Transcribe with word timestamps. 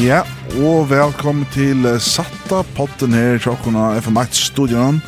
Ja, 0.00 0.22
og 0.56 0.86
velkommen 0.88 1.44
til 1.52 1.84
Satta 2.00 2.62
podden 2.72 3.12
her 3.12 3.34
i 3.36 3.40
tjokkona 3.42 3.98
FM1-studion. 4.00 5.02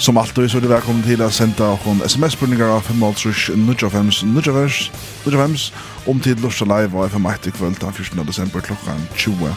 Som 0.00 0.16
alltid 0.16 0.48
så 0.48 0.56
er 0.56 0.64
det 0.64 0.70
velkommen 0.70 1.02
til 1.04 1.20
å 1.20 1.28
sende 1.28 1.66
okken 1.68 2.00
sms-spurningar 2.06 2.72
av 2.78 2.86
5.5, 2.86 3.58
95, 3.60 4.22
95, 5.26 5.66
om 6.08 6.22
tid 6.24 6.40
lort 6.40 6.62
live 6.64 6.96
og 6.96 7.12
FM1 7.12 7.50
i 7.50 7.52
kvöld 7.58 7.76
den 7.82 7.92
14. 7.92 8.24
desember 8.24 8.64
klokkan 8.64 9.04
20. 9.16 9.52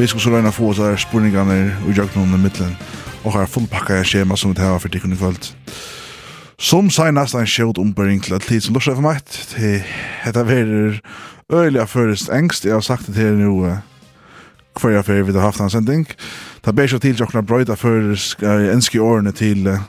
Vi 0.00 0.10
skal 0.10 0.24
så 0.26 0.34
røyna 0.34 0.50
få 0.50 0.72
oss 0.72 0.82
her 0.82 0.98
spurningarna 0.98 1.60
og 1.86 1.94
jøkken 1.94 2.26
under 2.26 2.42
middelen 2.42 2.74
og 3.22 3.36
har 3.36 3.46
fullpakka 3.46 4.02
skjema 4.02 4.34
som 4.34 4.56
vi 4.56 4.58
tar 4.58 4.74
for 4.82 4.90
tikkun 4.90 5.14
i 5.14 5.22
kvöld. 5.22 5.52
Ja. 5.52 5.97
Som 6.58 6.88
sier 6.90 7.12
nesten 7.14 7.44
en 7.44 7.46
skjøt 7.46 7.78
ombering 7.78 8.18
til 8.24 8.34
at 8.34 8.42
tid 8.42 8.64
som 8.64 8.74
lorser 8.74 8.96
for 8.98 9.06
meg, 9.06 9.20
til 9.22 9.84
etter 10.26 10.46
verer 10.46 10.96
øyelig 11.54 11.84
av 11.84 11.92
først 11.92 12.32
engst, 12.34 12.66
jeg 12.66 12.74
har 12.74 12.82
sagt 12.82 13.06
det 13.06 13.14
til 13.14 13.38
nå 13.38 13.52
hver 14.78 14.94
jeg 14.94 15.06
fyrir 15.06 15.26
vi 15.26 15.34
har 15.36 15.46
haft 15.46 15.62
en 15.62 15.70
sending. 15.70 16.02
Det 16.64 16.74
er 16.74 16.90
seg 16.90 17.00
til 17.02 17.14
til 17.14 17.26
åkna 17.26 17.44
brøyda 17.46 17.76
førisk, 17.78 18.42
uh, 18.42 18.66
ønsker 18.74 19.02
årene 19.02 19.32
til 19.32 19.68
uh, 19.70 19.86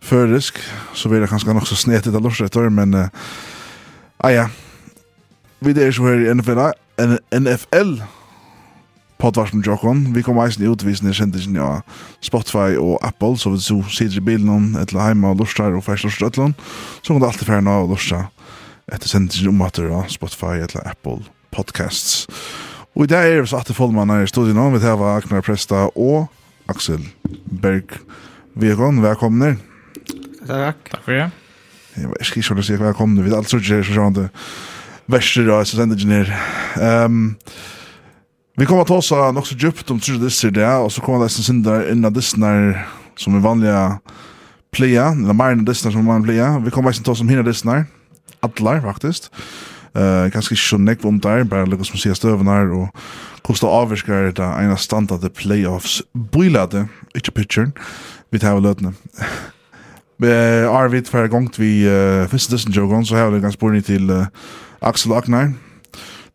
førisk, 0.00 0.60
så 0.94 1.08
blir 1.08 1.20
det 1.20 1.28
kanskje 1.28 1.52
nok 1.52 1.68
så 1.68 1.76
snetet 1.76 2.16
av 2.16 2.24
lorser 2.24 2.48
etter, 2.48 2.70
men 2.72 2.96
ja, 4.24 4.46
vi 5.60 5.76
er 5.76 5.92
så 5.92 6.08
her 6.08 6.24
i 6.24 6.32
NFL, 6.32 6.64
NFL 7.36 8.00
poddvarsen 9.20 9.60
med 9.60 9.68
Jokon. 9.68 10.02
Vi 10.14 10.22
kommer 10.24 10.46
eisen 10.46 10.64
i 10.64 10.70
utvisende 10.70 11.12
kjentisen 11.16 11.58
av 11.60 11.82
Spotify 12.24 12.78
og 12.80 12.98
Apple, 13.06 13.36
så 13.38 13.52
hvis 13.52 13.68
du 13.68 13.82
sitter 13.92 14.20
i 14.20 14.24
bilen 14.24 14.72
eller 14.80 15.04
heima 15.04 15.34
og 15.34 15.42
lortar 15.42 15.76
og 15.76 15.84
færs 15.84 16.06
lortar 16.08 16.54
så 17.02 17.12
kan 17.12 17.20
du 17.20 17.26
alltid 17.28 17.46
færen 17.48 17.68
av 17.70 17.84
og 17.84 17.94
lortar 17.94 18.30
etter 18.90 19.08
sendingen 19.08 19.52
om 19.52 19.62
at 19.66 19.76
du 19.76 19.90
har 19.92 20.08
Spotify 20.10 20.58
eller 20.64 20.88
Apple 20.88 21.20
podcasts. 21.54 22.26
Og 22.96 23.04
i 23.06 23.10
dag 23.12 23.28
er 23.28 23.42
vi 23.42 23.50
så 23.50 23.60
at 23.60 23.68
det 23.70 23.76
fullmann 23.76 24.10
her 24.10 24.24
i 24.24 24.30
studiet 24.30 24.56
nå, 24.56 24.70
vi 24.74 24.82
tar 24.82 24.98
var 24.98 25.20
Agnar 25.20 25.44
Presta 25.46 25.86
og 25.94 26.26
Axel 26.70 27.04
Berg 27.62 28.00
Vekon, 28.58 29.02
velkomne. 29.04 29.54
Takk. 30.46 30.82
Takk 30.90 31.04
for 31.04 31.14
det. 31.14 31.30
Jeg 32.00 32.26
skal 32.26 32.42
ikke 32.42 32.64
si 32.66 32.78
velkomne, 32.80 33.22
vi 33.22 33.30
er 33.30 33.38
alt 33.38 33.50
så 33.50 33.60
ikke 33.60 33.82
så 33.84 33.96
sånn 33.96 34.16
det 34.16 34.28
verser 35.10 35.48
av 35.50 35.64
sendingen 35.66 36.12
her. 36.14 36.32
Um, 36.78 37.36
Vi 38.60 38.66
kommer 38.66 38.82
att 38.82 38.88
ta 39.08 39.32
nog 39.32 39.46
så 39.46 39.54
djupt 39.54 39.90
om 39.90 40.00
tror 40.00 40.18
det 40.18 40.30
ser 40.30 40.50
det 40.50 40.76
och 40.76 40.92
så 40.92 41.00
kommer 41.00 41.24
det 41.24 41.28
sen 41.28 41.44
syndar 41.44 41.92
innan 41.92 42.12
dessnar 42.12 42.86
som 43.16 43.36
är 43.36 43.40
vanliga 43.40 43.98
playa, 44.72 45.08
eller 45.08 45.32
mer 45.32 45.44
än 45.44 45.64
dessnar 45.64 45.92
som 45.92 46.04
man 46.04 46.22
playa. 46.22 46.58
Vi 46.58 46.70
kommer 46.70 46.90
att 46.90 47.04
ta 47.04 47.14
som 47.14 47.28
hinna 47.28 47.42
dessnar. 47.42 47.84
Allar 48.40 48.80
faktiskt. 48.80 49.30
Eh 49.94 50.02
uh, 50.02 50.26
ganska 50.26 50.54
så 50.54 50.78
neck 50.78 51.04
om 51.04 51.20
där 51.20 51.44
bara 51.44 51.64
lukka 51.64 51.84
som 51.84 51.98
ser 51.98 52.14
stövnar 52.14 52.72
och 52.72 52.88
kosta 53.42 53.66
avskär 53.66 54.32
där 54.32 54.62
ena 54.62 54.76
standa 54.76 55.18
the 55.18 55.28
playoffs. 55.28 56.02
Boilade, 56.12 56.88
inte 57.14 57.30
pitchen. 57.30 57.72
Vi 58.30 58.38
tar 58.38 58.60
lötna. 58.60 58.92
Eh 60.22 60.74
Arvid 60.74 61.06
för 61.06 61.28
gångt 61.28 61.58
vi 61.58 61.88
uh, 61.88 62.28
första 62.28 62.54
dessen 62.54 62.72
jogon 62.72 63.06
så 63.06 63.16
har 63.16 63.30
vi 63.30 63.40
ganska 63.40 63.58
spår 63.58 63.80
till 63.80 64.10
uh, 64.10 64.26
Axel 64.80 65.12
Aknar 65.12 65.52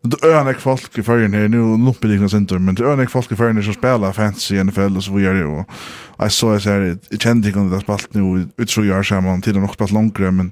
Det 0.06 0.28
är 0.28 0.50
en 0.50 0.56
folk 0.56 0.98
i 0.98 1.03
färgen 1.03 1.34
här 1.34 1.48
nu 1.48 1.58
lumpar 1.58 2.08
det 2.08 2.17
kanske 2.17 2.38
inte 2.38 2.59
men 2.59 2.75
det 2.75 2.84
är 2.84 3.02
en 3.02 3.08
folk 3.08 3.31
i 3.31 3.36
färgen 3.36 3.64
som 3.64 3.73
spelar 3.73 4.11
fantasy 4.11 4.56
i 4.56 4.64
NFL 4.64 4.98
och 4.98 5.03
så 5.03 5.14
vidare 5.14 5.45
och 5.45 5.70
jag 6.17 6.31
såg 6.31 6.61
så 6.61 6.70
här 6.70 6.98
jag 7.09 7.22
kände 7.22 7.48
inte 7.48 7.59
det 7.59 7.81
spalt 7.81 8.14
nu 8.14 8.48
ut 8.58 8.70
så 8.70 8.86
jag 8.86 9.06
så 9.06 9.22
man 9.22 9.42
tiden 9.42 9.64
också 9.64 9.76
spalt 9.76 9.92
längre 9.92 10.31
men 10.31 10.52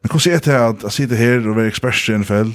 men 0.00 0.10
hur 0.12 0.18
ser 0.18 0.40
det 0.44 0.66
att 0.66 0.82
jag 0.82 0.92
sitter 0.92 1.16
här 1.16 1.48
och 1.48 1.60
är 1.60 1.66
expert 1.66 2.08
i 2.08 2.18
NFL 2.18 2.50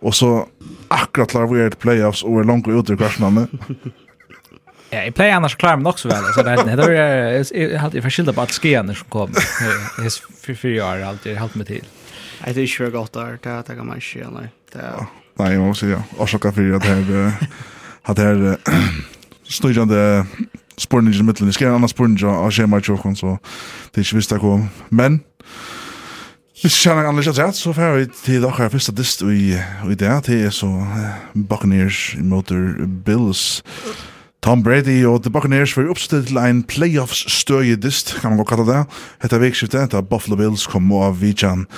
och 0.00 0.14
så 0.14 0.46
akkurat 0.88 1.30
klarar 1.30 1.46
vi 1.46 1.60
är 1.60 1.70
playoffs 1.70 2.22
och 2.22 2.40
är 2.40 2.44
långt 2.44 2.68
ute 2.68 2.92
i 2.92 2.96
kvartsfinalen. 2.96 3.48
Ja, 4.90 5.04
i 5.04 5.10
play 5.12 5.30
annars 5.30 5.56
klarar 5.56 5.76
man 5.76 5.86
också 5.86 6.08
väl 6.08 6.24
så. 6.34 6.42
Det 6.42 6.50
är 6.50 6.56
jag 7.72 7.78
hade 7.78 8.02
förskilda 8.02 8.32
på 8.32 8.40
att 8.40 8.52
skenar 8.52 8.94
som 8.94 9.08
kom. 9.08 9.32
Det 9.32 10.04
är 10.04 10.40
för 10.46 10.54
fyra 10.54 10.86
år 10.86 11.02
alltid 11.02 11.38
hållt 11.38 11.54
med 11.54 11.66
till. 11.66 11.84
Jag 12.44 12.54
tycker 12.54 12.84
det 12.84 12.90
är 12.90 12.90
gott 12.90 13.12
där, 13.12 13.38
det 13.42 13.74
kan 13.74 13.86
man 13.86 14.00
se. 14.00 14.26
Nej. 14.32 14.48
Nej, 15.38 15.54
jag 15.54 15.66
måste 15.66 15.86
säga. 15.86 16.02
Orsaka 16.18 16.52
för 16.52 16.72
att 16.72 16.82
det 16.82 16.88
här 16.88 17.32
att 18.02 18.16
det 18.16 18.22
här 18.22 18.56
styrande 19.48 20.26
spårningen 20.76 21.20
i 21.20 21.22
mitten. 21.22 21.46
Det 21.46 21.52
ska 21.52 21.66
en 21.66 21.74
annan 21.74 21.88
spårning 21.88 22.24
av 22.24 22.50
schema 22.50 22.78
i 22.78 22.82
tjocken 22.82 23.16
så 23.16 23.38
det 23.92 24.00
är 24.00 24.04
inte 24.04 24.16
visst 24.16 24.32
att 24.32 24.40
kom. 24.40 24.68
Men 24.88 25.20
Hvis 26.58 26.74
jeg 26.74 26.90
kjenner 26.90 27.06
annerledes 27.06 27.38
rett, 27.38 27.54
så 27.54 27.70
får 27.70 27.92
vi 27.94 28.06
til 28.24 28.42
dere 28.42 28.66
første 28.72 28.90
dist 28.98 29.20
i, 29.22 29.52
i 29.86 29.94
det. 29.94 30.14
Det 30.26 30.38
er 30.42 30.50
så 30.50 30.66
Buccaneers 31.34 32.16
mot 32.18 32.50
Bills. 33.06 33.62
Tom 34.42 34.64
Brady 34.66 35.04
og 35.06 35.22
The 35.22 35.30
Buccaneers 35.30 35.76
var 35.76 35.86
oppstilt 35.92 36.26
til 36.32 36.40
en 36.42 36.64
playoffs-støye 36.66 37.78
dist, 37.78 38.16
kan 38.18 38.34
man 38.34 38.42
godt 38.42 38.50
kalla 38.50 38.66
det. 38.66 38.80
Hette 39.22 39.38
vikskiftet, 39.38 39.92
da 39.94 40.02
Buffalo 40.02 40.34
Bills 40.40 40.66
kom 40.66 40.90
av 40.98 41.20
Vijan. 41.22 41.68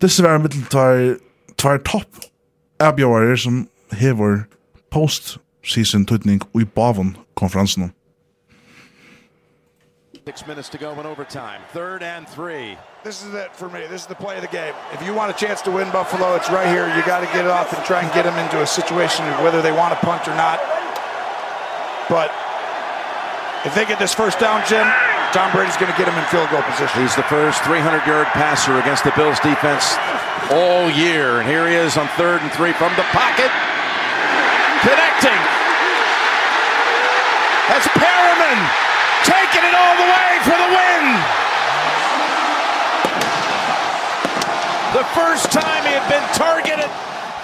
Disse 0.00 0.24
var 0.24 0.40
mittel 0.40 0.64
tar, 0.72 1.18
tvær 1.60 1.84
topp 1.84 2.29
avgjører 2.80 3.36
som 3.36 3.68
hever 3.92 4.44
post-season 4.90 6.06
tøytning 6.06 6.42
i 6.60 6.64
Bavon 6.64 7.16
konferansen. 7.34 7.92
Six 10.26 10.46
minutes 10.46 10.68
to 10.68 10.78
go 10.78 10.92
in 11.00 11.06
overtime. 11.06 11.60
Third 11.72 12.02
and 12.02 12.26
three. 12.28 12.76
This 13.04 13.22
is 13.24 13.34
it 13.34 13.50
for 13.54 13.68
me. 13.68 13.80
This 13.90 14.02
is 14.02 14.06
the 14.06 14.14
play 14.14 14.36
of 14.36 14.42
the 14.42 14.56
game. 14.56 14.74
If 14.92 15.00
you 15.06 15.14
want 15.14 15.30
a 15.30 15.46
chance 15.46 15.62
to 15.62 15.70
win 15.70 15.90
Buffalo, 15.90 16.36
it's 16.36 16.50
right 16.50 16.68
here. 16.68 16.86
You 16.94 17.02
got 17.06 17.20
to 17.20 17.30
get 17.36 17.44
it 17.44 17.50
off 17.50 17.72
and 17.72 17.82
try 17.84 18.02
and 18.02 18.12
get 18.12 18.24
them 18.24 18.38
into 18.38 18.60
a 18.62 18.66
situation 18.66 19.26
of 19.32 19.40
whether 19.44 19.62
they 19.62 19.72
want 19.72 19.92
to 19.94 20.00
punt 20.06 20.28
or 20.28 20.34
not. 20.34 20.60
But 22.08 22.30
if 23.64 23.74
they 23.74 23.86
get 23.86 23.98
this 23.98 24.14
first 24.14 24.38
down, 24.38 24.62
Jim, 24.68 24.86
Tom 25.32 25.52
Brady's 25.52 25.76
going 25.76 25.92
to 25.92 25.96
get 25.96 26.08
him 26.10 26.18
in 26.18 26.24
field 26.26 26.50
goal 26.50 26.62
position. 26.62 27.02
He's 27.02 27.14
the 27.14 27.22
first 27.30 27.62
300-yard 27.62 28.26
passer 28.34 28.80
against 28.80 29.04
the 29.04 29.12
Bills 29.14 29.38
defense 29.38 29.94
all 30.50 30.90
year. 30.90 31.38
And 31.38 31.46
here 31.46 31.68
he 31.68 31.74
is 31.74 31.96
on 31.96 32.08
third 32.18 32.42
and 32.42 32.50
three 32.50 32.72
from 32.72 32.90
the 32.98 33.06
pocket. 33.14 33.46
Connecting. 34.82 35.40
That's 37.70 37.86
Perriman 37.94 38.58
taking 39.22 39.62
it 39.62 39.74
all 39.78 39.94
the 40.02 40.08
way 40.10 40.30
for 40.42 40.56
the 40.58 40.70
win. 40.74 41.04
The 44.98 45.06
first 45.14 45.52
time 45.54 45.82
he 45.86 45.94
had 45.94 46.06
been 46.10 46.26
targeted 46.34 46.90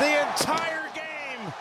the 0.03 0.27
entire 0.27 0.91
game. 0.91 1.53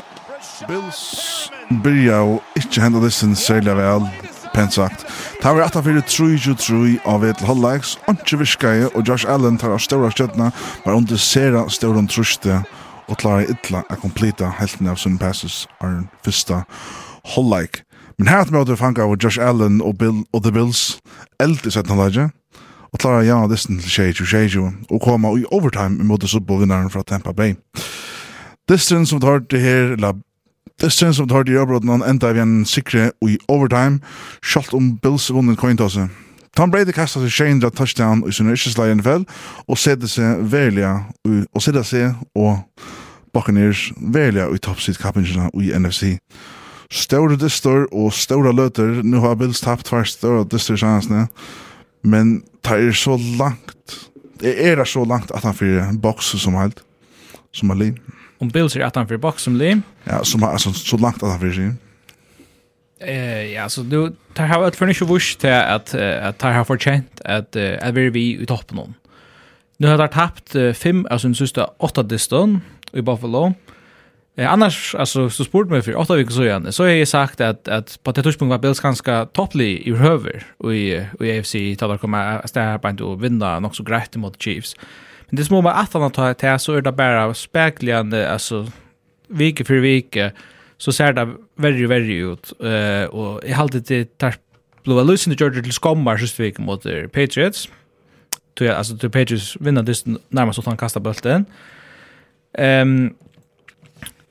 Bills 0.67 1.51
byrja 1.69 2.17
og 2.21 2.43
ikkje 2.55 2.81
henda 2.81 2.99
dissen 3.05 3.35
særlig 3.35 3.77
vel, 3.77 4.09
pent 4.55 4.73
sagt. 4.73 5.05
Ta 5.41 5.53
var 5.53 5.67
atta 5.67 5.83
fyrir 5.83 6.03
3-3 6.07 6.97
av 7.11 7.25
et 7.27 7.41
halvlegs, 7.43 7.97
Antje 8.07 8.39
Virskaje 8.39 8.87
og 8.93 9.03
Josh 9.07 9.27
Allen 9.27 9.59
tar 9.59 9.75
av 9.75 9.83
ståra 9.83 10.11
var 10.85 10.95
under 10.95 11.17
sera 11.17 11.65
ståren 11.69 12.07
truste 12.07 12.63
og 13.07 13.17
klarer 13.17 13.51
illa 13.51 13.83
a 13.89 13.95
kompleta 13.95 14.49
helten 14.59 14.87
av 14.87 14.95
sum 14.97 15.17
passes 15.17 15.67
av 15.81 16.07
fyrsta 16.23 16.63
halvleg. 17.35 17.83
Men 18.17 18.27
her 18.31 18.51
møte 18.51 18.77
fanga 18.79 19.03
av 19.03 19.17
Josh 19.19 19.41
Allen 19.41 19.81
og, 19.81 19.97
Bill, 19.97 20.23
og 20.33 20.43
The 20.43 20.51
Bills 20.51 20.99
eld 21.39 21.65
i 21.65 21.71
17 21.71 21.91
halvleget, 21.91 22.31
og 22.93 23.01
klarer 23.03 23.27
ja 23.27 23.41
distan 23.51 23.81
til 23.83 24.13
22-22 24.15 24.67
og 24.89 25.01
koma 25.03 25.33
i 25.35 25.43
overtime 25.51 26.03
mot 26.07 26.23
Super 26.23 26.47
Bowl-vinnaren 26.47 26.89
fra 26.89 27.03
Tampa 27.03 27.33
Bay. 27.35 27.57
Distance 28.69 29.09
som 29.11 29.19
tar 29.19 29.43
det 29.51 29.61
her, 29.61 29.97
la 29.99 30.13
Det 30.81 30.91
stens 30.91 31.15
som 31.15 31.27
tar 31.27 31.43
de 31.47 31.55
avbråden 31.57 31.89
han 31.89 32.03
enda 32.03 32.33
vi 32.35 32.41
en 32.43 32.65
sikre 32.67 33.11
i 33.23 33.37
overtime, 33.47 34.01
skjalt 34.43 34.73
om 34.75 34.97
Bills 34.99 35.29
vunnet 35.31 35.59
cointosse. 35.59 36.09
Tom 36.55 36.71
Brady 36.71 36.91
kastar 36.95 37.23
seg 37.23 37.31
Shane 37.31 37.61
dra 37.63 37.69
touchdown 37.71 38.23
i 38.27 38.33
sin 38.35 38.51
yrkesleie 38.51 38.91
i 38.91 38.95
NFL, 38.95 39.23
og 39.67 39.79
sette 39.79 40.07
seg 40.11 40.43
verilige, 40.51 40.91
og 41.51 41.63
sette 41.63 41.83
seg 41.87 42.15
og 42.35 42.59
Buccaneers 43.35 43.89
verilige 43.99 44.47
i 44.55 44.61
toppsitt 44.63 44.99
kappingsina 44.99 45.49
i 45.59 45.71
NFC. 45.75 46.17
Ståre 46.91 47.35
distor 47.39 47.87
og 47.91 48.13
ståre 48.15 48.53
løter, 48.55 49.01
nu 49.03 49.19
har 49.23 49.35
Bills 49.39 49.63
tapt 49.63 49.91
hver 49.91 50.07
ståre 50.07 50.45
distor 50.51 50.79
sjansene, 50.79 51.25
men 52.03 52.37
det 52.63 52.77
er 52.77 52.95
så 52.95 53.17
langt, 53.39 53.97
det 54.39 54.55
er 54.59 54.83
så 54.87 55.03
langt 55.07 55.31
at 55.35 55.43
han 55.43 55.55
fyrir 55.55 55.95
bokser 56.03 56.39
som 56.39 56.55
helt, 56.59 56.83
som 57.55 57.71
er 57.71 57.81
liv 57.83 57.99
om 58.37 58.49
Bills 58.49 58.75
är 58.75 58.87
utanför 58.87 59.37
som 59.37 59.55
lim. 59.55 59.81
Ja, 60.03 60.23
som 60.23 60.43
alltså 60.43 60.73
så 60.73 60.97
långt 60.97 61.23
att 61.23 61.29
han 61.29 61.49
vill 61.49 61.73
Eh 62.99 63.53
ja, 63.53 63.69
så 63.69 63.81
du 63.81 64.15
tar 64.33 64.47
har 64.47 64.67
ett 64.67 64.75
finish 64.75 65.13
wish 65.13 65.35
till 65.35 65.49
att 65.49 65.93
att 65.93 66.37
tar 66.37 66.51
har 66.51 66.63
förtjänt 66.63 67.21
att 67.25 67.55
att 67.55 67.93
vi 67.93 68.09
vi 68.09 68.41
i 68.41 68.45
toppen 68.45 68.77
någon. 68.77 68.93
Nu 69.77 69.87
har 69.87 69.97
de 69.97 70.07
tappt 70.07 70.77
fem 70.77 71.07
av 71.09 71.17
sin 71.17 71.35
sista 71.35 71.65
åtta 71.77 72.03
distan 72.03 72.61
i 72.93 73.01
Buffalo. 73.01 73.53
Eh 74.37 74.53
annars 74.53 74.95
alltså 74.95 75.29
så 75.29 75.43
sport 75.43 75.69
mig 75.69 75.81
för 75.81 75.95
åtta 75.95 76.15
veckor 76.15 76.31
så 76.31 76.43
igen. 76.43 76.73
Så 76.73 76.83
har 76.83 76.89
jag 76.89 77.07
sagt 77.07 77.41
att 77.41 77.67
att 77.67 77.99
på 78.03 78.11
det 78.11 78.23
tidspunkt 78.23 78.49
var 78.49 78.57
Bills 78.57 78.79
ganska 78.79 79.25
topplig 79.25 79.87
i 79.87 79.91
höver 79.91 80.43
och 80.57 80.75
i 80.75 81.07
i 81.19 81.39
AFC 81.39 81.55
talar 81.79 81.97
kommer 81.97 82.39
att 82.39 82.49
ställa 82.49 82.79
på 82.79 82.87
att 82.87 83.21
vinna 83.21 83.59
något 83.59 83.75
så 83.75 83.83
grejt 83.83 84.17
mot 84.17 84.41
Chiefs. 84.41 84.75
Eh 84.75 84.81
Men 85.29 85.35
det 85.37 85.45
små 85.45 85.61
med 85.61 85.79
att 85.79 85.93
han 85.93 86.11
tar 86.11 86.33
till 86.33 86.59
så 86.59 86.73
är 86.73 86.81
det 86.81 86.91
bara 86.91 87.33
spegligande 87.33 88.31
alltså 88.31 88.67
vike 89.27 89.65
för 89.65 89.75
vike 89.75 90.31
så 90.77 90.91
ser 90.91 91.13
det 91.13 91.33
värre 91.55 91.87
värre 91.87 92.13
ut 92.13 92.53
eh 92.59 93.09
och 93.09 93.43
i 93.43 93.53
allt 93.53 93.87
det 93.87 94.17
tar 94.17 94.35
blåa 94.83 95.03
lusen 95.03 95.33
i 95.33 95.35
Georgia 95.39 95.63
till 95.63 95.73
skommar 95.73 96.17
så 96.17 96.43
vik 96.43 96.57
mot 96.57 96.83
Patriots. 97.13 97.69
Då 98.53 98.73
alltså 98.73 98.97
till 98.97 99.09
Patriots 99.09 99.57
vinner 99.59 99.83
det 99.83 100.05
närmast 100.29 100.59
att 100.59 100.65
han 100.65 100.77
kastar 100.77 101.01
bulten 101.01 101.45
Ehm 102.57 102.89
um, 102.89 103.15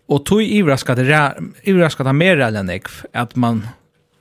och 0.07 0.25
tog 0.25 0.43
överraskat 0.43 0.99
överraskat 1.65 2.07
han 2.07 2.17
mer 2.17 2.41
än 2.41 2.69
jag 2.69 2.83
att 3.13 3.37
man 3.37 3.67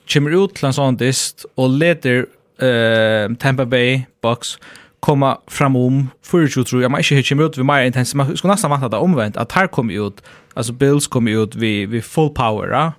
kommer 0.08 0.44
ut 0.46 0.56
till 0.56 0.66
en 0.66 0.74
sån 0.74 0.98
dist 0.98 1.46
och 1.56 1.70
leder 1.70 2.26
eh, 2.60 3.36
Tampa 3.36 3.66
Bay 3.66 4.02
Bucks 4.22 4.58
komma 5.04 5.38
fram 5.48 5.76
om 5.76 6.10
för 6.22 6.40
ju 6.40 6.64
tror 6.64 6.82
jag 6.82 6.92
man 6.92 7.00
inte 7.00 7.16
hittar 7.16 7.46
ut 7.46 7.58
vi 7.58 7.64
mer 7.64 7.84
intens 7.84 8.16
man 8.16 8.38
ska 8.38 8.48
nästan 8.48 8.72
vänta 8.72 8.90
det 8.90 8.98
omvänt 8.98 9.38
att 9.38 9.52
här 9.52 9.68
kommer 9.68 10.08
ut 10.08 10.24
alltså 10.54 10.74
Bills 10.74 11.08
kommer 11.08 11.32
ut 11.44 11.56
vi 11.56 11.86
vi 11.86 12.02
full 12.02 12.30
power 12.30 12.70
ja? 12.70 12.94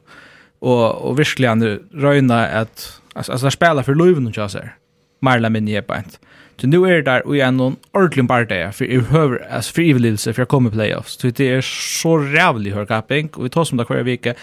och 0.59 1.09
och 1.09 1.19
verkligen 1.19 1.81
röna 1.93 2.47
att 2.47 3.01
alltså 3.15 3.33
alltså 3.33 3.51
spela 3.51 3.83
för 3.83 3.95
Löven 3.95 4.27
och 4.27 4.35
så 4.51 4.59
här 4.59 4.75
Marla 5.21 5.51
men 5.51 5.69
ju 5.69 5.83
på 5.83 5.97
inte 5.97 6.19
Så 6.57 6.67
nu 6.67 6.77
är 6.77 6.93
det 6.93 7.03
där 7.03 7.27
och 7.27 7.37
igen 7.37 7.57
någon 7.57 7.77
ordentlig 7.93 8.29
parti 8.29 8.75
för 8.75 8.85
i 8.85 9.01
höver 9.01 9.47
as 9.51 9.69
för 9.69 9.75
frivilligelse 9.75 10.33
för 10.33 10.43
jag 10.43 10.49
kommer 10.49 10.71
playoffs. 10.71 11.21
Så 11.21 11.27
det 11.27 11.51
är 11.51 11.61
så 12.01 12.19
rävligt 12.19 12.75
hör 12.75 12.87
capping 12.87 13.29
och 13.35 13.45
vi 13.45 13.49
tar 13.49 13.65
som 13.65 13.79
det 13.79 13.85
kvar 13.85 14.03
vecka. 14.03 14.35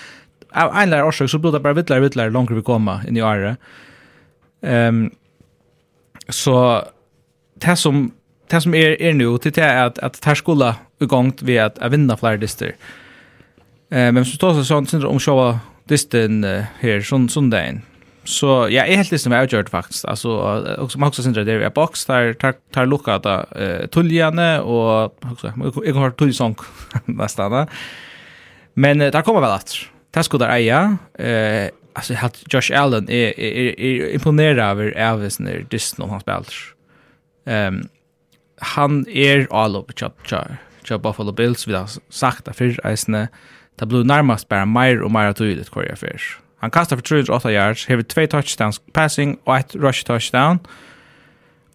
Av 0.54 0.76
en 0.76 0.90
lär 0.90 1.08
orsak 1.08 1.30
så 1.30 1.38
blir 1.38 1.52
det 1.52 1.60
bara 1.60 1.74
vittlar 1.74 2.00
vittlar 2.00 2.30
långt 2.30 2.52
vi 2.52 2.62
kommer 2.62 3.08
in 3.08 3.18
i 3.18 3.22
året. 3.22 3.58
Ehm 4.62 5.04
um, 5.04 5.12
så 6.30 6.84
det 7.62 7.76
som 7.76 8.12
det 8.48 8.62
som 8.62 8.74
är 8.76 9.02
är 9.02 9.14
nu 9.14 9.38
till 9.38 9.52
det 9.52 9.62
är 9.62 9.86
att 9.86 10.00
att 10.00 10.26
här 10.26 10.36
skulle 10.36 10.76
igång 11.00 11.34
vi 11.42 11.60
att 11.60 11.80
att 11.80 11.92
vinna 11.92 12.18
fler 12.18 12.38
dyster. 12.38 12.76
Eh 13.90 14.12
men 14.12 14.26
så 14.26 14.38
tar 14.38 14.54
så 14.54 14.64
sånt 14.64 14.90
syndrom 14.90 15.20
showa 15.20 15.60
disten 15.88 16.44
här 16.80 17.02
sån 17.02 17.30
söndagen. 17.30 17.82
Så 18.24 18.68
ja, 18.70 18.86
är 18.86 18.96
helt 18.96 19.12
liksom 19.12 19.34
avgjort 19.34 19.70
faktiskt. 19.70 20.06
Alltså 20.06 20.30
också 20.80 21.00
man 21.00 21.08
också 21.08 21.24
syndrom 21.24 21.46
det 21.46 21.54
är 21.54 21.70
box 21.70 22.06
där 22.06 22.34
tar 22.34 22.54
tar 22.74 22.86
lucka 22.86 23.14
att 23.14 23.26
eh 23.26 23.88
tuljane 23.88 24.60
och 24.60 25.04
också 25.32 25.54
jag 25.86 25.94
har 25.94 26.12
tuljsång 26.12 26.56
nästan. 27.06 27.68
Men 28.74 28.98
där 28.98 29.22
kommer 29.22 29.42
väl 29.42 29.52
att. 29.52 29.76
Det 30.14 30.24
skulle 30.24 30.46
där 30.46 30.56
eja 30.56 30.98
eh 31.20 31.70
alltså 31.94 32.14
Josh 32.50 32.72
Allen 32.82 33.10
är 33.10 33.40
är 33.40 34.14
imponerad 34.14 34.60
över 34.60 34.92
Elvis 34.92 35.40
när 35.40 35.66
Disney 35.70 36.08
han 36.10 36.20
spelar 36.20 36.46
um, 37.46 37.84
han 38.62 39.06
er 39.10 39.48
all 39.50 39.76
allop 39.76 39.94
tja 39.98 40.98
Buffalo 40.98 41.32
Bills, 41.32 41.68
vi 41.68 41.74
har 41.74 41.90
sagt 42.10 42.46
det 42.46 42.56
fyrr 42.58 42.80
eisne, 42.86 43.28
det 43.80 43.88
blir 43.90 44.06
nærmast 44.06 44.50
bare 44.50 44.68
mer 44.68 45.02
og 45.04 45.12
mer 45.14 45.34
tydelig 45.34 45.70
hver 45.74 45.88
jeg 45.88 45.98
fyrr. 45.98 46.26
Han 46.62 46.74
kastar 46.74 47.00
for 47.00 47.06
308 47.06 47.54
yards, 47.54 47.86
hever 47.90 48.06
2 48.06 48.28
touchdowns 48.34 48.82
passing 48.94 49.40
og 49.46 49.56
ett 49.58 49.76
rush 49.76 50.06
touchdown. 50.06 50.60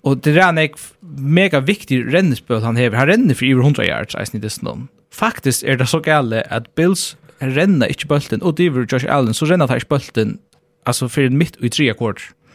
Og 0.06 0.22
det 0.22 0.36
er 0.36 0.52
en 0.52 0.60
mega 1.02 1.58
viktig 1.58 2.04
rennespøl 2.14 2.62
han 2.62 2.76
hever. 2.76 2.98
Han 2.98 3.08
renner 3.08 3.34
for 3.34 3.50
over 3.50 3.64
100 3.64 3.88
yards, 3.88 4.14
eisne 4.14 4.38
det 4.38 4.46
distan. 4.46 4.88
Faktisk 5.10 5.64
er 5.64 5.76
det 5.76 5.88
så 5.88 5.98
gale 5.98 6.44
at 6.52 6.68
Bills 6.76 7.16
renner 7.40 7.90
ikke 7.90 8.06
bølten, 8.06 8.42
og 8.42 8.58
diver 8.58 8.86
Josh 8.92 9.06
Allen, 9.08 9.34
så 9.34 9.48
renner 9.50 9.66
han 9.66 9.82
ikke 9.82 9.96
bølten, 9.96 10.38
altså 10.86 11.08
for 11.08 11.30
mitt 11.30 11.56
og 11.58 11.64
i 11.64 11.68
tre 11.68 11.90
akkord. 11.90 12.22
Mm 12.22 12.45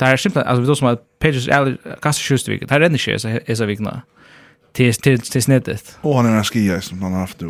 det 0.00 0.06
är 0.06 0.16
simpelt, 0.16 0.46
alltså 0.46 0.60
vi 0.60 0.66
då 0.66 0.74
som 0.76 0.88
att 0.88 1.02
Pages 1.18 1.48
eller 1.48 1.78
ganska 2.02 2.22
schysst 2.22 2.48
vik. 2.48 2.68
Det 2.68 2.74
är 2.74 2.82
inte 2.82 3.18
så 3.18 3.28
är 3.28 3.54
så 3.54 3.64
vikna. 3.64 4.02
Till 4.72 4.94
till 4.94 5.20
till 5.20 5.42
snittet. 5.42 5.98
Och 6.00 6.16
han 6.16 6.26
är 6.26 6.36
en 6.36 6.44
skia 6.44 6.80
som 6.80 7.02
han 7.02 7.12
har 7.12 7.20
haft 7.20 7.42
i 7.42 7.44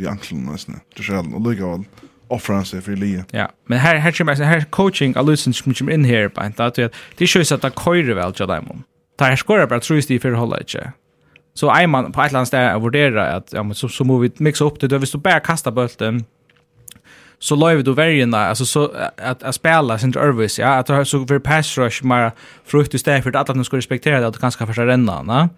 i 0.00 0.06
ankeln 0.06 0.44
nästan. 0.44 0.80
Det 0.96 1.02
skall 1.02 1.34
och 1.34 1.50
lika 1.50 1.66
väl 1.66 1.84
offra 2.28 2.64
sig 2.64 2.80
för 2.80 2.96
Lee 2.96 3.24
Ja, 3.30 3.48
men 3.66 3.78
här 3.78 3.96
här 3.96 4.12
kommer 4.12 4.34
här 4.34 4.64
coaching 4.70 5.14
allusion 5.16 5.54
som 5.54 5.74
kommer 5.74 5.92
in 5.92 6.04
här 6.04 6.28
på 6.28 6.40
att 6.40 6.74
det 6.74 6.92
det 7.16 7.26
shows 7.26 7.52
att 7.52 7.62
det 7.62 7.72
kör 7.76 8.14
väl 8.14 8.32
jag 8.38 8.48
dem 8.48 8.70
om. 8.70 8.82
Det 9.18 9.24
här 9.24 9.36
skorar 9.36 9.66
bara 9.66 9.80
tror 9.80 10.02
jag 10.08 10.22
för 10.22 10.32
hålla 10.32 10.58
inte. 10.60 10.92
Så 11.54 11.70
är 11.70 11.86
man 11.86 12.12
på 12.12 12.22
ett 12.22 12.32
land 12.32 12.48
där 12.50 12.78
värderar 12.78 13.36
att 13.36 13.52
ja 13.52 13.62
men 13.62 13.74
så 13.74 13.88
så 13.88 14.04
måste 14.04 14.22
vi 14.22 14.44
mixa 14.44 14.64
upp 14.64 14.80
det 14.80 14.88
då 14.88 14.98
vi 14.98 15.06
står 15.06 15.18
bara 15.18 15.40
kasta 15.40 15.70
bollen 15.70 16.24
så 17.42 17.56
lov 17.56 17.84
du 17.84 17.94
värjena 17.94 18.38
alltså 18.38 18.66
så 18.66 18.92
att 19.16 19.42
att 19.42 19.54
spela 19.54 19.98
sin 19.98 20.10
Irvis 20.10 20.58
ja? 20.58 20.68
Att 20.68 20.88
ha 20.88 21.04
så 21.04 21.26
för 21.26 21.38
pass 21.38 21.78
rush 21.78 22.04
mer 22.04 22.30
frukt 22.64 22.94
istället 22.94 23.22
för 23.22 23.36
att 23.36 23.50
alla 23.50 23.64
ska 23.64 23.76
respektera 23.76 24.20
det 24.20 24.26
att 24.26 24.38
ganska 24.38 24.66
första 24.66 24.86
renna 24.86 25.22
va 25.22 25.48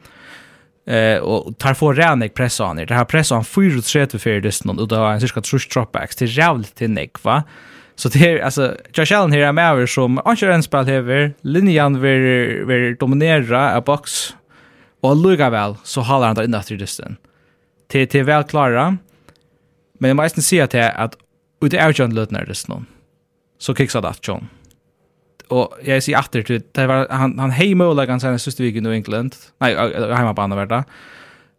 eh 0.87 1.19
och 1.19 1.59
tar 1.59 1.75
för 1.75 1.95
renig 1.95 2.35
press 2.35 2.61
on 2.61 2.77
det 2.77 2.95
här 2.95 3.05
press 3.05 3.31
han 3.31 3.45
fyra 3.45 3.81
tre 3.81 4.07
för 4.19 4.41
det 4.41 4.65
någon 4.65 4.79
och 4.79 4.89
då 4.89 4.97
en 4.97 5.21
cirka 5.21 5.41
trust 5.41 5.73
drop 5.73 5.93
backs 5.93 6.17
till 6.17 6.39
jävligt 6.39 6.75
till 6.75 6.91
Nick 6.91 7.25
va 7.25 7.43
Så 7.97 8.09
det 8.09 8.31
är 8.31 8.45
alltså 8.45 8.77
Josh 8.95 9.19
Allen 9.19 9.33
här 9.33 9.41
är 9.41 9.53
med 9.53 9.89
som 9.89 10.21
anser 10.25 10.49
en 10.49 10.63
spel 10.63 10.89
över 10.89 11.35
linjan 11.41 12.01
vill 12.01 12.65
vill 12.67 12.97
dominera 12.97 13.71
a 13.77 13.81
box 13.81 14.35
och 15.01 15.17
lugga 15.17 15.51
väl 15.51 15.75
så 15.83 16.01
håller 16.01 16.27
han 16.27 16.37
där 16.37 16.45
inne 16.45 16.59
efter 16.59 16.77
distan. 16.77 17.17
Till 17.89 18.09
till 18.09 18.25
väl 18.25 18.45
klara. 18.45 18.97
Men 19.99 20.09
jag 20.09 20.17
måste 20.17 20.43
säga 20.43 20.67
till 20.67 20.91
att 20.97 21.17
Og 21.65 21.73
det 21.73 21.81
er 21.81 21.95
jo 21.97 22.05
en 22.05 22.13
løtner 22.13 22.45
det 22.45 22.59
sånn. 22.61 22.85
Så 23.57 23.73
kiksa 23.77 24.03
det 24.05 24.13
at 24.13 24.27
John. 24.27 24.51
Og 25.53 25.73
jeg 25.85 26.03
sier 26.05 26.21
atter 26.21 26.45
til, 26.45 26.63
det 26.77 26.85
var, 26.89 27.07
han, 27.13 27.37
han 27.41 27.53
hei 27.57 27.73
målag 27.77 28.11
han 28.13 28.21
senere 28.21 28.43
siste 28.43 28.65
vik 28.65 28.79
i 28.81 28.83
New 28.85 28.93
England, 28.93 29.37
nei, 29.63 29.73
heima 29.73 30.33
på 30.37 30.45
andre 30.45 30.59
verda. 30.63 30.81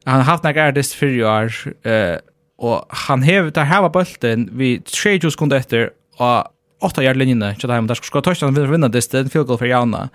Han 0.05 0.21
har 0.21 0.29
haft 0.29 0.45
nek 0.45 0.57
ærtist 0.61 0.97
fyrir 0.97 1.25
år, 1.29 1.59
eh, 1.87 2.17
og 2.61 2.97
han 3.05 3.25
hev, 3.25 3.51
der 3.53 3.69
var 3.69 3.93
bulten 3.93 4.49
vi 4.57 4.77
tre 4.85 5.15
jo 5.21 5.31
sekunder 5.33 5.61
etter, 5.61 5.91
og 6.21 6.51
åtta 6.85 7.05
hjert 7.05 7.17
linjene, 7.17 7.53
ikke 7.55 7.69
där 7.69 7.77
heima, 7.77 7.89
der 7.89 8.01
skulle 8.01 8.25
tøysta 8.25 8.49
han 8.49 8.57
vinna 8.57 8.89
distan, 8.89 9.29
field 9.29 9.47
goal 9.47 9.57
för 9.57 9.65
Jauna, 9.69 10.09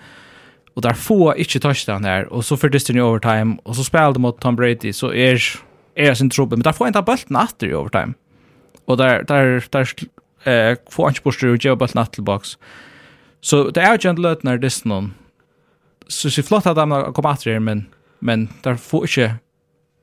Och 0.75 0.83
där 0.83 0.95
får 0.95 1.37
inte 1.37 1.59
tøysta 1.59 1.93
han 1.93 2.05
her, 2.05 2.29
og 2.31 2.45
så 2.45 2.57
fyrir 2.57 2.73
distan 2.73 2.97
i 2.97 3.01
overtime, 3.01 3.59
og 3.65 3.75
så 3.77 3.85
spelade 3.85 4.21
mot 4.21 4.41
Tom 4.41 4.57
Brady, 4.57 4.93
så 4.93 5.11
er, 5.11 5.43
er 5.97 6.15
sin 6.15 6.31
trubbel, 6.31 6.59
men 6.59 6.65
der 6.65 6.73
får 6.73 6.87
inte 6.87 6.99
ta 6.99 7.03
bølten 7.03 7.37
atter 7.37 7.69
i 7.69 7.75
overtime 7.75 8.15
og 8.87 8.99
der, 8.99 9.23
der, 9.23 9.61
der 9.73 9.93
eh, 10.45 10.77
få 10.91 11.09
ikke 11.09 11.23
borster 11.23 11.53
og 11.53 11.59
gjør 11.59 11.79
bare 11.81 11.95
natt 11.95 12.13
tilbaks. 12.13 12.57
Så 13.41 13.71
det 13.75 13.83
er 13.83 13.89
jo 13.89 14.01
ikke 14.01 14.11
en 14.11 14.23
løtene 14.23 14.57
av 14.57 14.63
disse 14.63 14.89
noen. 14.89 15.13
Så 16.09 16.29
det 16.29 16.45
flott 16.45 16.67
at 16.67 16.77
de 16.77 16.87
kommer 17.15 17.33
etter 17.33 17.55
her, 17.55 17.63
men, 17.63 17.87
men 18.21 18.49
der 18.65 18.77
får 18.77 19.07
ikke 19.07 19.31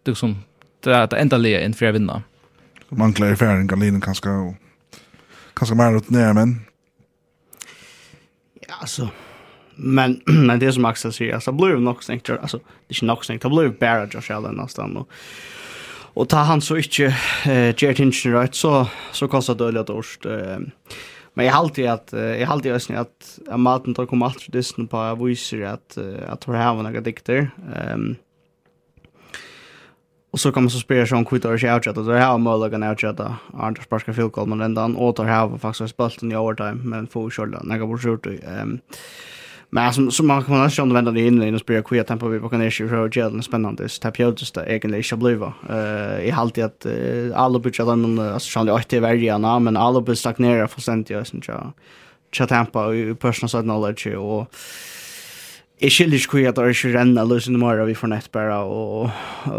det 0.05 0.17
som 0.17 0.37
det, 0.83 0.93
er 0.93 1.05
det 1.11 1.19
enda 1.19 1.37
leie 1.37 1.59
enn 1.65 1.75
for 1.75 1.89
jeg 1.89 1.97
vinner. 1.97 2.23
Mangler 2.95 3.33
i 3.33 3.37
ferien, 3.39 3.67
Galinen 3.67 4.01
kanskje, 4.01 4.31
og 4.31 4.99
kanskje 5.57 5.75
mer 5.75 5.97
ut 5.97 6.11
ned, 6.11 6.33
men... 6.37 6.59
Ja, 8.67 8.81
altså... 8.81 9.09
Men, 9.77 10.21
men 10.47 10.59
det 10.59 10.73
som 10.73 10.85
Axel 10.85 11.13
säger 11.13 11.33
alltså 11.33 11.51
det 11.51 11.57
blir 11.57 11.69
jo 11.69 11.79
nok 11.79 12.03
snakket, 12.03 12.39
altså, 12.41 12.57
det 12.57 12.89
är 12.89 12.95
ikke 12.95 13.05
nok 13.05 13.25
snakket, 13.25 13.41
det 13.41 13.49
blir 13.49 13.69
bara 13.69 14.07
Josh 14.13 14.31
Allen, 14.31 14.59
altså, 14.59 14.81
och 14.81 15.09
Och 16.17 16.29
ta 16.29 16.37
han 16.37 16.61
så 16.61 16.77
inte 16.77 17.03
eh 17.45 17.73
Jared 17.77 17.97
Hinchen 17.97 18.33
rätt 18.33 18.55
så 18.55 18.87
så 19.11 19.27
kostar 19.27 19.55
det 19.55 19.63
öliga 19.63 19.83
dorst. 19.83 20.25
Eh, 20.25 20.57
men 21.33 21.45
jag 21.45 21.55
alltid 21.55 21.87
att 21.89 22.13
jag 22.13 22.49
alltid 22.49 22.71
ösn 22.71 22.95
att 22.95 23.39
att 23.47 23.59
maten 23.59 23.93
tar 23.93 24.05
komma 24.05 24.25
allt 24.25 24.51
dysten 24.51 24.87
på 24.87 25.15
visar 25.15 25.61
att 25.61 25.97
att 26.27 26.43
har 26.43 26.55
han 26.55 26.83
några 26.83 27.01
dikter. 27.01 27.49
Ehm 27.75 28.15
Och 30.31 30.39
så 30.39 30.51
kan 30.51 30.63
man 30.63 30.69
så 30.69 30.79
spela 30.79 31.05
sig 31.05 31.17
om 31.17 31.25
kvittar 31.25 31.57
sig 31.57 31.73
outrata. 31.73 32.01
Där 32.01 32.19
har 32.19 32.37
Mulligan 32.37 32.83
outrata. 32.83 33.37
Anders 33.53 33.85
sparkar 33.85 34.13
field 34.13 34.31
goal 34.31 34.47
men 34.47 34.73
den 34.73 34.95
åter 34.95 35.23
har 35.23 35.57
faktiskt 35.57 35.93
spelten 35.93 36.31
i 36.31 36.35
overtime 36.35 36.79
men 36.83 37.07
får 37.07 37.29
skölda. 37.29 37.59
Några 37.63 37.85
bort 37.85 38.01
skjort. 38.01 38.25
Ehm 38.25 38.79
Men 39.69 39.85
alltså 39.85 40.11
så 40.11 40.23
man 40.23 40.43
kan 40.43 40.63
nästan 40.63 40.93
vända 40.93 41.11
det 41.11 41.21
in 41.21 41.53
och 41.53 41.59
spela 41.59 41.81
queer 41.81 42.03
tempo 42.03 42.27
vi 42.27 42.49
kan 42.49 42.61
issue 42.61 42.89
för 42.89 43.09
gel 43.09 43.37
och 43.37 43.43
spännande 43.43 43.89
så 43.89 44.01
tapp 44.01 44.19
jag 44.19 44.39
just 44.39 44.57
egentligen 44.57 45.03
ska 45.03 45.15
bli 45.17 45.35
va. 45.35 45.53
Eh 45.69 46.25
i 46.27 46.29
halt 46.29 46.57
att 46.57 46.85
alla 47.35 47.59
budget 47.59 47.87
den 47.87 48.19
alltså 48.19 48.49
så 48.49 48.67
jag 48.67 48.79
inte 48.79 48.99
välja 48.99 49.37
namn 49.37 49.63
men 49.63 49.77
alla 49.77 50.01
budget 50.01 50.37
för 50.71 50.81
sent 50.81 51.09
jag 51.09 51.27
sen 51.27 51.41
jag. 51.47 51.71
Chat 52.31 52.49
tempo 52.49 53.15
personal 53.15 53.63
knowledge 53.63 54.15
och 54.15 54.53
Jeg 55.77 55.93
skiljer 55.93 56.17
ikke 56.17 56.39
hvor 56.39 56.47
at 56.49 56.57
det 56.57 56.71
ikke 56.73 56.89
renner 56.97 57.25
løs 57.29 57.47
i 57.47 57.51
morgen 57.53 57.85
vi 57.85 57.93
får 57.93 58.09
nett 58.09 58.31
bare 58.33 58.55
og 58.65 59.11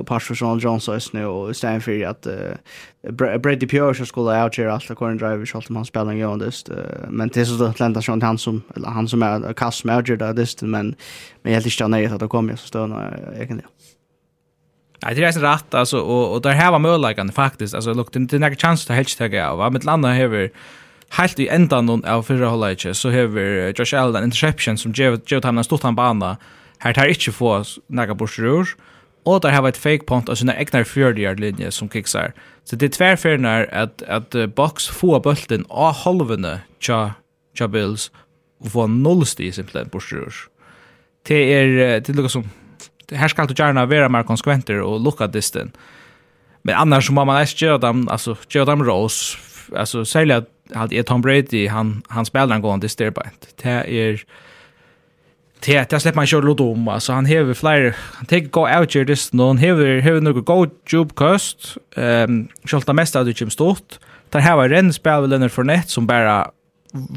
Parsonsson 0.06 0.58
Johnsons 0.58 0.64
Jones 0.64 0.88
og 0.88 0.96
Østene 0.96 1.26
og 1.26 1.50
i 1.50 1.54
stedet 1.54 1.82
for 1.84 2.08
at 2.08 2.26
uh, 2.26 3.38
Brady 3.38 3.68
Pjørs 3.70 4.02
skulle 4.08 4.34
avgjøre 4.34 4.72
alt 4.74 4.90
og 4.90 4.98
Corin 4.98 5.20
Driver 5.20 5.46
selv 5.46 5.70
om 5.70 5.76
han 5.76 5.86
spiller 5.86 6.16
en 6.16 6.18
gang 6.18 6.42
dist 6.42 6.72
men 7.10 7.30
det 7.30 7.44
er 7.44 7.44
så 7.44 7.60
det 7.60 7.78
lender 7.80 8.24
han 8.24 8.38
som 8.38 8.64
eller 8.76 8.90
han 8.90 9.08
som 9.08 9.22
er 9.22 9.52
kast 9.52 9.84
som 9.84 9.94
avgjør 9.94 10.18
det 10.24 10.36
dist 10.40 10.62
men, 10.62 10.96
men 11.44 11.52
jeg 11.52 11.62
helt 11.62 11.66
ikke 11.66 11.88
nøyre 11.88 12.14
at 12.14 12.20
det 12.20 12.30
kommer 12.34 12.56
så 12.56 12.66
stående 12.66 13.04
egentlig 13.38 13.64
Nej, 15.02 15.14
det 15.14 15.24
är 15.24 15.32
så 15.32 15.40
rätt 15.40 15.74
alltså 15.74 16.00
och 16.00 16.34
och 16.34 16.42
där 16.42 16.50
här 16.50 16.70
var 16.70 16.78
möjligheten 16.78 17.32
faktiskt 17.32 17.74
alltså 17.74 17.94
look, 17.94 18.12
det 18.12 18.32
är 18.32 18.38
några 18.38 18.54
chanser 18.54 18.92
att 18.92 18.96
helst 18.96 19.18
ta 19.18 19.42
av. 19.42 19.72
Men 19.72 19.82
landa 19.82 20.16
över 20.16 20.50
helt 21.10 21.38
i 21.38 21.48
enda 21.48 21.80
noen 21.80 22.04
av 22.04 22.26
fyrre 22.28 22.50
holdet 22.50 22.78
ikke, 22.78 22.94
så 22.94 23.10
har 23.10 23.26
vi 23.32 23.72
Josh 23.78 23.94
Allen 23.96 24.16
en 24.16 24.30
interception 24.30 24.76
som 24.76 24.92
ger 24.92 25.18
ger 25.26 25.40
honom 25.44 25.64
en 25.64 25.78
han 25.82 25.96
bana. 25.96 26.36
her 26.78 26.92
tar 26.92 27.10
ikke 27.10 27.32
få 27.32 27.64
några 27.88 28.14
bursrur. 28.14 28.76
Och 29.24 29.40
där 29.40 29.50
har 29.50 29.62
vi 29.62 29.68
ett 29.68 29.76
fake 29.76 30.04
punt 30.06 30.28
och 30.28 30.38
sina 30.38 30.56
egna 30.56 30.82
40-yard 30.82 31.40
linje 31.40 31.70
som 31.70 31.88
kicksar. 31.88 32.32
Så 32.64 32.76
det 32.76 32.86
är 32.86 32.88
tvärfärnar 32.88 33.68
att, 33.72 34.02
att 34.02 34.54
box 34.54 34.88
får 34.88 35.20
bulten 35.20 35.64
av 35.68 35.94
halvene 35.94 36.60
tja, 36.80 37.14
tja 37.58 37.68
Bills 37.68 38.10
och 38.60 38.72
få 38.72 38.86
nollsti 38.86 39.52
simpelthen 39.52 39.88
bursrur. 39.92 40.34
Det 41.28 41.34
är 41.34 42.00
det 42.00 42.08
lukar 42.08 42.28
som 42.28 42.44
här 43.12 43.28
ska 43.28 43.46
du 43.46 43.54
gärna 43.58 43.86
vara 43.86 44.08
mer 44.08 44.22
konsekventer 44.22 44.80
och 44.80 45.00
lukka 45.00 45.26
distan. 45.26 45.70
Men 46.62 46.74
annars 46.74 47.06
så 47.06 47.12
må 47.12 47.24
man 47.24 47.40
inte 47.40 47.64
göra 47.64 47.78
dem, 47.78 48.08
alltså 48.08 48.36
göra 48.48 48.64
dem 48.64 48.84
rås. 48.84 49.38
Alltså 49.76 50.04
sälja 50.04 50.44
att 50.74 50.92
är 50.92 51.02
Tom 51.02 51.20
Brady 51.20 51.66
han 51.66 52.02
han 52.08 52.26
spelar 52.26 52.56
en 52.56 52.62
gång 52.62 52.80
till 52.80 52.90
sterbent. 52.90 53.54
Det 53.62 53.70
är 53.70 54.24
det 55.66 55.90
det 55.90 56.00
släpper 56.00 56.16
man 56.16 56.26
kör 56.26 56.42
lot 56.42 56.60
om 56.60 56.88
alltså 56.88 57.12
han 57.12 57.26
häver 57.26 57.54
flyr 57.54 57.94
han 58.14 58.26
tar 58.26 58.38
go 58.38 58.60
out 58.60 58.94
here 58.94 59.06
this 59.06 59.32
no 59.32 59.46
han 59.46 59.58
häver 59.58 60.00
häver 60.00 60.20
några 60.20 60.40
go 60.40 60.66
job 60.86 61.14
cost 61.14 61.76
ehm 61.96 62.48
skölta 62.64 62.92
mest 62.92 63.16
av 63.16 63.24
det 63.24 63.40
gym 63.40 63.50
stort. 63.50 63.98
Där 64.30 64.40
har 64.40 64.68
vi 64.68 64.76
en 64.76 64.92
spel 64.92 65.20
med 65.20 65.30
Leonard 65.30 65.50
Fournette 65.50 65.88
som 65.88 66.06
bara 66.06 66.50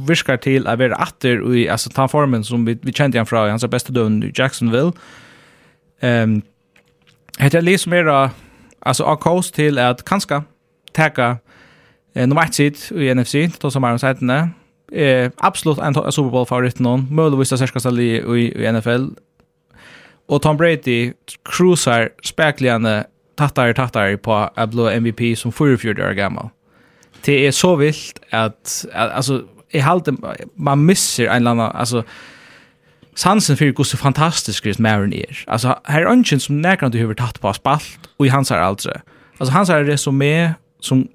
viskar 0.08 0.38
till 0.38 0.68
att 0.68 0.80
vara 0.80 0.96
åter 0.96 1.56
i 1.56 1.70
alltså 1.70 1.90
ta 1.90 2.08
formen 2.08 2.44
som 2.44 2.66
vi 2.66 2.80
vi 2.82 2.94
kände 2.94 3.20
han 3.20 3.26
från 3.26 3.50
hans 3.50 3.66
bästa 3.66 3.94
dön 3.94 4.24
i 4.24 4.32
Jacksonville. 4.36 4.92
Ehm 6.02 6.42
heter 7.40 7.62
liksom 7.62 7.90
mera 7.90 8.32
alltså 8.80 9.04
a 9.04 9.16
coast 9.16 9.56
till 9.56 9.78
att 9.78 10.06
kanske 10.06 10.44
tacka 10.94 11.38
Eh, 12.14 12.28
nummer 12.28 12.44
1 12.44 12.54
sit 12.54 12.92
i 12.92 13.14
NFC, 13.16 13.36
då 13.60 13.72
som 13.72 13.84
är 13.84 13.90
de 13.90 14.00
sajterna. 14.00 14.50
Eh, 14.92 15.32
absolut 15.38 15.80
en 15.80 15.94
Super 15.94 16.30
Bowl-favorit 16.30 16.80
någon. 16.80 17.16
Möjligtvis 17.16 17.50
det 17.50 17.58
särskilt 17.58 18.00
i, 18.00 18.02
i, 18.02 18.66
i 18.66 18.72
NFL. 18.72 19.06
Och 20.28 20.42
Tom 20.42 20.58
Brady 20.58 21.14
cruisar 21.50 22.10
spekligande 22.24 23.06
tattare 23.36 23.74
tattare 23.74 24.18
på 24.18 24.50
Ablo 24.56 24.90
MVP 24.90 25.38
som 25.38 25.52
44 25.52 26.10
år 26.10 26.14
gammal. 26.14 26.50
Det 27.26 27.48
är 27.48 27.52
så 27.52 27.76
vilt 27.76 28.20
att, 28.30 28.86
alltså 28.94 29.44
i 29.70 29.80
halten 29.80 30.18
man 30.56 30.86
missar 30.86 31.24
en 31.24 31.30
eller 31.30 31.52
annan 31.52 31.72
alltså 31.72 32.04
sansen 33.16 33.58
för 33.58 33.66
hur 33.66 33.84
så 33.84 33.98
fantastisk 33.98 34.64
Chris 34.64 34.80
Marin 34.80 35.14
är. 35.14 35.44
Alltså 35.48 35.80
här 35.84 36.02
är 36.02 36.06
ungen 36.06 36.40
som 36.40 36.62
näkran 36.62 36.92
du 36.92 37.06
har 37.06 37.14
tagit 37.14 37.42
på 37.42 37.54
spalt 37.54 38.00
och 38.18 38.26
i 38.26 38.30
hans 38.30 38.50
här 38.50 38.60
alltså. 38.60 38.92
Alltså 39.38 39.54
hans 39.54 39.70
här 39.70 39.84
resumé 39.84 40.54
som 40.80 41.08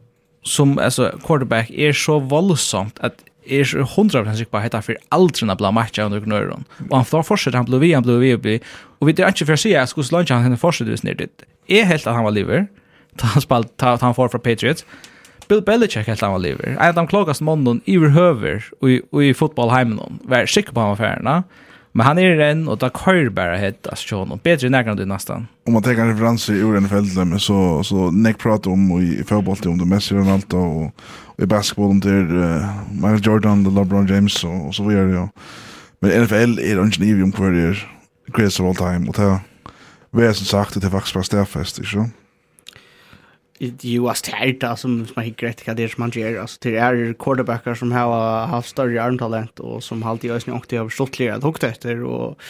som 0.47 0.79
alltså 0.79 1.19
quarterback 1.27 1.71
är 1.71 1.93
så 1.93 2.19
våldsamt 2.19 2.99
att 3.01 3.15
är 3.47 3.77
100 3.77 4.21
procent 4.21 4.39
säker 4.39 4.51
på 4.51 4.57
att 4.57 4.73
han 4.73 4.83
för 4.83 4.99
aldrig 5.09 5.57
bli 5.57 5.73
matcha 5.73 6.03
under 6.03 6.21
knöron. 6.21 6.65
Och 6.91 6.97
han 6.97 7.05
får 7.05 7.23
fortsätta 7.23 7.57
han 7.57 7.65
blev 7.65 7.81
vi 7.81 7.93
han 7.93 8.03
blev 8.03 8.19
vi 8.19 8.37
vi. 8.37 8.61
Och 8.99 9.09
vi 9.09 9.13
det 9.13 9.23
är 9.23 9.29
inte 9.29 9.47
för 9.47 9.53
att 9.53 9.61
säga 9.61 9.87
skulle 9.87 10.07
lunch 10.11 10.31
han 10.31 10.43
henne 10.43 10.57
fortsätta 10.57 10.91
det 10.91 11.15
dit. 11.15 11.43
Är 11.67 11.85
helt 11.85 12.07
att 12.07 12.15
han 12.15 12.25
var 12.25 12.31
liver. 12.31 12.67
Ta 13.17 13.27
han 13.27 13.43
spalt 13.43 13.77
ta 13.77 13.99
han 14.01 14.15
får 14.15 14.29
för 14.29 14.39
Patriots. 14.39 14.85
Bill 15.49 15.63
Belichick 15.63 16.07
helt 16.07 16.21
han 16.21 16.33
var 16.33 16.39
liver. 16.39 16.77
En 16.81 16.89
av 16.89 16.95
de 16.95 17.07
klokast 17.07 17.41
mannen 17.41 17.81
i 17.85 17.97
över 17.97 18.65
och 19.11 19.25
i 19.25 19.35
fotboll 19.35 19.71
hemma 19.71 19.95
någon. 19.95 20.19
Var 20.23 20.47
säker 20.47 20.73
på 20.73 20.81
han 20.81 20.89
var 20.89 20.97
färna. 20.97 21.43
Men 21.97 22.07
han 22.07 22.19
är 22.19 22.51
i 22.51 22.67
og 22.69 22.83
och 22.83 22.93
kører 22.93 23.31
bare 23.31 23.47
bara 23.49 23.57
hett 23.57 23.87
Aston 23.87 24.33
och 24.33 24.39
bättre 24.39 24.69
när 24.69 24.85
kan 24.85 24.97
du 24.97 25.05
nästan. 25.05 25.47
Om 25.67 25.73
man 25.73 25.83
tenker 25.83 26.03
en 26.03 26.09
referanse 26.09 26.53
i 26.53 26.61
ur 26.61 26.81
NFL 26.81 27.39
så 27.39 27.83
så 27.85 28.11
Nick 28.11 28.39
pratar 28.39 28.71
om 28.71 29.03
i 29.03 29.25
fotboll 29.25 29.57
om 29.67 29.79
det 29.79 29.85
Messi 29.85 30.15
och 30.15 30.19
Ronaldo 30.19 30.57
och, 30.57 30.93
i 31.43 31.47
basketball 31.47 31.91
om 31.91 32.01
det 32.01 32.09
uh, 32.09 32.67
Michael 32.93 33.27
Jordan, 33.27 33.65
LeBron 33.75 34.07
James 34.07 34.45
og, 34.45 34.67
og 34.67 34.75
så 34.75 34.83
videre, 34.83 35.11
ja. 35.11 35.29
Men 36.01 36.23
NFL 36.23 36.59
är 36.59 36.87
ikke 36.87 37.01
nivå 37.01 37.25
om 37.25 37.31
hver 37.31 37.51
det 37.51 37.77
greatest 38.33 38.61
of 38.61 38.67
all 38.67 38.77
time 38.77 39.09
och 39.09 39.15
det 40.13 40.27
är 40.27 40.33
som 40.33 40.47
sagt 40.47 40.75
det 40.75 40.85
er 40.85 40.91
faktisk 40.91 41.15
bare 41.15 41.25
stedfest, 41.25 41.79
ikke 41.79 41.91
så? 41.91 42.05
ju 43.59 44.09
as 44.09 44.23
tärta 44.23 44.77
som 44.77 45.07
som 45.07 45.13
man 45.17 45.25
hittar 45.25 45.47
rätt 45.47 45.67
vad 45.67 45.77
det 45.77 45.89
som 45.89 46.03
man 46.03 46.11
gör 46.11 46.41
alltså 46.41 46.59
till 46.59 46.75
är 46.75 47.15
quarterbackar 47.19 47.75
som 47.75 47.93
har 47.93 48.47
haft 48.47 48.69
större 48.69 49.03
armtalent 49.03 49.61
och 49.61 49.85
som 49.85 50.03
alltid 50.03 50.31
ösning 50.31 50.57
och 50.57 50.67
det 50.69 50.77
har 50.77 50.89
stått 50.89 51.19
lite 51.19 51.47
högt 51.47 51.65
efter 51.65 52.03
och 52.03 52.41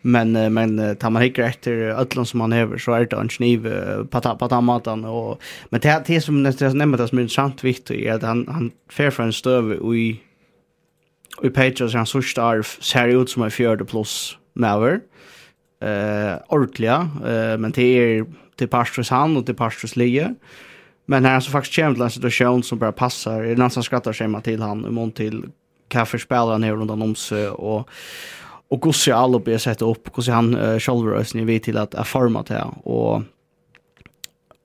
men 0.00 0.54
men 0.54 0.96
tar 0.96 1.10
man 1.10 1.22
hickar 1.22 1.42
efter 1.42 1.72
öllan 1.72 2.26
som 2.26 2.38
man 2.38 2.52
över 2.52 2.78
så 2.78 2.92
är 2.92 3.06
det 3.06 3.16
en 3.16 3.28
kniv 3.28 3.72
på 4.10 4.20
på 4.20 4.48
tamatan 4.48 5.04
och 5.04 5.42
men 5.68 5.80
det 5.80 6.02
det 6.06 6.20
som 6.20 6.42
nästan 6.42 6.78
nämnde 6.78 6.98
det 6.98 7.08
som 7.08 7.18
är 7.18 7.22
intressant 7.22 7.64
viktigt 7.64 8.06
är 8.06 8.12
att 8.12 8.22
han 8.22 8.48
han 8.48 8.70
fair 8.90 9.10
för 9.10 9.22
en 9.22 9.32
stöv 9.32 9.72
och 9.72 9.96
i 9.96 10.20
i 11.42 11.50
Patriots 11.50 11.94
han 11.94 12.06
så 12.06 12.22
starv 12.22 12.62
ser 12.62 13.08
ut 13.08 13.30
som 13.30 13.42
en 13.42 13.50
fjärde 13.50 13.84
plus 13.84 14.38
Mauer. 14.54 15.00
Eh 15.82 16.36
ordliga, 16.48 17.10
eh 17.24 17.58
men 17.58 17.70
det 17.70 17.82
är 17.82 18.26
till 18.58 18.68
Pastors 18.68 19.10
hand 19.10 19.38
och 19.38 19.46
till 19.46 19.54
Pastors 19.54 19.96
lie. 19.96 20.34
Men 21.06 21.24
här 21.24 21.40
så 21.40 21.50
faktiskt 21.50 21.76
kommer 21.76 22.04
en 22.04 22.10
situation 22.10 22.62
som 22.62 22.78
bara 22.78 22.92
passar. 22.92 23.42
Det 23.42 23.50
är 23.50 23.56
nästan 23.56 23.82
skrattar 23.82 24.12
sig 24.12 24.42
till 24.42 24.62
han 24.62 24.86
i 24.86 24.90
mån 24.90 25.12
till 25.12 25.44
kaffespelaren 25.88 26.62
här 26.62 26.72
runt 26.72 26.90
om 26.90 27.14
sig 27.14 27.48
och 27.48 27.88
och 28.70 28.80
gosse 28.80 29.14
alla 29.14 29.38
be 29.38 29.58
sätta 29.58 29.84
upp 29.84 30.12
gosse 30.12 30.32
han 30.32 30.56
uh, 30.56 30.78
shoulder 30.78 31.36
ni 31.36 31.44
vet 31.44 31.62
till 31.62 31.78
att 31.78 31.94
är 31.94 32.04
format 32.04 32.50
och 32.84 33.22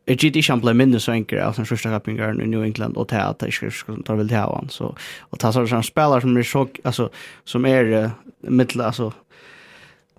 Jeg 0.08 0.18
gitt 0.20 0.36
ikke 0.36 0.52
han 0.52 0.62
ble 0.62 0.74
mindre 0.76 1.00
så 1.00 1.14
enkel 1.16 1.40
av 1.40 1.54
sin 1.56 1.66
første 1.66 1.88
rappingeren 1.88 2.42
i 2.44 2.48
New 2.52 2.64
England 2.66 2.98
og 3.00 3.08
til 3.08 3.22
at 3.24 3.44
jeg 3.46 3.54
ikke 3.72 4.02
ta 4.04 4.18
vel 4.20 4.28
til 4.28 4.38
han. 4.38 4.68
Så, 4.70 4.90
og 5.32 5.40
ta 5.40 5.52
sånn 5.56 5.86
spiller 5.88 6.20
som 6.20 6.36
er 6.38 6.48
så, 6.48 6.66
altså, 6.84 7.08
som 7.48 7.66
er 7.66 7.92
uh, 7.94 8.10
middel, 8.44 8.84
altså, 8.84 9.14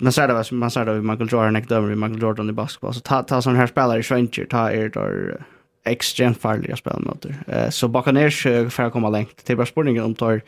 man 0.01 0.13
ser 0.13 0.27
det 0.27 0.53
man 0.53 0.71
ser 0.71 0.85
det 0.85 1.03
Michael 1.03 1.29
Jordan 1.33 1.57
och 1.57 1.63
dömer 1.63 1.95
Michael 1.95 2.23
Jordan 2.23 2.51
i 2.51 2.53
basketball. 2.53 2.95
Så 2.95 3.01
ta 3.01 3.23
ta 3.23 3.43
sånne 3.43 3.59
her 3.59 3.67
spillere 3.67 3.99
i 3.99 4.03
Schwencher 4.03 4.45
ta 4.51 4.71
er 4.71 4.89
där 4.89 5.45
ekstremt 5.85 6.41
farlige 6.41 6.77
spelmöter. 6.77 7.35
Eh 7.47 7.71
så 7.71 7.89
Buccaneers 7.89 8.43
for 8.43 8.87
å 8.87 8.91
komme 8.91 9.11
lengt. 9.11 9.45
Det 9.47 9.57
bare 9.57 9.67
spørningen 9.67 10.05
om 10.05 10.15
tar 10.15 10.41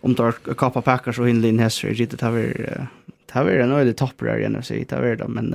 om 0.00 0.14
tar 0.14 0.32
kappa 0.32 0.82
Packers 0.82 1.18
och 1.18 1.28
Hindlin 1.28 1.58
Hesser 1.58 2.00
i 2.00 2.06
det 2.06 2.20
här 2.20 2.88
Det 3.34 3.40
har 3.40 3.48
vært 3.48 3.64
en 3.64 3.72
øyelig 3.72 3.80
öjlig 3.80 3.96
toppar 3.96 4.26
här 4.26 4.38
igen, 4.38 4.52
det 4.52 4.92
har 4.92 5.02
vært 5.02 5.18
det, 5.18 5.28
men 5.28 5.54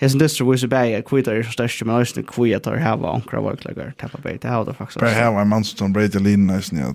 hesen 0.00 0.18
dystrar 0.18 0.46
visar 0.46 0.68
bæg, 0.68 0.94
att 0.94 1.04
kvittar 1.04 1.36
er 1.38 1.42
så 1.42 1.52
størst, 1.52 1.84
men 1.84 1.94
öjlig 1.94 2.26
kvittar 2.26 2.58
tar 2.58 2.76
här 2.76 2.96
var 2.96 3.14
ankra 3.14 3.40
verkläggar, 3.40 3.92
tappa 3.96 4.18
bæg, 4.18 4.40
det 4.40 4.48
har 4.48 4.64
det 4.64 4.74
faktisk 4.74 5.00
Det 5.00 5.06
här 5.06 5.30
var 5.30 5.40
en 5.40 5.48
mann 5.48 5.64
som 5.64 5.92
brejt 5.92 6.14
i 6.14 6.18
linjen 6.18 6.46
nästan, 6.46 6.94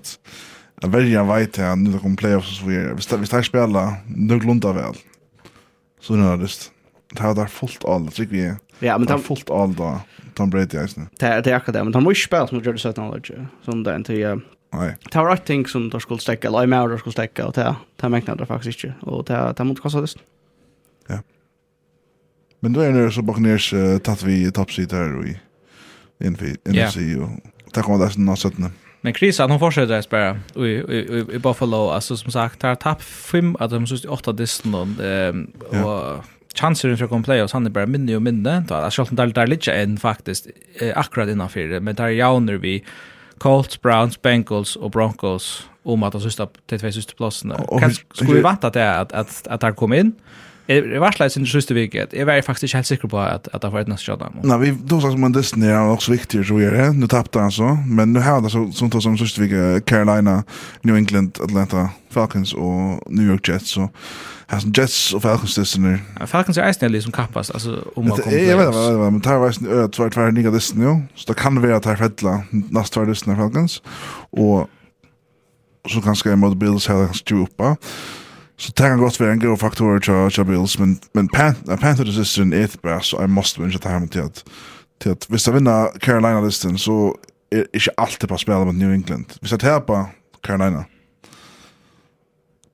att 0.82 0.90
välja 0.90 1.24
vajt 1.24 1.56
här, 1.56 1.76
nu 1.76 1.92
det 1.92 1.98
kommer 1.98 2.16
playoffs 2.16 2.50
og 2.50 2.56
så 2.56 2.66
vidare, 2.66 3.20
vi 3.20 3.26
tar 3.26 3.42
spela, 3.42 3.96
nu 4.06 4.38
glundar 4.38 4.72
vel, 4.72 4.94
Så 6.00 6.14
nu 6.14 6.22
har 6.22 6.36
det 6.36 6.70
det 7.12 7.22
har 7.22 7.34
där 7.34 7.46
fullt 7.46 7.84
all 7.84 8.08
tycker 8.08 8.32
vi. 8.32 8.54
Ja, 8.86 8.98
men 8.98 9.06
det 9.06 9.12
har 9.12 9.18
fullt 9.18 9.50
all 9.50 9.74
då. 9.74 10.00
Tom 10.34 10.50
Brady 10.50 10.78
är 10.78 10.86
snä. 10.86 11.06
Det 11.18 11.40
det 11.40 11.50
är 11.50 11.54
akkurat 11.54 11.74
det, 11.74 11.84
men 11.84 11.94
han 11.94 12.02
måste 12.02 12.24
spela 12.24 12.46
som 12.46 12.60
gjorde 12.60 12.78
så 12.78 12.92
knowledge. 12.92 13.32
han 13.36 13.48
som 13.64 13.82
den 13.82 14.04
till 14.04 14.40
Nej. 14.72 14.96
Det 15.12 15.18
har 15.18 15.30
rätt 15.30 15.44
ting 15.44 15.66
som 15.66 15.90
de 15.90 16.00
skulle 16.00 16.20
stäcka, 16.20 16.48
eller 16.48 16.66
mer 16.66 16.88
de 16.88 16.98
skulle 16.98 17.12
stäcka, 17.12 17.46
och 17.46 17.52
det, 17.52 17.76
det 17.96 18.08
mäknade 18.08 18.42
det 18.42 18.46
faktiskt 18.46 18.84
inte. 18.84 18.96
Och 19.00 19.24
det, 19.24 19.54
det 19.56 19.64
måste 19.64 19.82
kosta 19.82 20.00
det. 20.00 20.14
Ja. 21.06 21.18
Men 22.60 22.72
då 22.72 22.80
är 22.80 22.92
det 22.92 23.12
så 23.12 23.22
Buccaneers 23.22 23.72
uh, 23.72 23.98
tatt 23.98 24.22
vi 24.22 24.52
toppseat 24.52 24.92
här 24.92 25.26
i 26.20 26.30
NFC. 26.30 26.96
Och 26.96 27.30
det 27.74 27.82
kommer 27.82 27.98
där 27.98 28.18
nästa 28.18 28.50
sätt. 28.50 28.58
Men 29.00 29.14
Chris 29.14 29.38
hon 29.38 29.58
fortsätter 29.58 29.98
att 29.98 30.04
spela 30.04 30.38
i, 30.56 30.60
i, 30.60 31.26
i 31.32 31.38
Buffalo. 31.38 31.88
Alltså 31.88 32.16
som 32.16 32.32
sagt, 32.32 32.62
har 32.62 32.74
tapp 32.74 33.02
fem 33.02 33.56
av 33.60 33.70
de 33.70 33.86
sista 33.86 34.10
åtta 34.10 34.32
distan. 34.32 35.00
Um, 35.00 35.52
ja. 35.72 35.84
Och 35.84 36.24
chanser 36.54 36.96
för 36.96 37.04
att 37.04 37.10
komma 37.10 37.24
play 37.24 37.42
och 37.42 37.50
han 37.52 37.66
är 37.66 37.70
bara 37.70 37.86
minne 37.86 38.16
och 38.16 38.22
minne. 38.22 38.64
Då 38.68 38.74
är 38.74 38.90
själva 38.90 39.24
där 39.24 39.26
där 39.26 39.46
lite 39.46 39.72
en 39.72 39.96
faktiskt 39.96 40.46
eh, 40.80 40.98
akkurat 40.98 41.28
innanför 41.28 41.60
det. 41.60 41.80
Men 41.80 41.94
där 41.94 42.08
jauner 42.08 42.54
vi 42.54 42.84
Colts, 43.38 43.82
Browns, 43.82 44.22
Bengals 44.22 44.76
och 44.76 44.90
Broncos 44.90 45.68
om 45.82 46.02
att 46.02 46.12
de 46.12 46.20
sista 46.20 46.48
till 46.66 46.80
två 46.80 46.92
sista 46.92 47.12
platserna. 47.16 47.60
Kan 47.80 47.90
skulle 48.14 48.32
vi 48.32 48.40
vänta 48.40 48.66
att 48.66 48.76
att 48.76 49.12
att, 49.12 49.12
att, 49.12 49.46
att 49.46 49.60
där 49.60 49.72
kom 49.72 49.92
in? 49.92 50.12
Jeg 50.68 51.00
var 51.00 51.14
slik 51.16 51.32
sin 51.32 51.46
siste 51.48 51.72
vik, 51.74 51.94
jeg 51.94 52.26
var 52.26 52.40
faktisk 52.44 52.62
ikke 52.68 52.76
helt 52.76 52.86
sikker 52.86 53.08
på 53.08 53.20
at, 53.22 53.48
at 53.54 53.62
det 53.62 53.70
var 53.72 53.80
et 53.80 53.88
nästa 53.88 54.10
kjøtta. 54.12 54.26
Nei, 54.44 54.58
vi 54.60 54.72
då 54.90 54.98
sagt 55.00 55.14
som 55.14 55.24
en 55.24 55.32
Disney 55.32 55.70
er 55.72 55.78
også 55.80 56.12
viktig, 56.12 56.42
så 56.44 56.58
gjør 56.60 56.76
det. 56.76 56.88
Nu 56.96 57.06
tappte 57.08 57.40
han 57.40 57.50
så, 57.50 57.70
men 57.86 58.12
nu 58.12 58.20
har 58.20 58.42
det 58.44 58.50
så, 58.52 58.66
som 58.76 58.90
tog 58.92 59.02
som 59.02 59.16
siste 59.16 59.40
vik, 59.40 59.54
Carolina, 59.88 60.42
New 60.84 60.96
England, 60.96 61.40
Atlanta, 61.40 61.86
Falcons 62.12 62.52
og 62.52 63.00
New 63.08 63.24
York 63.24 63.48
Jets, 63.48 63.70
så 63.78 63.88
har 64.48 64.60
som 64.60 64.72
Jets 64.76 65.14
och 65.14 65.22
Falcons 65.22 65.54
Disney. 65.54 65.98
Ja, 66.20 66.26
Falcons 66.26 66.58
är 66.58 66.66
nästan 66.66 66.92
liksom 66.92 67.12
kappas, 67.12 67.50
alltså 67.50 67.84
om 67.96 68.08
man 68.08 68.18
kommer. 68.18 68.38
Jag 68.38 68.56
vet 68.56 68.66
inte, 68.66 69.10
men 69.10 69.20
tar 69.20 69.30
här 69.30 69.38
var 69.38 69.48
nästan 69.48 70.22
öra 70.22 70.30
nya 70.30 70.50
Disney, 70.50 70.84
jo. 70.84 71.02
så 71.14 71.32
det 71.32 71.40
kan 71.40 71.62
vara 71.62 71.76
att 71.76 71.82
det 71.82 71.88
här 71.88 71.96
fettla 71.96 72.42
nästa 72.50 73.04
Disney 73.04 73.36
Falcons, 73.36 73.82
och 74.30 74.68
så 75.88 76.00
kanske 76.00 76.28
jag 76.28 76.38
mot 76.38 76.56
Bills 76.56 76.88
här, 76.88 77.06
kanske 77.06 77.24
20. 77.28 77.76
Så 78.58 78.72
det 78.74 78.86
kan 78.90 78.98
godt 78.98 79.20
være 79.20 79.32
en 79.32 79.40
god 79.40 79.58
faktor 79.58 79.98
til, 79.98 80.30
til 80.34 80.44
Bills, 80.44 80.78
men, 80.78 81.00
men 81.14 81.28
Pan, 81.28 81.54
Panther-resisteren 81.80 82.52
er 82.52 82.64
et 82.64 82.76
bra, 82.82 83.00
så 83.02 83.20
jeg 83.20 83.30
måste 83.30 83.60
vinne 83.60 83.78
til 83.78 83.90
ham 83.90 84.08
til 84.08 84.18
at, 84.26 84.42
til 85.00 85.10
at 85.14 85.26
hvis 85.28 85.46
jeg 85.46 85.54
vinner 85.54 85.86
Carolina-listen, 86.02 86.78
så 86.78 87.12
er 87.52 87.62
ikke 87.74 87.94
alltid 87.98 88.28
på 88.28 88.36
spillet 88.36 88.66
mot 88.66 88.74
New 88.74 88.92
England. 88.92 89.38
Hvis 89.40 89.52
jeg 89.52 89.60
taper 89.60 90.10
Carolina, 90.46 90.82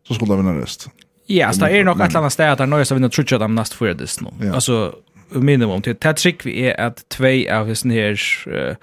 så 0.05 0.15
skulle 0.15 0.33
jeg 0.33 0.45
vinne 0.45 0.63
rest. 0.63 0.89
Ja, 1.29 1.53
så 1.53 1.67
det 1.67 1.79
er 1.79 1.85
nok 1.85 2.01
et 2.01 2.07
eller 2.07 2.21
annet 2.21 2.33
sted 2.33 2.45
at 2.45 2.59
det 2.59 2.65
er 2.65 2.73
noe 2.73 2.85
som 2.85 2.97
vinner 2.97 3.13
trutja 3.13 3.39
dem 3.41 3.55
neste 3.57 3.77
fyrir 3.77 3.97
det 4.01 4.09
nå. 4.21 4.33
Ja. 4.41 4.55
Altså, 4.55 4.91
minimum 5.31 5.83
til. 5.83 5.97
Det 6.01 6.17
trikk 6.17 6.45
vi 6.47 6.59
er 6.69 6.77
at 6.79 7.05
två 7.11 7.33
av 7.51 7.69
his 7.69 7.83
her 7.83 8.21
uh, 8.49 8.77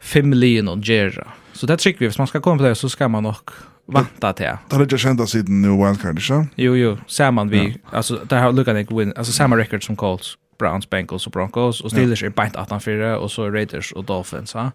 fem 0.00 0.32
linjer 0.32 0.80
gjerra. 0.80 1.32
Så 1.52 1.66
det 1.66 1.78
trikk 1.80 2.00
vi, 2.00 2.08
hvis 2.08 2.18
man 2.18 2.28
skal 2.28 2.40
komme 2.40 2.60
på 2.60 2.68
det, 2.68 2.76
så 2.76 2.88
skal 2.88 3.10
man 3.10 3.24
nok 3.24 3.52
vanta 3.88 4.32
til. 4.32 4.58
Det 4.70 4.76
har 4.76 4.82
inte 4.82 4.98
känt 4.98 5.20
att 5.20 5.28
sidan 5.28 5.62
nu 5.62 5.68
Wildcard, 5.68 6.18
inte? 6.18 6.48
Jo, 6.56 6.74
jo, 6.74 6.96
saman 7.06 7.50
vi, 7.50 7.58
Alltså, 7.92 8.14
altså, 8.14 8.18
det 8.30 8.38
har 8.38 8.52
lukket 8.52 8.76
ikke 8.76 8.94
win, 8.96 9.12
Alltså, 9.16 9.32
samma 9.32 9.56
record 9.56 9.82
som 9.82 9.96
Colts, 9.96 10.38
Browns, 10.58 10.90
Bengals 10.90 11.26
och 11.26 11.32
Broncos, 11.32 11.80
Och 11.80 11.90
Steelers 11.90 12.22
är 12.22 12.26
er 12.26 12.30
beint 12.30 12.56
18-4, 12.56 13.16
Och 13.16 13.30
så 13.30 13.50
Raiders 13.50 13.92
och 13.92 14.04
Dolphins, 14.04 14.54
va? 14.54 14.70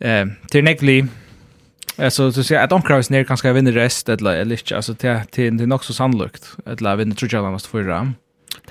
Eh, 0.00 0.26
til 0.50 0.64
nekvli, 0.64 1.04
alltså 1.98 2.32
så 2.32 2.42
ser 2.42 2.54
jag 2.54 2.64
att 2.64 2.70
de 2.70 2.82
kraus 2.82 3.10
ner 3.10 3.24
kanske 3.24 3.52
vinner 3.52 3.72
rest 3.72 4.08
eller 4.08 4.36
eller 4.36 4.56
inte 4.56 4.76
alltså 4.76 4.94
till 4.94 5.20
till 5.30 5.56
det 5.56 5.66
nog 5.66 5.84
så 5.84 5.92
sannolikt 5.92 6.56
eller 6.66 6.96
vinner 6.96 7.14
tror 7.14 7.34
jag 7.34 7.52
måste 7.52 7.68
få 7.68 7.78
ram. 7.78 8.14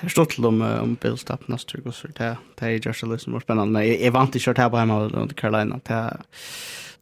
Det 0.00 0.08
stått 0.08 0.30
till 0.30 0.46
om 0.46 0.62
om 0.62 0.96
Bill 1.02 1.18
tapp 1.18 1.48
nästa 1.48 1.78
vecka 1.78 1.92
så 1.92 2.08
det 2.08 2.36
det 2.60 2.66
är 2.66 2.86
just 2.86 3.02
lite 3.02 3.30
mer 3.30 3.40
spännande. 3.40 3.86
Jag 3.86 4.12
vant 4.12 4.28
inte 4.28 4.38
kört 4.38 4.58
här 4.58 4.70
på 4.70 4.76
hemma 4.76 5.08
mot 5.08 5.36
Carolina. 5.36 5.80
Det 5.82 6.16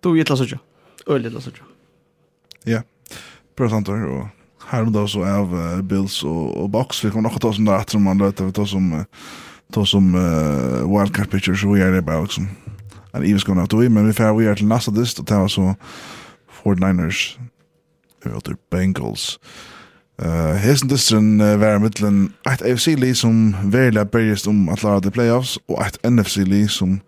då 0.00 0.18
är 0.18 0.24
det 0.24 0.36
så 0.36 0.44
ju. 0.44 0.58
Öl 1.06 1.22
det 1.22 1.40
så 1.40 1.50
ju. 1.50 1.71
Ja. 2.64 2.82
Presentor 3.56 4.04
och 4.04 4.26
här 4.68 4.84
då 4.84 5.08
så 5.08 5.24
av 5.24 5.54
uh, 5.54 5.82
Bills 5.82 6.24
och, 6.24 6.56
och 6.56 6.70
Box 6.70 7.04
vi 7.04 7.10
kommer 7.10 7.22
nog 7.22 7.32
att 7.32 7.40
ta 7.40 7.52
som 7.52 7.64
där 7.64 7.74
att 7.74 7.94
man 7.94 8.18
då 8.18 8.32
ta 8.32 8.66
som 8.66 9.04
ta 9.72 9.86
som 9.86 10.14
uh, 10.14 10.98
wildcard 10.98 11.30
pitcher 11.30 11.54
så 11.54 11.72
vi 11.72 11.82
är 11.82 11.92
det 11.92 12.02
bara 12.02 12.22
liksom. 12.22 12.48
And 13.12 13.24
Eves 13.24 13.44
going 13.44 13.60
out 13.60 13.70
to 13.70 13.80
him 13.80 13.94
men 13.94 14.06
vi 14.06 14.12
får 14.12 14.38
vi 14.38 14.46
är 14.46 14.54
till 14.54 14.66
nästa 14.66 14.90
dist 14.90 15.18
och 15.18 15.30
var 15.30 15.48
så 15.48 15.74
49ers 16.62 17.38
eller 18.24 18.56
Bengals. 18.70 19.38
Uh, 20.22 20.54
Hesen 20.54 20.88
distren 20.88 21.40
uh, 21.40 21.56
var 21.56 21.78
mittlen 21.78 22.32
ett 22.50 22.62
AFC-li 22.62 23.14
som 23.14 23.56
verla 23.64 24.04
bergist 24.04 24.46
om 24.46 24.68
at 24.68 24.82
lara 24.82 25.00
de 25.00 25.10
playoffs 25.10 25.58
og 25.68 25.80
ett 25.86 25.98
NFC-li 26.04 26.68
som 26.68 27.00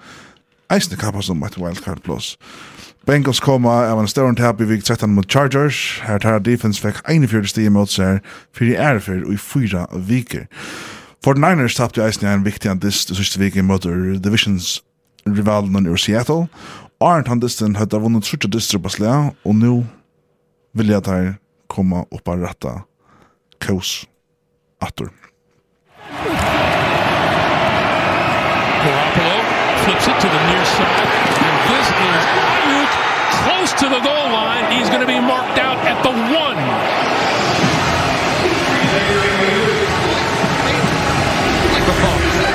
eisne 0.71 0.97
kappas 0.97 1.31
om 1.31 1.43
ett 1.43 1.59
wildcard 1.59 2.03
plus. 2.03 2.39
Uh, 2.41 2.74
Bengals 3.05 3.41
koma 3.41 3.69
av 3.91 3.99
en 4.01 4.09
større 4.09 4.33
tap 4.39 4.63
i 4.65 4.67
vik 4.69 4.85
13 4.87 5.13
mot 5.13 5.29
Chargers. 5.29 6.01
Her 6.07 6.23
tar 6.23 6.39
defense 6.41 6.81
fikk 6.81 7.03
41 7.05 7.51
stig 7.53 7.69
mot 7.73 7.91
seg, 7.93 8.25
for 8.49 8.65
4 8.65 8.79
ærefer 8.81 9.19
og 9.27 9.35
i 9.35 9.41
fyra 9.41 9.85
viker. 9.93 10.47
For 11.25 11.37
Niners 11.37 11.77
tapte 11.77 12.01
eisen 12.05 12.25
en 12.29 12.47
viktig 12.47 12.71
andist 12.73 13.13
i 13.13 13.19
siste 13.19 13.41
viker 13.41 13.65
mot 13.65 13.85
divisions 13.85 14.79
rivalen 15.29 15.85
i 15.85 15.99
Seattle. 16.01 16.49
Arndt 17.01 17.29
han 17.29 17.45
disten 17.45 17.77
hadde 17.77 18.01
vunnet 18.01 18.25
30 18.25 18.49
distre 18.57 18.81
på 18.81 18.95
slea, 18.97 19.35
og 19.45 19.55
nå 19.61 19.75
vil 20.73 20.95
jeg 20.95 21.05
der 21.05 21.35
komme 21.69 22.07
opp 22.09 22.29
av 22.29 22.41
retta 22.41 22.75
kaos 23.61 24.07
atter. 24.81 25.13
Garoppolo 28.85 29.39
flips 29.85 30.09
it 30.09 30.21
to 30.21 30.29
the 30.29 30.43
near 30.49 30.65
side, 30.65 31.09
and 31.45 31.57
this 31.69 31.89
is 31.89 32.54
to 33.85 33.91
the 33.91 34.01
goal 34.01 34.29
line. 34.33 34.73
He's 34.73 34.89
going 34.89 35.03
to 35.03 35.07
be 35.07 35.21
marked 35.21 35.59
out 35.59 35.77
at 35.85 36.03
the 36.03 36.09
one. 36.09 36.57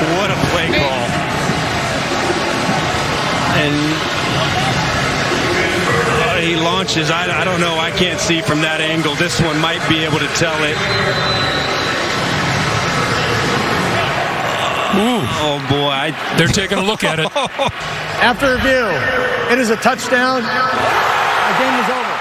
What 0.09 0.31
a 0.31 0.36
play 0.50 0.67
call. 0.67 1.05
And 3.62 3.75
uh, 6.24 6.39
he 6.41 6.55
launches. 6.55 7.12
I, 7.12 7.41
I 7.41 7.43
don't 7.43 7.59
know. 7.62 7.77
I 7.77 7.91
can't 7.91 8.19
see 8.19 8.41
from 8.41 8.62
that 8.62 8.81
angle. 8.81 9.13
This 9.15 9.39
one 9.41 9.59
might 9.59 9.88
be 9.88 10.03
able 10.03 10.19
to 10.19 10.27
tell 10.29 10.57
it. 10.63 10.77
Oh 15.42 15.65
boy, 15.70 15.89
I, 15.89 16.35
They're 16.37 16.48
taking 16.48 16.79
a 16.79 16.83
look 16.83 17.03
at 17.03 17.20
it. 17.20 17.29
After 18.22 18.55
review, 18.55 18.87
it 19.53 19.59
is 19.59 19.70
a 19.70 19.77
touchdown. 19.77 20.42
game 21.59 21.77
is 21.81 21.89
over. 21.98 22.15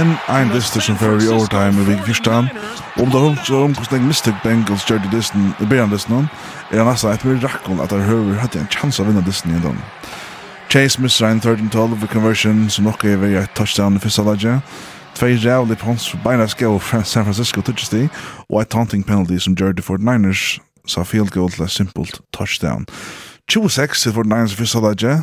En 0.00 0.16
ein 0.28 0.50
dyster 0.52 0.80
som 0.80 0.96
fyrir 0.96 1.20
i 1.24 1.28
overtime 1.28 1.82
i 1.82 1.84
vik 1.90 2.04
fyrstan. 2.06 2.48
Om 2.96 3.10
det 3.10 3.20
hunds 3.20 3.50
og 3.50 3.64
omkostning 3.64 4.06
mistet 4.06 4.34
Bengals 4.44 4.84
gjør 4.88 5.02
til 5.04 5.12
dysten, 5.12 5.54
bæren 5.70 5.92
dysten, 5.92 6.28
er 6.70 6.78
han 6.78 6.88
altså 6.88 7.08
et 7.12 7.24
rakkon 7.44 7.80
at 7.80 7.92
han 7.92 8.02
høver 8.02 8.40
hatt 8.40 8.56
en 8.56 8.70
chans 8.70 9.00
å 9.00 9.04
vinna 9.04 9.20
dysten 9.26 9.56
i 9.56 9.60
dag. 9.60 9.76
Chase 10.72 11.02
misser 11.02 11.26
en 11.26 11.40
13-12 11.40 12.00
ved 12.00 12.08
conversion 12.08 12.70
som 12.70 12.84
nok 12.84 13.04
er 13.04 13.16
vei 13.20 13.34
et 13.36 13.50
touchdown 13.54 13.96
i 13.96 14.00
fyrsta 14.00 14.24
lagja. 14.24 14.60
Tvei 15.14 15.36
rævlig 15.36 15.76
pons 15.78 16.06
for 16.08 16.20
beina 16.24 16.46
skjå 16.48 16.78
San 17.04 17.26
Francisco 17.26 17.60
touchesti 17.60 18.06
og 18.48 18.62
et 18.62 18.70
taunting 18.72 19.04
penalty 19.04 19.36
som 19.36 19.52
gjør 19.54 19.72
til 19.76 19.84
49ers 19.84 20.60
sa 20.88 21.04
field 21.04 21.30
goal 21.30 21.50
til 21.52 21.64
et 21.64 21.70
simpelt 21.70 22.20
touchdown. 22.32 22.86
26 23.50 24.00
til 24.02 24.16
49ers 24.16 24.56
i 24.56 24.60
fyrsta 24.62 24.80
lagja. 24.80 25.18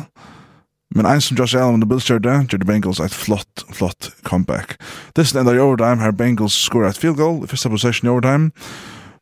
Men 0.94 1.06
ein 1.06 1.20
som 1.20 1.36
Josh 1.38 1.54
Allen 1.54 1.84
og 1.84 1.88
Bills 1.88 2.08
gjør 2.10 2.18
det, 2.18 2.36
gjør 2.50 2.58
det 2.58 2.66
Bengals 2.66 3.00
et 3.00 3.14
flott, 3.14 3.62
flott 3.70 4.10
comeback. 4.26 4.74
Dessen 5.14 5.38
enda 5.38 5.54
i 5.54 5.62
overtime 5.62 6.02
her 6.02 6.10
Bengals 6.10 6.56
skorer 6.58 6.90
et 6.90 6.98
field 6.98 7.16
goal 7.16 7.44
i 7.44 7.50
første 7.50 7.70
possession 7.70 8.08
i 8.08 8.10
overtime. 8.10 8.50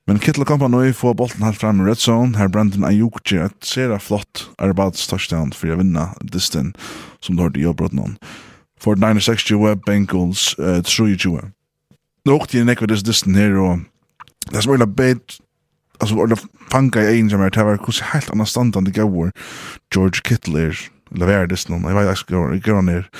Men 0.09 0.19
Kittle 0.19 0.47
kom 0.49 0.63
på 0.63 0.71
nå 0.73 0.87
få 0.97 1.13
bolten 1.13 1.45
helt 1.45 1.59
frem 1.61 1.83
i 1.83 1.91
red 1.91 2.01
zone. 2.01 2.39
Her 2.39 2.49
Brandon 2.49 2.87
Ayuk 2.89 3.21
gjør 3.29 3.51
et 3.51 3.69
sera 3.69 3.99
flott 4.01 4.47
arbeids 4.57 5.05
touchdown 5.11 5.53
for 5.53 5.69
å 5.69 5.77
vinne 5.83 6.07
distan 6.33 6.73
som 7.21 7.37
du 7.37 7.45
hørte 7.45 7.61
i 7.61 7.67
jobbrått 7.67 7.93
noen. 7.93 8.17
For 8.81 8.97
9-6-20, 8.97 9.83
Bengals 9.85 10.55
uh, 10.57 10.81
3-20. 10.81 11.53
Nå 12.25 12.39
åkte 12.39 12.57
jeg 12.57 12.69
nekva 12.71 12.89
disse 12.89 13.05
distan 13.05 13.37
her, 13.37 13.53
og 13.61 13.85
det 14.55 14.65
som 14.65 14.73
er 14.73 14.89
bedt 14.89 15.43
Altså, 15.99 16.15
det 16.31 16.39
fanget 16.71 17.09
i 17.11 17.19
en 17.19 17.27
som 17.27 17.41
er 17.43 17.51
det 17.51 17.59
å 17.59 17.65
være 17.67 17.81
hvordan 17.83 18.11
helt 18.13 18.29
annet 18.31 18.49
standan 18.49 18.85
det 18.87 18.93
gav 18.95 19.11
George 19.91 20.23
Kittle 20.23 20.69
er 20.69 20.83
leverer 21.11 21.47
det 21.47 21.69
någon. 21.69 21.83
Jag 21.83 21.95
vet 21.95 22.07
jag 22.07 22.19
ska 22.19 22.35
gå 22.73 22.81
ner. 22.81 23.11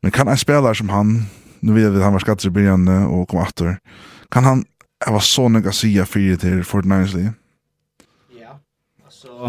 Men 0.00 0.10
kan 0.10 0.28
en 0.28 0.36
spelare 0.36 0.74
som 0.74 0.88
han, 0.88 1.22
nu 1.60 1.72
vet 1.72 1.92
vi 1.92 2.02
han 2.02 2.12
var 2.12 2.20
skatt 2.20 2.44
i 2.44 2.50
början 2.50 2.88
och 2.88 3.28
kom 3.28 3.40
åter. 3.40 3.78
Kan 4.30 4.44
han 4.44 4.64
vara 5.06 5.20
så 5.20 5.48
några 5.48 5.72
sia 5.72 6.06
fyra 6.06 6.36
till 6.36 6.64
Fortnite 6.64 7.16
League? 7.16 7.32
Ja. 8.40 8.58
Alltså 9.04 9.48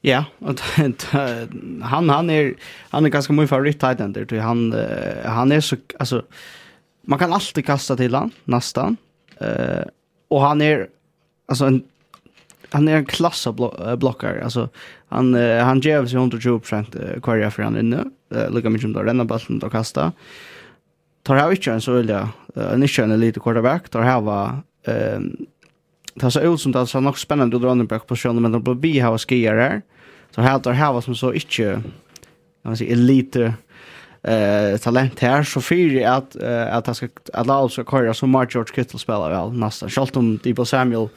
Ja, 0.00 0.24
och 0.38 0.60
han 1.82 2.08
han 2.08 2.30
är 2.30 2.54
han 2.90 3.04
är 3.04 3.08
ganska 3.08 3.32
mycket 3.32 3.50
favorit 3.50 3.80
tight 3.80 4.00
end 4.00 4.14
där. 4.14 4.40
Han 4.40 4.74
han 5.24 5.52
är 5.52 5.60
så 5.60 5.76
alltså 5.98 6.22
man 7.06 7.18
kan 7.18 7.32
alltid 7.32 7.66
kasta 7.66 7.96
till 7.96 8.14
han 8.14 8.30
nästan. 8.44 8.96
Eh 9.40 9.84
och 10.28 10.40
han 10.40 10.60
är 10.60 10.88
alltså 11.48 11.64
en 11.64 11.82
han 12.74 12.88
är 12.88 12.96
en 12.96 13.04
klass 13.04 13.46
av 13.46 13.54
blockar 13.98 14.40
alltså 14.44 14.68
han 15.08 15.34
han 15.60 15.80
ger 15.80 16.06
sig 16.06 16.16
120 16.16 16.60
kvar 17.22 17.50
för 17.50 17.62
han 17.62 17.78
inne 17.78 18.04
lika 18.50 18.70
mycket 18.70 18.82
som 18.82 18.92
då 18.92 19.02
renna 19.02 19.24
bollen 19.24 19.62
och 19.62 19.72
kasta 19.72 20.12
tar 21.22 21.36
jag 21.36 21.52
inte 21.52 21.72
en 21.72 21.80
så 21.80 21.92
vill 21.92 22.08
jag 22.08 22.28
en 22.54 22.82
inte 22.82 23.06
lite 23.06 23.40
quarterback 23.40 23.88
tar 23.88 24.04
jag 24.04 24.22
va 24.22 24.62
ehm 24.86 25.46
tar 26.20 26.30
så 26.30 26.40
ut 26.40 26.60
som 26.60 26.72
det 26.72 26.86
så 26.86 27.00
nok 27.00 27.18
spännande 27.18 27.56
å 27.56 27.60
dra 27.60 27.74
den 27.74 27.86
på 27.86 27.98
positionen 27.98 28.42
men 28.42 28.52
de 28.52 28.80
blir 28.80 29.02
ha 29.02 29.18
skier 29.18 29.56
her. 29.58 29.82
så 30.30 30.42
her 30.42 30.58
tar 30.58 30.72
her 30.72 31.00
som 31.00 31.14
så 31.14 31.32
inte 31.32 31.82
kan 32.62 32.76
säga 32.76 32.92
elite 32.92 33.54
eh 34.22 34.78
talent 34.78 35.20
här 35.20 35.42
så 35.42 35.60
fyrir 35.60 36.06
att 36.06 36.36
att 36.70 36.86
han 36.86 36.94
ska 36.94 37.08
att 37.32 37.46
Laos 37.46 37.72
ska 37.72 37.84
köra 37.84 38.14
som 38.14 38.30
Mark 38.30 38.54
George 38.54 38.74
Kittle 38.74 38.98
spelar 38.98 39.30
väl 39.30 39.52
nästan. 39.52 39.90
Schalt 39.90 40.16
om 40.16 40.38
Debo 40.42 40.64
Samuel 40.64 41.08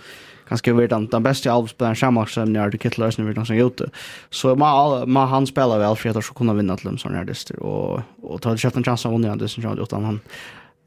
ganska 0.49 0.73
vet 0.73 0.89
den 0.89 1.07
den 1.07 1.23
bästa 1.23 1.51
Alves-spelaren 1.51 1.95
Shamak 1.95 2.29
som 2.29 2.53
när 2.53 2.69
det 2.69 2.77
kittlar 2.77 3.11
sen 3.11 3.27
vet 3.27 3.37
han 3.37 3.45
som 3.45 3.55
gjort. 3.55 3.81
Så 4.29 4.55
man 4.55 5.11
man 5.11 5.27
han 5.27 5.47
spelar 5.47 5.79
väl 5.79 5.95
för 5.95 6.09
att 6.09 6.25
så 6.25 6.33
kunna 6.33 6.53
vinna 6.53 6.77
till 6.77 6.85
dem 6.85 6.97
sån 6.97 7.15
här 7.15 7.25
dyster 7.25 7.59
och 7.59 8.01
och 8.21 8.41
ta 8.41 8.57
köpt 8.57 8.75
en 8.75 8.83
chans 8.83 9.05
att 9.05 9.11
vinna 9.11 9.35
det 9.35 9.49
sen 9.49 9.79
utan 9.79 10.03
han 10.03 10.19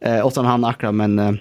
eh 0.00 0.26
utan 0.26 0.44
han 0.44 0.64
akra 0.64 0.92
men 0.92 1.18
eh, 1.18 1.32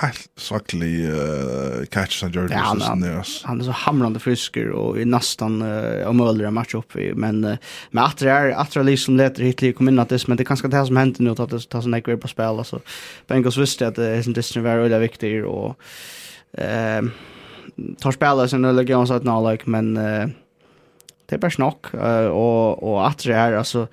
helt 0.00 0.30
saklig 0.36 1.08
uh, 1.08 1.84
catch 1.90 2.20
som 2.20 2.30
gjorde 2.30 2.52
ja, 2.52 2.58
han, 2.58 2.80
han 2.80 3.60
er 3.60 3.64
så 3.64 3.70
hamrande 3.70 4.20
frisker 4.20 4.70
och 4.70 5.00
är 5.00 5.04
nästan 5.04 5.62
uh, 5.62 6.08
omöjlig 6.08 6.44
match 6.44 6.52
matcha 6.52 6.78
upp 6.78 6.96
i. 6.96 7.14
Men, 7.14 7.44
uh, 7.44 7.56
men 7.90 8.04
att 8.04 8.18
det 8.18 8.30
är 8.30 8.50
att 8.50 8.72
det 8.72 8.92
är 8.92 8.96
som 8.96 9.16
leter 9.16 9.42
hit 9.42 9.62
i 9.62 9.72
det 9.72 9.80
men 9.80 9.96
det 10.36 10.42
är 10.42 10.44
ganska 10.44 10.68
det 10.68 10.76
här 10.76 10.84
som 10.84 10.96
händer 10.96 11.22
nu 11.22 11.30
att 11.30 11.50
det 11.50 11.68
tar 11.68 11.80
sån 11.80 11.94
här 11.94 12.16
på 12.16 12.28
spel. 12.28 12.58
Alltså, 12.58 12.80
Bengals 13.26 13.56
visste 13.56 13.86
att 13.86 13.94
det 13.94 14.06
är 14.06 14.22
som 14.22 14.32
Disney 14.32 14.64
var 14.64 14.76
väldigt 14.76 15.00
viktig 15.00 15.46
och 15.46 15.78
uh, 16.58 17.10
tar 17.98 18.12
spela 18.12 18.48
sin 18.48 18.66
religion 18.66 19.06
så 19.06 19.14
att 19.14 19.24
nå 19.24 19.50
like 19.50 19.70
men 19.70 19.96
uh, 19.96 20.28
det 21.26 21.34
är 21.34 21.38
bara 21.38 21.50
snack 21.50 21.94
uh, 21.94 22.26
och 22.26 22.82
och 22.82 23.08
att 23.08 23.18
det 23.24 23.34
är 23.34 23.52
alltså 23.52 23.88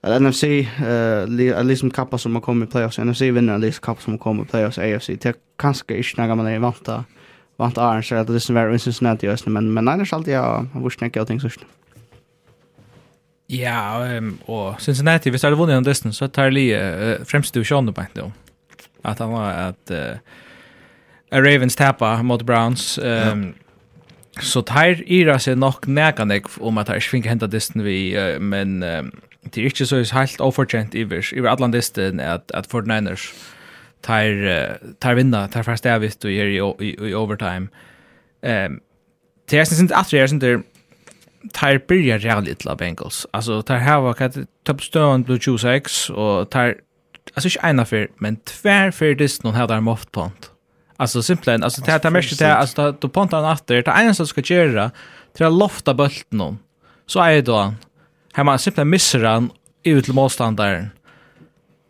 att 0.00 0.22
NFC 0.22 0.44
eh 0.44 1.22
uh, 1.22 1.64
liksom 1.64 1.90
kappa 1.90 2.18
som 2.18 2.34
har 2.34 2.42
kommit 2.42 2.68
i 2.68 2.72
playoffs 2.72 2.98
NFC 2.98 3.20
vinner 3.20 3.58
liksom 3.58 3.82
kappa 3.82 4.00
som 4.00 4.12
har 4.12 4.18
kommit 4.18 4.46
i 4.46 4.50
playoffs 4.50 4.78
AFC 4.78 5.06
det 5.06 5.36
kanske 5.58 5.96
inte 5.96 6.26
när 6.26 6.34
man 6.34 6.46
är 6.46 6.58
vanta 6.58 7.04
vant 7.56 7.78
Arn 7.78 8.02
så 8.02 8.14
att 8.14 8.26
det 8.26 8.50
är 8.50 8.52
väldigt 8.52 8.82
Cincinnati 8.82 9.26
just 9.26 9.46
men 9.46 9.74
men 9.74 9.88
annars 9.88 10.12
alltid 10.12 10.34
jag 10.34 10.42
har 10.42 10.80
vart 10.80 10.92
snacka 10.92 11.22
och 11.22 11.28
ting 11.28 11.40
så 11.40 11.48
Ja, 13.48 14.16
um, 14.18 14.38
och 14.46 14.80
Cincinnati, 14.80 15.30
hvis 15.30 15.44
jeg 15.44 15.50
hadde 15.50 15.58
vunnet 15.58 15.76
den 15.76 15.84
dessen, 15.84 16.12
så 16.12 16.26
tar 16.26 16.42
jeg 16.42 16.52
lige 16.52 16.78
uh, 16.78 17.24
fremst 17.24 17.54
divisjonen 17.54 17.94
på 17.94 18.00
en 18.00 18.32
At 19.04 19.18
han 19.18 19.32
var 19.32 19.50
at 19.50 19.90
uh, 19.90 20.18
Ravens 21.32 21.76
tappa 21.76 22.22
mot 22.22 22.46
Browns. 22.46 22.98
Ehm 22.98 23.32
um, 23.32 23.54
ja. 24.36 24.42
så 24.42 24.60
tar 24.60 25.00
Ira 25.06 25.38
seg 25.40 25.56
nok 25.56 25.86
nekanek 25.88 26.48
om 26.60 26.78
at 26.78 26.90
det 26.90 26.98
ikke 27.00 27.10
finner 27.14 27.32
hentet 27.32 27.52
disten 27.52 27.84
vi, 27.84 28.12
uh, 28.12 28.36
men 28.40 28.82
um, 28.84 29.10
det 29.44 29.62
er 29.62 29.70
ikke 29.70 29.86
så 29.86 30.02
helt 30.12 30.40
overkjent 30.40 30.94
i 30.94 31.06
vers. 31.08 31.32
I 31.32 31.40
alle 31.46 31.72
disten 31.72 32.20
at, 32.20 32.50
at 32.54 32.68
49ers 32.68 33.30
tar, 34.02 34.28
uh, 34.28 34.92
tar 35.00 35.14
vinna, 35.16 35.46
tar 35.48 35.62
fast 35.62 35.84
det 35.84 35.92
og 35.94 36.30
gjør 36.30 36.52
i, 36.52 36.60
i, 36.84 36.94
i 37.08 37.14
overtime. 37.14 37.68
Um, 38.42 38.80
det 39.50 39.58
er 39.58 39.64
sin 39.64 39.90
at 39.94 40.10
det 40.10 40.20
er 40.20 40.26
sin 40.26 40.40
der 40.40 40.60
tar 41.54 41.78
byrja 41.78 42.16
reallig 42.16 42.58
til 42.58 42.76
Bengals. 42.76 43.26
Alltså 43.32 43.62
tar 43.62 43.78
hava 43.78 44.12
kat 44.12 44.34
katt 44.34 44.48
toppstøen 44.64 45.24
blod 45.24 45.40
26, 45.40 46.10
och 46.10 46.50
tar, 46.50 46.74
alltså 47.34 47.48
inte 47.48 47.66
ena 47.68 47.84
för 47.84 48.08
men 48.18 48.36
tvär 48.36 48.90
för 48.90 49.14
det 49.14 49.44
någon 49.44 49.54
hadde 49.54 49.74
han 49.74 49.82
mått 49.82 50.12
på 50.12 50.20
hant. 50.20 50.50
Alltså 50.96 51.22
simpelthen, 51.22 51.62
alltså 51.62 51.80
det 51.80 51.90
här 51.90 52.10
mest 52.10 52.38
det 52.38 52.56
alltså 52.56 52.92
då 53.00 53.08
pontar 53.08 53.52
åter, 53.52 53.82
det 53.82 53.90
enda 53.90 54.14
som 54.14 54.26
ska 54.26 54.40
göra 54.40 54.90
till 55.36 55.46
att 55.46 55.52
lofta 55.52 55.94
bulten 55.94 56.40
om. 56.40 56.58
Så 57.06 57.20
är 57.20 57.32
det 57.32 57.42
då. 57.42 57.74
Här 58.32 58.44
man 58.44 58.58
simpelthen 58.58 58.90
missar 58.90 59.24
han 59.24 59.50
ut 59.82 60.04
till 60.04 60.14
motståndaren. 60.14 60.90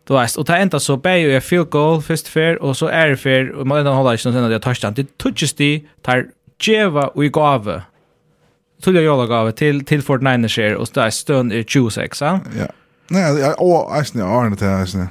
Du 0.07 0.13
vet, 0.13 0.35
och 0.35 0.45
det 0.45 0.57
enda 0.57 0.79
så 0.79 0.97
bär 0.97 1.15
ju 1.15 1.31
jag 1.31 1.43
field 1.43 1.69
goal 1.69 2.01
först 2.01 2.27
fair 2.27 2.61
och 2.61 2.77
så 2.77 2.87
är 2.87 3.07
det 3.07 3.17
fair 3.17 3.51
och 3.51 3.67
man 3.67 3.77
ändå 3.77 3.91
håller 3.91 4.11
inte 4.11 4.23
sen 4.23 4.43
att 4.43 4.51
jag 4.51 4.61
touchdown. 4.61 4.93
Det 4.93 5.17
touches 5.17 5.53
det 5.53 5.81
tar 6.01 6.25
Jeva 6.61 7.07
och 7.07 7.25
i 7.25 7.29
gave. 7.29 7.81
Tulja 8.83 9.01
Jola 9.01 9.25
gave 9.25 9.51
till 9.51 9.85
till 9.85 10.01
Fort 10.01 10.21
Niners 10.21 10.57
här 10.57 10.75
och 10.75 10.87
där 10.93 11.09
stund 11.09 11.53
är 11.53 11.63
26, 11.63 12.21
va? 12.21 12.39
Ja. 12.59 12.65
Nej, 13.07 13.53
och 13.57 13.97
Arsenal, 13.97 14.45
Arne 14.45 14.55
till 14.55 14.67
Arsenal 14.67 15.07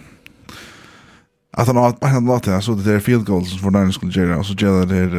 att 1.56 1.66
han 1.66 1.76
har 1.76 2.08
han 2.08 2.26
låter 2.26 2.60
så 2.60 2.74
det 2.74 2.92
är 2.92 3.00
field 3.00 3.26
goals 3.26 3.50
som 3.50 3.58
Fortnite 3.58 3.92
skulle 3.92 4.12
göra 4.12 4.38
och 4.38 4.46
så 4.46 4.54
gör 4.54 4.86
det 4.86 4.94
där 4.94 5.16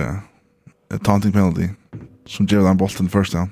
uh, 0.93 0.99
taunting 0.99 1.31
penalty 1.31 1.69
som 2.25 2.45
gör 2.45 2.63
den 2.63 2.77
bollen 2.77 3.09
first 3.09 3.33
down. 3.33 3.51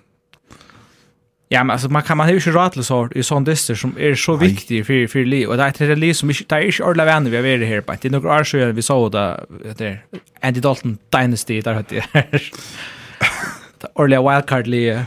Ja, 1.50 1.64
men 1.64 1.72
alltså 1.72 1.90
man 1.90 2.02
kan 2.02 2.18
man 2.18 2.26
har 2.28 2.32
ju 2.32 2.38
inte 2.38 2.50
rätt 2.50 2.74
till 2.74 2.84
så 2.84 3.10
i 3.16 3.24
sån 3.24 3.44
dyster 3.44 3.76
som 3.76 3.96
är 3.98 4.16
så 4.16 4.36
viktig 4.36 4.86
för 4.86 5.08
för 5.08 5.26
Lee 5.26 5.48
och 5.48 5.58
det 5.58 5.64
är 5.64 5.88
det 5.88 5.96
Lee 5.96 6.14
som 6.14 6.28
det 6.28 6.52
är 6.52 6.62
inte 6.62 6.84
ordla 6.84 7.06
vänner 7.06 7.32
vi 7.32 7.38
har 7.38 7.44
varit 7.44 7.68
här 7.68 7.82
på. 7.82 7.94
Det 8.02 8.08
är 8.08 8.12
några 8.12 8.40
år 8.40 8.44
sedan 8.44 8.76
vi 8.76 8.82
såg 8.82 9.12
det 9.12 9.46
där 9.78 10.06
Andy 10.42 10.60
Dalton 10.60 10.98
Dynasty 11.10 11.62
där 11.62 11.74
hade 11.74 12.04
det. 12.14 12.42
Ordla 13.94 14.22
wildcard 14.32 14.68
Lee. 14.68 15.06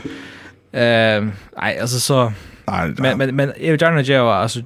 Ehm, 0.71 1.31
nej 1.61 1.79
alltså 1.79 1.99
så 1.99 2.33
Nej, 2.65 2.93
men 2.97 3.17
men 3.17 3.35
men 3.35 3.53
jag 3.59 3.71
vill 3.71 3.81
gärna 3.81 4.01
ge 4.01 4.17
alltså 4.17 4.59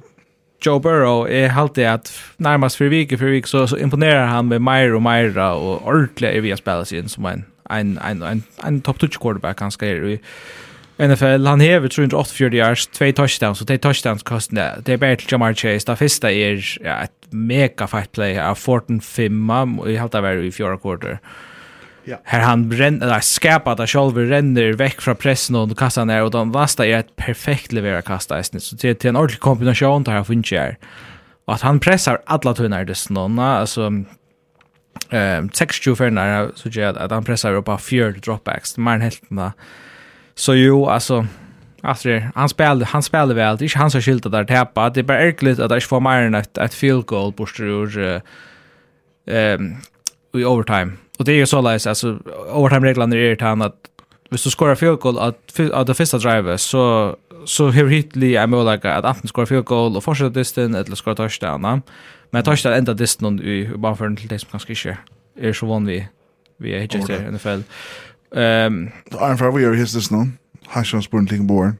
Joe 0.66 0.78
Burrow 0.78 1.30
är 1.30 1.50
alltid 1.58 1.86
att 1.86 2.20
närmast 2.36 2.76
för 2.76 2.88
vecka 2.88 3.18
för 3.18 3.26
vecka 3.26 3.46
så, 3.46 3.66
så 3.66 3.76
imponerar 3.76 4.26
han 4.26 4.48
med 4.48 4.62
mer 4.62 4.94
och 4.94 5.02
mer 5.02 5.38
och 5.38 5.86
ordentligt 5.86 6.30
är 6.30 6.40
vi 6.40 6.52
att 6.52 6.58
spela 6.58 6.84
sig 6.84 6.98
in 6.98 7.08
som 7.08 7.26
en 7.26 7.44
en 7.70 7.98
en 7.98 8.22
en, 8.22 8.42
en 8.64 8.80
top 8.80 8.98
touch 8.98 9.18
quarterback 9.20 9.60
han 9.60 9.70
ska 9.70 9.86
i 9.86 10.20
NFL 10.98 11.46
han 11.46 11.60
hever 11.60 11.88
384 11.88 12.54
yards, 12.54 12.86
två 12.86 13.12
touchdowns 13.12 13.60
och 13.60 13.66
det 13.66 13.78
touchdowns 13.78 14.22
kostar 14.22 14.78
det 14.84 14.92
är 14.92 14.96
bara 14.96 15.16
till 15.16 15.26
Jamar 15.30 15.54
Chase. 15.54 15.86
Det 15.86 15.96
första 15.96 16.32
är 16.32 16.78
ja, 16.84 17.02
ett 17.02 17.26
mega 17.30 17.86
fight 17.86 18.12
play 18.12 18.38
av 18.38 18.56
14-5 18.56 19.88
i 19.88 19.96
halta 19.96 20.20
var 20.20 20.32
i 20.32 20.52
fjärde 20.52 20.78
quarter. 20.78 21.18
Ja. 22.04 22.16
Här 22.24 22.40
han 22.40 22.68
bränner, 22.68 23.06
eller 23.06 23.20
skapar 23.20 23.76
det 23.76 23.86
själv, 23.86 24.16
ränner 24.16 24.72
väck 24.72 25.00
från 25.00 25.16
pressen 25.16 25.56
och 25.56 25.78
kastar 25.78 26.04
ner 26.04 26.22
och 26.22 26.30
de 26.30 26.52
vasta 26.52 26.86
är 26.86 26.98
ett 26.98 27.16
perfekt 27.16 27.72
levera 27.72 28.02
kasta 28.02 28.40
i 28.40 28.44
Så 28.44 28.76
det 28.76 29.04
är 29.04 29.08
en 29.08 29.16
ordentlig 29.16 29.40
kombination 29.40 30.02
där 30.02 30.12
han 30.12 30.24
finns 30.24 30.50
här. 30.50 30.78
Och 31.44 31.54
att 31.54 31.60
han 31.60 31.80
pressar 31.80 32.18
alla 32.26 32.54
tunnar 32.54 32.84
det 32.84 32.94
snåna, 32.94 33.58
alltså 33.58 33.92
ehm 35.10 35.50
60 35.52 35.94
för 35.94 36.10
när 36.10 36.50
så 36.54 36.68
jag 36.72 36.98
att 36.98 37.10
han 37.10 37.24
pressar 37.24 37.54
upp 37.54 37.68
av 37.68 37.78
fyra 37.78 38.10
dropbacks, 38.10 38.74
Det 38.74 38.80
är 38.80 38.82
mer 38.82 38.92
än 38.92 39.00
hälften 39.00 39.36
där. 39.36 39.52
Så 40.34 40.54
jo, 40.54 40.86
alltså 40.86 41.26
Alltså 41.82 42.20
han 42.34 42.48
spelade 42.48 42.84
han 42.84 43.02
spelade 43.02 43.34
väl. 43.34 43.56
Det 43.56 43.62
är 43.62 43.66
inte 43.66 43.78
han 43.78 43.90
som 43.90 44.00
skyltar 44.00 44.30
där 44.30 44.44
täppa. 44.44 44.90
Det 44.90 45.00
är 45.00 45.04
bara 45.04 45.20
ärkligt 45.20 45.58
att 45.58 45.68
det 45.68 45.74
inte 45.74 45.86
får 45.86 46.00
mer 46.00 46.22
än 46.22 46.34
ett, 46.34 46.58
ett 46.58 46.74
field 46.74 47.06
goal 47.06 47.32
bort 47.32 47.60
ur 47.60 48.20
ehm 49.26 49.76
i 50.34 50.44
overtime 50.44 50.92
Och 51.18 51.24
det 51.24 51.32
är 51.32 51.36
ju 51.36 51.46
så 51.46 51.60
läs 51.60 51.86
alltså 51.86 52.18
overtime 52.52 52.86
reglerna 52.86 53.16
är 53.16 53.36
det 53.36 53.64
att 53.64 53.76
hvis 54.30 54.44
du 54.44 54.50
skorar 54.50 54.74
field 54.74 55.00
goal 55.00 55.18
att 55.18 55.60
att 55.72 55.86
det 55.86 55.94
första 55.94 56.18
drive 56.18 56.58
så 56.58 57.16
så 57.44 57.70
hur 57.70 57.88
hitly 57.88 58.34
är 58.34 58.46
mer 58.46 58.72
like 58.72 58.92
att 58.92 59.04
antingen 59.04 59.28
skorar 59.28 59.46
field 59.46 59.64
goal 59.64 59.96
och 59.96 60.04
fortsätta 60.04 60.30
distan 60.30 60.74
eller 60.74 60.96
skorar 60.96 61.16
touchdown. 61.16 61.82
Men 62.30 62.44
touchdown 62.44 62.74
ända 62.74 62.94
distan 62.94 63.40
i 63.40 63.70
bara 63.76 63.96
för 63.96 64.06
en 64.06 64.16
till 64.16 64.40
som 64.40 64.50
kanske 64.50 64.72
inte 64.72 64.98
är 65.40 65.52
så 65.52 65.66
van 65.66 65.86
vi 65.86 66.08
vi 66.58 66.74
är 66.74 66.96
just 66.96 67.10
i 67.10 67.30
NFL. 67.32 67.60
Ehm 68.36 68.90
då 69.10 69.18
är 69.18 69.36
för 69.36 69.52
vi 69.52 69.64
är 69.64 69.74
his 69.74 69.92
this 69.92 70.10
någon. 70.10 70.38
Hashon 70.66 71.02
Spurn 71.02 71.26
thing 71.26 71.46
Born. 71.46 71.76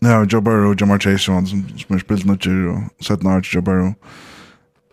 Now 0.00 0.24
Joe 0.24 0.40
Burrow, 0.40 0.74
Jamar 0.78 0.98
Chase 0.98 1.18
som 1.18 1.46
som 1.46 2.00
spelar 2.00 2.26
något 2.26 2.46
och 2.98 3.04
sätter 3.04 3.24
något 3.24 3.54
Joe 3.54 3.62
Burrow. 3.62 3.94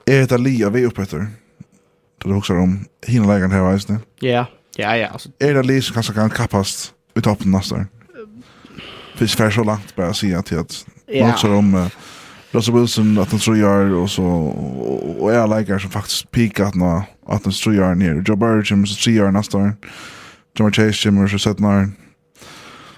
Är 0.05 0.27
det 0.27 0.37
Lia 0.37 0.69
vi 0.69 0.85
uppe 0.85 1.01
efter? 1.01 1.27
det 2.23 2.29
du 2.47 2.53
om 2.53 2.85
hina 3.07 3.27
lägen 3.27 3.51
här 3.51 3.73
visst 3.73 3.89
Ja, 4.19 4.45
ja, 4.75 4.97
ja. 4.97 5.07
Alltså. 5.07 5.29
Är 5.39 5.53
det 5.53 5.63
Lee 5.63 5.81
som 5.81 5.93
kanske 5.93 6.13
kan 6.13 6.29
kappas 6.29 6.93
i 7.15 7.21
toppen 7.21 7.51
nästa 7.51 7.75
år? 7.75 7.87
Finns 9.15 9.35
färre 9.35 9.51
så 9.51 9.63
långt 9.63 9.95
bara 9.95 10.07
att 10.07 10.17
säga 10.17 10.41
till 10.41 10.59
att 10.59 10.85
ja. 11.05 11.23
man 11.23 11.31
husker 11.31 11.53
om 11.53 11.73
uh, 11.73 11.87
Russell 12.51 12.73
Wilson 12.73 13.17
att 13.17 13.31
han 13.31 13.39
tror 13.39 13.57
jag 13.57 13.91
och 13.91 14.09
så 14.09 14.25
och 15.19 15.33
är 15.33 15.47
lägare 15.47 15.79
som 15.79 15.89
faktiskt 15.89 16.31
peakat 16.31 16.75
nå 16.75 17.03
att 17.27 17.43
han 17.43 17.53
tror 17.53 17.75
jag 17.75 17.97
ner. 17.97 18.23
Joe 18.27 18.35
Burrow 18.35 18.63
kommer 18.63 18.85
så 18.85 19.03
tror 19.03 19.15
jag 19.15 19.33
nästa 19.33 19.57
år. 19.57 19.75
Jamar 20.59 20.71
Chase 20.71 21.09
kommer 21.09 21.23
är 21.23 21.27
så 21.27 21.39
sett 21.39 21.59
när 21.59 21.89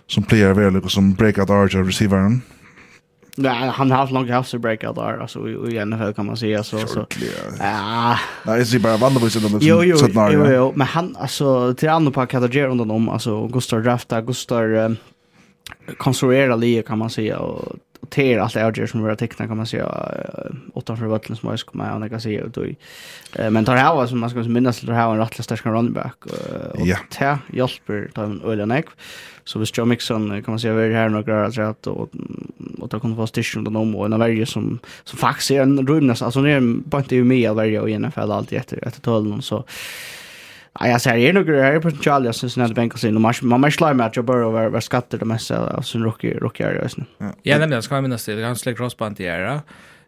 som 0.07 0.23
player 0.23 0.53
väl 0.53 0.77
och 0.77 0.91
som 0.91 1.13
breakout 1.13 1.49
archer 1.49 1.83
receivern. 1.83 2.25
Mm 2.25 2.41
Nej, 3.35 3.69
han 3.69 3.91
har 3.91 3.97
haft 3.97 4.13
långa 4.13 4.33
halsa 4.33 4.57
breakout 4.57 4.95
där 4.95 5.17
alltså 5.21 5.49
i, 5.49 5.75
i 5.75 5.85
NFL 5.85 6.11
kan 6.11 6.25
man 6.25 6.37
säga 6.37 6.63
så 6.63 6.87
så. 6.87 7.05
Ja. 7.59 8.17
Nej, 8.43 8.63
det 8.63 8.75
är 8.75 8.79
bara 8.79 8.97
vanligt 8.97 9.23
visst 9.23 9.51
de 9.51 9.59
Jo, 9.61 9.83
jo, 9.83 9.97
jo, 10.31 10.51
jo, 10.51 10.73
men 10.75 10.87
han 10.87 11.15
alltså 11.19 11.73
till 11.73 11.89
andra 11.89 12.11
på 12.11 12.25
kategorier 12.25 12.67
under 12.67 12.85
dem 12.85 13.09
alltså 13.09 13.47
Gustav 13.47 13.83
drafta, 13.83 14.21
Gustav 14.21 14.63
um, 14.63 14.97
konstruera 15.97 16.55
lige 16.55 16.81
kan 16.81 16.97
man 16.97 17.09
säga 17.09 17.39
och 17.39 17.75
och 18.09 18.49
det 18.53 18.59
är 18.59 18.63
allt 18.63 18.75
det 18.75 18.87
som 18.87 19.01
våra 19.01 19.15
teckna 19.15 19.47
kan 19.47 19.57
man 19.57 19.65
säga 19.65 20.11
åtta 20.73 20.95
för 20.95 21.05
vatten 21.05 21.35
som 21.35 21.49
jag 21.49 21.59
skulle 21.59 21.83
med 21.83 22.03
och 22.03 22.09
kan 22.09 22.21
säga 22.21 22.47
då 22.47 22.65
men 23.51 23.65
tar 23.65 23.75
här 23.75 24.05
som 24.05 24.19
man 24.19 24.29
ska 24.29 24.39
minnas 24.39 24.79
till 24.79 24.91
här 24.91 25.11
en 25.11 25.17
rätt 25.17 25.43
stark 25.43 25.65
running 25.65 25.93
back 25.93 26.25
och 26.73 26.87
ja. 26.87 27.37
hjälper 27.53 28.09
ta 28.13 28.23
en 28.23 28.41
ölen 28.41 28.71
ek 28.71 28.85
så 29.43 29.59
hvis 29.59 29.77
Joe 29.77 29.85
Mixon 29.85 30.29
kan 30.29 30.51
man 30.51 30.59
säga 30.59 30.73
vi 30.73 30.93
här 30.93 31.09
några 31.09 31.49
rätt 31.49 31.87
och 31.87 32.09
och 32.79 32.89
ta 32.89 32.99
kon 32.99 33.15
få 33.15 33.27
station 33.27 33.63
då 33.63 33.71
någon 33.71 33.95
och 33.95 34.05
en 34.05 34.19
varje 34.19 34.45
som 34.45 34.79
som 35.03 35.19
faktiskt 35.19 35.51
är 35.51 35.61
en 35.61 35.87
rymnas 35.87 36.21
alltså 36.21 36.41
det 36.41 36.59
när 36.59 36.83
bara 36.85 37.01
inte 37.01 37.15
ju 37.15 37.23
med 37.23 37.53
varje 37.53 37.79
och 37.79 37.89
i 37.89 37.97
NFL 37.97 38.31
alltid 38.31 38.57
efter 38.57 38.87
efter 38.87 39.01
tolv 39.01 39.41
så 39.41 39.63
Ja, 40.79 40.87
jag 40.87 41.01
säger 41.01 41.33
nog 41.33 41.45
det 41.45 41.65
är 41.65 41.79
på 41.79 41.91
jag 42.03 42.35
syns 42.35 42.57
när 42.57 42.67
det 42.67 42.73
bänkar 42.73 42.97
sig. 42.97 43.11
Man 43.11 43.33
man 43.41 43.61
man 43.61 43.71
slår 43.71 43.93
match 43.93 44.17
bara 44.17 44.45
över 44.45 44.63
över 44.63 44.79
skatter 44.79 45.17
det 45.17 45.25
mesta 45.25 45.77
av 45.77 45.81
sin 45.81 46.03
rookie 46.03 46.39
rookie 46.39 46.65
är 46.65 46.81
just 46.83 46.97
nu. 46.97 47.05
Ja, 47.43 47.57
den 47.57 47.69
där 47.69 47.81
ska 47.81 47.95
jag 47.95 48.01
minnas 48.01 48.25
det. 48.25 48.35
Det 48.35 48.41
kan 48.41 48.55
släck 48.55 48.77
crossband 48.77 49.19
i 49.19 49.23
era. 49.23 49.61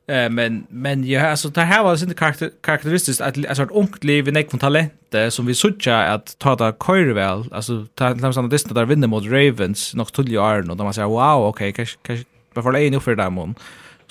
Eh 0.07 0.29
men 0.29 0.63
men 0.69 1.03
ja 1.03 1.29
alltså 1.29 1.49
det 1.49 1.61
här 1.61 1.83
var 1.83 2.03
inte 2.03 2.15
karaktäristiskt 2.61 3.21
att 3.21 3.37
alltså 3.47 3.63
ett 3.63 3.71
ungt 3.71 4.03
liv 4.03 4.27
i 4.27 4.31
nekvon 4.31 4.59
talent 4.59 4.93
som 5.29 5.45
vi 5.45 5.53
såg 5.53 5.89
att 5.89 6.35
ta 6.37 6.55
det 6.55 6.73
kör 6.85 7.13
väl 7.13 7.43
alltså 7.51 7.85
ta 7.95 8.13
till 8.13 8.33
samma 8.33 8.47
distans 8.47 8.75
där 8.75 8.85
vinner 8.85 9.07
mot 9.07 9.25
Ravens 9.25 9.95
något 9.95 10.13
till 10.13 10.31
ju 10.31 10.39
är 10.39 10.71
och 10.71 10.77
då 10.77 10.83
man 10.83 10.93
säger 10.93 11.07
wow 11.07 11.45
okej 11.45 11.71
kanske 11.73 11.97
kanske 12.01 12.25
varför 12.53 12.77
är 12.77 12.91
ni 12.91 12.99
för 12.99 13.15
dem 13.15 13.55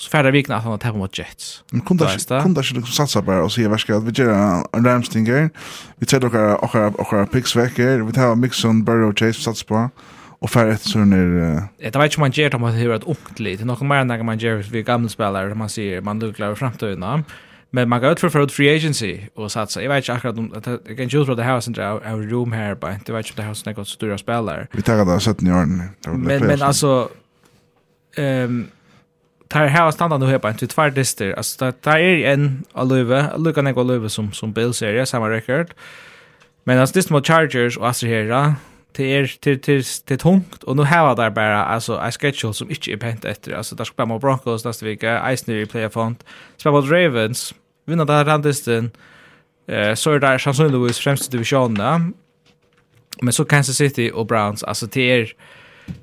så 0.01 0.09
färda 0.09 0.31
vikna 0.31 0.55
att 0.55 0.63
han 0.63 0.71
har 0.71 0.77
tappat 0.77 0.97
mot 0.97 1.17
Jets. 1.17 1.63
Men 1.71 1.81
kunde 1.81 2.05
kunde 2.41 2.63
skulle 2.63 2.85
satsa 2.85 3.21
bara 3.21 3.43
och 3.43 3.51
se 3.51 3.67
vad 3.67 3.79
ska 3.79 3.99
vi 3.99 4.11
göra 4.11 4.63
en 4.73 4.85
Ramstinger. 4.85 5.49
Vi 5.99 6.05
tar 6.05 6.25
och 6.25 6.75
och 6.75 7.13
och 7.13 7.31
picks 7.31 7.55
veck 7.55 7.77
här. 7.77 7.99
Vi 7.99 8.11
tar 8.11 8.35
Mixon, 8.35 8.83
Burrow, 8.83 9.13
Chase 9.15 9.41
satsa 9.41 9.65
på 9.65 9.89
och 10.39 10.49
färra 10.49 10.73
ett 10.73 10.81
sån 10.81 11.09
där 11.09 11.63
Det 11.77 11.95
var 11.95 12.05
inte 12.05 12.19
man 12.19 12.31
ger 12.31 12.49
dem 12.49 12.63
att 12.63 12.75
det 12.75 12.87
var 12.87 12.95
ett 12.95 13.07
oktligt. 13.07 13.59
Det 13.59 13.63
är 13.63 13.65
något 13.65 13.81
mer 13.81 13.95
än 13.95 14.25
man 14.25 14.37
ger 14.37 14.55
vi 14.71 14.83
gamla 14.83 15.09
spelare 15.09 15.55
man 15.55 15.69
ser 15.69 16.01
man 16.01 16.19
luklar 16.19 16.55
framtiden. 16.55 17.23
Men 17.69 17.89
man 17.89 18.01
går 18.01 18.11
ut 18.11 18.19
för 18.19 18.29
för 18.29 18.47
free 18.47 18.75
agency 18.75 19.19
och 19.35 19.51
satsa. 19.51 19.81
Jag 19.83 19.89
vet 19.89 19.97
inte 19.97 20.13
akkurat 20.13 20.37
om 20.37 20.51
jag 20.87 20.97
kan 20.97 21.07
ju 21.07 21.25
tro 21.25 21.35
det 21.35 21.43
här 21.43 21.59
sen 21.59 21.73
där 21.73 21.83
av 21.83 22.21
room 22.23 22.51
här 22.51 22.75
bara. 22.75 22.91
Det 23.05 23.13
vet 23.13 23.25
inte 23.25 23.31
om 23.31 23.35
det 23.35 23.43
här 23.43 23.53
som 23.53 23.73
något 23.73 23.87
stora 23.87 24.17
spelare. 24.17 24.67
Vi 24.71 24.81
tar 24.81 25.05
det 25.05 25.19
17 25.19 25.47
år. 25.47 25.65
Men 26.17 26.47
men 26.47 26.61
alltså 26.61 27.09
ehm 28.17 28.67
tar 29.51 29.67
här 29.67 29.91
stannar 29.91 30.17
nu 30.17 30.25
här 30.25 30.39
på 30.39 30.49
inte 30.49 30.67
två 30.67 30.89
dister. 30.89 31.33
Alltså 31.33 31.71
tar 31.71 31.97
är 31.99 32.33
en 32.33 32.63
Aluva, 32.73 33.37
Luka 33.37 33.61
Nego 33.61 33.81
Aluva 33.81 34.09
som 34.09 34.31
som 34.31 34.53
Bill 34.53 34.73
serie 34.73 35.05
samma 35.05 35.29
record. 35.29 35.73
Men 36.63 36.79
alltså 36.79 36.99
det 36.99 37.09
mot 37.09 37.27
Chargers 37.27 37.77
och 37.77 37.89
Astra 37.89 38.09
här 38.09 38.55
det 38.91 39.17
är 39.17 39.27
till 39.27 39.61
till 39.61 39.83
till 39.83 40.17
tungt 40.17 40.63
och 40.63 40.75
nu 40.75 40.83
har 40.83 41.15
där 41.15 41.29
bara 41.29 41.65
alltså 41.65 41.97
en 41.97 42.11
schedule 42.11 42.53
som 42.53 42.69
inte 42.69 42.91
är 42.91 42.97
pent 42.97 43.25
efter. 43.25 43.51
Alltså 43.53 43.75
där 43.75 43.85
ska 43.85 44.05
man 44.05 44.19
Broncos 44.19 44.65
nästa 44.65 44.85
vecka, 44.85 45.35
Ice 45.35 45.47
New 45.47 45.65
Player 45.65 45.89
Font, 45.89 46.23
spela 46.57 46.75
mot 46.75 46.91
Ravens, 46.91 47.53
vinna 47.85 48.05
där 48.05 48.25
randisten. 48.25 48.91
Eh 49.67 49.93
så 49.93 50.11
är 50.11 50.19
där 50.19 50.37
Chanson 50.39 50.71
Lewis 50.71 50.99
främst 50.99 51.31
divisionen. 51.31 52.13
Men 53.21 53.33
så 53.33 53.45
Kansas 53.45 53.75
City 53.75 54.11
och 54.13 54.25
Browns, 54.25 54.63
alltså 54.63 54.85
det 54.85 55.01
är 55.01 55.33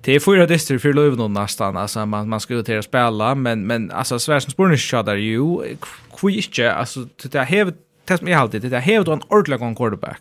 det 0.01 0.13
är 0.13 0.21
fyra 0.21 0.47
distrikt 0.47 0.83
för 0.83 0.93
Löven 0.93 1.33
nästan 1.33 1.77
alltså 1.77 2.07
man 2.07 2.29
man 2.29 2.41
ska 2.41 2.55
ut 2.55 2.69
här 2.69 2.83
spela 2.83 3.35
men 3.35 3.67
men 3.67 3.91
alltså 3.91 4.19
Sverige 4.19 4.41
som 4.41 4.51
spår 4.51 4.77
shot 4.77 5.07
där 5.07 5.17
ju. 5.17 5.77
Kvitche 6.17 6.73
alltså 6.73 7.07
det 7.23 7.39
har 7.39 7.73
test 8.05 8.23
mig 8.23 8.35
alltid 8.35 8.63
det 8.63 8.81
har 8.81 9.05
du 9.05 9.13
en 9.13 9.23
ordentlig 9.29 9.59
gång 9.59 9.75
quarterback 9.75 10.21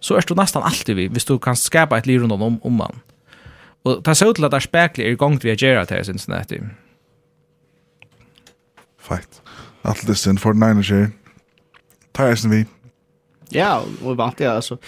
så 0.00 0.14
är 0.14 0.24
du 0.28 0.34
nästan 0.34 0.62
alltid 0.62 0.96
vi 0.96 1.08
visst 1.08 1.28
du 1.28 1.38
kan 1.38 1.56
skapa 1.56 1.98
ett 1.98 2.06
liv 2.06 2.20
runt 2.20 2.32
om 2.32 2.60
om 2.62 2.72
man. 2.72 3.00
Och 3.82 4.04
ta 4.04 4.14
så 4.14 4.30
ut 4.30 4.40
att 4.40 4.50
det 4.50 4.60
spekler 4.60 5.04
igång 5.04 5.30
gång 5.30 5.40
vi 5.42 5.54
gör 5.54 5.74
det 5.74 5.90
här 5.90 6.02
sen 6.02 6.18
snart 6.18 6.48
det 6.48 6.68
fight 9.00 9.42
allt 9.82 10.06
det 10.06 10.14
sen 10.14 10.38
för 10.38 10.52
nine 10.52 10.82
year 10.82 11.10
tar 12.12 12.48
vi. 12.48 12.66
Ja, 13.48 13.82
och 14.04 14.16
vant 14.16 14.40
jag 14.40 14.54
alltså. 14.54 14.78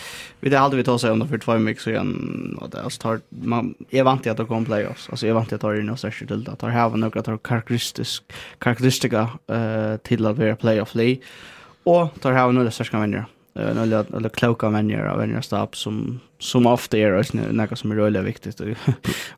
Vi 0.40 0.50
det 0.50 0.58
hade 0.58 0.76
vi 0.76 0.84
tagit 0.84 1.00
sig 1.00 1.10
om 1.10 1.28
för 1.28 1.38
två 1.38 1.56
veckor 1.56 1.80
så 1.80 1.90
igen 1.90 2.58
och 2.60 2.70
det 2.70 2.82
alltså 2.82 3.02
tar 3.02 3.20
man 3.28 3.74
är 3.90 4.02
vant 4.02 4.26
jag 4.26 4.40
att 4.40 4.48
komma 4.48 4.66
playoffs. 4.66 5.08
Alltså 5.10 5.26
är 5.26 5.32
vant 5.32 5.50
jag 5.50 5.60
tar 5.60 5.80
in 5.80 5.90
och 5.90 6.00
särskilt 6.00 6.30
till 6.30 6.48
att 6.48 6.60
ha 6.60 6.96
några 6.96 7.22
tar 7.22 7.38
karaktäristisk 7.38 8.22
karaktäristika 8.58 9.28
eh 9.46 9.96
till 9.96 10.26
att 10.26 10.38
vara 10.38 10.56
playoff 10.56 10.92
play. 10.92 11.20
Och 11.84 12.20
tar 12.20 12.32
ha 12.32 12.50
några 12.50 12.70
särskilda 12.70 13.00
vänner. 13.00 13.24
Eh 13.54 13.74
några 13.74 14.04
eller 14.16 14.28
kloka 14.28 14.70
vänner 14.70 15.04
av 15.04 15.18
vänner 15.18 15.40
stab, 15.40 15.76
som 15.76 16.20
som 16.38 16.66
ofta 16.66 16.98
är 16.98 17.12
det 17.32 17.52
något 17.52 17.78
som 17.78 17.90
är 17.90 17.96
rörligt 17.96 18.24
viktigt 18.24 18.60
och 18.60 18.66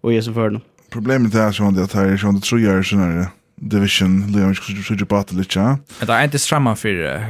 och 0.00 0.12
är 0.12 0.20
så 0.20 0.32
för 0.32 0.50
dem. 0.50 0.60
Problemet 0.90 1.34
är 1.34 1.52
så 1.52 1.64
att 1.64 1.76
det 1.76 1.92
här 1.92 2.06
är 2.06 2.16
sånt 2.16 2.44
tror 2.44 2.60
jag 2.60 2.86
sånare 2.86 3.26
division 3.60 4.32
Leon 4.32 4.54
skulle 4.54 4.82
skulle 4.82 5.06
prata 5.06 5.36
lite 5.36 5.58
ja. 5.58 5.78
Det 6.00 6.12
är 6.12 6.24
inte 6.24 6.38
stramma 6.38 6.76
för 6.76 7.26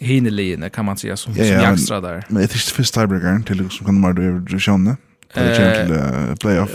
hinne 0.00 0.70
kan 0.70 0.84
man 0.84 0.96
säga 0.96 1.16
som 1.16 1.34
som 1.34 1.44
jagstra 1.44 2.00
där. 2.00 2.24
Men 2.28 2.36
det 2.36 2.42
är 2.42 2.48
det 2.48 2.58
första 2.58 3.00
tiebreaker 3.00 3.42
till 3.46 3.70
som 3.70 3.86
kan 3.86 4.00
man 4.00 4.14
då 4.14 4.22
över 4.22 4.40
till 5.36 6.36
playoff. 6.36 6.70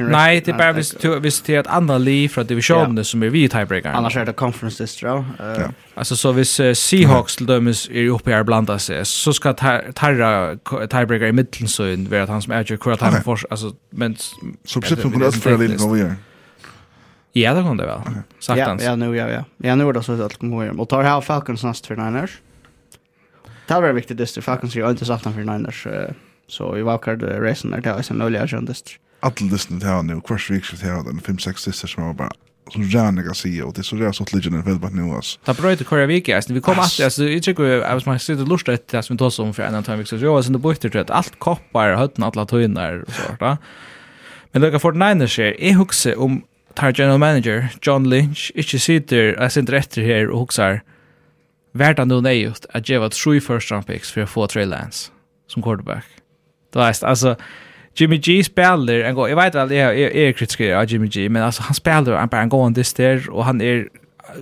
Nej, 0.00 0.42
det 0.44 0.50
är 0.50 0.58
bara 0.58 0.72
visst 0.72 1.00
till 1.00 1.10
visst 1.10 1.44
till 1.44 1.54
ett 1.54 1.66
andra 1.66 1.98
liv 1.98 2.28
från 2.28 2.46
divisionen 2.46 3.04
som 3.04 3.22
är 3.22 3.28
vi 3.28 3.48
tiebreaker. 3.48 3.88
Annars 3.88 4.16
är 4.16 4.26
det 4.26 4.32
conference 4.32 4.82
distro. 4.82 5.24
Eh 5.38 5.68
Alltså 5.94 6.16
så 6.16 6.32
vis 6.32 6.60
Seahawks 6.74 7.36
till 7.36 7.46
dömes 7.46 7.88
är 7.88 8.08
uppe 8.08 8.30
här 8.30 8.42
blanda 8.42 8.78
sig 8.78 9.04
så 9.04 9.32
ska 9.32 9.52
Tarra 9.52 10.56
tiebreaker 10.66 11.26
i 11.26 11.32
mitten 11.32 11.68
så 11.68 11.86
in 11.86 12.08
vara 12.10 12.26
han 12.26 12.42
som 12.42 12.52
är 12.52 12.64
ju 12.70 12.76
kvar 12.76 12.98
han 13.00 13.22
för 13.22 13.38
alltså 13.50 13.72
men 13.90 14.16
så 14.64 14.80
precis 14.80 15.02
på 15.02 15.18
det 15.18 15.32
för 15.32 15.58
lite 15.58 15.84
vad. 15.84 16.14
Ja, 17.32 17.54
det 17.54 17.62
kunde 17.62 17.82
det 17.82 17.86
väl. 17.86 18.00
Saktans. 18.38 18.82
Ja, 18.82 18.90
ja, 18.90 18.96
nu 18.96 19.16
ja, 19.16 19.28
ja. 19.28 19.44
Ja, 19.56 19.74
nu 19.74 19.88
är 19.88 19.92
det 19.92 20.02
så 20.02 20.22
att 20.22 20.36
komma 20.36 20.64
hem. 20.64 20.80
Och 20.80 20.88
tar 20.88 21.02
här 21.02 21.20
Falcons 21.20 21.64
nästa 21.64 21.86
för 21.86 21.96
Niners. 21.96 22.40
Det 23.66 23.74
var 23.74 23.92
viktigt 23.92 24.18
det 24.18 24.40
Falcons 24.42 24.76
är 24.76 24.90
inte 24.90 25.04
sagt 25.04 25.22
för 25.22 25.30
Niners. 25.30 25.86
Så 26.46 26.72
vi 26.72 26.82
var 26.82 26.98
kvar 26.98 27.16
racen 27.16 27.70
där 27.70 27.80
det 27.80 27.90
är 27.90 28.02
så 28.02 28.14
nolja 28.14 28.46
just. 28.46 28.98
Alla 29.20 29.34
lyssnar 29.40 29.78
till 29.78 29.88
här 29.88 30.02
nu, 30.02 30.20
kvarts 30.20 30.50
vik 30.50 30.64
så 30.64 30.76
här 30.76 31.04
den 31.04 31.20
5 31.20 31.38
6 31.38 31.62
sister 31.62 31.88
som 31.88 32.04
var 32.04 32.14
bara 32.14 32.30
så 32.72 32.80
gärna 32.80 33.22
kan 33.22 33.34
se 33.34 33.62
och 33.62 33.72
det 33.74 33.82
så 33.82 33.96
där 33.96 34.12
så 34.12 34.22
att 34.22 34.32
legend 34.32 34.64
väl 34.64 34.78
bara 34.78 34.90
nu 34.90 35.02
oss. 35.02 35.38
Ta 35.44 35.54
bra 35.54 35.70
det 35.76 35.84
Korea 35.84 36.06
Vika, 36.06 36.36
alltså 36.36 36.52
vi 36.52 36.60
kommer 36.60 36.82
att 36.82 37.00
alltså 37.00 37.24
jag 37.24 37.42
tycker 37.42 37.64
jag 37.64 37.94
was 37.94 38.06
my 38.06 38.18
sitter 38.18 38.46
lust 38.46 38.68
att 38.68 38.88
det 38.88 39.02
som 39.02 39.18
tar 39.18 39.30
som 39.30 39.54
för 39.54 39.62
en 39.62 39.74
annan 39.74 39.98
vik 39.98 40.08
så 40.08 40.16
jag 40.16 40.32
var 40.32 40.42
sen 40.42 40.52
det 40.52 40.58
bort 40.58 40.80
det 40.80 41.10
allt 41.10 41.38
koppar 41.38 41.94
hötten 41.94 42.24
alla 42.24 42.46
tojnar 42.46 43.02
och 43.02 43.12
så 43.12 43.22
där. 43.38 43.56
Men 44.52 44.62
det 44.62 44.80
kan 44.80 44.98
Niners 44.98 45.38
är 45.38 45.60
i 45.60 45.72
huxa 45.72 46.18
om 46.18 46.42
tar 46.76 46.92
general 46.92 47.20
manager 47.20 47.68
John 47.86 48.06
Lynch 48.06 48.50
ikke 48.54 48.78
sitter 48.78 49.32
jeg 49.32 49.52
sitter 49.54 49.78
etter 49.78 50.06
her 50.06 50.30
og 50.30 50.46
huksar 50.46 50.82
vært 51.78 52.00
han 52.02 52.10
noe 52.12 52.24
nøyut 52.24 52.66
at 52.76 52.88
jeg 52.88 53.00
var 53.00 53.12
tru 53.14 53.38
first 53.40 53.72
round 53.72 53.88
picks 53.88 54.12
for 54.12 54.24
å 54.24 54.30
få 54.30 54.46
Trey 54.52 54.68
Lance 54.68 55.10
som 55.48 55.62
quarterback. 55.64 56.08
Du 56.72 56.80
veist, 56.80 57.04
altså 57.04 57.34
Jimmy 58.00 58.16
G 58.16 58.42
spiller 58.44 59.04
en 59.04 59.14
god, 59.14 59.28
jeg 59.28 59.36
vet 59.36 59.54
vel, 59.54 59.72
jeg, 59.76 59.98
jeg, 60.00 60.28
er 60.28 60.36
kritisk 60.36 60.60
av 60.60 60.86
Jimmy 60.88 61.08
G, 61.12 61.28
men 61.28 61.44
altså 61.44 61.66
han 61.66 61.76
spiller 61.76 62.16
han 62.16 62.30
bare 62.32 62.48
en 62.48 62.52
god 62.52 62.76
dist 62.76 62.96
der, 62.98 63.26
og 63.30 63.44
han 63.44 63.60
er 63.60 63.84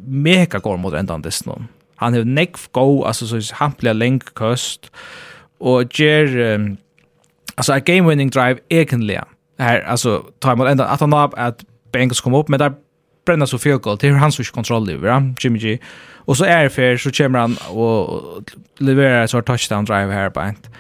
mega 0.07 0.59
god 0.63 0.79
mot 0.79 0.95
enda 0.95 1.17
han 1.17 1.25
dist 1.25 1.49
noen. 1.49 1.67
Han 1.99 2.15
er 2.15 2.25
nekv 2.25 2.69
god, 2.73 3.07
altså 3.11 3.27
så 3.27 3.43
han 3.59 3.75
blir 3.79 3.99
lengk 3.99 4.31
kost, 4.39 4.93
og 5.61 5.91
gjer, 5.91 6.31
um, 6.55 6.77
altså 7.57 7.75
a 7.75 7.83
game 7.83 8.07
winning 8.07 8.31
drive 8.31 8.63
egentlig, 8.71 9.19
her, 9.59 9.83
altså 9.83 10.21
tar 10.41 10.55
mot 10.55 10.71
enda, 10.71 10.87
at 10.93 11.03
han 11.03 11.13
har 11.13 11.35
at 11.37 11.65
Bengals 11.93 12.21
kom 12.21 12.35
upp, 12.35 12.49
men 12.49 12.59
där 12.59 12.73
bränner 13.27 13.47
så 13.47 13.59
field 13.59 13.83
goal. 13.83 13.99
till 13.99 14.13
hans 14.15 14.39
han 14.39 14.45
kontroll 14.45 14.91
över, 14.91 15.09
ja? 15.09 15.23
Jimmy 15.41 15.59
G. 15.59 15.79
Och 16.15 16.37
så 16.37 16.45
är 16.45 16.63
det 16.63 16.71
för 16.71 16.97
så 16.97 17.11
kommer 17.11 17.39
han 17.39 17.57
och 17.69 18.51
levererar 18.79 19.27
så 19.27 19.43
touchdown 19.43 19.85
drive 19.85 20.13
här 20.13 20.31
på 20.31 20.41
ett. 20.41 20.71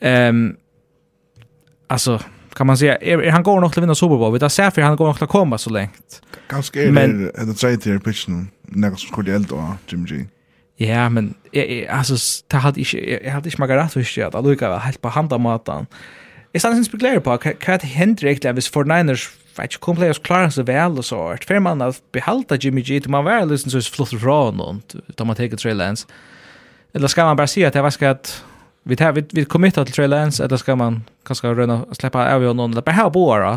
Ehm 0.00 0.56
alltså 1.88 2.20
kan 2.54 2.66
man 2.66 2.78
säga 2.78 2.96
är, 2.96 3.22
är 3.22 3.30
han 3.30 3.42
går 3.42 3.60
nog 3.60 3.72
till 3.72 3.80
vinna 3.80 3.94
Super 3.94 4.16
Bowl. 4.16 4.32
Vi 4.32 4.38
där 4.38 4.48
ser 4.48 4.70
för 4.70 4.82
han 4.82 4.96
går 4.96 5.06
nog 5.06 5.22
att 5.22 5.28
komma 5.28 5.58
så 5.58 5.70
långt. 5.70 6.22
Ganska 6.48 6.82
är 6.82 6.90
men, 6.90 7.24
det 7.24 7.54
tredje 7.54 7.78
till 7.78 8.00
pitchen 8.00 8.48
när 8.62 8.90
som 8.90 9.08
skulle 9.08 9.34
eld 9.34 9.52
och 9.52 9.64
Jimmy 9.88 10.06
G. 10.08 10.26
Ja, 10.76 11.08
men 11.08 11.34
alltså 11.90 12.14
det 12.46 12.56
hade 12.56 12.80
inte 12.80 12.98
jag 13.24 13.32
hade 13.32 13.48
inte 13.48 13.60
magarat 13.60 13.92
så 13.92 14.02
shit. 14.02 14.24
Alltså 14.24 14.54
jag 14.54 14.70
var 14.70 14.78
helt 14.78 15.00
på 15.00 15.08
handa 15.08 15.38
matan. 15.38 15.86
Är 16.52 16.58
sannsynligt 16.58 16.88
spekulerar 16.88 17.20
på 17.20 17.30
vad 17.30 17.82
händer 17.82 18.24
egentligen 18.26 18.54
hvis 18.54 18.72
49ers 18.72 19.28
vet 19.58 19.74
ikke, 19.74 19.82
kom 19.84 19.98
players 19.98 20.20
klarer 20.24 20.52
seg 20.54 20.68
vel 20.68 20.98
og 21.00 21.06
så 21.06 21.20
hvert. 21.28 21.46
Før 21.48 21.62
man 21.64 21.82
har 21.84 21.96
behalta 22.14 22.58
Jimmy 22.60 22.84
G, 22.86 23.00
til 23.02 23.12
man 23.14 23.26
var 23.26 23.46
liksom 23.48 23.74
så 23.74 23.82
flott 23.92 24.14
fra 24.14 24.38
noen, 24.54 24.82
da 25.18 25.26
man 25.28 25.38
teker 25.38 25.60
Trey 25.60 25.76
Lance. 25.76 26.08
Eller 26.96 27.10
skal 27.12 27.28
man 27.28 27.38
bare 27.38 27.50
si 27.50 27.64
at 27.66 27.76
jeg 27.76 27.84
vet 27.84 28.06
at 28.08 28.32
vi 28.88 28.96
tar, 28.96 29.12
vi, 29.12 29.24
vi 29.36 29.44
committar 29.44 29.84
til 29.84 29.98
Trey 29.98 30.08
Lance, 30.08 30.40
eller 30.44 30.60
skal 30.60 30.78
man 30.80 31.02
kanskje 31.28 31.52
røyne 31.52 31.82
og 31.84 31.98
slippe 31.98 32.22
av 32.22 32.44
jo 32.44 32.54
noen, 32.56 32.72
eller 32.72 32.86
bare 32.86 32.96
her 33.02 33.10
boer 33.12 33.44
da, 33.44 33.52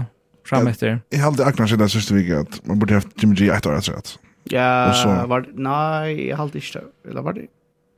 fram 0.47 0.67
etter. 0.67 0.99
Jeg 1.13 1.21
har 1.21 1.31
alltid 1.31 1.45
akkurat 1.47 1.71
siden 1.71 1.85
den 1.85 1.93
siste 1.93 2.17
vike 2.17 2.43
at 2.43 2.59
man 2.67 2.81
burde 2.81 2.99
haft 2.99 3.15
Jimmy 3.21 3.37
G 3.39 3.47
ett 3.53 3.69
år 3.69 3.77
etter 3.79 3.95
at. 4.01 4.17
Ja, 4.51 4.91
var 5.29 5.45
det, 5.45 5.53
nei, 5.55 6.27
jeg 6.27 6.35
har 6.35 6.43
alltid 6.47 6.65
ikke, 6.65 6.83
eller 7.07 7.23
var 7.23 7.37
det, 7.37 7.47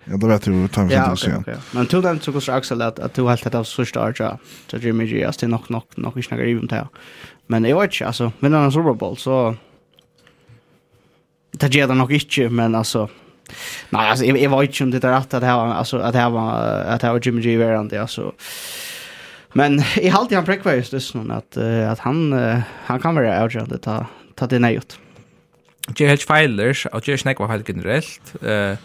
Ja, 0.05 0.17
det 0.17 0.27
vet 0.27 0.43
du, 0.43 0.67
tar 0.67 0.85
vi 0.85 0.93
ja, 0.93 1.13
okay, 1.13 1.35
okay. 1.35 1.55
Men 1.71 1.85
till 1.85 2.01
den 2.01 2.19
så 2.19 2.31
går 2.31 2.43
det 2.45 2.57
också 2.57 2.81
att 2.81 2.99
att 2.99 3.13
du 3.13 3.27
helt 3.27 3.45
att 3.45 3.55
av 3.55 3.63
sista 3.63 4.01
archa. 4.01 4.37
Så 4.67 4.77
det 4.77 4.89
är 4.89 4.93
mycket 4.93 5.19
just 5.19 5.39
det 5.39 5.47
nog 5.47 5.71
nog 5.71 5.83
nog 5.95 6.17
inte 6.17 6.35
några 6.35 6.49
even 6.49 6.67
där. 6.67 6.87
Men 7.47 7.65
jag 7.65 7.79
vet 7.81 7.93
inte 7.93 8.07
alltså, 8.07 8.31
men 8.39 8.53
han 8.53 8.71
Super 8.71 8.93
Bowl 8.93 9.17
så 9.17 9.55
det 11.51 11.75
ger 11.75 11.87
det 11.87 11.93
nog 11.93 12.13
inte 12.13 12.49
men 12.49 12.75
alltså 12.75 13.09
Nej, 13.89 14.09
alltså 14.09 14.25
jag, 14.25 14.37
jag 14.37 14.49
var 14.49 14.63
inte 14.63 14.83
om 14.83 14.91
det 14.91 15.03
är 15.03 15.11
rätt 15.11 15.33
att 15.33 15.41
det 15.41 15.47
här 15.47 15.73
alltså 15.73 15.97
att 15.97 16.13
det 16.13 16.19
här 16.19 16.29
var 16.29 16.53
att 16.61 17.01
det 17.01 17.07
här 17.07 17.13
var 17.13 17.21
Jimmy 17.23 17.41
G 17.41 17.57
variant 17.57 17.93
alltså. 17.93 18.33
Men 19.53 19.83
i 19.95 20.07
halt 20.07 20.33
han 20.33 20.45
präckvar 20.45 20.73
just 20.73 20.91
det 20.91 21.13
någon 21.13 21.31
att 21.31 21.57
att 21.91 21.99
han 21.99 22.33
han 22.85 22.99
kan 22.99 23.15
vara 23.15 23.43
outjant 23.43 23.81
ta 23.81 24.05
ta 24.35 24.47
det 24.47 24.59
nejt. 24.59 24.99
Jag 25.97 26.07
helt 26.07 26.23
failers, 26.23 26.85
och 26.85 27.07
jag 27.07 27.19
snackar 27.19 27.47
helt 27.47 27.69
generellt. 27.69 28.35
Eh 28.41 28.77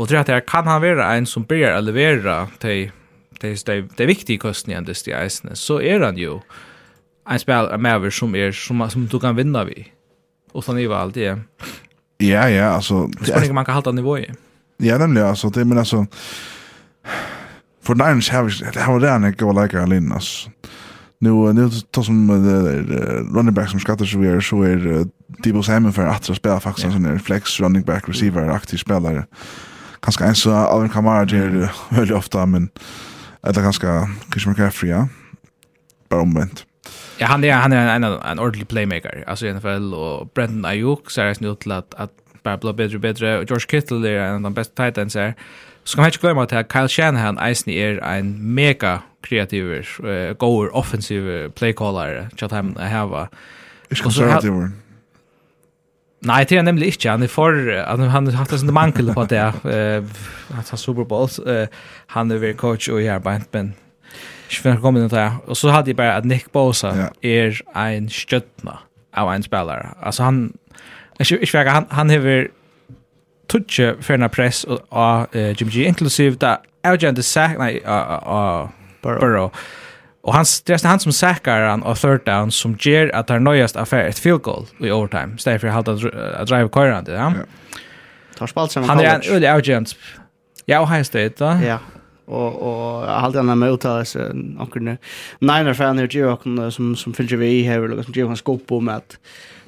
Och 0.00 0.08
tror 0.08 0.18
att 0.18 0.26
det 0.26 0.40
kan 0.40 0.66
han 0.66 0.82
vara 0.82 1.14
en 1.14 1.26
som 1.26 1.42
börjar 1.42 1.78
att 1.78 1.84
leverera 1.84 2.48
till 2.58 2.90
det 3.40 3.68
är 3.68 3.88
det 3.96 4.02
är 4.02 4.06
viktigt 4.06 4.40
kosten 4.40 4.70
igen 4.70 4.84
det 4.84 5.08
är 5.08 5.54
så 5.54 5.80
är 5.80 6.00
han 6.00 6.16
ju 6.16 6.40
en 7.30 7.38
spel 7.38 7.78
med 7.78 7.94
över 7.94 8.10
som 8.10 8.34
är 8.34 8.52
som 8.52 8.90
som 8.90 9.06
du 9.06 9.20
kan 9.20 9.36
vinna 9.36 9.64
vi 9.64 9.86
och 10.52 10.64
så 10.64 10.72
ni 10.72 10.86
var 10.86 10.96
allt 10.96 11.14
det 11.14 11.38
ja 12.18 12.48
ja 12.48 12.64
alltså 12.64 13.06
det 13.06 13.32
är 13.32 13.52
man 13.52 13.64
kan 13.64 13.74
hålla 13.74 13.92
nivå 13.92 14.18
i 14.18 14.30
ja 14.76 14.98
nämligen 14.98 15.28
alltså 15.28 15.50
det 15.50 15.64
men 15.64 15.78
alltså 15.78 16.06
för 17.82 17.94
Niners 17.94 18.30
har 18.30 18.72
det 18.72 18.80
har 18.80 19.00
det 19.00 19.10
en 19.10 19.32
gå 19.32 19.62
lika 19.62 19.82
alin 19.82 20.12
alltså 20.12 20.50
nu 21.18 21.52
nu 21.52 21.70
tar 21.90 22.02
som 22.02 22.30
running 23.34 23.54
back 23.54 23.70
som 23.70 23.80
skattar 23.80 24.04
så 24.04 24.18
vi 24.18 24.28
är 24.28 24.40
så 24.40 24.62
är 24.62 25.06
Debo 25.44 25.62
Samuel 25.62 25.92
för 25.92 26.06
att 26.06 26.36
spela 26.36 26.60
faktiskt 26.60 26.86
en 26.86 27.20
flex 27.20 27.60
running 27.60 27.82
back 27.82 28.08
receiver 28.08 28.48
aktiv 28.48 28.78
spelare 28.78 29.24
ganska 30.00 30.24
ens 30.24 30.42
så 30.42 30.52
Alvin 30.52 30.90
Kamara 30.90 31.24
ger 31.24 31.72
väldigt 31.88 32.16
ofta 32.16 32.46
men 32.46 32.68
eller 33.42 33.62
ganska 33.62 34.08
Chris 34.32 34.46
McCaffrey 34.46 34.90
ja. 34.90 35.08
Bara 36.08 36.22
omvänt. 36.22 36.64
Ja, 37.18 37.26
han 37.26 37.44
är 37.44 37.52
han 37.52 37.72
är 37.72 37.96
en 37.96 38.04
en, 38.04 38.12
en 38.12 38.38
ordentlig 38.38 38.68
playmaker. 38.68 39.24
Alltså 39.26 39.46
i 39.46 39.54
NFL 39.54 39.94
och 39.94 40.26
Brandon 40.34 40.64
Ayuk 40.64 41.10
så 41.10 41.20
är 41.20 41.24
det 41.24 41.34
snut 41.34 41.66
att 41.66 41.94
att 41.94 42.10
bara 42.42 42.56
bli 42.56 42.72
bättre 42.72 42.96
och 42.96 43.00
bättre 43.00 43.38
och 43.38 43.44
George 43.44 43.66
Kittle 43.70 44.08
är 44.08 44.20
en 44.20 44.34
av 44.34 44.40
de 44.40 44.54
bästa 44.54 44.84
tight 44.84 44.98
ends 44.98 45.14
här. 45.14 45.34
Så 45.84 45.96
kan 45.96 46.02
man 46.02 46.08
inte 46.08 46.18
glömma 46.18 46.42
att 46.42 46.72
Kyle 46.72 46.88
Shanahan 46.88 47.38
eisen 47.38 47.72
är 47.72 47.98
en 47.98 48.54
mega 48.54 49.02
kreativ, 49.22 49.64
uh, 50.04 50.32
goer 50.32 50.76
offensiv 50.76 51.48
playcaller. 51.48 52.28
Tjata 52.36 52.56
hem 52.56 52.76
här 52.76 53.06
var. 53.06 53.28
konservativ. 54.02 54.52
Nej, 56.22 56.46
det 56.48 56.56
är 56.56 56.62
nämligen 56.62 56.92
inte. 56.92 57.10
Han 57.10 57.22
är 57.22 57.26
för 57.26 57.84
han 57.86 58.26
har 58.26 58.32
haft 58.32 58.52
en 58.52 58.74
mankel 58.74 59.14
på 59.14 59.24
det. 59.24 59.52
Uh, 59.64 60.04
han 60.48 60.64
har 60.70 60.76
Super 60.76 61.04
Bowls. 61.04 61.38
Uh, 61.38 61.66
han 62.06 62.30
är 62.30 62.36
väl 62.36 62.54
coach 62.54 62.88
och 62.88 63.02
är 63.02 63.18
bänt 63.18 63.48
men 63.52 63.74
ikke 64.50 64.68
Jag 64.68 64.92
vet 64.92 65.02
inte 65.02 65.16
där. 65.16 65.30
Og 65.46 65.56
så 65.56 65.70
hadde 65.70 65.88
jeg 65.88 65.96
bare 65.96 66.16
at 66.16 66.24
Nick 66.24 66.52
Bosa 66.52 67.10
är 67.22 67.62
en 67.76 68.08
stjärna 68.08 68.78
av 69.12 69.34
en 69.34 69.42
spelare. 69.42 69.86
Altså 70.02 70.22
han 70.22 70.54
ikke, 71.20 71.58
jag 71.58 71.70
han 71.70 71.86
han 71.90 72.10
har 72.10 72.46
touch 73.48 73.80
för 74.00 74.28
press 74.28 74.64
och 74.64 75.26
Jim 75.34 75.68
G 75.68 75.84
inklusive 75.84 76.36
där 76.36 76.56
Alexander 76.84 77.22
Sack 77.22 77.58
nei 77.58 77.80
nej 77.84 78.68
Burrow. 79.02 79.50
Och 80.22 80.34
han 80.34 80.44
det 80.66 80.84
är 80.84 80.88
han 80.88 81.00
som 81.00 81.12
säkrar 81.12 81.68
han 81.68 81.82
och 81.82 81.98
third 81.98 82.24
down 82.24 82.50
som 82.50 82.76
ger 82.80 83.14
att 83.14 83.28
han 83.28 83.44
nöjast 83.44 83.76
affär 83.76 84.04
ett 84.04 84.18
field 84.18 84.42
goal 84.42 84.66
i 84.78 84.90
overtime. 84.90 85.38
Steffi 85.38 85.66
har 85.66 85.82
hållit 85.82 86.14
att 86.14 86.48
drive 86.48 86.68
corner 86.68 87.02
det. 87.02 87.12
Ja. 87.12 87.32
Tar 88.38 88.46
spalt 88.46 88.72
sen 88.72 88.84
Han 88.84 89.00
är 89.00 89.04
en 89.04 89.36
öde 89.36 89.52
agent. 89.52 89.96
Ja, 90.66 90.80
och 90.80 90.88
han 90.88 91.04
stöter. 91.04 91.62
Ja, 91.62 91.78
og 92.30 92.62
og 92.62 93.06
han 93.08 93.46
med 93.46 93.58
møta 93.58 94.04
så 94.04 94.30
onkur 94.60 94.80
Niner 95.40 95.74
fan 95.74 95.98
her 95.98 96.08
jo 96.10 96.30
onkur 96.30 96.70
som 96.70 96.96
som 96.96 97.14
fyller 97.14 97.36
vi 97.36 97.62
her 97.62 97.80
og 97.80 98.04
som 98.04 98.14
Johan 98.14 98.36
skop 98.36 98.66
på 98.68 98.80
med 98.80 98.94
at 98.94 99.18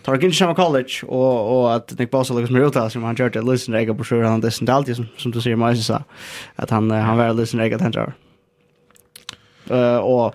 tar 0.04 0.14
ikke 0.14 0.32
samme 0.32 0.54
college 0.54 1.04
og 1.08 1.50
og 1.50 1.74
at 1.74 1.94
Nick 1.98 2.10
Bosa 2.10 2.34
liksom 2.34 2.56
med 2.56 2.66
utas 2.66 2.92
som 2.92 3.02
han 3.02 3.16
gjorde 3.16 3.42
listen 3.50 3.74
ega 3.74 3.92
på 3.92 4.04
sjøen 4.04 4.30
han 4.30 4.40
det 4.40 4.52
sentalt 4.52 4.96
som 4.96 5.08
som 5.16 5.32
du 5.32 5.40
ser 5.40 5.56
meg 5.56 5.76
så 5.76 6.02
at 6.56 6.70
han 6.70 6.90
han 6.90 7.18
var 7.18 7.32
listen 7.32 7.60
ega 7.60 7.78
han. 7.78 8.12
Eh 9.70 9.98
og 9.98 10.34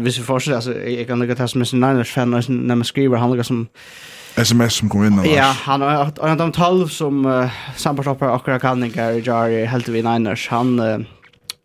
hvis 0.00 0.18
vi 0.18 0.24
fortsetter, 0.24 0.56
altså, 0.56 0.72
jeg 0.72 1.06
kan 1.06 1.18
lukke 1.18 1.34
til 1.34 1.48
som 1.48 1.62
en 1.62 1.80
Niners-fan, 1.80 2.28
når 2.48 2.74
man 2.74 2.84
skriver, 2.84 3.18
han 3.18 3.30
lukker 3.30 3.48
som... 3.48 3.68
SMS 4.38 4.78
som 4.78 4.88
kom 4.88 5.04
inn, 5.04 5.18
eller? 5.18 5.32
Ja, 5.34 5.50
han 5.66 5.82
har 5.82 6.12
en 6.22 6.30
av 6.30 6.38
de 6.38 6.52
tall 6.54 6.84
som 6.88 7.24
uh, 7.26 7.50
sampartopper 7.76 8.30
akkurat 8.30 8.62
kallingar 8.62 9.18
i 9.18 9.24
Jari, 9.26 9.64
helt 9.66 9.88
vi 9.88 10.02
Niners, 10.02 10.48
han... 10.48 10.78
Uh, 10.78 11.00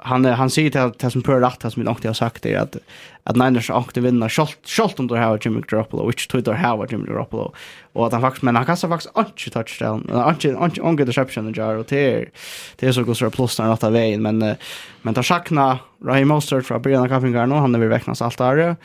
han 0.06 0.26
han 0.26 0.50
säger 0.50 0.70
till 0.70 1.06
att 1.06 1.12
som 1.12 1.22
på 1.22 1.34
rätt 1.34 1.62
som 1.62 1.82
vi 1.82 1.84
nog 1.84 2.06
har 2.06 2.14
sagt 2.14 2.44
det 2.44 2.56
att 2.56 2.78
at 3.26 3.36
Niners 3.36 3.70
åkte 3.70 4.02
vinna 4.02 4.30
skolt 4.30 5.00
om 5.00 5.08
du 5.08 5.16
har 5.18 5.40
Jimmy 5.42 5.64
Garoppolo 5.66 6.04
og 6.06 6.14
ikke 6.14 6.28
tog 6.30 6.44
du 6.46 6.52
har 6.54 6.86
Jimmy 6.92 7.08
Garoppolo. 7.10 7.54
Og 7.96 8.06
at 8.06 8.14
han 8.14 8.22
faktisk, 8.22 8.44
men 8.44 8.56
han 8.56 8.66
kastar 8.66 8.92
faktisk 8.92 9.18
ikke 9.18 9.52
touchdown 9.52 10.04
ikke 10.06 10.50
ikke 10.50 10.82
interception, 10.82 10.96
good 10.98 11.08
reception 11.08 11.48
och 11.48 11.86
det 11.90 11.98
er 11.98 12.20
det 12.20 12.32
det 12.80 12.88
är 12.88 12.92
så 12.92 13.04
går 13.04 13.14
så 13.14 13.30
plus 13.30 13.60
när 13.60 13.72
åtta 13.72 13.90
vägen 13.90 14.22
men 14.22 14.56
men 15.02 15.14
tar 15.14 15.24
sakna 15.24 15.80
Raheem 16.06 16.28
Mostert 16.28 16.66
fra 16.66 16.80
Brian 16.80 17.10
Kaffingar 17.10 17.46
nå, 17.46 17.60
han 17.60 17.76
er 17.76 17.80
vi 17.80 17.88
vekknas 17.88 18.22
alt 18.22 18.38
der, 18.38 18.76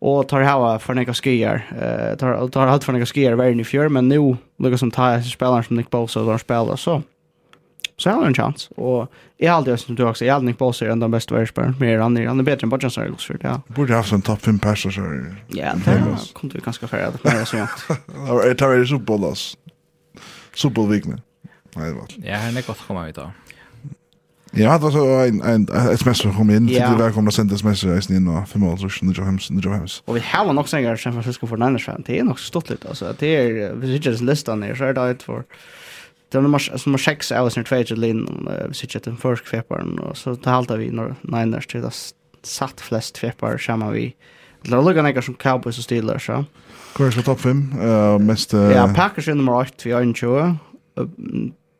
og 0.00 0.28
tar 0.28 0.42
hava 0.42 0.78
for 0.78 0.94
några 0.94 1.14
skier 1.14 1.64
eh 1.72 2.16
tar 2.16 2.48
tar 2.48 2.66
allt 2.66 2.84
for 2.84 2.92
några 2.92 3.06
skier 3.06 3.36
varje 3.36 3.60
i 3.60 3.64
fjør, 3.64 3.88
men 3.88 4.08
nu 4.08 4.36
lukar 4.58 4.76
som 4.76 4.90
tar 4.90 5.20
spelaren 5.20 5.64
som 5.64 5.76
Nick 5.76 5.90
Bosa 5.90 6.20
og 6.20 6.26
de 6.26 6.38
spelar 6.38 6.76
så 6.76 7.02
Så 7.98 8.10
har 8.10 8.16
han 8.16 8.26
en 8.26 8.34
chans. 8.34 8.68
Och 8.76 9.12
i 9.38 9.46
har 9.46 9.62
det 9.62 9.78
som 9.78 9.94
du 9.94 10.04
också, 10.04 10.24
i 10.24 10.30
allting 10.30 10.54
på 10.54 10.72
sig, 10.72 10.88
är 10.88 10.96
den 10.96 11.10
bästa 11.10 11.34
världsspelaren. 11.34 11.74
Mer 11.80 11.98
han 11.98 12.16
är, 12.16 12.26
han 12.26 12.38
är 12.38 12.42
bättre 12.42 12.64
än 12.64 12.68
Bodjan 12.68 12.90
Sargos 12.90 13.24
för 13.24 13.34
det. 13.34 13.60
Borde 13.66 13.94
haft 13.94 14.12
en 14.12 14.22
topp 14.22 14.42
5 14.42 14.58
perser 14.58 14.90
så 14.90 15.00
här. 15.00 15.36
Ja, 15.48 15.74
det 15.84 16.32
kommer 16.32 16.54
vi 16.54 16.60
ganska 16.60 16.88
färre. 16.88 17.10
Det 17.12 17.18
kommer 17.18 17.44
så 17.44 17.56
jämt. 17.56 17.70
Jag 18.44 18.58
tar 18.58 18.72
er 18.72 18.84
superbollas. 18.84 19.56
Supervikne. 20.54 21.18
Nej, 21.76 21.88
det 21.88 21.94
var. 21.94 22.06
Ja, 22.16 22.36
han 22.36 22.56
är 22.56 22.62
gott 22.66 22.76
att 22.80 22.86
komma 22.86 23.08
ut 23.08 23.14
då. 23.14 23.30
Ja, 24.50 24.72
det 24.72 24.84
var 24.84 24.90
så 24.90 25.04
en, 25.06 25.42
en, 25.42 25.62
et 25.62 26.00
sms 26.00 26.18
som 26.18 26.34
kom 26.34 26.50
inn. 26.50 26.68
Ja. 26.68 26.88
Det 26.90 27.02
velkommen 27.02 27.28
å 27.28 27.34
sende 27.34 27.58
sända 27.58 27.74
sms 27.74 27.84
reisen 27.84 28.16
inn 28.16 28.28
og 28.32 28.48
fem 28.48 28.64
år 28.64 28.76
så 28.80 29.04
nu 29.04 29.12
hems, 29.12 29.50
nu 29.50 29.60
drar 29.60 29.74
hem. 29.74 29.86
Och 30.04 30.16
vi 30.16 30.20
har 30.20 30.52
nok 30.52 30.68
sängar 30.68 30.96
San 30.96 31.12
Francisco 31.12 31.46
for 31.46 31.56
Niners-fan. 31.56 32.04
Det 32.06 32.18
er 32.18 32.24
nok 32.24 32.38
stått 32.38 32.70
litt, 32.70 32.86
altså. 32.86 33.12
Det 33.18 33.28
er, 33.28 33.74
hvis 33.74 33.98
ikke 33.98 34.10
det 34.10 34.20
er 34.20 34.24
listan 34.24 34.62
her, 34.62 34.74
så 34.74 34.84
er 34.84 34.92
det 34.92 35.10
et 35.10 35.22
for 35.22 35.44
det 36.28 36.38
var 36.38 36.42
nummer, 36.42 36.86
nummer 36.86 36.98
6 36.98 37.32
av 37.32 37.46
oss 37.46 37.56
när 37.56 37.64
två 37.64 37.84
till 37.84 38.04
in 38.04 38.48
vi 38.68 38.74
sitter 38.74 39.00
den 39.00 39.16
første 39.16 39.44
kvepparen, 39.44 39.98
og 39.98 40.16
så 40.16 40.34
tar 40.36 40.52
halta 40.52 40.76
vi 40.76 40.90
når 40.90 41.14
Niners 41.22 41.66
til 41.66 41.82
det 41.82 41.92
satt 42.42 42.80
flest 42.80 43.18
kväppar 43.18 43.58
sammen 43.58 43.92
vi 43.92 44.14
Det 44.62 44.72
är 44.72 44.82
lugna 44.82 45.02
några 45.02 45.22
som 45.22 45.34
Cowboys 45.34 45.78
og 45.78 45.84
Steelers 45.84 46.28
ja. 46.28 46.44
så. 46.96 47.04
er 47.04 47.10
det 47.10 47.24
topp 47.24 47.40
5 47.40 47.72
Uh, 47.74 48.20
mest 48.20 48.54
uh... 48.54 48.70
Ja, 48.70 48.86
Packers 48.86 49.28
er 49.28 49.34
nummer 49.34 49.52
8 49.52 49.84
vi 49.84 49.90
har 49.90 50.02
21. 50.02 50.58
Uh, 51.00 51.06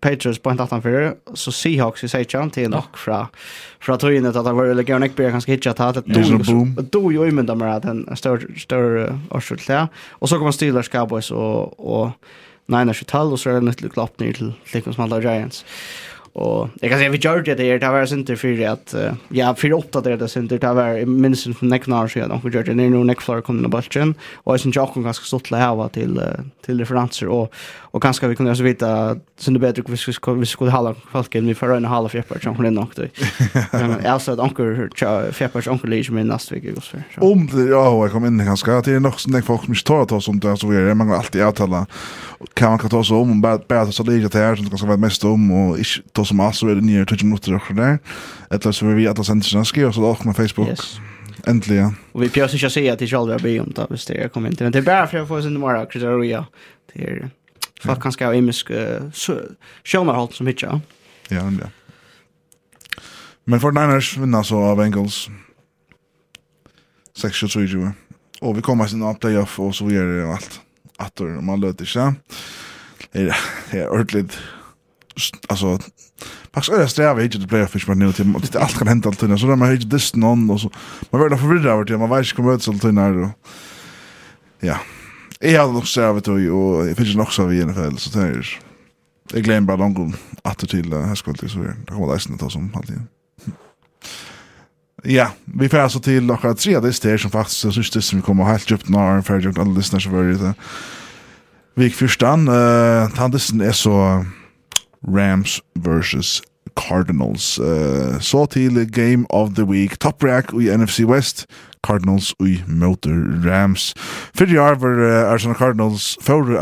Patriots 0.01 0.39
på 0.39 0.51
18 0.51 1.15
så 1.35 1.53
Seahawks 1.53 2.05
i 2.05 2.09
sig 2.09 2.29
til 2.29 2.71
nok 2.71 2.71
nog 2.71 2.83
fra 2.95 3.27
fra 3.81 3.97
tøynet 3.97 4.37
at 4.37 4.45
det 4.45 4.55
var 4.55 4.65
eller 4.65 4.83
Gernick 4.83 5.17
Bear 5.17 5.31
kanskje 5.31 5.53
hitcha 5.53 5.73
ta 5.73 5.93
det 5.93 6.05
boom. 6.07 6.77
då 6.93 7.13
jo 7.13 7.31
men 7.33 7.47
där 7.47 7.55
med 7.55 7.83
den 7.83 8.17
större 8.17 8.59
större 8.59 9.19
ja. 9.69 9.87
Og 10.11 10.29
så 10.29 10.39
kommer 10.39 10.51
Steelers 10.51 10.89
Cowboys 10.89 11.31
og, 11.31 11.81
og 11.81 12.13
Niners 12.69 13.01
i 13.03 13.07
tall, 13.09 13.33
og 13.33 13.41
så 13.41 13.51
er 13.51 13.61
det 13.61 13.69
nødt 13.69 13.81
til 13.81 14.03
opp 14.03 14.21
ned 14.21 14.35
til 14.37 14.53
Lickens 14.75 14.99
Mandler 15.01 15.25
Giants. 15.25 15.65
Och 16.33 16.69
jag 16.81 16.91
kan 16.91 16.99
säga 16.99 17.11
vi 17.11 17.19
gjør 17.19 17.43
det 17.43 17.55
där 17.55 17.79
det 17.79 17.89
var 17.89 18.13
inte 18.13 18.33
at, 18.73 18.95
att 18.95 19.17
ja 19.29 19.55
för 19.55 19.73
åtta 19.73 20.01
där 20.01 20.17
det 20.17 20.29
sinter, 20.29 20.59
det 20.59 20.73
var 20.75 21.07
minst 21.07 21.57
från 21.59 21.69
Necknar 21.69 22.09
så 22.09 22.19
jag 22.19 22.41
då 22.43 22.51
gjør 22.51 22.63
det. 22.63 22.75
När 22.75 22.89
nu 22.89 23.05
Neckflower 23.05 23.43
og 24.45 24.55
jeg 24.55 24.61
synes 24.61 24.77
jeg 24.77 24.83
och 24.83 25.15
sen 25.15 25.33
jag 25.33 25.43
til 25.43 25.55
å 25.55 25.59
hava 25.59 25.89
til, 25.89 26.15
till 26.15 26.45
till 26.69 26.79
referenser 26.79 27.29
och 27.29 27.53
och 27.91 28.03
kanske 28.03 28.29
vi 28.29 28.35
kunde 28.35 28.57
så 28.57 28.63
vita 28.63 29.17
sen 29.37 29.55
det 29.55 29.61
bättre 29.61 29.83
vi 29.87 29.97
skulle 29.97 30.41
vi 30.41 30.47
skulle 30.47 30.71
hålla 30.71 30.95
falken 31.13 31.47
vi 31.47 31.55
för 31.55 31.77
en 31.77 31.85
halv 31.85 32.09
fjärpar 32.09 32.39
som 32.39 32.57
hon 32.57 32.75
nog 32.75 32.89
då. 32.97 33.03
Men 33.73 34.05
har 34.05 34.19
sett 34.19 34.39
anker 34.39 35.33
fjärpar 35.33 35.69
onkel 35.69 35.91
Lee 35.91 36.05
som 36.05 36.19
i 36.19 36.25
nästa 36.25 36.55
vecka 36.55 36.71
går 36.71 36.81
för. 36.81 37.03
Om 37.17 37.49
ja 37.71 38.03
jag 38.03 38.13
kom 38.13 38.27
in 38.27 38.39
ganska 38.39 38.83
till 38.83 39.01
nog 39.01 39.21
sen 39.21 39.43
folk 39.43 39.65
som 39.65 39.75
står 39.75 40.03
att 40.03 40.23
som 40.23 40.41
där 40.41 40.57
så 40.57 40.67
vi 40.67 40.77
er, 40.77 40.95
man 40.95 41.13
alltid 41.13 41.43
avtala 41.43 41.87
kan 42.55 42.71
man 42.71 42.79
kan 42.79 42.91
ta 42.91 43.05
så 43.05 43.17
om 43.17 43.41
bara 43.41 43.59
bara 43.69 43.93
så 43.93 44.03
lite 44.03 44.39
här 44.39 44.57
som 44.57 44.65
det 44.65 44.79
kan 44.79 44.89
vara 44.89 44.97
mest 44.97 45.25
om 45.25 45.51
och 45.51 45.79
inte 45.79 46.25
som 46.29 46.41
alls 46.45 46.61
er 46.63 46.81
nye 46.85 47.05
20 47.09 47.27
minutter 47.27 47.57
og 47.57 47.71
der. 47.77 47.99
Etter 48.55 48.75
så 48.77 48.87
vil 48.87 49.01
vi 49.01 49.09
alle 49.11 49.25
sendelserna 49.25 49.65
skriva 49.69 49.91
så 49.93 50.13
på 50.23 50.37
Facebook. 50.37 50.69
Yes. 50.69 50.99
Endelig, 51.49 51.77
ja. 51.79 51.89
Og 52.13 52.23
vi 52.25 52.29
pjøs 52.35 52.55
ikke 52.55 52.69
å 52.69 52.73
si 52.75 52.85
at 52.91 52.99
det 53.01 53.07
ikke 53.09 53.19
aldri 53.23 53.37
har 53.37 53.45
bygd 53.45 53.63
om 53.63 53.75
det, 53.77 53.89
hvis 53.95 54.07
det 54.09 54.17
er 54.21 54.31
kommet 54.33 54.53
inn 54.53 54.59
til. 54.59 54.69
Men 54.69 54.75
det 54.75 54.83
er 54.83 54.89
bare 54.89 55.09
for 55.09 55.23
å 55.23 55.29
få 55.29 55.41
sin 55.45 55.55
nummer 55.57 55.79
av 55.79 55.87
krydder 55.89 56.21
ja. 56.27 56.45
Det 56.91 57.05
er 57.05 57.29
folk 57.81 58.03
kan 58.03 58.13
skrive 58.13 58.41
imisk 58.41 58.73
sjønarhold 59.15 60.35
som 60.35 60.51
hitja. 60.51 60.81
Ja, 61.31 61.45
ja. 61.47 61.71
Men 63.49 63.63
for 63.63 63.73
Niners 63.73 64.11
vinner 64.19 64.45
så 64.45 64.59
av 64.73 64.77
Bengals 64.81 65.29
6-23. 67.17 67.95
Og 68.43 68.59
vi 68.59 68.63
kommer 68.67 68.91
sin 68.91 69.07
playoff 69.23 69.57
og 69.63 69.73
så 69.79 69.87
videre 69.89 70.19
det 70.19 70.27
alt. 70.35 70.61
Atter, 70.99 71.39
man 71.41 71.63
løter 71.63 71.87
ikke. 71.87 72.11
Det 73.15 73.31
er 73.79 73.89
ordentligt 73.89 74.35
alltså 75.49 75.79
faktiskt 76.55 76.77
är 76.77 76.79
det 76.79 76.89
sträva 76.89 77.23
inte 77.23 77.39
att 77.39 77.49
playa 77.49 77.67
fish 77.67 77.89
man 77.89 77.99
nu 77.99 78.13
till 78.13 78.33
det 78.53 78.61
allt 78.61 78.79
kan 78.79 78.89
hända 78.89 79.09
alltid 79.09 79.41
så 79.41 79.47
där 79.47 79.57
man 79.57 79.71
hit 79.71 79.91
this 79.91 80.15
någon 80.15 80.51
och 80.51 80.61
så 80.61 80.71
man 81.11 81.27
blir 81.27 81.37
förvirrad 81.37 81.67
över 81.67 81.85
det 81.85 81.99
man 81.99 82.11
vet 82.11 82.19
inte 82.19 82.35
kommer 82.35 82.55
ut 82.55 82.63
så 82.63 82.73
alltid 82.73 82.95
när 82.95 83.31
ja 84.61 84.79
jag 85.41 85.67
har 85.67 85.73
nog 85.73 85.89
servat 85.89 86.29
och 86.29 86.41
jag 86.41 86.97
finns 86.97 87.17
nog 87.17 87.33
så 87.33 87.47
vi 87.47 87.59
i 87.59 87.63
alla 87.63 87.75
fall 87.75 87.99
så 87.99 88.19
där 88.19 88.59
Jag 89.33 89.43
glömmer 89.43 89.67
bara 89.67 89.77
långt 89.77 90.17
att 90.43 90.59
till 90.59 90.93
här 90.93 91.15
skulle 91.15 91.49
så 91.49 91.59
det 91.59 91.93
kommer 91.93 92.13
läsna 92.13 92.37
ta 92.37 92.51
som 92.51 92.73
alltid. 92.75 93.03
Ja, 95.03 95.33
vi 95.45 95.69
får 95.69 95.79
alltså 95.79 96.01
till 96.01 96.25
några 96.25 96.55
tre 96.55 96.81
listor 96.81 97.17
som 97.17 97.31
faktiskt 97.31 97.61
så 97.61 97.73
syns 97.73 97.91
det 97.91 98.03
som 98.03 98.19
vi 98.19 98.23
kommer 98.23 98.45
helt 98.45 98.71
djupt 98.71 98.89
när 98.89 99.23
för 99.23 99.41
jag 99.41 99.59
alla 99.59 99.73
lyssnar 99.73 100.01
så 100.01 100.11
var 100.11 100.23
det. 100.25 100.55
Vik 101.75 101.95
förstan, 101.95 102.49
eh 102.49 102.55
uh, 102.55 103.11
han 103.17 103.35
är 103.35 103.73
så 103.73 104.25
Rams 105.09 105.61
versus 105.77 106.43
Cardinals. 106.77 107.59
Uh, 107.59 108.21
så 108.21 108.47
til 108.47 108.93
Game 108.93 109.27
of 109.31 109.51
the 109.55 109.65
Week. 109.65 109.99
Top 110.01 110.25
rack 110.25 110.53
i 110.53 110.77
NFC 110.77 111.01
West. 111.05 111.47
Cardinals 111.87 112.35
i 112.41 112.63
møter 112.67 113.15
Rams. 113.45 113.95
Fyrir 114.35 114.61
år 114.61 114.79
var 114.83 114.99
uh, 114.99 115.31
Arizona 115.33 115.55
Cardinals 115.55 116.19
fyrir 116.23 116.59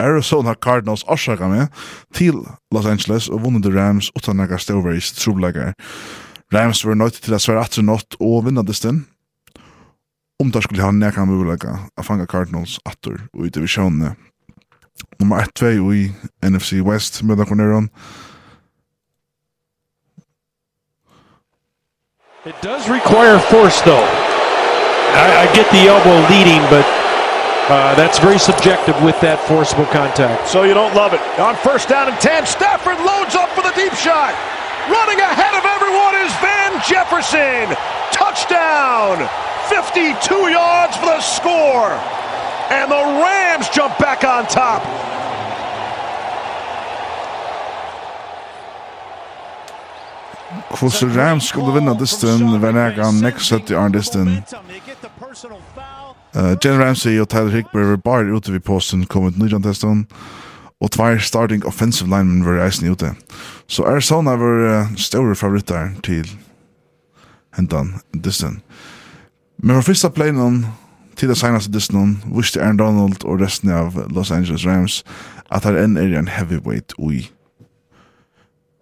Arizona 0.00 0.54
Cardinals 0.54 1.02
orsaka 1.02 1.48
med 1.48 1.66
til 2.14 2.34
Los 2.72 2.86
Angeles 2.86 3.28
og 3.28 3.42
vunnet 3.42 3.66
Rams 3.76 4.10
utan 4.16 4.36
naga 4.36 4.58
stovreis 4.58 5.12
troblegar. 5.12 5.74
Rams 6.54 6.84
var 6.86 6.94
nøyt 6.94 7.20
til 7.22 7.34
å 7.34 7.42
svære 7.42 7.64
atre 7.66 7.82
nått 7.82 8.18
og 8.20 8.44
vinna 8.46 8.62
distin. 8.62 9.04
Om 10.40 10.52
der 10.52 10.66
skulle 10.66 10.84
ha 10.84 10.92
nekka 10.92 11.24
mulega 11.24 11.78
å 11.96 12.04
fanga 12.04 12.26
Cardinals 12.26 12.78
atur 12.84 13.28
og 13.32 13.46
i 13.46 13.52
divisjonene. 13.54 14.14
Nummer 15.18 15.40
1-2 15.40 15.92
i 15.94 16.12
NFC 16.42 16.82
West 16.82 17.22
med 17.22 17.36
dere 17.36 17.56
neron. 17.56 17.88
It 22.46 22.54
does 22.62 22.88
require 22.88 23.38
force, 23.40 23.80
though. 23.82 24.06
I, 25.16 25.48
I 25.48 25.54
get 25.54 25.66
the 25.72 25.88
elbow 25.90 26.14
leading, 26.30 26.62
but 26.70 26.86
uh, 27.66 27.94
that's 27.96 28.20
very 28.20 28.38
subjective 28.38 28.94
with 29.02 29.18
that 29.20 29.42
forcible 29.50 29.86
contact. 29.90 30.46
So 30.46 30.62
you 30.62 30.70
don't 30.70 30.94
love 30.94 31.10
it. 31.10 31.20
On 31.42 31.56
first 31.56 31.88
down 31.88 32.06
and 32.06 32.14
10, 32.22 32.46
Stafford 32.46 33.02
loads 33.02 33.34
up 33.34 33.50
for 33.50 33.66
the 33.66 33.74
deep 33.74 33.90
shot. 33.98 34.30
Running 34.86 35.18
ahead 35.18 35.50
of 35.58 35.66
everyone 35.66 36.14
is 36.22 36.30
Van 36.38 36.78
Jefferson. 36.86 37.74
Touchdown. 38.14 39.26
52 39.66 40.14
yards 40.46 40.94
for 40.94 41.10
the 41.10 41.18
score. 41.18 41.90
And 42.70 42.90
the 42.90 42.96
Rams 42.96 43.68
jump 43.68 43.98
back 43.98 44.24
on 44.24 44.46
top. 44.46 44.82
Kvos 50.70 51.02
Rams 51.02 51.44
skulle 51.44 51.74
vinna 51.74 51.94
distan 51.94 52.60
Vernaga 52.60 53.06
on 53.06 53.20
next 53.20 53.48
set 53.48 53.66
the 53.66 53.76
on 53.76 53.92
distan. 53.92 54.42
Uh, 56.34 56.56
Jen 56.64 56.78
Ramsey 56.78 57.20
og 57.20 57.28
Tyler 57.28 57.50
Hickberg 57.50 57.86
var 57.86 57.96
bare 57.96 58.36
ute 58.36 58.52
vid 58.52 58.60
posten, 58.60 59.06
kom 59.06 59.24
ut 59.24 59.38
nydjan 59.38 59.62
testan, 59.62 60.06
og 60.80 60.90
tvær 60.90 61.18
starting 61.18 61.64
offensive 61.66 62.08
linemen 62.08 62.44
var 62.44 62.60
reisen 62.64 62.90
ute. 62.92 63.14
Så 63.68 63.84
Arizona 63.84 64.30
var 64.36 64.80
uh, 64.80 64.96
store 64.96 65.34
favoritter 65.34 65.88
til 66.04 66.28
hentan 67.56 67.94
distan. 68.24 68.60
Men 69.58 69.76
for 69.76 69.82
fyrsta 69.82 70.08
planen 70.08 70.66
til 71.16 71.28
det 71.28 71.38
senaste 71.40 71.72
disnon 71.72 72.18
visste 72.34 72.60
Aaron 72.60 72.76
Donald 72.76 73.24
og 73.24 73.40
resten 73.40 73.70
av 73.72 73.96
Los 74.12 74.30
Angeles 74.30 74.66
Rams 74.66 75.02
at 75.50 75.64
han 75.64 75.78
enn 75.78 75.96
er 75.96 76.16
en 76.18 76.28
heavyweight 76.28 76.94
ui 76.98 77.26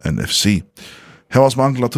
NFC. 0.05 0.63
Her 1.33 1.41
var 1.41 1.53
som 1.55 1.65
angla 1.65 1.89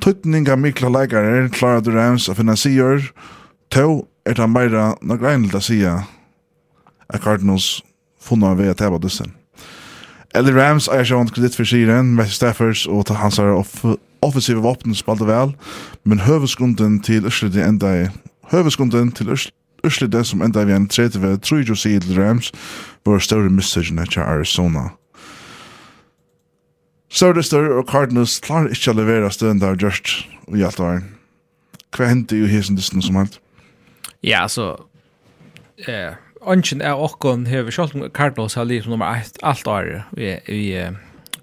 tuttninga 0.00 0.56
mikla 0.56 0.88
leikare 0.88 1.48
klara 1.52 1.80
du 1.80 1.92
Rams 1.94 2.28
av 2.28 2.40
sigur, 2.56 3.12
to 3.70 4.06
er 4.26 4.40
han 4.40 4.52
meira 4.52 4.94
nok 5.02 5.22
regnelt 5.22 5.54
a 5.54 5.60
sia 5.60 6.06
at 7.08 7.22
Cardinals 7.22 7.82
funna 8.20 8.54
vei 8.54 8.70
at 8.70 8.80
heva 8.80 8.98
disson. 8.98 9.34
Eller 10.34 10.56
Rams 10.56 10.88
eier 10.88 11.04
sjåan 11.04 11.30
kredit 11.30 11.54
for 11.56 11.64
siren, 11.64 12.14
Matthew 12.14 12.34
Staffers 12.34 12.86
og 12.86 13.08
hans 13.08 13.38
offensive 14.20 14.60
våpen 14.60 14.94
spalte 14.94 15.26
vel, 15.28 15.54
men 16.04 16.24
høveskunden 16.26 17.00
til 17.00 17.26
Ørsredi 17.26 17.62
enda 17.62 17.92
i 17.94 18.08
Høveskunden 18.50 19.12
til 19.12 19.32
Ørsli 19.86 20.06
det 20.10 20.22
som 20.26 20.42
enda 20.42 20.62
vi 20.64 20.74
en 20.74 20.88
tredje 20.88 21.20
ved 21.22 21.40
Trujo 21.42 21.74
sier 21.74 22.02
til 22.02 22.18
Rams 22.18 22.52
var 23.06 23.22
større 23.22 23.50
missøkene 23.50 24.06
til 24.06 24.22
Arizona. 24.22 24.88
Større 27.10 27.42
større 27.42 27.78
og 27.80 27.88
Cardinals 27.90 28.38
klarer 28.42 28.70
ikke 28.74 28.92
å 28.92 28.98
levere 28.98 29.30
stønda 29.30 29.72
der 29.72 29.80
Gjørst 29.82 30.28
og 30.46 30.58
Hjaltvar. 30.60 31.02
Hva 31.96 32.10
hendte 32.10 32.38
jo 32.38 32.46
hesen 32.50 32.78
distan 32.78 33.02
som 33.02 33.18
alt? 33.22 33.40
Ja, 34.22 34.42
altså... 34.42 34.74
Eh, 35.86 36.14
Ongen 36.46 36.80
er 36.84 36.94
okkon 37.02 37.46
hever, 37.50 37.74
selv 37.74 37.96
om 37.96 38.06
Cardinals 38.14 38.54
har 38.54 38.64
livet 38.64 38.86
nummer 38.86 39.18
1 39.18 39.40
alt 39.42 39.66
år 39.66 39.88
i, 40.16 40.36
i, 40.46 40.62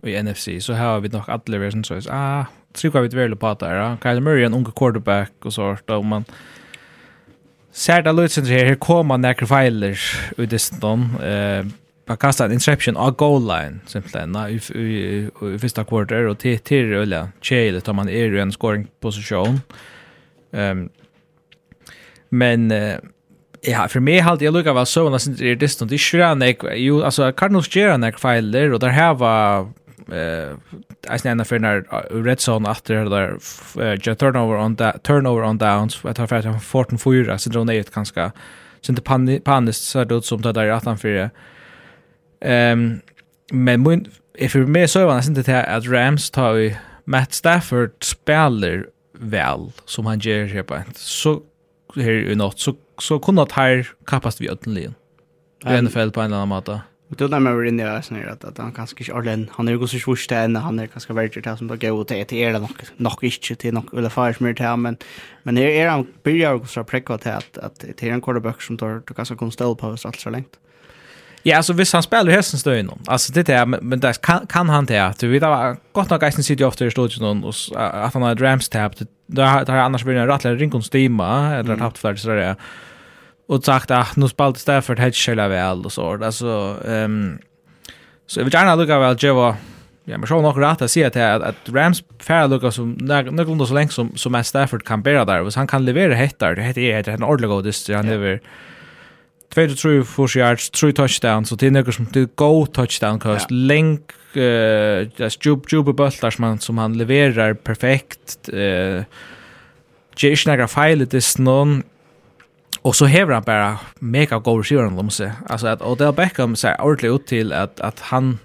i, 0.04 0.14
NFC, 0.24 0.62
så 0.64 0.78
har 0.80 1.02
vi 1.04 1.12
nok 1.12 1.28
alle 1.28 1.60
vært 1.60 1.76
sånn 1.76 1.84
så, 1.84 2.00
ah, 2.08 2.48
trykker 2.78 3.04
vi 3.04 3.12
et 3.12 3.18
veldig 3.18 3.40
på 3.42 3.50
at 3.52 3.60
det 3.60 3.72
er. 3.74 3.98
Kyle 4.04 4.24
Murray 4.24 4.46
er 4.46 4.52
en 4.52 4.60
unge 4.62 4.72
quarterback 4.72 5.34
och 5.44 5.54
sånt, 5.54 5.90
og 5.92 6.06
man... 6.06 6.28
Eh, 6.30 6.63
Særda 7.74 8.12
Lutzender 8.14 8.54
her, 8.54 8.66
her 8.66 8.76
koma 8.76 9.18
nekker 9.18 9.50
feiler 9.50 9.98
ut 10.38 10.54
i 10.54 10.60
stånd. 10.62 11.16
Uh, 11.18 11.72
Han 12.08 12.18
kastar 12.18 12.46
en 12.46 12.52
interception 12.52 12.98
av 12.98 13.16
goal 13.16 13.42
line, 13.42 13.80
simpelthen, 13.88 14.36
i, 14.36 14.60
i, 14.80 15.30
i, 15.54 15.60
första 15.60 15.84
kvarter, 15.84 16.28
Och 16.28 16.40
till 16.40 16.60
til 16.60 16.94
øyla 16.94 17.28
tjeile 17.42 17.82
tar 17.82 17.94
man 17.94 18.10
är 18.10 18.36
i 18.36 18.40
en 18.40 18.52
scoring 18.52 18.88
position. 19.02 19.62
Um, 20.52 20.90
men 22.30 22.72
uh, 22.72 22.98
ja, 23.68 23.88
for 23.88 24.00
meg 24.00 24.22
halte 24.24 24.44
jeg 24.46 24.54
lukka 24.54 24.74
var 24.74 24.86
sånn 24.86 25.16
at 25.16 25.26
det 25.40 25.52
er 25.52 25.56
distant. 25.56 25.90
Det 25.90 26.00
er 26.00 26.48
ikke 26.48 26.76
jo, 26.76 27.02
alltså, 27.02 27.32
Cardinals 27.32 27.70
gjør 27.70 27.94
en 27.94 28.14
feiler, 28.18 28.74
och 28.74 28.80
där 28.80 28.90
her 28.90 29.14
var 29.14 29.68
eh 30.12 30.58
as 31.08 31.26
ena 31.26 31.46
för 31.46 31.60
när 31.60 31.82
red 32.24 32.40
zone 32.40 32.72
efter 32.72 33.06
där 33.06 33.32
uh, 33.32 34.16
turnover 34.16 34.58
on 34.58 34.76
that 34.76 35.04
turnover 35.04 35.44
on 35.44 35.58
downs 35.58 36.06
att 36.06 36.18
ha 36.18 36.28
fått 36.60 36.90
14 36.90 36.98
4 36.98 37.38
så 37.38 37.50
drog 37.50 37.66
ner 37.66 37.86
ganska 37.94 38.32
så 38.82 38.92
inte 38.92 39.40
paniskt 39.40 39.84
så 39.84 40.04
då 40.04 40.22
som 40.22 40.42
det 40.42 40.52
där 40.52 40.70
att 40.70 40.86
han 40.86 40.98
för 40.98 41.30
ehm 42.42 43.02
men 43.52 43.84
men 43.84 44.06
if 44.38 44.56
you 44.56 44.68
may 44.68 44.88
so 44.88 45.10
on 45.10 45.22
inte 45.28 45.42
det 45.42 45.66
att 45.66 45.88
Rams 45.88 46.32
tar 46.32 46.54
vi 46.54 46.78
Matt 47.06 47.34
Stafford 47.34 47.92
spelar 48.02 48.86
väl 49.20 49.72
som 49.86 50.06
han 50.06 50.20
ger 50.20 50.46
här 50.46 50.64
på 50.64 50.82
så 50.96 51.42
här 51.96 52.32
i 52.32 52.36
natt 52.36 52.60
så 52.60 52.76
så 52.98 53.20
kunde 53.20 53.42
att 53.42 53.52
här 53.52 53.88
kapast 54.06 54.42
vi 54.42 54.50
ötlen. 54.50 54.96
NFL 55.66 56.10
på 56.10 56.22
en 56.22 56.34
annan 56.34 56.48
måte. 56.48 56.82
Och 57.14 57.18
då 57.20 57.28
när 57.28 57.40
man 57.40 57.56
var 57.56 57.64
inne 57.64 57.84
i 57.84 57.86
ösen 57.86 58.30
att, 58.30 58.44
att 58.44 58.58
han 58.58 58.72
kanske 58.72 59.04
inte 59.04 59.32
är 59.32 59.48
han 59.52 59.68
är 59.68 59.76
gosse 59.76 60.00
svårst 60.00 60.32
än 60.32 60.56
han 60.56 60.80
är 60.80 60.88
ganska 60.88 61.14
värre 61.14 61.30
till 61.30 61.58
som 61.58 61.68
bara 61.68 61.76
gå 61.76 62.04
till 62.04 62.26
till 62.26 62.38
er 62.38 62.54
nog 62.60 62.70
nog 62.98 63.24
inte 63.24 63.56
till 63.56 63.74
nog 63.74 63.98
eller 63.98 64.10
fars 64.10 64.40
mer 64.40 64.54
till 64.54 64.76
men 64.78 64.98
men 65.44 65.58
är 65.58 65.68
är 65.68 65.90
han 65.90 66.08
börjar 66.24 66.58
gosse 66.58 66.84
präcka 66.84 67.18
till 67.18 67.32
att 67.32 67.58
att 67.58 67.86
till 67.98 68.10
en 68.12 68.22
quarterback 68.22 68.62
som 68.62 68.78
tar 68.78 69.02
du 69.08 69.14
kanske 69.14 69.36
kan 69.36 69.52
ställa 69.52 69.76
på 69.76 69.88
oss 69.88 70.06
allt 70.06 70.20
så 70.20 70.30
länge. 70.30 70.46
Ja, 71.44 71.58
alltså 71.58 71.74
visst 71.74 71.94
han 71.94 72.04
spelar 72.04 72.32
hästen 72.32 72.60
stö 72.60 72.80
inom. 72.80 73.00
Alltså 73.08 73.34
det 73.34 73.50
är 73.50 73.66
men 73.66 74.00
där 74.00 74.14
kan 74.14 74.48
kan 74.48 74.70
han 74.70 74.86
det 74.86 75.00
att 75.00 75.20
du 75.20 75.28
vet 75.28 75.44
att 75.44 75.80
gott 75.92 76.10
nog 76.10 76.22
geisen 76.22 76.44
sitter 76.44 76.66
ofta 76.66 76.86
i 76.86 76.92
studion 76.92 77.44
och 77.44 77.56
att 77.76 78.14
han 78.14 78.24
har 78.24 78.36
Rams 78.36 78.70
tab 78.70 78.96
det 78.98 79.08
där 79.66 79.72
annars 79.72 80.04
blir 80.04 80.16
det 80.16 80.28
rätt 80.28 80.46
rinkonstyma 80.46 81.56
eller 81.56 81.78
tappt 81.78 81.98
för 81.98 82.14
det 82.14 82.20
så 82.20 82.30
där 82.30 82.56
och 83.54 83.64
sagt 83.64 83.92
att 83.92 84.16
nu 84.16 84.28
spalt 84.28 84.58
Stafford 84.58 85.00
hedge 85.00 85.26
själva 85.26 85.48
väl 85.48 85.86
och 85.86 85.92
så 85.92 86.24
alltså 86.24 86.78
ehm 86.88 87.38
så 88.28 88.40
jag 88.40 88.46
vill 88.46 88.54
gärna 88.54 88.76
lucka 88.76 89.00
väl 89.00 89.18
Jeva 89.20 89.58
Ja, 90.06 90.18
men 90.18 90.28
så 90.28 90.42
nog 90.42 90.62
rätt 90.62 90.82
att 90.82 90.92
se 90.92 91.04
att 91.04 91.16
att 91.16 91.70
Rams 91.70 92.04
fair 92.20 92.48
lucka 92.48 92.72
som 92.72 92.92
någorlunda 92.92 93.66
så 93.66 93.74
länge 93.74 93.90
som 93.90 94.18
som 94.18 94.44
Stafford 94.44 94.84
kan 94.84 95.02
bära 95.02 95.26
där, 95.26 95.50
så 95.50 95.60
han 95.60 95.68
kan 95.68 95.86
leverera 95.86 96.16
hettar. 96.16 96.56
Det 96.56 96.62
heter 96.62 96.82
heter 96.82 97.12
en 97.12 97.24
ordlig 97.24 97.50
godis 97.50 97.90
han 97.90 98.06
lever. 98.06 98.42
23 99.56 100.04
40 100.04 100.40
yards, 100.40 100.70
3 100.70 100.92
touchdowns 100.92 101.52
och 101.52 101.58
det 101.58 101.68
är 101.68 101.72
något 101.72 101.96
som 101.96 102.08
det 102.14 102.36
go 102.36 102.66
touchdown 102.66 103.20
kost. 103.20 103.52
Länk 103.52 104.02
eh 104.36 105.08
just 105.18 105.46
jub 105.46 105.66
jub 105.72 105.96
bultar 105.96 106.32
som 106.32 106.44
han 106.44 106.60
som 106.60 106.78
han 106.78 106.98
levererar 106.98 107.54
perfekt. 107.54 108.50
Eh 108.54 109.04
Jason 110.18 110.54
Agra 110.54 110.68
failet 110.68 111.14
är 111.14 111.42
någon 111.42 111.84
Och 112.84 112.96
så 112.96 113.06
hävrar 113.06 113.34
han 113.34 113.44
bara 113.44 113.80
mega 114.00 114.40
god 114.40 114.60
receiver 114.60 115.00
om 115.00 115.10
sig. 115.10 115.32
Alltså 115.48 115.68
att 115.68 115.82
Odell 115.82 116.14
Beckham 116.14 116.56
så 116.56 116.76
ordentligt 116.76 117.12
ut 117.12 117.28
till 117.28 117.54
att 117.54 117.80
att 117.80 118.00
han 118.00 118.40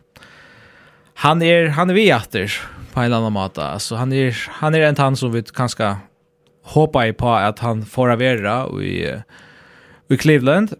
han 1.14 1.42
är 1.42 1.68
han 1.68 1.90
är 1.90 1.94
vi 1.94 2.10
efter 2.10 2.60
på 2.92 3.00
en 3.00 3.12
annan 3.12 3.32
måta. 3.32 3.68
Alltså 3.68 3.96
han 3.96 4.12
är 4.12 4.48
han 4.48 4.74
är 4.74 4.80
en 4.80 4.94
tant 4.94 5.18
som 5.18 5.32
vi 5.32 5.42
kanske 5.42 5.96
hoppa 6.64 7.06
i 7.06 7.12
på 7.12 7.30
att 7.30 7.58
han 7.58 7.86
får 7.86 8.10
avera 8.10 8.68
i 8.82 9.22
i 10.08 10.16
Cleveland. 10.16 10.72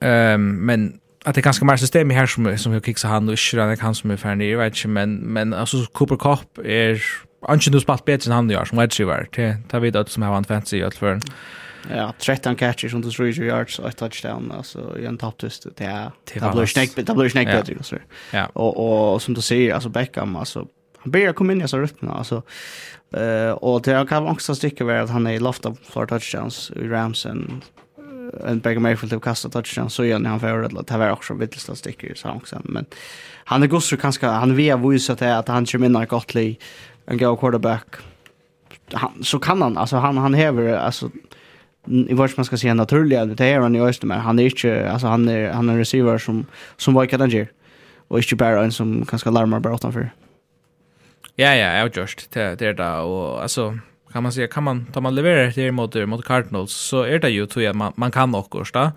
Ehm 0.00 0.34
um, 0.34 0.66
men 0.66 1.00
att 1.24 1.34
det 1.34 1.40
ganska 1.40 1.64
mer 1.64 1.76
system 1.76 2.10
här 2.10 2.26
som 2.26 2.58
som 2.58 2.72
jag 2.72 2.84
kickar 2.84 3.08
han 3.08 3.28
och 3.28 3.32
inte 3.52 3.60
han 3.60 3.76
kan 3.76 3.94
som 3.94 4.10
är 4.10 4.16
för 4.16 4.42
Jag 4.42 4.58
vet 4.58 4.76
inte 4.76 4.88
men 4.88 5.14
men 5.16 5.54
alltså 5.54 5.76
Cooper 5.92 6.16
Cup 6.16 6.66
är 6.66 7.02
Anchen 7.48 7.72
du 7.72 7.80
spalt 7.80 8.04
bättre 8.04 8.30
än 8.30 8.34
han 8.34 8.50
gör 8.50 8.64
som 8.64 8.78
wide 8.78 8.86
receiver. 8.86 9.28
Det 9.36 9.56
tar 9.68 9.80
vi 9.80 9.90
det 9.90 10.08
som 10.08 10.22
har 10.22 10.28
använt 10.28 10.46
fancy 10.46 10.76
i 10.76 10.84
allt 10.84 10.94
för. 10.94 11.12
Mm. 11.12 11.20
Ja, 11.90 12.12
13 12.18 12.56
catches 12.56 12.94
under 12.94 13.10
3 13.10 13.44
yards 13.44 13.78
och 13.78 13.88
ett 13.88 13.96
touchdown 13.96 14.52
alltså 14.52 14.98
i 14.98 15.06
en 15.06 15.18
topptust 15.18 15.66
det 15.76 15.84
är 15.84 16.10
det 16.34 16.52
blir 16.54 16.66
snäck 16.66 16.96
det 16.96 17.14
blir 17.14 17.28
snäck 17.28 17.46
bättre 17.46 17.82
så. 17.82 17.96
Ja. 18.32 18.46
Och 18.52 19.12
och 19.12 19.22
som 19.22 19.34
du 19.34 19.40
säger 19.40 19.74
alltså 19.74 19.88
Beckham 19.88 20.36
alltså 20.36 20.66
han 20.98 21.10
börjar 21.10 21.32
komma 21.32 21.52
in 21.52 21.62
i 21.62 21.68
så 21.68 21.78
rytmen 21.78 22.10
alltså 22.10 22.42
eh 23.16 23.50
och 23.50 23.82
det 23.82 24.08
kan 24.08 24.26
också 24.26 24.54
sticka 24.54 24.84
vara 24.84 25.02
att 25.02 25.10
han 25.10 25.26
är 25.26 25.40
loft 25.40 25.66
av 25.66 25.78
för 25.82 26.06
touchdowns 26.06 26.72
i 26.76 26.88
Rams 26.88 27.26
en 27.26 27.62
en 28.46 28.58
Beckham 28.58 28.82
Mayfield 28.82 29.10
till 29.10 29.20
kasta 29.20 29.48
touchdown 29.48 29.90
så 29.90 30.04
igen 30.04 30.26
han 30.26 30.40
får 30.40 30.62
det 30.62 30.82
det 30.86 30.98
var 30.98 31.10
också 31.10 31.34
vittlista 31.34 31.74
sticker 31.74 32.14
så 32.14 32.30
också 32.30 32.60
men 32.64 32.86
han 33.44 33.62
är 33.62 33.66
gosse 33.66 33.96
kanske 33.96 34.26
han 34.26 34.56
vet 34.56 34.78
vad 34.78 35.10
att 35.10 35.22
att 35.22 35.48
han 35.48 35.66
kör 35.66 35.84
in 35.84 35.96
i 35.96 36.06
gottlig 36.06 36.60
en 37.06 37.18
go 37.18 37.36
quarterback 37.36 37.86
han 38.92 39.24
så 39.24 39.38
kan 39.38 39.62
han 39.62 39.78
alltså 39.78 39.96
han 39.96 40.18
han 40.18 40.34
häver 40.34 40.72
alltså 40.72 41.10
i 41.86 42.14
vart 42.14 42.36
man 42.36 42.44
ska 42.44 42.56
säga 42.56 42.74
naturliga 42.74 43.24
det 43.24 43.44
är 43.44 43.60
han 43.60 43.76
i 43.76 43.80
Östermar 43.80 44.18
han 44.18 44.38
är 44.38 44.44
inte 44.44 44.90
alltså 44.90 45.06
han 45.06 45.28
är 45.28 45.52
han 45.52 45.68
är 45.68 45.72
en 45.72 45.78
receiver 45.78 46.18
som 46.18 46.46
som 46.76 46.94
var 46.94 47.06
kadanger 47.06 47.48
och 48.08 48.18
inte 48.18 48.36
bara 48.36 48.64
en 48.64 48.72
som 48.72 49.06
kanske 49.06 49.30
larmar 49.30 49.60
bara 49.60 49.74
utanför. 49.74 50.10
Ja 51.36 51.54
ja, 51.54 51.76
jag 51.76 51.96
just 51.96 52.30
det 52.30 52.58
det 52.58 52.72
där 52.72 53.00
och 53.00 53.42
alltså 53.42 53.78
kan 54.12 54.22
man 54.22 54.32
säga 54.32 54.46
kan 54.46 54.62
man 54.62 54.86
ta 54.92 55.00
man 55.00 55.14
levererar 55.14 55.52
det 55.54 55.72
mot 55.72 55.94
mot 55.94 56.24
Cardinals 56.24 56.72
så 56.72 57.02
är 57.02 57.18
det 57.18 57.30
ju 57.30 57.46
tror 57.46 57.64
jag 57.64 57.76
man, 57.76 57.92
man 57.96 58.10
kan 58.10 58.34
också 58.34 58.64
då. 58.72 58.90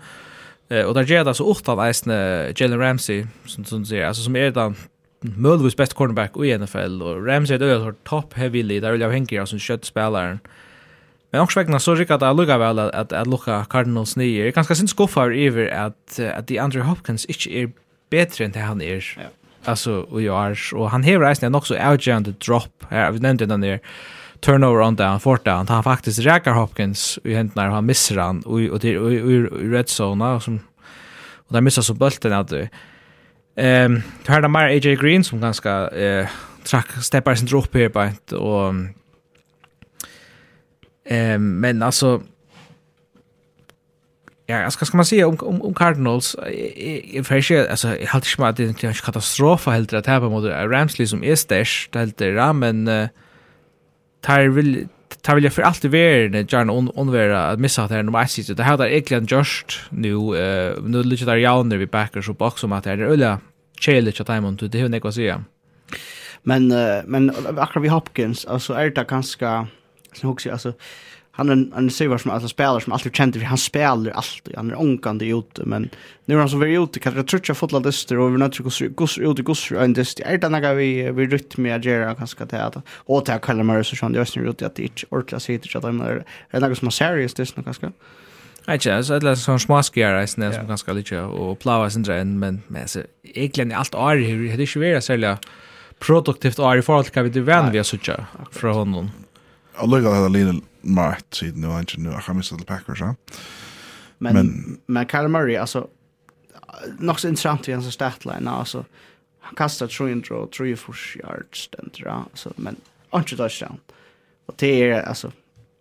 Eh 0.76 0.84
och 0.84 0.94
där 0.94 1.04
ger 1.04 1.24
det 1.24 1.34
så 1.34 1.44
åt 1.44 1.68
av 1.68 1.80
Eisne 1.80 2.52
Jalen 2.56 2.78
Ramsey 2.78 3.26
som 3.46 3.64
som 3.64 3.84
säger 3.84 4.06
alltså 4.06 4.22
som 4.22 4.36
är 4.36 4.50
den 4.50 4.74
möjligtvis 5.20 5.76
bäst 5.76 5.94
cornerback 5.94 6.36
i 6.36 6.58
NFL 6.58 7.02
och 7.02 7.26
Ramsey 7.26 7.54
är 7.54 7.58
det 7.58 7.80
så 7.80 7.92
top 8.04 8.34
heavy 8.34 8.62
leader 8.62 8.92
vill 8.92 9.00
jag 9.00 9.10
hänga 9.10 9.46
som 9.46 9.58
kött 9.58 9.84
spelaren. 9.84 10.32
Eh 10.32 10.57
Men 11.30 11.40
också 11.40 11.60
vägna 11.60 11.78
så 11.78 11.94
rikat 11.94 12.20
det 12.20 12.32
lugga 12.32 12.58
väl 12.58 12.78
att 12.78 12.94
att, 12.94 13.12
att 13.12 13.26
lucka 13.26 13.64
Cardinals 13.70 14.16
ni 14.16 14.38
Jag 14.38 14.54
ganska 14.54 14.74
syns 14.74 14.90
skuffar 14.90 15.30
över 15.30 15.68
att 15.68 16.20
att 16.36 16.46
de 16.46 16.58
Andrew 16.58 16.90
Hopkins 16.90 17.24
inte 17.24 17.58
är 17.58 17.70
bättre 18.10 18.44
än 18.44 18.52
det 18.52 18.60
han 18.60 18.82
är. 18.82 19.14
Ja. 19.16 19.22
Alltså 19.64 20.00
och 20.00 20.22
jag 20.22 20.46
är 20.46 20.58
och 20.74 20.90
han 20.90 21.04
har 21.04 21.20
resten 21.20 21.54
också 21.54 21.74
outjand 21.90 22.34
drop 22.46 22.84
här. 22.88 23.12
Vi 23.12 23.18
nämnde 23.18 23.46
den 23.46 23.60
där 23.60 23.80
turnover 24.40 24.82
on 24.82 24.96
down 24.96 25.20
fort 25.20 25.44
down. 25.44 25.68
Han 25.68 25.84
faktiskt 25.84 26.18
räcker 26.18 26.50
Hopkins 26.50 27.18
i 27.24 27.34
hänt 27.34 27.54
när 27.54 27.68
han 27.68 27.86
missar 27.86 28.16
han 28.16 28.42
och 28.42 28.60
och 28.60 28.80
det 28.80 28.88
i 28.88 29.40
red 29.72 29.86
zone 30.00 30.40
som 30.40 30.60
och 31.48 31.54
där 31.54 31.60
missar 31.60 31.82
så 31.82 31.94
bulten 31.94 32.32
att 32.32 32.52
Ehm, 33.58 33.94
um, 33.94 34.02
hörde 34.26 34.48
mer 34.48 34.64
AJ 34.64 34.96
Green 34.96 35.24
som 35.24 35.40
ganska 35.40 35.88
eh 35.88 36.26
track 36.64 36.86
steppar 37.02 37.34
sin 37.34 37.46
drop 37.46 37.74
här 37.74 37.88
på 37.88 38.36
och 38.36 38.74
Eh, 41.10 41.38
men 41.38 41.82
alltså 41.82 42.22
ja, 44.46 44.70
ska 44.70 44.84
ska 44.84 44.96
man 44.96 45.06
säga 45.06 45.28
om 45.28 45.36
om, 45.40 45.62
om 45.62 45.74
Cardinals 45.74 46.36
i 47.14 47.22
färsche 47.24 47.70
alltså 47.70 47.96
jag 47.96 48.06
hade 48.06 48.26
schmat 48.26 48.56
det 48.56 48.82
är 48.82 48.86
en 48.86 48.94
katastrof 48.94 49.66
helt 49.66 49.92
rätt 49.92 50.06
här 50.06 50.20
på 50.20 50.30
mot 50.30 50.44
Rams 50.44 50.98
liksom 50.98 51.24
är 51.24 51.34
stash 51.34 51.88
helt 51.94 52.18
där 52.18 52.52
men 52.52 52.88
uh, 52.88 53.08
tar 54.20 54.48
vill 54.48 54.88
tar 55.22 55.34
vill 55.34 55.44
jag 55.44 55.52
för 55.52 55.62
allt 55.62 55.84
i 55.84 55.88
världen 55.88 56.46
Jan 56.50 56.70
on 56.70 56.90
onvera 56.94 57.48
att 57.48 57.60
missa 57.60 57.86
det 57.86 57.94
här 57.94 58.02
nummer 58.02 58.26
6 58.26 58.48
det 58.48 58.62
här 58.62 58.76
där 58.76 58.86
egentligen 58.86 59.26
just 59.30 59.80
nu 59.90 60.12
eh 60.14 60.82
nu 60.82 61.02
lite 61.02 61.24
där 61.24 61.36
jag 61.36 61.66
när 61.66 61.76
vi 61.76 61.86
backar 61.86 62.22
så 62.22 62.32
box 62.32 62.64
om 62.64 62.72
att 62.72 62.84
det 62.84 62.90
är 62.90 62.98
ölla 62.98 63.40
chele 63.80 64.12
chat 64.12 64.26
time 64.26 64.48
on 64.48 64.56
det 64.56 64.78
hur 64.78 64.88
ni 64.88 65.00
kan 65.00 65.12
säga. 65.12 65.44
Men 66.42 66.68
men 67.06 67.30
akkurat 67.58 67.84
vi 67.84 67.88
Hopkins 67.88 68.46
alltså 68.46 68.72
är 68.72 68.90
det 68.90 69.04
kanske 69.04 69.66
så 70.12 70.28
också 70.28 70.50
alltså 70.50 70.72
han 71.30 71.48
är 71.48 71.52
en 71.52 71.72
en 71.76 71.90
server 71.90 72.18
som 72.18 72.30
alltså 72.30 72.48
spelar 72.48 72.80
som 72.80 72.92
alltid 72.92 73.16
känd 73.16 73.34
för 73.34 73.44
han 73.44 73.58
spelar 73.58 74.10
alltid 74.10 74.56
han 74.56 74.70
är 74.70 74.80
onkande 74.80 75.26
ute 75.26 75.64
men 75.64 75.90
nu 76.24 76.34
är 76.34 76.38
han 76.38 76.48
så 76.48 76.58
väldigt 76.58 76.80
ute 76.80 77.00
kan 77.00 77.16
jag 77.16 77.26
tror 77.26 77.42
jag 77.48 77.56
fotla 77.56 77.80
dyster 77.80 78.18
och 78.18 78.34
vi 78.34 78.38
nu 78.38 78.48
tycker 78.48 78.88
gus 78.88 79.18
ut 79.18 79.38
gus 79.38 79.72
en 79.72 79.92
dyster 79.92 80.24
är 80.24 80.38
det 80.38 80.48
några 80.48 80.74
vi 80.74 81.10
vi 81.10 81.26
rytm 81.26 81.62
med 81.62 81.84
Jera 81.84 82.14
ganska 82.14 82.44
det 82.44 82.64
att 82.64 82.76
och 83.06 83.24
ta 83.24 83.38
kallar 83.38 83.64
mer 83.64 83.82
så 83.82 83.96
sån 83.96 84.14
just 84.14 84.36
nu 84.36 84.48
ute 84.48 84.66
att 84.66 84.76
det 84.76 85.04
orkla 85.10 85.40
sig 85.40 85.54
inte 85.54 85.78
att 85.78 85.82
de 85.82 86.00
är 86.00 86.24
det 86.50 86.60
något 86.60 86.78
som 86.78 86.88
är 86.88 86.90
seriöst 86.90 87.36
det 87.36 87.56
nu 87.56 87.62
kanske 87.62 87.92
Ikke, 88.68 88.92
altså 88.92 89.14
et 89.16 89.22
eller 89.22 89.36
så 89.38 89.46
sånn 89.48 89.62
smaskjære 89.62 90.26
som 90.28 90.66
ganska 90.68 90.92
lite 90.92 91.20
och 91.22 91.50
og 91.50 91.58
plava 91.58 91.88
sin 91.90 92.02
drein, 92.02 92.38
men, 92.38 92.62
men 92.68 92.84
egentligen 93.24 93.72
allt 93.72 93.94
är 93.94 93.98
året 93.98 94.26
her, 94.26 94.56
det 94.56 94.76
er 94.76 94.80
vara 94.80 95.30
vært 95.32 95.46
produktivt 96.00 96.58
är 96.58 96.76
i 96.76 96.82
forhold 96.82 97.06
till 97.06 97.22
vad 97.22 97.32
vi 97.32 97.40
er 97.40 97.70
vi 97.70 97.78
har 97.78 97.84
suttet 97.84 98.20
från 98.50 98.74
honom 98.74 99.10
jag 99.80 99.90
lägger 99.90 100.14
hela 100.14 100.28
linjen 100.28 100.62
makt 100.80 101.34
sidan 101.34 101.60
nu 101.60 101.78
inte 101.78 102.00
nu 102.00 102.10
jag 102.10 102.18
har 102.18 102.34
missat 102.34 102.66
Packers 102.66 103.00
ja. 103.00 103.14
Men 104.18 104.34
men, 104.34 104.78
men 104.86 105.08
Kyle 105.08 105.28
Murray 105.28 105.56
alltså 105.56 105.88
så 107.16 107.28
intressant 107.28 107.68
i 107.68 107.72
hans 107.72 107.94
statline 107.94 108.48
alltså 108.48 108.84
han 109.40 109.54
kastar 109.54 109.86
300 109.86 110.36
och 110.36 110.52
340 110.52 111.22
yards 111.22 111.68
den 111.68 111.90
tror 111.90 112.08
jag 112.08 112.16
alltså 112.16 112.52
men 112.56 112.76
inte 113.14 113.36
touchdown. 113.36 113.80
Och 114.46 114.54
det 114.58 114.90
är 114.90 115.02
alltså 115.02 115.32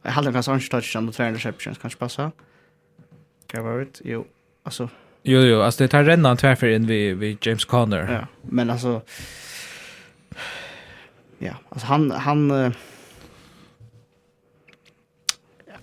jag 0.04 0.12
hade 0.12 0.32
kanske 0.32 0.54
inte 0.54 0.68
touchdown 0.68 1.06
mot 1.06 1.16
200 1.16 1.38
receptions 1.38 1.78
kanske 1.78 2.00
passa. 2.00 2.32
Kan 3.48 3.64
vara 3.64 3.82
ut. 3.82 4.02
Jo, 4.04 4.26
alltså 4.64 4.89
Jo, 5.24 5.39
jo, 5.39 5.62
alltså 5.62 5.84
det 5.84 5.88
tar 5.88 6.04
redan 6.04 6.38
tvärför 6.38 6.68
in 6.68 6.88
vid, 6.88 7.18
vid 7.18 7.38
James 7.41 7.66
Conner. 7.66 8.14
Ja, 8.14 8.28
men 8.41 8.70
alltså... 8.70 9.02
Ja, 11.38 11.54
alltså 11.70 11.88
han... 11.88 12.12
han 12.12 12.52
uh, 12.52 12.72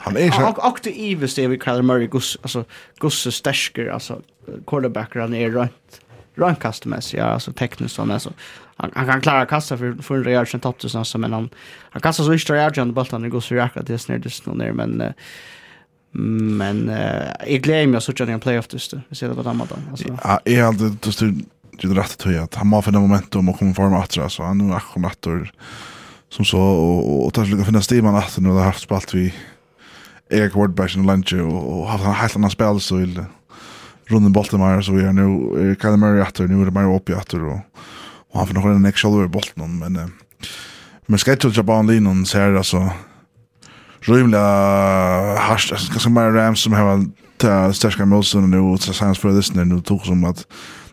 Han 0.05 0.17
är 0.17 0.31
så 0.31 0.49
och 0.49 0.69
och 0.69 0.81
det 0.83 1.01
Eve 1.01 1.29
ser 1.29 1.49
vi 1.49 1.59
kallar 1.59 1.83
Murray 1.83 2.07
Gus 2.07 2.39
alltså 2.43 2.65
Gus 3.01 3.37
stäsker 3.37 3.87
alltså 3.87 4.23
quarterbacker 4.67 5.21
han 5.21 5.35
är 5.35 5.51
runt 5.51 6.01
runt 6.35 6.61
kastmässigt 6.61 7.19
ja 7.19 7.25
alltså 7.25 7.53
tekniskt 7.53 7.95
sån 7.95 8.11
alltså 8.11 8.33
han, 8.77 8.91
han 8.95 9.07
kan 9.07 9.21
klara 9.21 9.47
kasta 9.47 9.79
för 9.79 10.03
för 10.03 10.15
en 10.17 10.25
rejäl 10.25 10.47
cent 10.47 10.63
topp 10.63 10.77
alltså 10.95 11.19
men 11.19 11.33
han 11.33 11.49
han 11.91 12.03
kastar 12.03 12.25
så 12.25 12.33
inte 12.33 12.53
rejält 12.53 12.77
han 12.77 12.95
bollen 12.95 13.23
det 13.23 13.29
går 13.29 13.41
så 13.41 13.55
jäkla 13.55 13.83
det 13.83 13.99
snär 13.99 14.19
det 14.19 14.31
snår 14.31 14.55
ner 14.55 14.73
men 14.73 15.01
uh, 15.01 15.11
men 16.59 16.89
uh, 16.89 17.53
jag 17.53 17.61
glömmer 17.63 17.95
jag 17.95 18.03
så 18.03 18.13
tjänar 18.13 18.33
en 18.33 18.41
playoff 18.41 18.67
just 18.71 18.91
det 18.91 19.01
vi 19.09 19.17
ser 19.17 19.29
det 19.29 19.35
på 19.35 19.43
den 19.43 19.57
maten 19.57 19.79
alltså 19.91 20.09
ja 20.25 20.41
är 20.45 20.73
det 20.73 20.97
då 21.01 21.13
styr 21.13 21.35
det 21.83 21.89
rätt 21.89 22.27
att 22.27 22.33
jag 22.33 22.45
att 22.45 22.55
han 22.55 22.73
har 22.73 22.83
för 22.83 22.93
det 22.93 22.99
momentum 22.99 23.49
och 23.49 23.59
kommer 23.59 23.75
forma 23.75 23.99
åter 23.99 24.29
så 24.29 24.43
han 24.43 24.71
är 24.71 24.77
akkurat 24.77 25.27
som 26.29 26.45
så 26.45 26.61
och 26.61 27.27
och 27.27 27.35
ta 27.35 27.45
sig 27.45 27.61
att 27.61 27.67
finna 27.67 27.83
stiman 27.83 28.17
att 28.17 28.39
nu 28.39 28.49
har 28.49 28.65
haft 28.65 28.83
spalt 28.83 29.15
vi 29.15 29.35
Erik 30.35 30.45
är 30.45 30.55
quarterbacken 30.55 31.07
lunch 31.07 31.33
och 31.33 31.87
har 31.87 31.99
han 31.99 32.15
helt 32.15 32.37
annan 32.37 32.51
spel 32.51 32.81
så 32.81 32.97
vill 32.97 33.25
runden 34.07 34.33
bollen 34.33 34.61
mer 34.61 34.81
så 34.81 34.93
vi 34.93 35.03
är 35.03 35.13
nu 35.13 35.77
Kyle 35.81 35.97
Murray 35.97 36.23
åter 36.23 36.49
nu 36.49 36.61
är 36.61 36.65
det 36.65 36.71
mer 36.71 36.97
upp 36.97 37.11
i 37.11 37.15
åter 37.15 37.45
och 37.45 37.59
och 38.33 38.39
han 38.39 38.47
får 38.47 38.55
nog 38.55 38.67
en 38.67 38.85
extra 38.85 39.11
över 39.11 39.29
bollen 39.29 39.79
men 39.79 40.13
men 41.07 41.19
ska 41.19 41.33
inte 41.33 41.49
jobba 41.49 41.77
på 41.77 41.83
linjen 41.83 42.27
så 42.27 42.39
här 42.39 42.55
alltså 42.55 42.91
rymla 44.01 44.39
harst 45.39 45.71
ganska 45.71 46.11
mer 46.11 46.31
Rams 46.31 46.63
som 46.63 46.73
har 46.73 47.05
ta 47.37 47.73
stärka 47.73 48.05
Wilson 48.05 48.51
nu 48.51 48.59
och 48.59 48.81
så 48.81 48.93
sans 48.93 49.19
för 49.19 49.37
this 49.37 49.55
nu 49.55 49.81
tog 49.81 50.07
som 50.07 50.25
att 50.25 50.47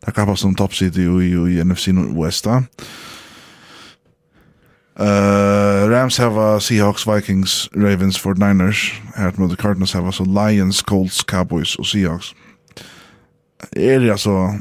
det 0.06 0.12
kan 0.12 0.28
vara 0.28 0.38
som 0.38 0.56
top 0.56 0.76
city 0.76 1.02
i 1.02 1.64
NFC 1.64 1.88
West 2.26 2.48
Uh, 5.02 5.90
Rams 5.90 6.18
have 6.18 6.62
Seahawks, 6.62 7.06
Vikings, 7.06 7.70
Ravens, 7.74 8.18
49ers. 8.18 9.02
Her 9.16 9.32
mot 9.38 9.58
Cardinals 9.58 9.94
have 9.94 10.14
så 10.14 10.24
Lions, 10.24 10.82
Colts, 10.82 11.24
Cowboys 11.24 11.76
och 11.76 11.88
Seahawks. 11.88 12.36
Är 13.72 14.00
det 14.00 14.12
alltså... 14.12 14.60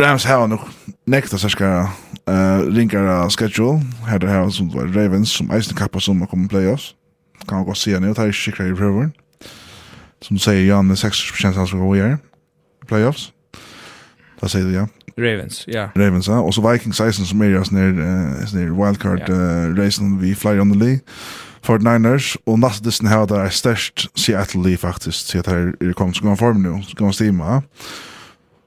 Rams 0.00 0.24
have 0.24 0.46
nog 0.46 0.60
nekta 1.06 1.38
særska 1.38 1.90
uh, 2.30 2.60
ringara 2.74 3.30
schedule. 3.30 3.80
Här 4.06 4.18
det 4.18 4.28
här 4.28 4.50
som 4.50 4.68
var 4.68 4.86
Ravens, 4.86 5.32
som 5.32 5.50
eisen 5.50 5.76
kappa 5.76 6.00
som 6.00 6.26
kommer 6.26 6.48
playoffs. 6.48 6.94
Kan 7.48 7.56
man 7.58 7.66
godt 7.66 7.78
sige 7.78 8.00
nu, 8.00 8.08
det 8.08 8.18
er 8.18 8.26
ikke 8.26 8.38
sikra 8.38 8.64
i 8.64 8.74
prøveren. 8.74 9.12
Som 10.22 10.36
du 10.36 10.40
säger, 10.42 10.66
Jan 10.66 10.90
er 10.90 10.94
60% 10.94 11.56
han 11.56 11.66
skal 11.66 11.78
gå 11.78 11.94
i 11.94 12.16
playoffs. 12.88 13.32
Da 14.40 14.48
sier 14.50 14.64
du, 14.66 14.72
ja. 14.74 14.86
Ravens, 15.18 15.64
ja. 15.66 15.88
Ravens, 15.98 16.28
ja. 16.28 16.38
Og 16.40 16.54
så 16.54 16.62
Vikings 16.62 16.96
16 16.96 17.26
som 17.26 17.42
er 17.42 17.56
sånn 17.66 17.80
her, 17.80 17.96
uh, 17.98 18.52
her 18.54 18.72
wildcard-racen 18.76 20.12
yeah. 20.12 20.16
uh, 20.16 20.22
vi 20.22 20.34
flyer 20.38 20.62
on 20.62 20.72
the 20.72 20.78
league. 20.78 21.02
Fort 21.66 21.82
Niners, 21.82 22.36
og 22.46 22.60
nästa 22.62 22.84
distan 22.84 23.10
her, 23.10 23.26
der 23.26 23.42
er 23.48 23.50
størst 23.52 24.06
Seattle 24.16 24.62
Lee 24.62 24.78
faktisk, 24.78 25.26
Så 25.26 25.38
at 25.38 25.50
her 25.50 25.72
er 25.80 25.92
kommet, 25.92 26.16
så 26.16 26.22
går 26.22 26.28
han 26.28 26.38
formen 26.38 26.62
nu, 26.62 26.82
så 26.82 26.94
går 26.96 27.04
han 27.04 27.12
stima. 27.12 27.60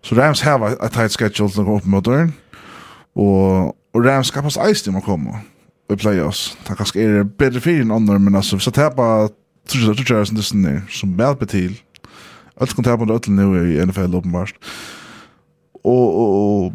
Så 0.04 0.16
Rams 0.16 0.42
har 0.42 0.60
et 0.60 0.92
tight 0.92 1.12
schedule 1.12 1.50
til 1.50 1.64
å 1.64 1.66
gå 1.66 1.78
opp 1.80 1.86
mot 1.86 2.06
døren, 2.06 2.34
og, 3.16 3.76
og 3.94 4.06
Rams 4.06 4.28
skal 4.28 4.44
passe 4.44 4.62
eis 4.62 4.84
til 4.84 4.98
å 4.98 5.04
komme 5.06 5.40
i 5.92 5.96
playoffs. 5.96 6.58
Det 6.64 6.74
er 6.74 6.80
kanskje 6.82 7.06
er 7.06 7.24
bedre 7.24 7.62
fyrir 7.64 7.86
enn 7.86 7.96
andre, 7.96 8.20
men 8.20 8.36
altså, 8.36 8.60
hvis 8.60 8.68
jeg 8.68 8.76
tapper, 8.76 9.32
tror 9.72 9.88
jeg 9.88 10.04
det 10.04 10.12
er 10.12 10.28
sånn 10.28 10.42
distan 10.42 10.68
er 10.68 10.84
som 10.92 11.16
hjelper 11.16 11.50
til, 11.50 11.80
Alt 12.62 12.76
kan 12.78 12.86
tappa 12.86 13.02
under 13.02 13.18
ötlen 13.18 13.40
nå 13.40 13.56
i 13.58 13.80
NFL 13.82 14.20
uppenbart. 14.20 14.54
Og, 15.84 16.16
og, 16.16 16.64
og 16.64 16.74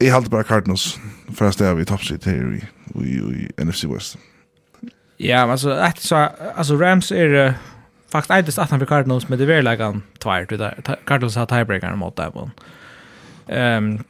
jeg 0.00 0.12
halte 0.12 0.30
bare 0.30 0.42
Cardinals 0.42 1.00
fra 1.34 1.52
stedet 1.52 1.76
vi 1.78 1.84
toppsitt 1.84 2.24
her 2.24 2.52
i, 2.56 2.60
i, 3.04 3.16
i 3.16 3.64
NFC 3.64 3.84
West. 3.84 4.16
Ja, 5.20 5.50
altså, 5.50 5.70
et, 5.70 5.98
så, 5.98 6.28
altså 6.56 6.76
Rams 6.76 7.10
er 7.10 7.48
uh, 7.48 7.54
faktisk 8.12 8.30
eitest 8.30 8.58
18 8.58 8.78
for 8.78 8.86
Cardinals, 8.86 9.28
men 9.28 9.38
det 9.38 9.50
er 9.50 9.60
like 9.60 9.84
han 9.84 10.02
tvær. 10.20 10.44
Cardinals 11.06 11.34
har 11.34 11.44
tiebreaker 11.44 11.94
mot 11.94 12.16
dem. 12.18 12.50
Um, 13.56 14.04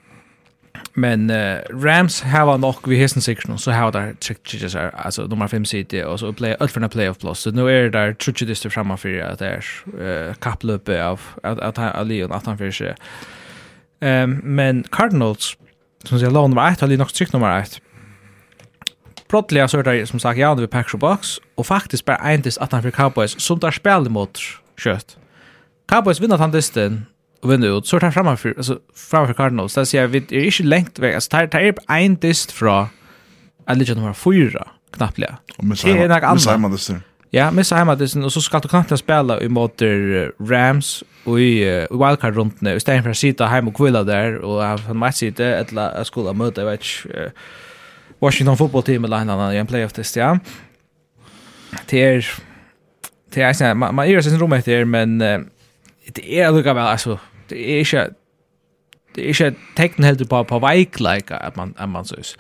men 0.95 1.31
uh, 1.31 1.59
Rams 1.85 2.21
har 2.21 2.57
nok 2.57 2.89
vi 2.89 2.97
hesten 2.97 3.23
section 3.23 3.59
så 3.59 3.73
har 3.73 3.91
där 3.91 4.15
trick 4.21 4.39
chiches 4.45 4.75
är 4.75 4.91
alltså 4.95 5.27
nummer 5.27 5.49
5 5.49 5.65
city 5.65 6.03
och 6.03 6.21
så 6.21 6.33
play 6.33 6.57
ut 6.61 6.71
för 6.71 6.81
en 6.81 6.89
playoff 6.89 7.19
plus 7.19 7.39
så 7.39 7.51
nu 7.51 7.71
är 7.71 7.91
där 7.91 8.13
trick 8.13 8.39
chiches 8.39 8.61
till 8.61 8.71
framme 8.71 8.97
för 8.97 9.19
att 9.21 9.39
det 9.39 9.47
är 9.47 10.35
kapplöp 10.35 10.89
av 10.89 11.21
att 11.43 11.79
att 11.79 12.07
Leon 12.07 12.33
att 12.33 12.47
han 12.47 12.59
för 12.59 12.71
sig 12.71 12.95
Ehm 14.01 14.41
men 14.45 14.85
Cardinals, 14.93 15.57
som 16.05 16.19
säger 16.19 16.33
lån 16.33 16.51
nummer 16.51 16.73
1, 16.73 16.81
har 16.81 16.89
de 16.89 17.05
tryck 17.05 17.33
nummer 17.33 17.59
1. 17.59 17.81
Brottliga 19.29 19.69
så 19.69 19.79
er 19.79 19.83
det 19.83 20.09
som 20.09 20.19
sagt 20.19 20.39
Jan 20.39 20.59
ved 20.59 20.69
Packers 20.69 20.95
og 20.95 21.01
Box, 21.01 21.39
och 21.57 21.67
faktiskt 21.67 22.05
bara 22.05 22.33
en 22.33 22.43
dist 22.43 22.59
at 22.61 22.73
han 22.73 22.83
fikk 22.83 22.95
Cowboys, 22.95 23.37
som 23.39 23.59
där 23.59 23.71
spiller 23.71 24.11
mot 24.11 24.39
kött. 24.79 25.17
Cowboys 25.89 26.21
vinner 26.21 26.37
han 26.37 26.53
disten, 26.53 27.07
och 27.43 27.51
vinner 27.51 27.79
ut, 27.79 27.87
så 27.87 28.01
tar 28.01 28.11
fram 28.11 28.37
för 28.37 28.55
alltså 28.57 28.79
fram 28.95 29.27
för 29.27 29.35
Cardinals. 29.35 29.75
Det 29.75 29.87
sier 29.87 30.07
vi 30.07 30.19
är 30.19 30.45
inte 30.45 30.63
längt 30.63 30.99
väg. 30.99 31.15
Alltså 31.15 31.31
tar 31.31 31.47
tar 31.47 31.75
en 31.89 32.17
dist 32.17 32.53
från 32.53 32.89
jeg 33.69 33.77
ligger 33.77 33.95
nummer 33.95 34.13
4, 34.13 34.69
knappt. 34.93 35.19
Och 35.59 35.87
er 35.87 36.09
nok 36.09 36.23
annet. 36.23 36.61
Men 36.61 36.79
sier 36.79 36.93
man. 36.93 37.03
Ja, 37.37 37.51
missa 37.51 37.77
hemma 37.77 37.95
det 37.95 38.17
och 38.17 38.33
så 38.33 38.41
ska 38.41 38.59
du 38.59 38.69
kanskje 38.69 38.97
spela 38.97 39.41
i 39.41 39.49
mot 39.49 39.83
Rams 40.41 41.05
och 41.25 41.41
i 41.41 41.65
uh, 41.65 41.99
wildcard 42.01 42.37
runt 42.37 42.61
nu. 42.61 42.81
stedet 42.81 43.03
för 43.03 43.11
å 43.11 43.15
sitte 43.15 43.45
heim 43.45 43.69
och 43.69 43.75
kvilla 43.77 44.05
där 44.05 44.39
och 44.39 44.63
ha 44.63 44.79
en 44.91 44.97
match 44.97 45.23
et 45.23 45.41
eller 45.41 46.01
att 46.01 46.07
skola 46.07 46.33
möta 46.33 46.65
vet 46.65 46.81
uh, 47.07 47.29
Washington 48.19 48.57
fotballteam 48.57 49.05
eller 49.05 49.17
en 49.17 49.53
i 49.53 49.57
en 49.57 49.67
playoff-test, 49.67 50.17
ja. 50.17 50.39
Det 51.87 52.03
är 52.03 52.27
det 53.35 53.43
är 53.43 53.75
man, 53.75 53.79
man, 53.79 53.95
man 53.95 54.09
er 54.09 54.21
sin 54.21 54.39
rom 54.39 54.53
etter, 54.53 54.85
men 54.85 55.21
uh, 55.21 55.41
det 56.17 56.39
er 56.39 56.53
väl 56.53 56.79
altså, 56.79 57.19
det 57.51 57.59
är 57.59 57.79
ikke, 57.79 58.09
det 59.15 59.25
är 59.25 59.29
ikke 59.29 59.55
tekn 59.77 60.05
helt 60.05 60.29
på, 60.29 60.43
på 60.43 60.59
veikleika, 60.59 61.37
att 61.37 61.57
man, 61.57 61.75
att 61.77 61.89
man 61.89 62.05
så 62.05 62.37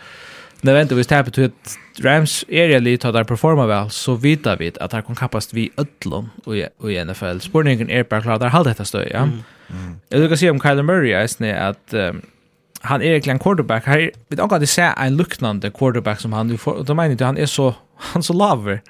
nødvendigvis 0.66 1.06
det 1.06 1.24
betyr 1.24 1.44
at 1.48 1.76
Rams 2.04 2.44
er 2.48 2.72
jeg 2.74 2.82
litt 2.82 3.04
at 3.04 3.14
de 3.14 3.24
performer 3.24 3.68
vel, 3.70 3.90
så 3.90 4.16
vita 4.20 4.56
vi 4.58 4.72
att 4.80 4.90
de 4.90 5.02
kan 5.02 5.16
kappast 5.16 5.54
vi 5.54 5.70
ødlån 5.78 6.30
i 6.46 7.04
NFL. 7.04 7.38
Spårningen 7.40 7.90
är 7.90 8.02
bara 8.04 8.20
klar, 8.20 8.38
de 8.38 8.48
har 8.48 8.64
detta 8.64 8.84
stöd, 8.84 9.08
ja. 9.10 9.28
Jeg 10.10 10.20
vil 10.20 10.28
ikke 10.28 10.36
si 10.36 10.50
om 10.50 10.60
Kyler 10.60 10.82
Murray, 10.82 11.10
jeg 11.10 11.30
snitt 11.30 11.54
at 11.54 11.94
um, 11.94 12.22
han 12.80 13.02
är 13.02 13.06
egentligen 13.06 13.38
quarterback. 13.38 13.86
Her, 13.86 14.10
vi 14.28 14.36
kan 14.36 14.52
ikke 14.52 14.66
se 14.66 14.82
en 14.82 15.16
luknande 15.16 15.70
quarterback 15.70 16.20
som 16.20 16.32
han, 16.32 16.58
og 16.66 16.86
da 16.86 16.94
mener 16.94 17.16
jeg 17.18 17.26
han 17.26 17.38
är 17.38 17.46
så, 17.46 17.72
han 18.12 18.22
så 18.22 18.32
laver. 18.32 18.80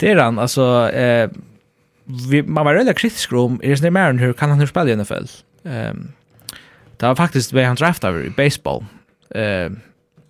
Det 0.00 0.10
är 0.10 0.16
han, 0.16 0.38
alltså, 0.38 0.90
eh, 0.90 1.30
vi, 2.30 2.42
man 2.42 2.64
var 2.64 2.74
väldigt 2.74 2.98
kritisk 2.98 3.32
om, 3.32 3.60
är 3.62 3.68
det 3.68 3.76
snitt 3.76 3.92
mer 3.92 4.10
än 4.10 4.18
hur 4.18 4.32
kan 4.32 4.50
han 4.50 4.58
hur 4.58 4.66
spille 4.66 4.92
i 4.92 4.96
NFL? 4.96 5.26
Um, 5.62 6.12
det 6.96 7.06
var 7.06 7.14
faktiskt 7.14 7.52
det 7.52 7.64
han 7.64 7.76
draftade 7.76 8.24
i 8.24 8.30
baseball. 8.30 8.84
Um, 9.34 9.80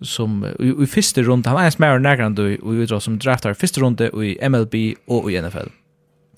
som 0.01 0.45
i, 0.59 0.73
i 0.83 0.87
första 0.87 1.21
runde, 1.21 1.49
han 1.49 1.57
var 1.57 1.65
en 1.65 1.71
smær 1.71 1.99
nærkant 1.99 2.39
i 2.39 2.57
utdrag 2.61 3.01
som 3.01 3.19
draftar 3.19 3.53
första 3.53 3.81
runde 3.81 4.09
i 4.23 4.37
MLB 4.49 4.95
och 5.07 5.31
i 5.31 5.41
NFL. 5.41 5.69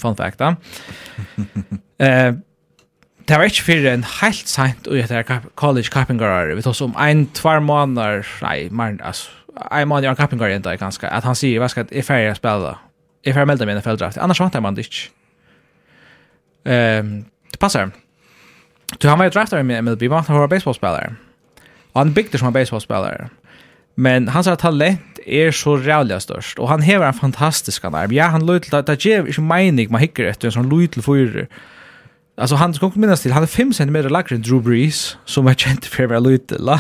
Fun 0.01 0.15
fact, 0.15 0.39
da. 0.39 0.55
eh, 2.05 2.33
det 3.29 3.37
var 3.37 3.45
ikke 3.45 3.63
fyrir 3.63 3.91
en 3.91 4.05
helt 4.21 4.49
sent 4.49 4.87
og 4.87 4.97
etter 4.97 5.41
college 5.59 5.91
kappingarar, 5.93 6.55
vi 6.55 6.63
tås 6.65 6.81
om 6.81 6.95
ein, 6.97 7.27
tvær 7.37 7.59
måneder, 7.61 8.25
nei, 8.41 8.69
man, 8.71 8.97
altså, 9.03 9.29
ein 9.69 9.87
måned 9.87 10.07
i 10.07 10.09
en 10.09 10.17
kappingar 10.17 10.49
enda 10.49 10.73
ganske, 10.79 11.05
at 11.05 11.27
han 11.27 11.37
sier, 11.37 11.59
hva 11.61 11.67
skal 11.69 11.85
jeg 11.91 12.07
færre 12.07 12.33
spela, 12.39 12.77
jeg 13.25 13.35
færre 13.35 13.45
melda 13.45 13.67
meg 13.67 13.75
i 13.75 13.81
NFL-draft, 13.81 14.17
annars 14.17 14.41
vantar 14.41 14.63
man 14.65 14.77
det 14.77 14.87
ikke. 14.87 15.09
Um, 16.69 17.11
det 17.51 17.59
passar. 17.59 17.91
Du, 18.97 19.07
han 19.07 19.19
var 19.19 19.29
jo 19.29 19.35
draftar 19.35 19.61
i 19.61 19.81
MLB, 19.81 20.07
man 20.09 20.25
var 20.27 20.49
baseballspelare. 20.49 21.13
Og 21.93 22.01
han 22.01 22.13
bygde 22.13 22.37
som 22.37 22.47
en 22.49 22.53
baseballspelare. 22.53 23.29
Men 23.99 24.29
hans 24.31 24.47
talent 24.61 25.19
er 25.27 25.51
så 25.51 25.75
rævlig 25.75 26.21
størst, 26.23 26.59
og 26.59 26.69
han 26.71 26.85
hever 26.85 27.07
en 27.07 27.17
fantastisk 27.17 27.83
han 27.83 27.95
arm. 27.95 28.13
Ja, 28.15 28.29
han 28.31 28.45
løy 28.47 28.59
til, 28.63 28.71
det 28.71 28.95
er 28.95 29.27
ikke 29.27 29.43
mening 29.43 29.91
man 29.91 30.01
hikker 30.01 30.29
etter 30.29 30.47
en 30.49 30.55
sånn 30.55 30.71
løy 30.71 30.87
til 30.87 31.03
fyrer. 31.03 31.49
Altså, 32.39 32.55
han 32.55 32.73
skal 32.73 32.87
ikke 32.87 33.01
minnes 33.03 33.19
til, 33.19 33.35
han 33.35 33.43
er 33.43 33.51
5 33.51 33.73
cm 33.75 33.97
lagre 34.07 34.37
enn 34.37 34.45
Drew 34.45 34.61
Brees, 34.63 35.17
som 35.27 35.49
er 35.51 35.59
kjent 35.59 35.89
for 35.91 36.07
å 36.07 36.13
være 36.13 36.23
løy 36.29 36.39
til, 36.47 36.63
la. 36.63 36.79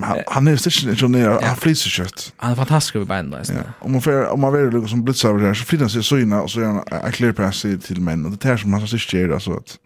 Han, 0.00 0.22
han 0.32 0.48
är 0.48 0.56
stichen 0.56 0.96
som 0.96 1.12
ner 1.12 1.40
han 1.42 1.56
flyser 1.56 1.90
kött. 1.90 2.32
Han 2.36 2.52
är 2.52 2.56
fantastisk 2.56 2.96
över 2.96 3.06
benen 3.06 3.30
nästan. 3.30 3.56
Ja. 3.56 3.62
Om 3.80 3.92
man 3.92 4.02
får 4.02 4.32
om 4.32 4.40
man 4.40 4.52
vill 4.52 4.70
lukka 4.70 4.88
som 4.88 5.04
blitz 5.04 5.24
över 5.24 5.46
här 5.46 5.54
så 5.54 5.64
flyttar 5.64 5.88
sig 5.88 6.02
så 6.02 6.18
in 6.18 6.32
och 6.32 6.50
så 6.50 6.60
gör 6.60 6.66
han 6.66 7.04
en 7.04 7.12
clear 7.12 7.32
pass 7.32 7.62
till 7.62 8.00
män 8.00 8.26
och 8.26 8.32
det 8.32 8.48
här 8.48 8.56
som 8.56 8.72
han 8.72 8.86
styrst 8.86 9.08
sticher 9.08 9.30
alltså 9.32 9.52
att 9.52 9.78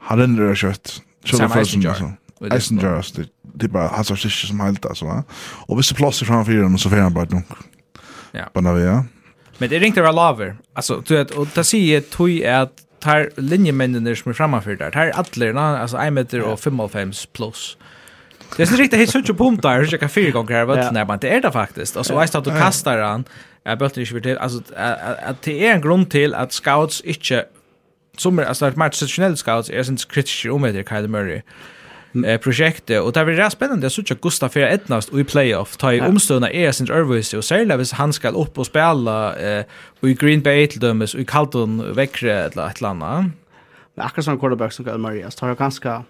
han 0.00 0.18
ränner 0.18 0.54
kött. 0.54 1.02
Så 1.24 1.38
det 1.38 1.48
får 1.48 1.64
som. 1.64 2.16
Eisen 2.52 2.78
jar 2.78 3.04
det 3.58 3.68
bara 3.68 3.88
han 3.88 4.04
så 4.04 4.16
sist 4.16 4.48
som 4.48 4.60
helt 4.60 4.86
alltså 4.86 5.04
va. 5.04 5.24
Och 5.68 5.78
visst 5.78 5.96
plats 5.96 6.22
framför 6.22 6.52
dem 6.52 6.78
så 6.78 6.90
får 6.90 6.96
han 6.96 7.14
bara 7.14 7.24
dunk. 7.24 7.46
Ja. 8.32 8.44
Bara 8.54 8.80
ja. 8.80 9.04
Men 9.58 9.68
det 9.68 9.78
ringte 9.78 10.00
lover. 10.12 10.56
Alltså 10.74 11.02
du 11.06 11.16
vet 11.16 11.30
och 11.30 11.46
där 11.54 11.62
ser 11.62 11.94
jag 11.94 12.10
tog 12.10 12.44
att 12.44 12.72
tar 13.00 13.30
linjemännen 13.36 14.16
som 14.16 14.30
är 14.30 14.34
framför 14.34 14.76
där. 14.76 14.90
Tar 14.90 15.10
alla 15.10 15.78
alltså 15.78 15.96
1 15.96 16.12
meter 16.12 16.40
och 16.40 16.60
55 16.60 17.12
plus. 17.32 17.76
Det 18.56 18.62
är 18.62 18.66
så 18.66 18.76
riktigt 18.76 18.98
helt 18.98 19.10
sökt 19.10 19.36
på 19.36 19.44
där, 19.62 19.88
jag 19.90 20.00
kan 20.00 20.08
fyra 20.08 20.30
gånger 20.30 20.64
vad 20.64 20.78
det 20.78 20.90
när 20.90 21.04
man 21.04 21.18
det 21.18 21.28
är 21.28 21.40
det 21.40 21.52
faktiskt. 21.52 21.96
Och 21.96 22.06
så 22.06 22.20
visst 22.20 22.34
att 22.34 22.44
du 22.44 22.50
kastar 22.50 22.98
han. 22.98 23.24
Jag 23.62 23.78
började 23.78 24.00
inte 24.00 24.20
till 24.20 24.38
alltså 24.38 24.62
att 25.26 25.42
det 25.42 25.66
är 25.66 25.74
en 25.74 25.80
grund 25.80 26.10
till 26.10 26.34
att 26.34 26.52
scouts 26.52 27.00
inte 27.00 27.44
som 28.18 28.38
är 28.38 28.44
alltså 28.44 28.66
att 28.66 28.76
match 28.76 28.98
traditionella 28.98 29.36
scouts 29.36 29.70
är 29.70 29.82
sin 29.82 29.96
kritiska 29.96 30.52
om 30.52 30.62
det 30.62 30.88
Kyle 30.88 31.08
Murray 31.08 31.42
eh, 32.24 32.40
projektet 32.40 33.02
och 33.02 33.12
det 33.12 33.24
blir 33.24 33.34
rätt 33.34 33.52
spännande 33.52 33.86
att 33.86 33.92
se 33.92 34.14
Gustav 34.22 34.48
för 34.48 34.60
ettnast 34.60 35.12
i 35.14 35.24
playoff 35.24 35.76
ta 35.76 35.92
i 35.92 35.98
ja. 35.98 36.08
omstående 36.08 36.56
är 36.56 36.72
sin 36.72 36.90
Örvus 36.90 37.34
och 37.34 37.44
särskilt 37.44 37.74
hvis 37.74 37.92
han 37.92 38.12
ska 38.12 38.28
upp 38.28 38.58
och 38.58 38.66
spela 38.66 39.36
eh, 39.36 39.64
och 40.00 40.08
i 40.08 40.14
Green 40.14 40.42
Bay 40.42 40.66
till 40.66 40.80
dömes 40.80 41.14
och 41.14 41.20
i 41.20 41.24
Carlton 41.24 41.94
väckre 41.94 42.32
eller 42.32 42.66
ett 42.66 42.82
eller 42.82 42.94
Men 42.94 44.06
akkurat 44.06 44.24
som 44.24 44.38
quarterback 44.38 44.72
som 44.72 44.84
Gael 44.84 44.98
Murray 44.98 45.30
så 45.30 45.44
har 45.44 45.48
jag 45.48 45.58
ganska 45.58 46.04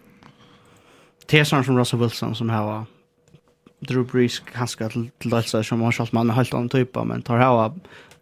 tesar 1.27 1.63
som 1.63 1.79
Russell 1.79 2.01
Wilson 2.01 2.35
som 2.35 2.51
har 2.51 2.85
Drew 3.81 4.07
Brees 4.07 4.43
ganska 4.55 4.89
till, 4.89 5.11
till 5.19 5.65
som 5.65 5.81
har 5.81 5.93
kört 5.93 6.13
man 6.13 6.27
med 6.27 6.37
helt 6.37 6.55
annan 6.55 6.69
typ 6.69 7.05
men 7.05 7.23
tar 7.23 7.39
här 7.39 7.73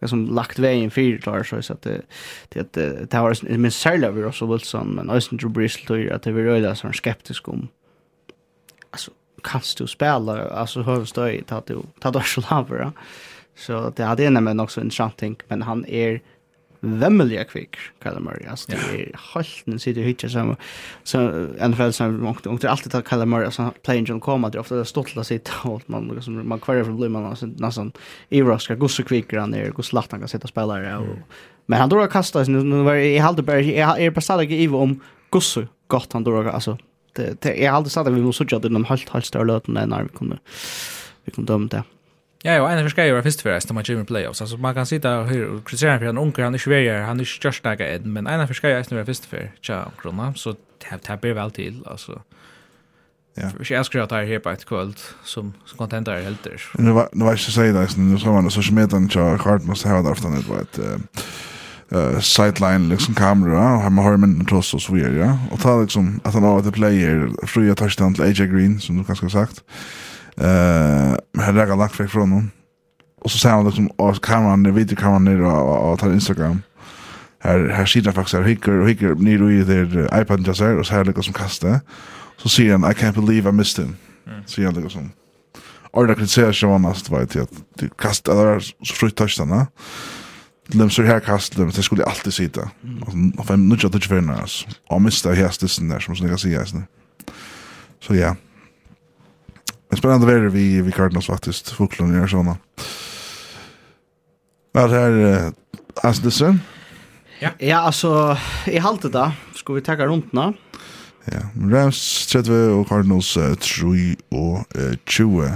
liksom 0.05 0.35
lagt 0.35 0.59
vägen 0.59 0.91
för 0.91 1.17
klar 1.17 1.61
så 1.61 1.73
att 1.73 1.81
det 1.81 2.01
det 2.49 2.73
det 3.11 3.17
har 3.17 3.57
min 3.57 3.71
sälja 3.71 4.11
vi 4.11 4.21
Russell 4.21 4.47
Wilson 4.47 4.87
men 4.87 5.09
Austin 5.09 5.37
Drew 5.37 5.51
Brees 5.51 5.77
tror 5.77 6.11
att 6.11 6.23
det 6.23 6.31
vi 6.31 6.43
röda 6.43 6.75
som 6.75 6.93
skeptisk 6.93 7.47
om 7.47 7.67
alltså 8.91 9.11
kan 9.43 9.61
du 9.77 9.87
spela 9.87 10.49
alltså 10.49 10.81
hur 10.81 11.05
stöj 11.05 11.43
tar 11.43 11.63
du 11.67 11.81
tar 11.99 12.11
du 12.11 12.19
så 12.21 12.41
lavar 12.41 12.91
så 13.55 13.93
det 13.95 14.03
hade 14.03 14.29
nämligen 14.29 14.59
också 14.59 14.81
en 14.81 14.89
chanting 14.89 15.35
men 15.47 15.61
han 15.61 15.85
är 15.85 16.07
er, 16.07 16.21
vemmeliga 16.85 17.43
kvik, 17.43 17.77
kallar 18.03 18.19
Murray. 18.19 18.45
Alltså 18.49 18.71
det 18.71 18.77
är 18.77 19.11
halten 19.13 19.79
sitter 19.79 20.01
hitcha 20.01 20.29
som 20.29 20.55
så 21.03 21.19
NFL 21.67 21.89
som 21.89 22.27
och 22.27 22.47
och 22.47 22.59
det 22.59 22.69
alltid 22.69 22.95
att 22.95 23.05
kallar 23.05 23.25
Murray 23.25 23.51
så 23.51 23.71
plain 23.83 24.05
John 24.05 24.19
kommer 24.19 24.49
det 24.49 24.59
ofta 24.59 24.85
stottla 24.85 25.23
sitt 25.23 25.51
åt 25.65 25.87
man 25.87 26.07
liksom, 26.15 26.49
man 26.49 26.59
kvar 26.59 26.83
från 26.83 26.97
Blomman 26.97 27.25
alltså 27.25 27.45
nästan 27.45 27.91
Eros 28.29 28.63
ska 28.63 28.75
gå 28.75 28.87
så 28.87 29.03
kvik 29.03 29.29
där 29.29 29.47
ner, 29.47 29.69
gå 29.69 29.83
slatt 29.83 30.11
han 30.11 30.19
kan 30.19 30.29
sitta 30.29 30.47
spelare 30.47 30.97
och 30.97 31.17
men 31.65 31.79
han 31.79 31.89
då 31.89 32.07
kastar 32.07 32.45
nu 32.45 32.63
nu 32.63 32.83
var 32.83 32.95
i 32.95 33.17
Halterberg 33.17 33.75
är 33.77 34.11
på 34.11 34.21
stadion 34.21 34.51
i 34.51 34.67
om 34.67 34.99
gosse 35.29 35.67
gott 35.87 36.13
han 36.13 36.23
då 36.23 36.49
alltså 36.49 36.77
det 37.13 37.45
jag 37.45 37.71
har 37.71 37.77
alltid 37.77 37.91
sagt 37.91 38.07
att 38.07 38.13
vi 38.13 38.21
måste 38.21 38.43
sätta 38.43 38.69
den 38.69 38.85
halt 38.85 39.09
halt 39.09 39.25
större 39.25 39.45
löten 39.45 39.73
när 39.73 40.03
vi 40.03 40.09
kommer 40.09 40.39
vi 41.25 41.31
kommer 41.31 41.47
döma 41.47 41.67
det. 41.67 41.83
Ja, 42.45 42.53
ja, 42.53 42.69
en 42.69 42.77
av 42.77 43.13
var 43.13 43.21
först 43.21 43.41
förresten 43.41 43.73
när 43.73 43.73
man 43.73 43.83
kommer 43.83 44.01
i 44.01 44.05
playoffs. 44.05 44.41
Alltså 44.41 44.57
man 44.57 44.73
kan 44.73 44.85
sitta 44.85 45.19
och 45.19 45.27
höra 45.27 45.51
och 45.51 45.67
kritisera 45.67 45.99
för 45.99 46.05
en 46.05 46.17
unker, 46.17 46.43
han 46.43 46.53
är 46.53 46.57
ikke 46.57 47.03
han 47.05 47.19
är 47.19 47.23
ikke 47.23 47.35
størst 47.35 47.63
nægge 47.63 47.99
men 48.05 48.27
en 48.27 48.39
av 48.39 48.49
är 48.49 49.05
reist 49.05 49.05
först 49.05 49.25
för 49.25 49.51
tja 49.61 49.91
krona. 50.01 50.33
så 50.35 50.55
det 50.79 51.21
blir 51.21 51.33
väl 51.33 51.51
till, 51.51 51.83
alltså. 51.85 52.21
Ja. 53.37 53.49
Vi 53.59 53.65
ska 53.65 53.83
skriva 53.83 54.03
at 54.03 54.09
det 54.09 54.15
här 54.15 54.39
på 54.39 54.49
ett 54.49 54.65
kvöld, 54.65 54.97
som 55.23 55.53
kontent 55.77 56.07
helt 56.07 56.43
där. 56.43 56.61
Nu 56.77 56.91
var 56.91 57.09
jag 57.11 57.33
ikke 57.33 57.51
säga 57.51 57.73
det, 57.73 57.97
nu 57.97 58.17
så 58.17 58.31
var 58.31 58.41
det 58.41 58.51
sosial 58.51 58.75
medier, 58.75 59.09
tja, 59.09 59.37
kvart 59.37 59.63
måste 59.63 59.89
ha 59.89 60.01
där 60.01 60.11
aftan, 60.11 60.35
det 60.35 60.49
var 60.49 60.61
et 60.61 60.79
sideline 62.21 62.89
liksom 62.89 63.13
kamera 63.13 63.75
och 63.75 63.81
han 63.81 63.97
har 63.97 64.17
men 64.17 64.45
trots 64.45 64.67
så 64.67 64.79
svär 64.79 65.17
ja 65.17 65.37
och 65.51 65.59
ta 65.59 65.81
liksom 65.81 66.19
att 66.23 66.33
han 66.33 66.43
har 66.43 66.59
ett 66.59 66.73
player 66.73 67.29
fria 67.47 67.75
touchdown 67.75 68.13
till 68.13 68.23
AJ 68.23 68.47
Green 68.47 68.79
som 68.79 68.97
du 68.97 69.03
kanske 69.03 69.25
har 69.25 69.29
sagt 69.29 69.63
Eh, 70.37 71.15
men 71.33 71.55
jag 71.55 71.77
lagt 71.77 71.95
från 71.95 72.21
honom. 72.21 72.51
Och 73.21 73.31
så 73.31 73.37
säger 73.37 73.55
han 73.55 73.65
liksom 73.65 73.87
och 73.87 74.23
kameran 74.23 74.63
ner 74.63 74.71
vid 74.71 74.97
kameran 74.97 75.25
ner 75.25 75.41
och, 75.41 75.91
och 75.91 75.99
tar 75.99 76.13
Instagram. 76.13 76.61
Här 77.39 77.69
här 77.69 77.85
sitter 77.85 78.11
faktiskt 78.11 78.35
här 78.35 78.43
hickar 78.43 78.71
och 78.71 78.89
hickar 78.89 79.15
ner 79.15 79.51
i 79.51 79.63
där 79.63 80.21
iPad 80.21 80.47
just 80.47 80.59
där 80.59 80.77
och 80.77 80.85
så 80.87 80.93
här 80.93 81.05
liksom 81.05 81.33
kasta. 81.33 81.79
Så 82.37 82.49
säger 82.49 82.71
han 82.71 82.91
I 82.91 82.93
can't 82.93 83.25
believe 83.25 83.49
I 83.49 83.51
missed 83.51 83.85
him. 83.85 83.95
Mm. 84.27 84.43
Så 84.45 84.61
jag 84.61 84.83
liksom 84.83 85.11
Och 85.91 86.07
det 86.07 86.15
kan 86.15 86.27
säga 86.27 86.49
att 86.49 86.61
man 86.61 86.81
måste 86.81 87.11
vara 87.11 87.25
till 87.25 87.41
att 87.41 87.97
kasta 87.97 88.33
där 88.33 88.59
så 88.59 88.93
frukt 88.93 89.17
touchdowna. 89.17 89.67
Lem 90.67 90.89
så 90.89 91.03
här 91.03 91.19
kastar 91.19 91.59
dem, 91.59 91.71
det 91.75 91.83
skulle 91.83 92.05
alltid 92.05 92.33
sitta. 92.33 92.69
Och 93.37 93.47
fem 93.47 93.69
nu 93.69 93.77
jag 93.81 93.91
touch 93.91 94.07
för 94.07 94.21
näs. 94.21 94.65
Och 94.87 95.01
mista 95.01 95.31
hästen 95.33 95.87
där 95.89 95.99
som 95.99 96.15
jag 96.15 96.27
ska 96.27 96.37
säga. 96.37 96.65
Så 98.01 98.15
ja. 98.15 98.35
Men 99.95 99.99
spännande 99.99 100.27
värre 100.27 100.49
vi, 100.49 100.81
vi 100.81 100.91
Cardinals 100.91 101.25
faktiskt. 101.25 101.71
Foklund 101.71 102.15
gör 102.15 102.27
såna. 102.27 102.57
Vad 104.71 104.91
här 104.91 105.11
uh, 105.11 105.51
Asdelsen? 106.03 106.59
Ja. 107.39 107.49
ja, 107.57 107.77
alltså, 107.77 108.37
i 108.65 108.77
halta 108.77 109.09
då. 109.09 109.31
Ska 109.55 109.73
vi 109.73 109.81
ta 109.81 109.95
runt 109.95 110.33
nå? 110.33 110.53
Ja, 111.25 111.39
Rams 111.71 112.27
30 112.27 112.51
och 112.51 112.87
Cardinals 112.87 113.37
uh, 113.37 113.53
3 113.53 114.15
och 114.29 114.77
uh, 114.77 114.93
20. 115.07 115.51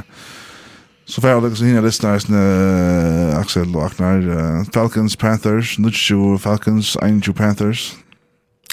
Så 1.06 1.22
får 1.22 1.30
jag 1.30 1.44
lägga 1.44 1.56
så 1.56 1.64
hinna 1.64 1.82
lyssna 1.82 2.10
här 2.10 3.40
Axel 3.40 3.76
och 3.76 3.86
Aknar. 3.86 4.72
Falcons, 4.74 5.16
Panthers, 5.16 5.78
20 5.94 6.38
Falcons, 6.38 6.98
21 7.24 7.38
Panthers. 7.38 7.96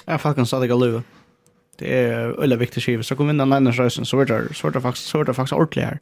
Ja, 0.04 0.18
Falcons 0.18 0.52
hade 0.52 0.66
jag 0.66 0.80
luvat. 0.80 1.04
Det 1.78 1.98
är 1.98 2.42
öle 2.42 2.56
viktigt 2.56 2.82
skiva 2.82 3.02
så 3.02 3.16
kommer 3.16 3.32
vinna 3.32 3.44
Niners 3.44 3.78
Racing 3.78 4.06
så 4.06 4.24
där 4.24 4.48
så 4.52 4.70
där 4.70 4.80
faktiskt 4.80 5.06
så 5.06 5.22
där 5.22 5.32
faktiskt 5.32 5.52
ordentligt 5.52 5.84
här. 5.84 5.98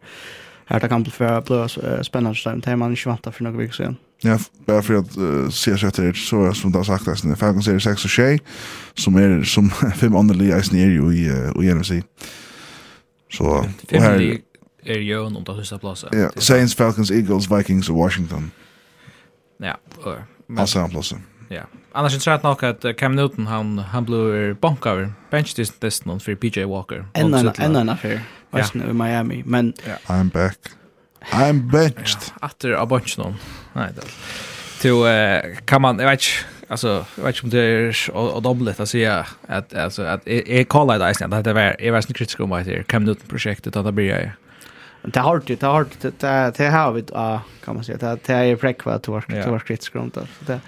Här 0.67 0.81
det 0.81 0.89
kan 0.89 1.03
bli 1.03 1.13
för 1.13 1.41
blå 1.41 1.69
spännande 2.03 2.39
stäm 2.39 2.61
tema 2.61 2.77
man 2.77 2.91
inte 2.91 3.09
väntar 3.09 3.31
för 3.31 3.45
några 3.45 3.59
veckor 3.59 3.73
sedan. 3.73 3.97
Ja, 4.21 4.39
bara 4.67 4.83
för 4.83 4.95
att 4.95 5.19
uh, 5.19 5.51
se 5.51 5.79
sig 5.79 5.89
efter 5.89 6.13
så 6.13 6.45
är 6.45 6.53
som 6.53 6.73
det 6.73 6.79
har 6.79 6.85
sagt 6.85 7.09
att 7.09 7.23
det 7.23 7.37
Falcons 7.37 7.69
är 7.69 7.79
6 7.79 8.05
och 8.05 8.11
6 8.11 8.45
som 8.95 9.17
är 9.17 9.43
som 9.43 9.71
fem 10.01 10.17
andra 10.17 10.35
liga 10.35 10.59
i 10.59 10.77
ju 10.77 11.15
i 11.15 11.27
i 11.65 11.75
NFC. 11.75 11.93
Så 13.33 13.67
här 13.91 14.39
är 14.85 14.99
ju 14.99 15.19
om 15.19 15.45
det 15.45 15.53
högsta 15.53 15.79
platsen. 15.79 16.11
Ja, 16.13 16.31
Saints, 16.37 16.75
Falcons, 16.75 17.11
Eagles, 17.11 17.51
Vikings 17.51 17.91
och 17.91 17.97
Washington. 17.97 18.51
Ja, 19.59 19.77
och. 20.03 20.15
Alltså 20.59 20.79
en 20.79 20.91
platsen. 20.91 21.23
Ja. 21.49 21.63
Annars 21.93 22.25
tror 22.25 22.33
jag 22.33 22.45
nog 22.45 22.65
att 22.65 22.97
Cam 22.97 23.17
Newton 23.17 23.47
han 23.47 23.79
han 23.79 24.05
blev 24.05 24.57
bonkar 24.57 25.13
bench 25.31 25.55
this 25.55 25.71
this 25.79 26.05
non 26.05 26.21
för 26.21 26.35
PJ 26.35 26.65
Walker. 26.65 27.07
En 27.13 27.35
en 27.35 27.77
en 27.77 27.89
affär. 27.89 28.21
Vars 28.51 28.75
nu 28.75 28.85
i 28.85 28.93
Miami, 28.93 29.43
men 29.47 29.73
yeah. 29.87 29.99
I'm 30.07 30.31
back. 30.31 30.59
I'm 31.31 31.71
benched. 31.71 32.33
Ja, 32.41 32.47
efter 32.47 32.73
a 32.83 32.87
bunch 32.87 33.19
någon. 33.19 33.35
Nej 33.73 33.89
då. 33.97 34.03
Till 34.81 35.07
eh 35.07 35.57
kan 35.65 35.83
man 35.83 35.99
jag 35.99 36.07
vet 36.07 36.21
inte 36.21 36.47
alltså 36.69 37.07
jag 37.17 37.25
vet 37.25 37.35
inte 37.35 37.47
om 37.47 37.51
det 37.51 37.59
är 37.59 38.11
och 38.17 38.43
dubbelt 38.43 38.81
att 38.81 38.89
säga 38.89 39.27
att 39.49 39.75
alltså 39.75 40.03
att 40.03 40.29
är 40.29 40.65
kallar 40.65 40.99
det 40.99 41.37
att 41.37 41.45
det 41.45 41.53
var 41.53 41.77
är 41.79 41.91
var 41.91 41.99
inte 41.99 42.13
kritisk 42.13 42.41
om 42.41 42.51
vad 42.51 42.65
det 42.65 42.75
är 42.75 42.83
Cam 42.83 43.05
Newton 43.05 43.29
projektet 43.29 43.77
att 43.77 43.85
det 43.85 43.93
blir 43.93 44.09
jag. 44.09 44.31
Det 45.07 45.21
har 45.21 45.43
det, 45.47 45.61
det 45.61 45.67
har 45.67 45.87
det, 46.01 46.21
det, 46.21 46.53
det 46.57 46.71
har 46.71 46.93
vi, 46.93 47.05
ja, 47.13 47.41
kan 47.65 47.75
man 47.75 47.85
säga, 47.85 47.99
det, 47.99 48.19
det 48.27 48.33
är 48.33 48.57
präkva 48.57 48.93
att 48.93 49.09
vara, 49.09 49.23
yeah. 49.29 49.51
vara 49.51 49.61
kritisk 49.61 49.93
grund. 49.93 50.19
Det, 50.47 50.61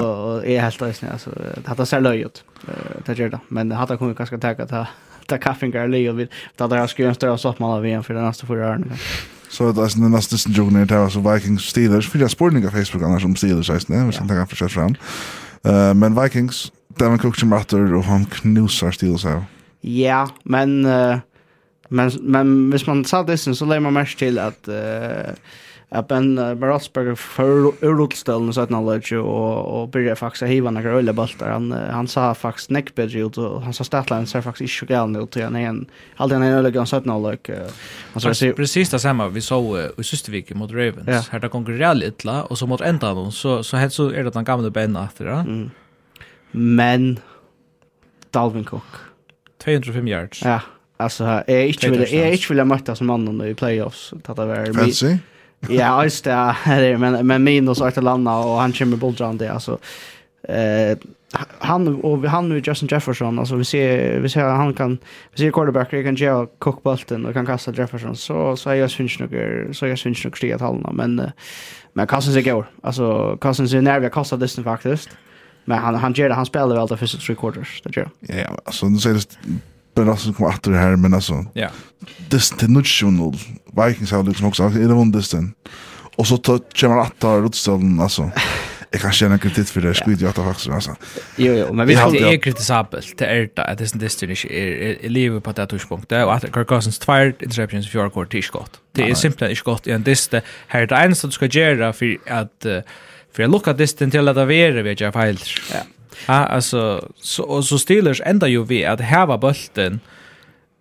och, 0.00 0.34
och 0.34 0.46
är 0.46 0.60
helt 0.60 0.82
ösning, 0.82 1.10
alltså, 1.10 1.30
det 1.64 1.68
har 1.68 1.84
sett 1.84 2.02
löjigt, 2.02 2.44
det 3.06 3.18
gör 3.18 3.28
det. 3.28 3.38
Men 3.48 3.68
det 3.68 3.74
hade 3.74 3.96
kommit 3.96 4.18
ganska 4.18 4.38
tacka 4.38 4.62
att 4.62 4.88
ta 5.26 5.38
kaffingar 5.38 5.88
löjigt, 5.88 6.14
vi 6.14 6.28
ska 6.56 6.76
jag 6.76 6.90
skrivit 6.90 7.10
oss 7.10 7.16
större 7.16 7.38
soppman 7.38 7.70
av 7.70 7.82
VM 7.82 8.02
för 8.02 8.14
den 8.14 8.24
nästa 8.24 8.46
förra 8.46 8.68
åren. 8.68 8.92
Så 9.48 9.72
det 9.72 9.82
är 9.82 10.00
den 10.00 10.10
nästa 10.10 10.34
diskussionen 10.34 10.82
är 10.82 10.86
det 10.86 11.02
alltså 11.02 11.32
Vikings 11.32 11.62
Steelers, 11.62 12.10
för 12.10 12.18
jag 12.18 12.30
spår 12.30 12.50
på 12.50 12.70
Facebook 12.70 13.02
annars 13.02 13.24
om 13.24 13.36
Steelers, 13.36 13.68
jag 13.68 13.74
vet 13.74 13.90
inte, 13.90 14.18
jag 14.18 14.28
kan 14.28 14.46
försöka 14.46 14.68
fram. 14.68 14.94
eh 15.64 15.94
men 15.94 16.22
Vikings, 16.22 16.72
Devin 16.98 17.18
Cook 17.18 17.36
som 17.36 17.54
rattar 17.54 17.94
och 17.94 18.04
han 18.04 18.24
knusar 18.24 18.90
Steelers 18.90 19.24
här. 19.24 19.44
Ja, 19.80 20.30
men... 20.42 20.86
Uh, 20.86 21.16
Men, 21.92 22.10
men 22.22 22.70
hvis 22.70 22.86
man 22.86 23.04
sa 23.04 23.22
det 23.22 23.36
så 23.38 23.64
lägger 23.64 23.80
man 23.80 23.92
mest 23.92 24.18
till 24.18 24.38
att 24.38 24.68
eh 24.68 25.34
att 25.94 26.08
Ben 26.08 26.36
Barosberg 26.60 27.16
för 27.16 27.72
Urlstölden 27.84 28.52
så 28.52 28.60
att 28.60 28.70
han 28.70 28.86
lade 28.86 29.18
och, 29.18 29.82
och 29.82 29.88
började 29.88 30.16
faktiskt 30.16 30.42
hiva 30.42 30.70
några 30.70 30.90
öliga 30.90 31.12
bultar. 31.12 31.48
Han, 31.48 31.72
han 31.72 32.08
sa 32.08 32.34
faktiskt 32.34 32.70
näck 32.70 32.98
ut 32.98 33.38
och 33.38 33.62
han 33.62 33.72
sa 33.72 33.84
statline 33.84 34.26
ser 34.26 34.40
faktiskt 34.40 34.82
inte 34.82 34.94
gal 34.94 35.12
gärna 35.12 35.26
till 35.26 35.42
Han 35.42 35.56
är 35.56 35.68
en, 35.68 35.86
alltid 36.16 36.36
en 36.36 36.42
öle 36.42 36.70
gång 36.70 36.86
så 36.86 36.96
att 36.96 37.06
han 37.06 37.22
lade. 37.22 37.68
Precis 38.56 38.90
det 38.90 38.98
samma 38.98 39.28
vi 39.28 39.40
såg 39.40 39.78
i 39.98 40.02
Systervik 40.02 40.54
mot 40.54 40.70
Ravens. 40.70 41.06
Ja. 41.06 41.22
Här 41.30 41.38
där 41.38 41.48
konkurrerar 41.48 41.94
lite 41.94 42.30
och 42.30 42.58
så 42.58 42.66
mot 42.66 42.80
ända 42.80 43.08
ändan 43.08 43.32
så, 43.32 43.62
så, 43.62 43.76
helt 43.76 43.92
så 43.92 44.10
är 44.10 44.24
det 44.24 44.30
den 44.30 44.44
gamla 44.44 44.70
Ben 44.70 44.96
efter. 44.96 45.26
Ja? 45.26 45.40
Mm. 45.40 45.70
Men 46.50 47.18
Dalvin 48.30 48.64
Cook. 48.64 48.82
205 49.64 50.08
yards. 50.08 50.42
Ja. 50.44 50.60
Alltså 51.02 51.24
är 51.46 51.64
inte 51.64 51.90
vill 51.90 52.14
är 52.14 52.32
inte 52.32 52.54
vill 52.54 52.64
möta 52.64 52.94
som 52.94 53.06
mannen 53.06 53.48
i 53.48 53.54
playoffs 53.54 54.12
att 54.24 54.36
det 54.36 54.46
var. 54.46 54.72
Fancy. 54.72 55.16
Ja, 55.68 56.04
just 56.04 56.24
det. 56.24 56.56
Men 56.98 57.26
men 57.26 57.44
minus 57.44 57.96
landa 57.96 58.36
och 58.36 58.58
han 58.60 58.72
kommer 58.72 58.96
bollen 58.96 59.38
det 59.38 59.52
alltså. 59.52 59.78
Eh 60.48 60.96
han 61.58 62.04
och 62.04 62.28
han 62.28 62.48
nu 62.48 62.62
Justin 62.64 62.88
Jefferson 62.90 63.38
alltså 63.38 63.56
vi 63.56 63.64
ser 63.64 64.20
vi 64.20 64.28
ser 64.28 64.42
han 64.42 64.74
kan 64.74 64.98
vi 65.30 65.38
ser 65.38 65.50
quarterbacken 65.50 66.04
kan 66.04 66.14
ge 66.14 66.28
Cook 66.28 66.58
kockbolten 66.58 67.26
och 67.26 67.32
kan 67.32 67.46
kasta 67.46 67.72
Jefferson 67.72 68.16
så 68.16 68.56
så 68.56 68.70
är 68.70 68.74
jag 68.74 68.90
syns 68.90 69.18
nog 69.18 69.30
så 69.72 69.86
jag 69.86 69.98
syns 69.98 70.24
nog 70.24 70.36
stiga 70.36 70.58
tallna 70.58 70.92
men 70.92 71.30
men 71.92 72.06
Cousins 72.06 72.36
är 72.36 72.42
går 72.42 72.70
alltså 72.82 73.36
Cousins 73.40 73.74
är 73.74 73.82
nervig 73.82 74.06
att 74.06 74.12
kasta 74.12 74.36
distan 74.36 74.64
faktiskt 74.64 75.08
men 75.64 75.78
han 75.78 75.94
han 75.94 76.12
ger 76.12 76.28
det 76.28 76.34
han 76.34 76.46
spelar 76.46 76.76
väl 76.76 76.86
det 76.86 76.96
första 76.96 77.18
tre 77.18 77.34
quarters 77.34 77.82
det 77.84 77.96
gör 77.96 78.10
ja 78.20 78.58
alltså 78.64 78.86
nu 78.86 78.98
säger 78.98 79.16
det 79.16 79.36
Ben 79.94 80.08
Olsen 80.08 80.34
kom 80.34 80.46
åter 80.46 80.72
här 80.72 80.96
men 80.96 81.14
alltså. 81.14 81.46
Ja. 81.52 81.68
Det 82.28 82.60
det 82.60 82.68
nutional 82.68 83.36
Vikings 83.76 84.10
har 84.10 84.22
liksom 84.22 84.46
också 84.46 84.62
är 84.62 84.88
det 84.88 84.94
vann 84.94 85.10
den. 85.10 85.54
Och 86.16 86.26
så 86.26 86.36
tar 86.36 86.60
kommer 86.80 87.00
åter 87.00 87.40
rotställen 87.40 88.00
alltså. 88.00 88.30
Jag 88.90 89.00
kan 89.00 89.12
känna 89.12 89.38
kritik 89.38 89.68
för 89.68 89.80
det 89.80 89.94
skit 89.94 90.20
jag 90.20 90.28
att 90.28 90.36
faktiskt 90.36 90.68
alltså. 90.68 90.96
Jo 91.36 91.54
jo, 91.54 91.72
men 91.74 91.86
vi 91.86 91.94
har 91.94 92.12
det 92.12 92.34
är 92.34 92.36
kritisabelt 92.36 93.18
det 93.18 93.26
är 93.26 93.48
det 93.54 93.64
att 93.64 93.78
det 93.78 93.94
är 93.94 93.98
distan 93.98 94.30
är 94.30 95.08
lever 95.08 95.40
på 95.40 95.52
det 95.52 95.66
touchpunkt 95.66 96.08
där 96.08 96.24
och 96.24 96.34
att 96.34 96.42
Kirk 96.42 96.66
Cousins 96.66 96.98
tvär 96.98 97.34
interceptions 97.40 97.90
för 97.90 98.10
kort 98.10 98.30
tiskott. 98.30 98.80
Det 98.92 99.10
är 99.10 99.14
simpelt 99.14 99.50
inte 99.50 99.62
gott 99.64 99.86
i 99.86 99.90
en 99.90 100.02
dist 100.02 100.34
här 100.66 100.86
det 100.86 100.96
enda 100.96 101.16
du 101.22 101.30
ska 101.30 101.46
göra 101.46 101.92
för 101.92 102.16
att 102.26 102.66
för 103.32 103.42
att 103.42 103.50
lucka 103.50 103.72
distan 103.72 104.10
till 104.10 104.28
att 104.28 104.36
vara 104.36 104.46
vid 104.82 105.00
jag 105.00 105.12
fel. 105.12 105.38
Ja. 105.72 105.80
Ja, 106.26 106.34
alltså 106.34 107.08
så 107.20 107.42
och 107.42 107.64
så 107.64 107.78
Steelers 107.78 108.20
ända 108.24 108.48
ju 108.48 108.64
vi 108.64 108.84
att 108.84 109.00
häva 109.00 109.38
bulten. 109.38 110.00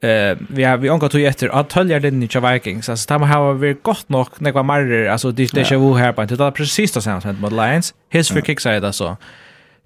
Eh 0.01 0.37
vi 0.49 0.63
har 0.63 0.77
vi 0.77 0.89
angår 0.89 1.09
tog 1.09 1.21
efter 1.21 1.49
att 1.49 1.69
tölja 1.69 1.99
den 1.99 2.23
i 2.23 2.27
Vikings. 2.27 2.89
Alltså 2.89 3.13
de 3.13 3.21
har 3.21 3.53
vi 3.53 3.75
gott 3.81 4.09
nog 4.09 4.27
när 4.37 4.51
var 4.51 4.63
mer 4.63 5.07
alltså 5.09 5.31
det 5.31 5.51
det 5.53 5.71
ju 5.71 5.95
här 5.97 6.13
på 6.13 6.25
det 6.25 6.35
där 6.35 6.51
precis 6.51 6.91
det 6.91 7.01
samma 7.01 7.33
med 7.33 7.53
Lions. 7.53 7.93
His 8.09 8.29
free 8.29 8.43
kick 8.45 8.59
side 8.59 8.85
alltså. 8.85 9.17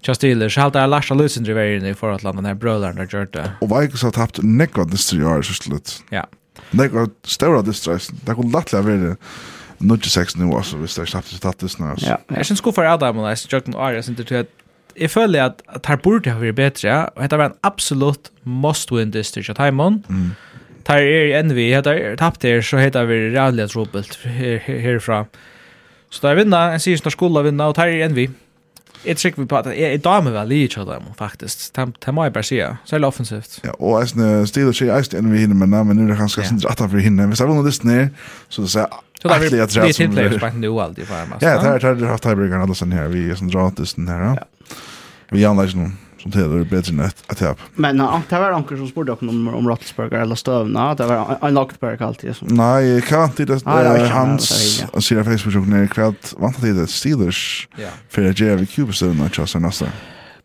Just 0.00 0.20
Steelers 0.20 0.56
halt 0.56 0.72
där 0.72 0.86
Lars 0.86 1.10
Lucen 1.10 1.44
driver 1.44 1.76
in 1.76 1.86
i 1.86 1.94
för 1.94 2.10
att 2.10 2.22
landa 2.22 2.42
när 2.42 2.54
bröderna 2.54 3.02
gjort 3.02 3.32
det. 3.32 3.52
Och 3.60 3.70
Vikings 3.70 4.02
har 4.02 4.10
tappat 4.10 4.38
näck 4.42 4.76
vad 4.76 4.90
det 4.90 4.96
styr 4.96 5.42
så 5.42 5.54
slut. 5.54 6.02
Ja. 6.10 6.26
Näck 6.70 6.92
vad 6.92 7.10
stora 7.24 7.62
distress. 7.62 8.08
Det 8.08 8.34
går 8.34 8.44
lätt 8.44 8.74
att 8.74 8.84
vara 8.84 9.16
Nudge 9.78 10.10
sex 10.10 10.36
nu 10.36 10.52
alltså, 10.54 10.76
hvis 10.76 10.94
det 10.96 11.02
er 11.02 11.06
snabbt 11.06 11.40
tatt 11.42 11.58
det 11.60 11.68
snart. 11.70 12.02
Ja, 12.02 12.16
jag 12.28 12.46
syns 12.46 12.60
god 12.60 12.74
for 12.74 12.84
Adam, 12.84 13.18
och 13.18 13.30
jag 13.30 13.38
synes 13.38 13.52
Jørgen 13.52 13.74
Arias, 13.74 14.08
ikke 14.08 14.24
til 14.24 14.46
jeg 15.00 15.10
føler 15.10 15.44
at, 15.44 15.62
at 15.68 15.86
her 15.86 15.96
burde 15.96 16.32
ha 16.32 16.40
vært 16.40 16.58
bedre, 16.58 16.96
og 17.14 17.22
dette 17.22 17.38
var 17.38 17.52
en 17.52 17.58
absolutt 17.66 18.30
must-win 18.44 19.12
district 19.14 19.50
av 19.52 19.58
Taimon. 19.58 20.02
Mm. 20.08 20.30
Tar 20.86 21.02
er 21.02 21.34
enn 21.40 21.54
vi, 21.56 21.68
heter 21.74 22.16
tapt 22.20 22.46
her, 22.46 22.62
så 22.62 22.80
heter 22.80 23.08
vi 23.08 23.20
rævlig 23.34 23.66
at 23.66 24.18
her, 24.24 24.58
herfra. 24.66 25.24
Så 26.10 26.22
da 26.22 26.32
er 26.32 26.42
vinner, 26.42 26.76
jeg 26.76 26.84
sier 26.84 27.00
snart 27.02 27.16
skulle 27.16 27.42
vinna, 27.46 27.70
og 27.70 27.78
tar 27.78 27.90
er 27.90 28.06
enn 28.06 28.16
vi. 28.16 28.28
Jeg 29.06 29.20
trykker 29.20 29.42
vi 29.42 29.46
på 29.46 29.58
at 29.58 29.66
jeg, 29.70 29.78
jeg 29.78 30.02
damer 30.02 30.32
vel 30.34 30.52
i 30.56 30.60
kjød 30.66 30.86
dem, 30.88 31.10
faktisk. 31.18 31.68
Det 31.76 32.14
må 32.14 32.24
jeg 32.26 32.32
bare 32.34 32.46
si, 32.46 32.60
særlig 32.88 33.06
offensivt. 33.06 33.60
Ja, 33.64 33.74
og 33.78 34.00
jeg 34.00 34.14
snill 34.14 34.46
stil 34.50 34.70
og 34.70 34.78
sier, 34.78 34.94
jeg 34.94 35.10
stil 35.10 35.20
enn 35.20 35.34
vi 35.34 35.44
hinner, 35.44 35.58
men 35.58 35.70
nå 35.70 36.06
er 36.06 36.14
det 36.14 36.18
kanskje 36.18 36.46
snill 36.48 36.70
at 36.70 36.82
han 36.82 36.90
for 36.90 37.02
hinner. 37.02 37.28
Hvis 37.30 37.42
jeg 37.42 37.50
vil 37.50 37.60
nå 37.60 37.66
det 37.66 37.74
snill, 37.76 38.08
så 38.48 38.64
det 38.64 38.72
sier 38.74 39.02
Så 39.22 39.28
där 39.28 39.38
vi 39.38 39.48
det 39.48 39.58
är 39.58 39.92
tillplayers 39.92 40.40
på 40.40 40.48
nu 40.54 40.80
alltid 40.80 41.08
på 41.08 41.14
Ja, 41.40 41.62
där 41.62 41.84
er 41.84 42.06
har 42.06 42.18
Tiebreaker 42.18 42.58
alltså 42.58 42.74
sen 42.74 42.92
här 42.92 43.08
vi 43.08 43.30
är 43.30 43.34
som 43.34 43.50
drar 43.50 43.68
ut 43.68 43.96
här. 44.08 44.24
Ja. 44.24 44.36
Vi 45.30 45.40
gärna 45.40 45.62
är 45.62 45.76
någon 45.76 45.92
som 46.22 46.32
till 46.32 46.40
det 46.40 46.60
är 46.60 46.64
bättre 46.64 46.92
än 46.92 47.00
ett, 47.00 47.24
ett 47.30 47.38
tapp. 47.38 47.58
Men 47.74 48.00
uh, 48.00 48.20
det 48.28 48.38
var 48.38 48.50
anker 48.50 48.76
som 48.76 48.88
sporde 48.88 49.12
upp 49.12 49.22
om, 49.22 49.48
om 49.48 49.68
Rottelsberger 49.68 50.20
eller 50.20 50.34
Stövna. 50.34 50.94
Det 50.94 51.06
var 51.06 51.38
en 51.42 51.54
Lockberg 51.54 51.96
alltid. 52.00 52.36
Som... 52.36 52.48
Nej, 52.48 53.02
kan 53.02 53.24
inte 53.24 53.44
det. 53.44 53.62
Ah, 53.64 54.06
hans 54.06 54.48
sida 55.00 55.24
Facebook-gruppen 55.24 55.72
är 55.72 55.86
kvärt 55.86 56.32
vantat 56.38 56.64
i 56.64 56.72
det 56.72 56.86
Steelers. 56.86 57.68
Ja. 57.76 57.88
För 58.08 58.30
att 58.30 58.40
jag 58.40 58.56
vill 58.56 58.94
den 59.00 59.20
och 59.20 59.34
tjasa 59.34 59.58
nästa. 59.58 59.86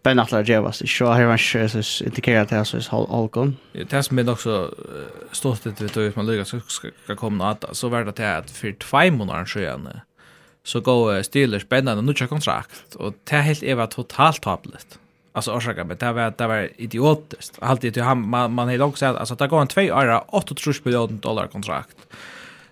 Ben 0.04 0.20
Atler 0.20 0.50
Jevas, 0.50 0.82
ikke 0.82 1.06
har 1.06 1.30
han 1.30 1.38
så 1.38 2.04
indikerat 2.04 2.50
det 2.50 2.66
som 2.66 2.80
er 2.80 2.88
halvgån. 2.90 3.58
Det 3.74 4.04
som 4.04 4.20
er 4.20 4.30
också 4.32 4.72
så 5.32 5.54
stått 5.54 5.66
litt 5.66 5.82
vidt, 5.82 5.98
hvis 5.98 6.16
man 6.16 6.26
lyckas 6.26 6.56
ska 6.74 7.16
komme 7.16 7.38
noe 7.38 7.52
annet, 7.52 7.66
så 7.78 7.90
var 7.90 8.04
det 8.04 8.20
at 8.26 8.50
for 8.50 8.74
tvei 8.80 9.12
måneder 9.12 9.46
siden, 9.46 9.88
så 10.64 10.80
går 10.80 11.22
Steelers 11.22 11.62
spännande 11.62 12.02
nu 12.02 12.28
kontrakt 12.28 12.96
och 12.96 13.14
det 13.30 13.36
helt 13.36 13.64
är 13.64 13.86
totalt 13.88 14.42
tablet. 14.42 15.00
Alltså 15.34 15.52
orsaka 15.52 15.84
men 15.84 15.98
det 15.98 16.12
var 16.12 16.34
det 16.38 16.48
var 16.48 16.70
idiotiskt. 16.78 17.58
Alltid 17.60 17.94
till 17.94 18.04
han 18.04 18.30
man 18.30 18.54
man 18.54 18.70
helt 18.70 18.84
också 18.84 19.06
alltså 19.06 19.36
det 19.36 19.48
går 19.48 19.62
en 19.62 19.68
2 19.68 19.82
år 19.82 20.24
8 20.28 20.56
miljoner 20.84 21.14
dollar 21.14 21.48
kontrakt. 21.48 21.98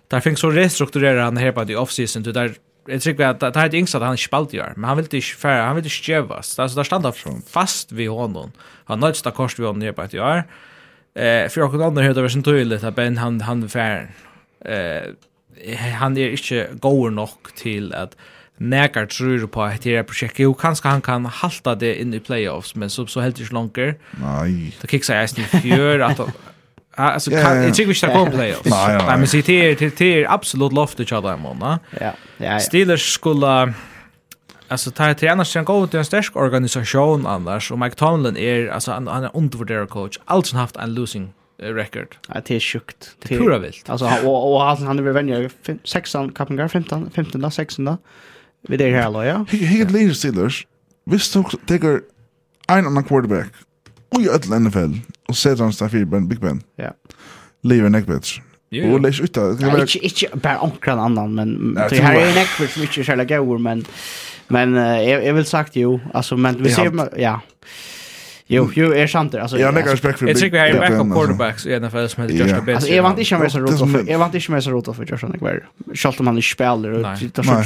Där 0.08 0.20
finns 0.20 0.40
så 0.40 0.50
restrukturera 0.50 1.24
han 1.24 1.36
här 1.36 1.52
på 1.52 1.64
the 1.64 1.76
off 1.76 1.90
season 1.90 2.24
till 2.24 2.32
där 2.32 2.54
Jag 2.86 3.02
tycker 3.02 3.26
att 3.26 3.40
det 3.40 3.56
här 3.56 3.74
är 3.74 3.74
inte 3.74 3.96
att 3.96 4.02
han 4.02 4.16
spalt 4.16 4.52
gör, 4.52 4.72
men 4.76 4.84
han 4.84 4.96
vill 4.96 5.06
inte 5.06 5.20
färra, 5.20 5.62
han 5.62 5.76
vill 5.76 5.84
inte 5.84 5.94
skävas. 5.94 6.58
Alltså 6.58 6.76
där 6.76 6.84
standa 6.84 7.12
fast 7.48 7.92
vid 7.92 8.10
honom. 8.10 8.52
Han 8.84 9.00
nöjts 9.00 9.22
där 9.22 9.30
kors 9.30 9.58
vid 9.58 9.66
honom 9.66 9.78
nere 9.78 9.92
på 9.92 10.02
ett 10.02 10.14
år. 10.14 10.42
Eh, 11.14 11.48
för 11.48 11.60
jag 11.60 11.70
kunde 11.70 11.86
andra 11.86 12.02
höra 12.02 12.22
var 12.22 12.28
sin 12.28 12.42
tydligt 12.42 12.84
att 12.84 12.94
Ben 12.94 13.18
han, 13.18 13.40
han 13.40 13.68
färren. 13.68 14.08
Eh, 14.64 15.02
han 16.00 16.16
er 16.16 16.36
ikke 16.36 16.66
går 16.80 17.10
nok 17.10 17.54
til 17.56 17.92
at 17.94 18.14
nekar 18.60 19.08
tror 19.08 19.46
på 19.46 19.64
at 19.64 19.84
det 19.84 19.96
er 19.96 20.04
prosjekt. 20.04 20.40
Jo, 20.40 20.52
kanskje 20.52 20.90
han 20.90 21.02
kan 21.02 21.24
halta 21.24 21.74
det 21.74 21.94
inn 22.00 22.14
i 22.14 22.20
playoffs, 22.20 22.74
men 22.76 22.92
så, 22.92 23.06
så 23.08 23.24
helt 23.24 23.40
ikke 23.40 23.56
langer. 23.56 23.94
Nei. 24.20 24.72
Da 24.82 24.90
kiksar 24.90 25.20
jeg 25.20 25.30
eisen 25.30 25.44
i 25.44 25.62
fjør, 25.64 26.06
at 26.10 26.24
Alltså 27.00 27.30
kan 27.30 27.38
yeah, 27.38 27.78
yeah. 27.78 27.88
vi 27.88 27.94
ska 27.94 28.06
gå 28.12 28.24
playoffs. 28.30 28.70
Nej 28.70 29.18
men 29.18 29.26
se 29.26 29.42
till 29.42 29.90
till 29.90 30.26
absolut 30.28 30.72
loft 30.72 31.00
each 31.00 31.12
other 31.12 31.36
man. 31.36 31.78
Ja. 32.00 32.10
Ja. 32.36 32.58
Steelers 32.58 33.12
skulle 33.12 33.74
alltså 34.68 34.90
ta 34.90 35.14
till 35.14 35.28
annars 35.28 35.48
sen 35.48 35.64
gå 35.64 35.86
till 35.86 35.98
en 35.98 36.04
stark 36.04 36.36
organisation 36.36 37.26
annars 37.26 37.70
och 37.70 37.78
Mike 37.78 37.96
Tomlin 37.96 38.36
är 38.36 38.68
alltså 38.68 38.92
han 38.92 39.08
är 39.08 39.30
undervärderad 39.34 39.88
coach. 39.88 40.18
Alltså 40.24 40.56
haft 40.56 40.76
en 40.76 40.94
losing 40.94 41.32
record. 41.60 42.16
Ja, 42.28 42.40
det 42.46 42.56
är 42.56 42.60
sjukt. 42.60 43.16
Det 43.22 43.34
är 43.34 43.38
pura 43.38 43.58
vilt. 43.58 43.90
Alltså 43.90 44.04
och 44.24 44.54
och 44.54 44.62
han 44.62 44.86
han 44.86 45.04
vill 45.04 45.12
vänja 45.12 45.50
16 45.84 46.32
Kappengar 46.32 46.68
15 46.68 47.10
15 47.14 47.40
där 47.40 47.50
16. 47.50 47.96
Vi 48.68 48.76
det 48.76 48.90
här 48.90 49.12
då 49.12 49.24
ja. 49.24 49.44
Helt 49.48 49.90
leader 49.90 50.12
Steelers. 50.12 50.66
Visst 51.06 51.36
också 51.36 51.56
tar 51.66 52.00
en 52.68 52.86
annan 52.86 53.04
quarterback. 53.04 53.52
Och 54.14 54.20
i 54.20 54.26
ett 54.26 54.48
NFL 54.48 54.92
och 55.28 55.36
sätter 55.36 55.62
han 55.62 55.72
Stafford 55.72 56.08
Ben 56.08 56.28
Big 56.28 56.40
Ben. 56.40 56.62
Ja. 56.76 56.92
Lever 57.62 57.88
neck 57.88 58.04
jo. 58.70 58.92
Och 58.92 59.00
läs 59.00 59.20
ut 59.20 59.34
det. 59.34 59.56
Ja, 59.60 59.80
inte 59.80 59.98
inte 59.98 60.36
bara 60.36 60.60
onkran 60.60 60.98
annan 60.98 61.34
men 61.34 61.74
det 61.74 62.00
här 62.00 62.14
är 62.14 62.34
neck 62.34 62.78
mycket 62.78 63.06
själva 63.06 63.24
går 63.24 63.58
men 63.58 63.84
men 64.48 64.74
jag 64.74 65.24
jag 65.26 65.34
vill 65.34 65.44
sagt 65.44 65.76
jo 65.76 66.00
alltså 66.14 66.36
men 66.36 66.62
vi 66.62 66.70
ser 66.70 67.20
ja. 67.20 67.40
Jo, 68.52 68.70
jo, 68.74 68.92
är 68.92 69.06
sant 69.06 69.32
det. 69.32 69.42
Alltså, 69.42 69.58
jag 69.58 69.66
har 69.66 69.72
lägger 69.72 69.90
respekt 69.90 70.18
för 70.18 70.26
Jag 70.26 70.36
tycker 70.36 70.50
vi 70.50 70.58
har 70.58 70.66
en 70.66 70.78
backup 70.78 71.12
quarterbacks 71.12 71.66
i 71.66 71.80
NFL 71.80 72.06
som 72.06 72.22
heter 72.22 72.36
Josh 72.36 72.46
Gabbett. 72.46 72.74
Alltså, 72.76 72.90
jag 72.90 73.02
vant 73.02 73.18
inte 73.18 73.38
med 73.38 73.52
sig 73.52 73.60
rota 73.60 73.86
för, 73.86 74.10
jag 74.10 74.18
vant 74.18 74.34
inte 74.34 74.50
med 74.50 74.64
sig 74.64 74.72
rota 74.72 74.94
för 74.94 75.04
Josh 75.04 75.18
Gabbett. 75.18 75.62
Schalt 75.94 76.20
om 76.20 76.26
han 76.26 76.36
inte 76.36 76.48
spelar 76.48 76.90
och 76.90 77.02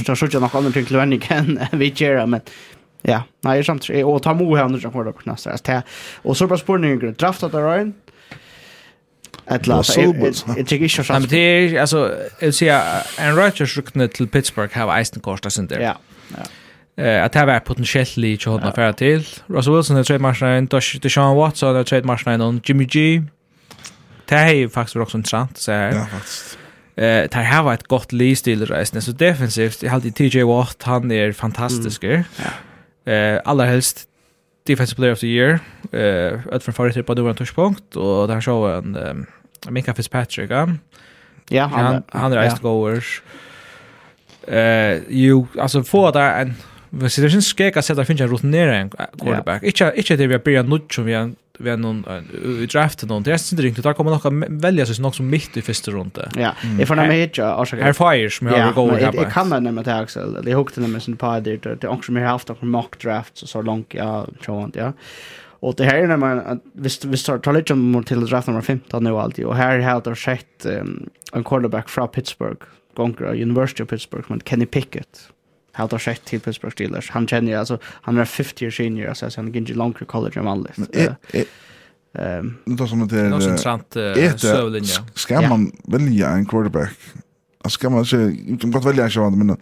tar 0.07 0.15
så 0.15 0.25
inte 0.25 0.41
något 0.41 0.55
annat 0.55 0.73
till 0.73 0.87
Lenny 0.97 1.17
igen, 1.17 1.61
vi 1.73 1.93
gör 1.97 2.27
men 2.27 2.41
ja, 3.03 3.23
nej, 3.41 3.59
är 3.59 3.63
sant. 3.63 3.89
Och 4.05 4.23
ta 4.23 4.35
Mo 4.35 4.57
här 4.57 4.69
nu 4.69 4.81
som 4.81 4.93
quarterback 4.93 5.25
nästa. 5.25 5.51
Alltså, 5.51 5.83
och 6.23 6.37
så 6.37 6.47
bara 6.47 6.59
spårningen, 6.59 7.15
draftat 7.19 7.53
där 7.53 7.63
Ryan. 7.73 7.95
Ett 9.47 9.61
Etla, 9.61 9.83
jeg 10.57 10.67
tykker 10.67 10.87
ikke 10.87 11.05
sånn. 11.05 11.21
Men 11.21 11.29
det 11.29 11.39
är, 11.39 11.81
alltså, 11.81 11.99
jag 12.41 12.47
vill 12.47 12.53
säga, 12.57 12.81
en 13.21 13.37
Rodgers-rukne 13.37 14.09
till 14.09 14.29
Pittsburgh 14.29 14.79
har 14.79 14.97
eisen 14.97 15.21
korstet 15.21 15.53
sin 15.53 15.67
där. 15.67 15.81
Ja, 15.81 15.99
ja. 16.37 16.45
Eh 16.97 17.25
att 17.25 17.33
det 17.33 17.47
var 17.47 17.61
potentiellt 17.61 18.17
lite 18.17 18.51
hodna 18.51 18.73
för 18.73 18.93
till. 18.93 19.27
Russell 19.47 19.75
Wilson 19.75 19.97
är 19.97 20.05
trade 20.05 20.23
marschen, 20.23 20.69
Deshaun 21.03 21.37
Watson 21.37 21.77
är 21.77 21.85
trade 21.85 22.07
marschen 22.07 22.41
och 22.41 22.69
Jimmy 22.69 22.85
G. 22.85 23.23
Det 24.29 24.35
är 24.35 24.55
ju 24.55 24.69
faktiskt 24.69 24.97
också 24.97 25.17
intressant 25.17 25.59
så 25.59 25.73
här. 25.73 25.93
Ja, 25.93 26.07
faktiskt. 26.07 26.59
Eh 26.97 27.27
tar 27.27 27.63
var 27.63 27.75
ett 27.75 27.89
gott 27.89 28.13
listil 28.13 28.67
resten 28.67 29.03
så 29.03 29.13
defensivt. 29.13 29.83
Jag 29.83 29.91
hade 29.91 30.11
TJ 30.11 30.43
Watt, 30.43 30.83
han 30.83 31.13
är 31.13 31.33
fantastisk. 31.33 32.05
Mm. 32.05 32.23
Ja. 33.05 33.13
Eh 33.13 33.41
allra 33.45 33.65
helst 33.65 34.09
defensive 34.67 34.97
player 34.97 35.13
of 35.13 35.21
the 35.21 35.27
year. 35.27 35.59
Eh 35.93 36.55
ett 36.55 36.65
från 36.65 36.75
förra 36.75 37.03
på 37.03 37.15
den 37.15 37.35
touchpunkt 37.35 37.97
och 37.97 38.29
där 38.29 38.41
så 38.41 38.67
en 38.67 38.97
um, 38.97 39.27
Minka 39.69 39.95
Fitzpatrick. 39.95 40.51
Ja, 40.51 40.69
ja 41.49 41.65
han 41.67 42.03
han 42.09 42.33
är 42.33 42.51
ice 42.51 42.61
goers. 42.61 43.23
Eh 44.47 44.99
ju 45.09 45.47
alltså 45.59 45.83
få 45.83 46.11
där 46.11 46.41
en 46.43 46.55
Men 46.99 47.11
så 47.11 47.21
det 47.21 47.31
syns 47.31 47.47
skräck 47.47 47.77
att 47.77 47.85
sätta 47.85 48.05
finna 48.05 48.27
rutinera 48.27 48.77
en 48.77 48.91
quarterback. 48.91 49.63
Inte 49.63 49.93
inte 49.97 50.17
det 50.17 50.27
vi 50.27 50.35
har 50.35 50.41
börjat 50.41 50.69
nu 50.69 50.93
som 50.93 51.05
vi 51.05 51.15
har 51.15 51.33
vi 51.59 51.71
har 51.71 51.77
någon 51.77 52.05
i 52.63 52.67
draften 52.67 53.09
någon. 53.09 53.23
Det 53.23 53.31
är 53.31 53.53
inte 53.53 53.63
riktigt. 53.63 53.85
Där 53.85 53.93
kommer 53.93 54.11
några 54.11 54.47
välja 54.49 54.87
sig 54.87 55.03
något 55.03 55.15
som 55.15 55.31
mitt 55.31 55.57
i 55.57 55.63
första 55.63 55.91
runda. 55.91 56.29
Ja. 56.37 56.55
Jag 56.79 56.89
får 56.89 56.97
nämna 56.97 57.13
hit 57.13 57.39
jag 57.39 57.61
och 57.61 57.69
så. 57.69 57.77
Här 57.77 57.93
fires 57.93 58.41
med 58.41 58.53
jag 58.53 58.75
går 58.75 58.93
där. 58.93 59.13
Jag 59.15 59.33
kan 59.33 59.49
nämna 59.49 59.83
det 59.83 59.95
Axel. 59.95 60.39
Det 60.45 60.51
är 60.51 60.55
hooked 60.55 60.83
nämna 60.83 61.01
sin 61.01 61.17
på 61.17 61.41
det 61.41 61.81
det 61.81 61.89
också 61.89 62.13
mer 62.13 62.25
haft 62.25 62.51
av 62.51 62.65
mock 62.65 63.03
drafts 63.03 63.51
så 63.51 63.63
långt 63.63 63.95
ja 63.95 64.27
tror 64.45 64.61
jag 64.61 64.71
ja. 64.75 64.93
Och 65.61 65.75
det 65.77 65.85
här 65.85 65.95
är 65.95 66.07
när 66.07 66.17
man 66.17 66.61
visst 66.73 67.05
vi 67.05 67.17
tar 67.17 67.53
lite 67.53 67.73
om 67.73 68.05
till 68.05 68.27
draft 68.27 68.47
nummer 68.47 68.61
15 68.61 69.05
nu 69.05 69.11
alltid 69.11 69.45
och 69.45 69.57
här 69.57 69.79
har 69.79 70.01
det 70.01 70.15
skett 70.15 70.67
en 71.33 71.45
quarterback 71.45 71.89
från 71.89 72.09
Pittsburgh, 72.09 72.67
Gonkra 72.97 73.33
University 73.33 73.83
of 73.83 73.89
Pittsburgh, 73.89 74.25
men 74.29 74.41
Kenny 74.41 74.67
Pickett 74.67 75.29
har 75.75 75.89
då 75.89 75.99
sett 75.99 76.25
till 76.25 76.41
Pittsburgh 76.41 76.73
Steelers. 76.73 77.11
Han 77.11 77.29
känner 77.29 77.57
alltså 77.57 77.79
han 77.85 78.19
är 78.19 78.25
50 78.25 78.67
år 78.67 78.71
senior 78.71 79.09
alltså 79.09 79.31
han 79.37 79.53
gick 79.53 79.69
ju 79.69 79.75
långt 79.75 80.03
i 80.03 80.05
college 80.05 80.41
än 80.41 80.45
vanligt. 80.45 80.79
Ehm 82.19 82.57
då 82.65 82.87
som 82.87 83.09
det 83.09 83.21
är 83.21 84.37
sövlinja. 84.37 85.07
Ska 85.15 85.49
man 85.49 85.73
välja 85.85 86.29
en 86.29 86.47
quarterback? 86.47 86.93
Alltså 87.65 87.81
kan 87.81 87.93
man 87.93 88.07
se 88.07 88.17
du 88.17 88.57
kan 88.57 88.71
gott 88.71 88.85
välja 88.85 89.05
en 89.05 89.11
sån 89.11 89.39
men 89.39 89.57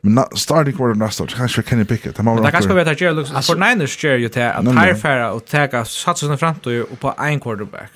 men 0.00 0.24
starting 0.34 0.72
quarterback 0.72 1.08
nästa 1.08 1.22
år 1.24 1.26
kanske 1.26 1.62
Kenny 1.62 1.84
Pickett. 1.84 2.16
Han 2.16 2.26
har 2.26 2.42
Det 2.42 2.50
kanske 2.50 2.74
vet 2.74 2.88
att 2.88 3.00
jag 3.00 3.16
looks 3.16 3.46
for 3.46 3.56
Niners 3.56 3.96
chair 3.96 4.16
ju 4.16 4.28
till 4.28 4.42
att 4.42 4.64
hire 4.64 5.30
och 5.30 5.46
ta 5.46 5.84
satsa 5.84 6.26
sig 6.26 6.36
framåt 6.36 6.66
och 6.66 7.00
på 7.00 7.14
en 7.18 7.40
quarterback. 7.40 7.90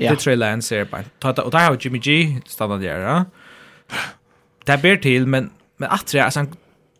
Det 0.00 0.16
tror 0.16 0.32
jag 0.32 0.38
Lance 0.38 0.76
är 0.76 0.84
på. 0.84 0.98
Ta 1.18 1.42
och 1.42 1.50
där 1.50 1.66
har 1.66 1.78
Jimmy 1.80 1.98
G 1.98 2.40
stannat 2.46 2.80
där. 2.80 3.24
Det 4.64 4.82
ber 4.82 4.96
till 4.96 5.26
men 5.26 5.50
men 5.78 5.90
att 5.90 6.06
det 6.12 6.20
alltså 6.20 6.46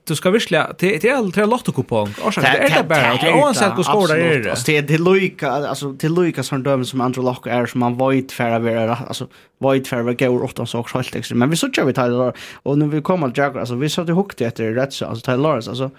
du 0.08 0.16
ska 0.16 0.30
visla 0.30 0.72
det 0.78 0.98
det 0.98 1.08
är 1.08 1.30
tre 1.30 1.46
lotto 1.46 1.72
kupong. 1.72 2.14
Och 2.22 2.34
så 2.34 2.40
är 2.40 2.76
det 2.76 2.88
bara. 2.88 3.10
Att 3.10 3.24
oavsett 3.24 3.78
hur 3.78 3.82
skor 3.82 4.08
det 4.08 4.20
är. 4.20 4.48
Alltså 4.48 4.64
det 4.66 4.90
är 4.94 4.98
Luika 4.98 5.50
alltså 5.50 5.94
till 5.94 6.14
Luika 6.14 6.42
som 6.42 6.62
dömer 6.62 6.84
som 6.84 7.00
andra 7.00 7.22
lock 7.22 7.46
är 7.46 7.66
som 7.66 7.80
man 7.80 7.94
void 7.94 8.30
för 8.30 8.50
att 8.50 8.62
vara 8.62 8.96
alltså 8.96 9.26
void 9.60 9.86
för 9.86 10.08
att 10.08 10.18
gå 10.18 10.28
åt 10.28 10.58
oss 10.58 10.74
också 10.74 10.98
helt 10.98 11.16
extra. 11.16 11.36
Men 11.36 11.50
vi 11.50 11.56
så 11.56 11.72
kör 11.72 11.84
vi 11.84 11.92
Tyler 11.92 12.32
och 12.52 12.78
nu 12.78 12.88
vi 12.88 13.02
kommer 13.02 13.26
att 13.26 13.36
jaga 13.36 13.60
alltså 13.60 13.74
vi 13.74 13.88
så 13.88 14.04
det 14.04 14.12
hukt 14.12 14.40
efter 14.40 14.72
rätt 14.72 14.92
så 14.92 15.06
alltså 15.06 15.24
Tyler 15.24 15.38
Lawrence 15.38 15.70
alltså. 15.70 15.90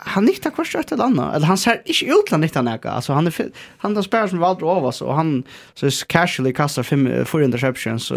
Han 0.00 0.24
niktar 0.24 0.50
kvar 0.50 0.64
kört 0.64 0.92
ett 0.92 1.00
annat. 1.00 1.34
Eller 1.34 1.46
han 1.46 1.58
ser 1.58 1.82
inte 1.84 2.04
ut 2.04 2.30
han 2.30 2.40
niktar 2.40 2.62
näka. 2.62 2.90
Alltså 2.90 3.12
han 3.12 3.26
är 3.26 3.34
han 3.78 3.94
där 3.94 4.02
spelar 4.02 4.28
som 4.28 4.38
valt 4.38 4.62
över 4.62 4.90
så 4.90 5.12
han 5.12 5.42
så 5.74 5.90
casually 6.06 6.52
kastar 6.52 6.82
500 6.82 7.44
interceptions 7.44 8.06
så 8.06 8.16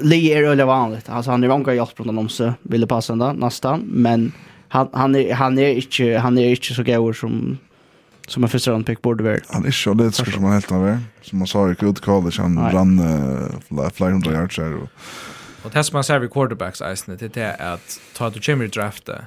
Lee 0.00 0.38
är 0.38 0.42
öliga 0.42 0.66
vanligt. 0.66 1.08
Alltså 1.08 1.30
han 1.30 1.44
är 1.44 1.48
många 1.48 1.74
hjälp 1.74 2.00
runt 2.00 2.18
om 2.18 2.28
sig. 2.28 2.52
Ville 2.62 2.86
passa 2.86 3.12
ända 3.12 3.32
nästan. 3.32 3.80
Men 3.80 4.32
han, 4.68 4.88
han, 4.92 5.14
är, 5.14 5.34
han, 5.34 5.58
är 5.58 5.68
inte, 5.68 6.18
han 6.18 6.38
är 6.38 6.48
inte 6.50 6.74
så 6.74 6.82
god 6.82 7.16
som 7.16 7.58
som 8.26 8.42
en 8.42 8.48
första 8.48 8.70
round 8.70 8.86
pick 8.86 9.02
borde 9.02 9.24
vara. 9.24 9.38
Han 9.48 9.66
är 9.66 9.70
så 9.70 9.94
det 9.94 10.12
ska 10.12 10.30
som 10.30 10.44
han 10.44 10.52
helt 10.52 10.72
av 10.72 10.98
Som 11.22 11.38
man 11.38 11.48
sa 11.48 11.70
i 11.70 11.74
Good 11.74 12.00
College. 12.00 12.36
Han 12.38 12.54
Nej. 12.54 12.74
rann 12.74 13.00
uh, 13.00 13.88
flera 13.90 14.10
hundra 14.10 14.32
yards 14.32 14.58
här. 14.58 14.74
Och, 14.74 14.88
och 15.62 15.70
det 15.70 15.84
som 15.84 15.96
man 15.96 16.04
ser 16.04 16.18
vid 16.18 16.30
quarterbacks 16.30 16.80
eisne, 16.80 17.16
det 17.16 17.36
är 17.36 17.74
att 17.74 18.00
ta 18.16 18.26
att 18.26 18.34
du 18.34 18.40
kommer 18.40 18.64
i 18.64 18.68
draftet 18.68 19.20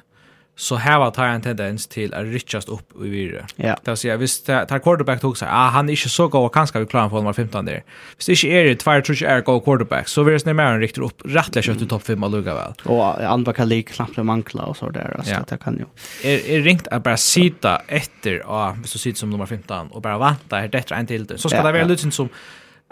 så 0.60 0.76
här 0.76 1.12
tar 1.12 1.26
en 1.26 1.42
tendens 1.42 1.88
till 1.88 2.14
att 2.14 2.26
richast 2.26 2.70
upp 2.70 3.06
i 3.06 3.10
vidare. 3.10 3.46
Ja. 3.56 3.78
Det 3.84 3.92
vill 3.92 3.98
säga, 3.98 4.18
visst 4.18 4.46
tar 4.46 4.80
quarterback 4.80 5.22
tog 5.22 5.38
sig, 5.38 5.48
ah, 5.52 5.70
han 5.70 5.90
är 5.90 5.94
inte 5.94 6.10
så 6.10 6.28
god 6.28 6.46
och 6.46 6.54
kanske 6.54 6.80
vi 6.80 6.86
klarar 6.86 7.10
på 7.10 7.16
nummer 7.16 7.34
15 7.34 7.66
där. 7.66 7.84
Visst 8.18 8.30
inte 8.30 8.48
är 8.48 8.64
det 8.64 8.76
tvär 8.76 9.02
tror 9.02 9.18
jag 9.22 9.32
är 9.32 9.42
god 9.42 9.64
quarterback, 9.64 10.08
så 10.08 10.24
vill 10.24 10.38
det 10.38 10.54
mer 10.54 10.64
än 10.64 10.80
riktigt 10.80 11.04
upp 11.04 11.22
rättliga 11.26 11.64
kött 11.64 11.82
i 11.82 11.88
topp 11.88 12.04
5 12.04 12.24
och 12.24 12.32
lugga 12.32 12.54
väl. 12.54 12.74
Och 12.84 13.24
andra 13.24 13.54
kan 13.54 13.70
lik 13.70 13.90
knappt 13.90 14.18
mankla 14.18 14.64
och 14.64 14.78
så 14.78 14.90
där, 14.90 15.20
så 15.24 15.32
ja. 15.32 15.46
det 15.50 15.58
kan 15.58 15.78
ju. 15.78 15.86
Är, 16.32 16.50
är 16.50 16.62
ringt 16.62 16.88
att 16.88 17.04
bara 17.04 17.18
sitta 17.18 17.82
efter, 17.88 18.44
ah, 18.48 18.72
hvis 18.72 18.94
du 18.94 19.00
sitter 19.00 19.20
som 19.20 19.30
nummer 19.30 19.46
15 19.46 19.88
och 19.88 20.02
bara 20.02 20.18
vänta 20.18 20.58
här 20.58 20.68
detta 20.68 20.96
en 20.96 21.08
till 21.08 21.26
det. 21.26 21.38
Så 21.38 21.50
ska 21.50 21.58
ja, 21.58 21.64
det 21.64 21.72
vara 21.72 21.82
ja. 21.82 21.88
lite 21.88 22.12
som 22.12 22.30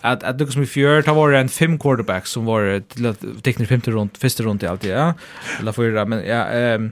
att 0.02 0.24
att 0.24 0.40
Lucas 0.40 0.56
med 0.56 0.70
fjör 0.70 1.02
tar 1.02 1.14
var 1.14 1.32
en 1.32 1.50
fem 1.50 1.80
quarterback 1.80 2.28
som 2.28 2.46
var 2.46 2.80
till 2.80 3.16
tekniskt 3.42 3.70
femte 3.70 3.92
runt 3.92 4.18
första 4.18 4.44
runt 4.44 4.64
i 4.64 4.68
allt 4.68 4.84
ja. 4.84 5.14
Eller 5.60 5.72
förra 5.72 6.06
men 6.06 6.20
ja 6.28 6.46
ehm 6.46 6.82
um, 6.82 6.92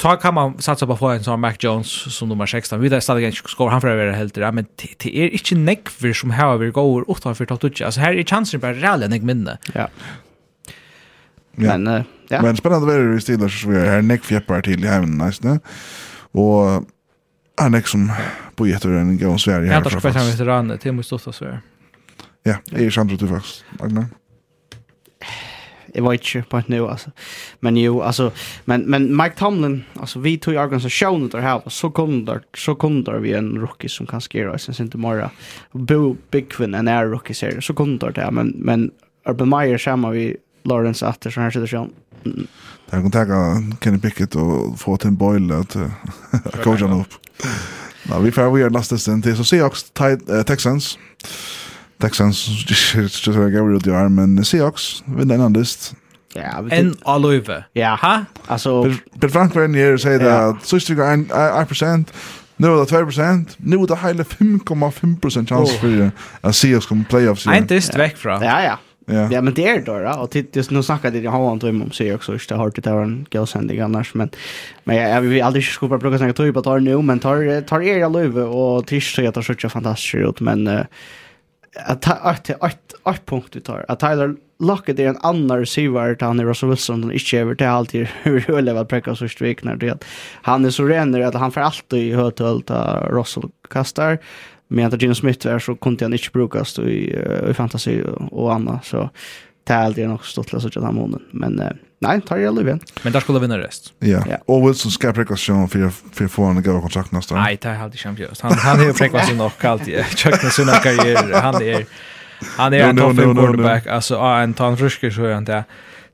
ta 0.00 0.16
kan 0.16 0.34
man 0.34 0.58
satsa 0.58 0.86
på 0.86 1.08
en 1.08 1.24
som 1.24 1.40
Mac 1.40 1.54
Jones 1.58 2.16
som 2.16 2.28
nummer 2.28 2.46
16. 2.46 2.80
Vi 2.80 2.88
där 2.88 3.00
stadig 3.00 3.24
inte 3.24 3.36
skor 3.48 3.70
han 3.70 3.80
för 3.80 3.88
över 3.88 4.12
helt 4.12 4.34
där 4.34 4.52
men 4.52 4.66
det 4.76 5.18
är 5.18 5.28
inte 5.28 5.54
neckver 5.54 6.12
som 6.12 6.30
här 6.30 6.56
vi 6.56 6.70
går 6.70 7.34
för 7.34 7.52
att 7.52 7.60
touch. 7.60 7.82
Alltså 7.82 8.00
här 8.00 8.12
är 8.12 8.24
chansen 8.24 8.60
bara 8.60 8.74
rally 8.74 9.08
neck 9.08 9.22
minne. 9.22 9.58
Ja. 9.74 9.88
Men 11.52 11.86
ja. 11.86 12.04
ja. 12.28 12.42
Men 12.42 12.56
spännande 12.56 12.86
väder 12.86 13.16
i 13.16 13.20
stilar 13.20 13.48
så 13.48 13.68
vi 13.68 13.78
här 13.78 14.02
neck 14.02 14.24
fjäppar 14.24 14.62
till 14.62 14.84
i 14.84 14.88
hemmen 14.88 15.18
nästan. 15.18 15.60
Och 16.32 16.84
han 17.56 17.74
är 17.74 17.82
som 17.82 18.12
på 18.54 18.66
jätter 18.66 18.88
en 18.88 19.18
gång 19.18 19.38
Sverige 19.38 19.68
här. 19.68 19.74
Jag 19.74 19.84
tar 19.84 20.00
kvar 20.00 20.10
han 20.10 20.26
veteran 20.26 20.78
till 20.78 20.92
måste 20.92 21.18
stå 21.18 21.32
så. 21.32 21.58
Ja, 22.42 22.56
det 22.70 22.84
är 22.84 22.90
sant 22.90 23.20
du 23.20 23.28
faktiskt. 23.28 23.64
Agnar 23.80 24.04
jag 25.94 26.10
vet 26.10 26.34
inte 26.34 26.48
på 26.48 26.58
ett 26.58 26.68
nu 26.68 26.86
alltså. 26.86 27.10
Men 27.60 27.76
jo 27.76 28.02
alltså 28.02 28.32
men 28.64 28.82
men 28.82 29.16
Mike 29.16 29.36
Tomlin 29.36 29.84
alltså 29.94 30.18
vi 30.18 30.38
tog 30.38 30.54
organisationen 30.54 31.28
där 31.28 31.38
här 31.38 31.62
så 31.66 31.90
kunde 31.90 32.40
så 32.54 32.74
kunde 32.74 33.18
vi 33.18 33.32
en 33.32 33.58
rookie 33.58 33.90
som 33.90 34.06
kan 34.06 34.20
skera 34.20 34.58
sen 34.58 34.74
inte 34.78 34.98
mera 34.98 35.30
Bo 35.72 36.16
Bigwin 36.30 36.74
en 36.74 36.88
är 36.88 37.06
rookie 37.06 37.34
ser 37.34 37.60
så 37.60 37.74
kunde 37.74 38.10
det 38.10 38.30
men 38.30 38.48
men 38.48 38.90
Urban 39.28 39.48
Meyer 39.48 39.78
samma 39.78 40.10
vi 40.10 40.36
Lawrence 40.62 41.06
efter 41.06 41.30
så 41.30 41.40
här 41.40 41.50
situation. 41.50 41.92
Där 42.90 43.00
kan 43.00 43.10
ta 43.10 43.24
Kenny 43.80 43.98
Pickett 43.98 44.34
och 44.34 44.80
få 44.80 44.96
till 44.96 45.08
en 45.08 45.16
boil 45.16 45.52
att 45.52 45.76
coacha 46.62 47.00
upp. 47.00 47.08
Ja, 48.08 48.18
vi 48.18 48.32
får 48.32 48.50
vi 48.50 48.62
är 48.62 48.70
nästa 48.70 48.98
sen 48.98 49.22
till 49.22 49.36
så 49.36 49.44
ser 49.44 49.64
också 49.64 49.86
Texans. 50.46 50.98
Texans 52.00 52.48
just 52.96 53.26
har 53.26 53.50
gav 53.50 53.72
ut 53.72 53.86
i 53.86 53.90
arm, 53.90 54.14
men 54.14 54.44
Seahawks 54.44 55.02
vinner 55.06 55.46
en 55.46 55.52
list. 55.52 55.94
Ja, 56.34 56.60
vi 56.62 56.76
en 56.76 56.96
alluve. 57.02 57.64
Ja, 57.72 57.98
ha? 58.02 58.24
Alltså... 58.46 58.94
Per 59.20 59.28
Frank 59.28 59.54
var 59.54 59.62
en 59.62 59.74
här 59.74 59.92
och 59.92 60.00
säger 60.00 60.20
ja. 60.20 60.50
att 60.50 60.66
sista 60.66 60.94
vi 60.94 61.00
1%, 61.00 62.04
nu 62.56 62.68
är 62.68 62.70
det 62.70 62.84
2%, 62.84 63.46
nu 63.56 63.76
är 63.76 63.86
det 63.86 63.96
hela 63.96 64.22
5,5% 64.22 65.48
chans 65.48 65.72
för 65.72 66.10
att 66.40 66.56
Seahawks 66.56 66.86
kommer 66.86 67.04
playoffs. 67.04 67.46
En 67.46 67.66
dist 67.66 67.96
väck 67.96 68.16
fra. 68.16 68.44
Ja, 68.44 68.62
ja. 68.62 68.78
Ja. 69.06 69.28
ja, 69.30 69.42
men 69.42 69.54
det 69.54 69.68
är 69.68 69.82
då 69.82 69.98
då. 69.98 70.10
Och 70.10 70.30
titt, 70.30 70.56
just 70.56 70.70
nu 70.70 70.82
snackade 70.82 71.18
jag 71.18 71.30
har 71.30 71.52
inte 71.52 71.68
om 71.68 71.90
sig 71.90 72.14
också. 72.14 72.38
Det 72.48 72.54
har 72.54 72.72
det 72.74 72.92
var 72.92 73.02
en 73.02 73.26
gåsändig 73.32 73.80
annars. 73.80 74.14
Men, 74.14 74.30
men 74.84 74.96
jag, 74.96 75.10
jag 75.10 75.20
vill 75.20 75.42
aldrig 75.42 75.64
skopa 75.64 75.98
plugga 75.98 76.18
snacka 76.18 76.32
tror 76.32 76.52
på 76.52 76.62
tar 76.62 76.80
nu. 76.80 77.02
Men 77.02 77.18
tar, 77.18 77.60
tar 77.60 77.80
er 77.80 77.98
jag 77.98 78.12
löv 78.12 78.38
och 78.38 78.86
tisch 78.86 79.14
så 79.14 79.22
jag 79.22 79.34
tar 79.34 79.42
så 79.42 79.68
fantastiskt 79.68 80.14
ut. 80.14 80.40
Men 80.40 80.68
att 81.76 82.08
att 82.08 82.50
att 82.60 82.94
att 83.02 83.26
punkt 83.26 83.48
du 83.52 83.60
tar 83.60 83.84
att 83.88 84.00
Tyler 84.00 84.36
Lockett 84.58 84.98
är 84.98 85.08
en 85.08 85.18
annan 85.22 85.58
receiver 85.58 86.14
till 86.14 86.26
han 86.26 86.40
är 86.40 86.44
Russell 86.44 86.68
Wilson 86.68 87.04
och 87.04 87.12
inte 87.12 87.36
över 87.36 87.54
till 87.54 87.66
alltid 87.66 88.08
hur 88.22 88.40
hur 88.46 88.62
lever 88.62 88.84
präcka 88.88 89.14
så 89.14 89.28
när 89.64 89.76
det 89.76 89.98
han 90.42 90.64
är 90.64 90.70
så 90.70 90.84
ren 90.84 91.24
att 91.24 91.34
han 91.34 91.52
får 91.52 91.60
alltid 91.60 92.02
i 92.02 92.12
hötölt 92.12 92.70
Russell 93.10 93.50
kastar 93.70 94.18
men 94.68 94.86
att 94.86 95.02
Gino 95.02 95.14
Smith 95.14 95.46
är 95.46 95.58
så 95.58 95.74
kunde 95.74 96.04
han 96.04 96.12
inte 96.12 96.30
brukas 96.32 96.78
i, 96.78 97.16
i 97.50 97.54
fantasy 97.54 98.02
och 98.30 98.54
annat 98.54 98.84
så 98.84 99.10
det 99.64 99.72
är 99.72 99.84
alltid 99.84 100.08
nog 100.08 100.24
stått 100.24 100.52
läsa 100.52 100.68
den 100.68 100.84
här 100.84 100.92
månaden 100.92 101.26
men 101.30 101.60
Nej, 102.02 102.20
tar 102.20 102.36
jag 102.36 102.54
Löfven. 102.54 102.80
Men 103.02 103.12
där 103.12 103.20
skulle 103.20 103.38
vinna 103.38 103.58
rest. 103.58 103.92
Ja. 103.98 104.24
ja. 104.30 104.36
Och 104.46 104.68
Wilson 104.68 104.90
ska 104.90 105.12
prekvation 105.12 105.68
för 105.68 105.90
för 106.12 106.28
få 106.28 106.44
en 106.44 106.62
gå 106.62 106.80
kontrakt 106.80 107.12
nästa 107.12 107.34
år. 107.34 107.38
Nej, 107.38 107.58
det 107.62 107.68
är 107.68 107.82
alltid 107.82 108.00
champions. 108.00 108.40
Han 108.40 108.52
han 108.52 108.80
är 108.80 108.84
ju 108.84 108.92
prekvation 108.92 109.36
nog 109.36 109.52
alltid. 109.60 110.04
Chuck 110.04 110.42
med 110.42 110.52
sin 110.52 110.66
karriär. 110.66 111.40
Han 111.40 111.62
är 111.62 111.86
han 112.56 112.74
är 112.74 112.80
en 112.80 112.96
topp 112.96 113.16
quarterback. 113.16 113.86
Alltså 113.86 114.16
en 114.16 114.54
tant 114.54 114.78
frisker 114.78 115.10
så 115.10 115.24
är 115.24 115.34
han 115.34 115.44
där. 115.44 115.64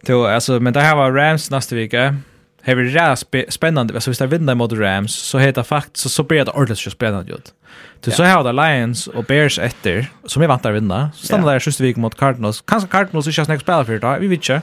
Då 0.03 0.26
alltså 0.26 0.61
men 0.61 0.72
det 0.72 0.80
här 0.80 0.97
var 0.97 1.12
Rams 1.12 1.51
nästa 1.51 1.76
vecka. 1.76 2.16
Det 2.64 2.74
blir 2.74 2.84
rätt 2.84 3.18
sp 3.22 3.34
spännande. 3.49 3.95
Alltså 3.95 4.11
hvis 4.11 4.18
de 4.18 4.26
vinner 4.26 4.55
mot 4.55 4.72
Rams 4.72 5.14
så 5.14 5.39
heter 5.39 5.62
faktiskt 5.62 6.03
så, 6.03 6.09
så 6.09 6.22
blir 6.22 6.45
det 6.45 6.51
ordentligt 6.51 6.93
spännande 6.93 7.32
ut. 7.32 7.53
Du 8.01 8.11
så 8.11 8.24
har 8.24 8.53
Lions 8.53 9.07
och 9.07 9.24
Bears 9.24 9.59
efter 9.59 10.11
som 10.24 10.43
är 10.43 10.47
vantar 10.47 10.72
vinna. 10.72 11.11
Så 11.14 11.26
stannar 11.26 11.45
yeah. 11.45 11.53
där 11.53 11.61
sista 11.61 11.84
vik 11.84 11.97
mot 11.97 12.16
Cardinals. 12.16 12.64
Kanske 12.66 12.89
Cardinals 12.89 13.26
är 13.26 13.41
har 13.41 13.55
nästa 13.55 13.61
spel 13.61 13.84
för 13.84 13.99
det. 13.99 14.18
Vi 14.20 14.26
vet 14.26 14.39
inte. 14.39 14.62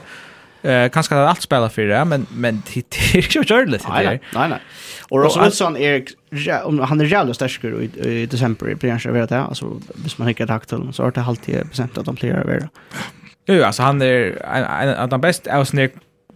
Eh 0.64 0.88
kanske 0.90 1.14
har 1.14 1.22
allt 1.22 1.42
spelar 1.42 1.68
för 1.68 1.82
det 1.82 2.04
men 2.04 2.26
men 2.30 2.62
det 2.74 2.96
är 3.14 3.34
ju 3.34 3.40
ordentligt 3.40 3.82
det 3.86 4.02
där. 4.02 4.20
Nej 4.34 4.48
nej. 4.48 4.58
Och 5.08 5.24
Russell 5.24 5.44
Wilson 5.44 5.76
är 5.76 6.04
om 6.64 6.78
han 6.78 7.00
är 7.00 7.04
jävla 7.04 7.34
stark 7.34 7.64
i, 7.64 8.08
i 8.08 8.26
december 8.26 8.70
i 8.70 8.76
premiären 8.76 9.14
vet 9.14 9.30
jag 9.30 9.40
alltså 9.40 9.80
hvis 9.94 10.18
man 10.18 10.28
hickar 10.28 10.46
takt 10.46 10.70
så 10.92 11.02
har 11.02 11.10
det 11.10 11.20
halvtid 11.20 11.62
procent 11.62 11.98
att 11.98 12.04
de 12.04 12.14
blir 12.14 12.32
över. 12.32 12.68
Jo 13.46 13.62
alltså 13.62 13.82
han 13.82 14.02
är 14.02 14.42
en 14.82 14.98
av 14.98 15.08
de 15.08 15.20
bästa 15.20 15.58
avsnitt 15.58 15.94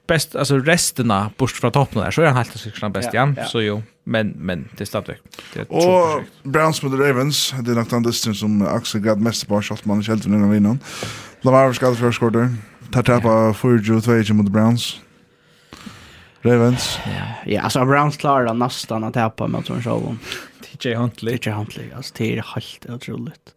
bäst 0.09 0.37
alltså 0.37 0.59
resterna 0.59 1.31
bort 1.37 1.51
från 1.51 1.73
toppen 1.73 2.03
där 2.03 2.11
så 2.11 2.23
är 2.23 2.27
han 2.27 2.37
helt 2.37 2.59
säkert 2.59 2.93
bäst 2.93 3.15
igen 3.15 3.35
ja, 3.39 3.45
så 3.45 3.63
jo 3.63 3.83
men 4.05 4.29
men 4.37 4.69
det 4.77 4.85
är 4.85 4.87
stadigt. 4.87 5.21
Och 5.69 6.23
Browns 6.43 6.83
mot 6.83 7.01
Ravens 7.01 7.55
det 7.63 7.71
är 7.71 7.75
den 7.75 7.87
annat 7.93 8.15
som 8.15 8.67
Axel 8.67 9.01
Gad 9.01 9.21
mest 9.21 9.49
på 9.49 9.63
shot 9.63 9.85
man 9.85 10.03
själv 10.03 10.29
när 10.29 10.39
han 10.39 10.51
vinner. 10.51 10.79
Lamar 11.41 11.73
ska 11.73 11.91
det 11.91 11.97
förskottet. 11.97 12.51
Tar 12.93 13.03
tappa 13.03 13.53
4-2 13.53 14.33
mot 14.33 14.49
Browns. 14.49 15.01
Ravens. 16.43 16.99
Ja, 17.07 17.13
ja 17.47 17.63
alltså 17.63 17.85
Browns 17.85 18.17
klarar 18.17 18.55
nästan 18.55 19.05
att 19.05 19.15
tappa 19.15 19.47
mot 19.47 19.67
sån 19.67 19.83
show. 19.83 20.17
TJ 20.79 20.95
Huntley. 20.95 21.39
TJ 21.39 21.51
Huntley. 21.51 21.93
Alltså 21.93 22.15
det 22.19 22.39
är 22.39 22.45
helt 22.55 22.87
otroligt. 22.89 23.55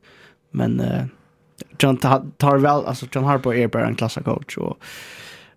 Men 0.51 0.79
uh, 0.79 1.03
John 1.79 1.97
tar 2.37 2.57
väl 2.57 2.85
alltså 2.85 3.05
John 3.11 3.23
Harbaugh 3.23 3.59
är 3.59 3.67
bara 3.67 3.87
en 3.87 3.95
klassa 3.95 4.21
coach 4.21 4.57
och 4.57 4.77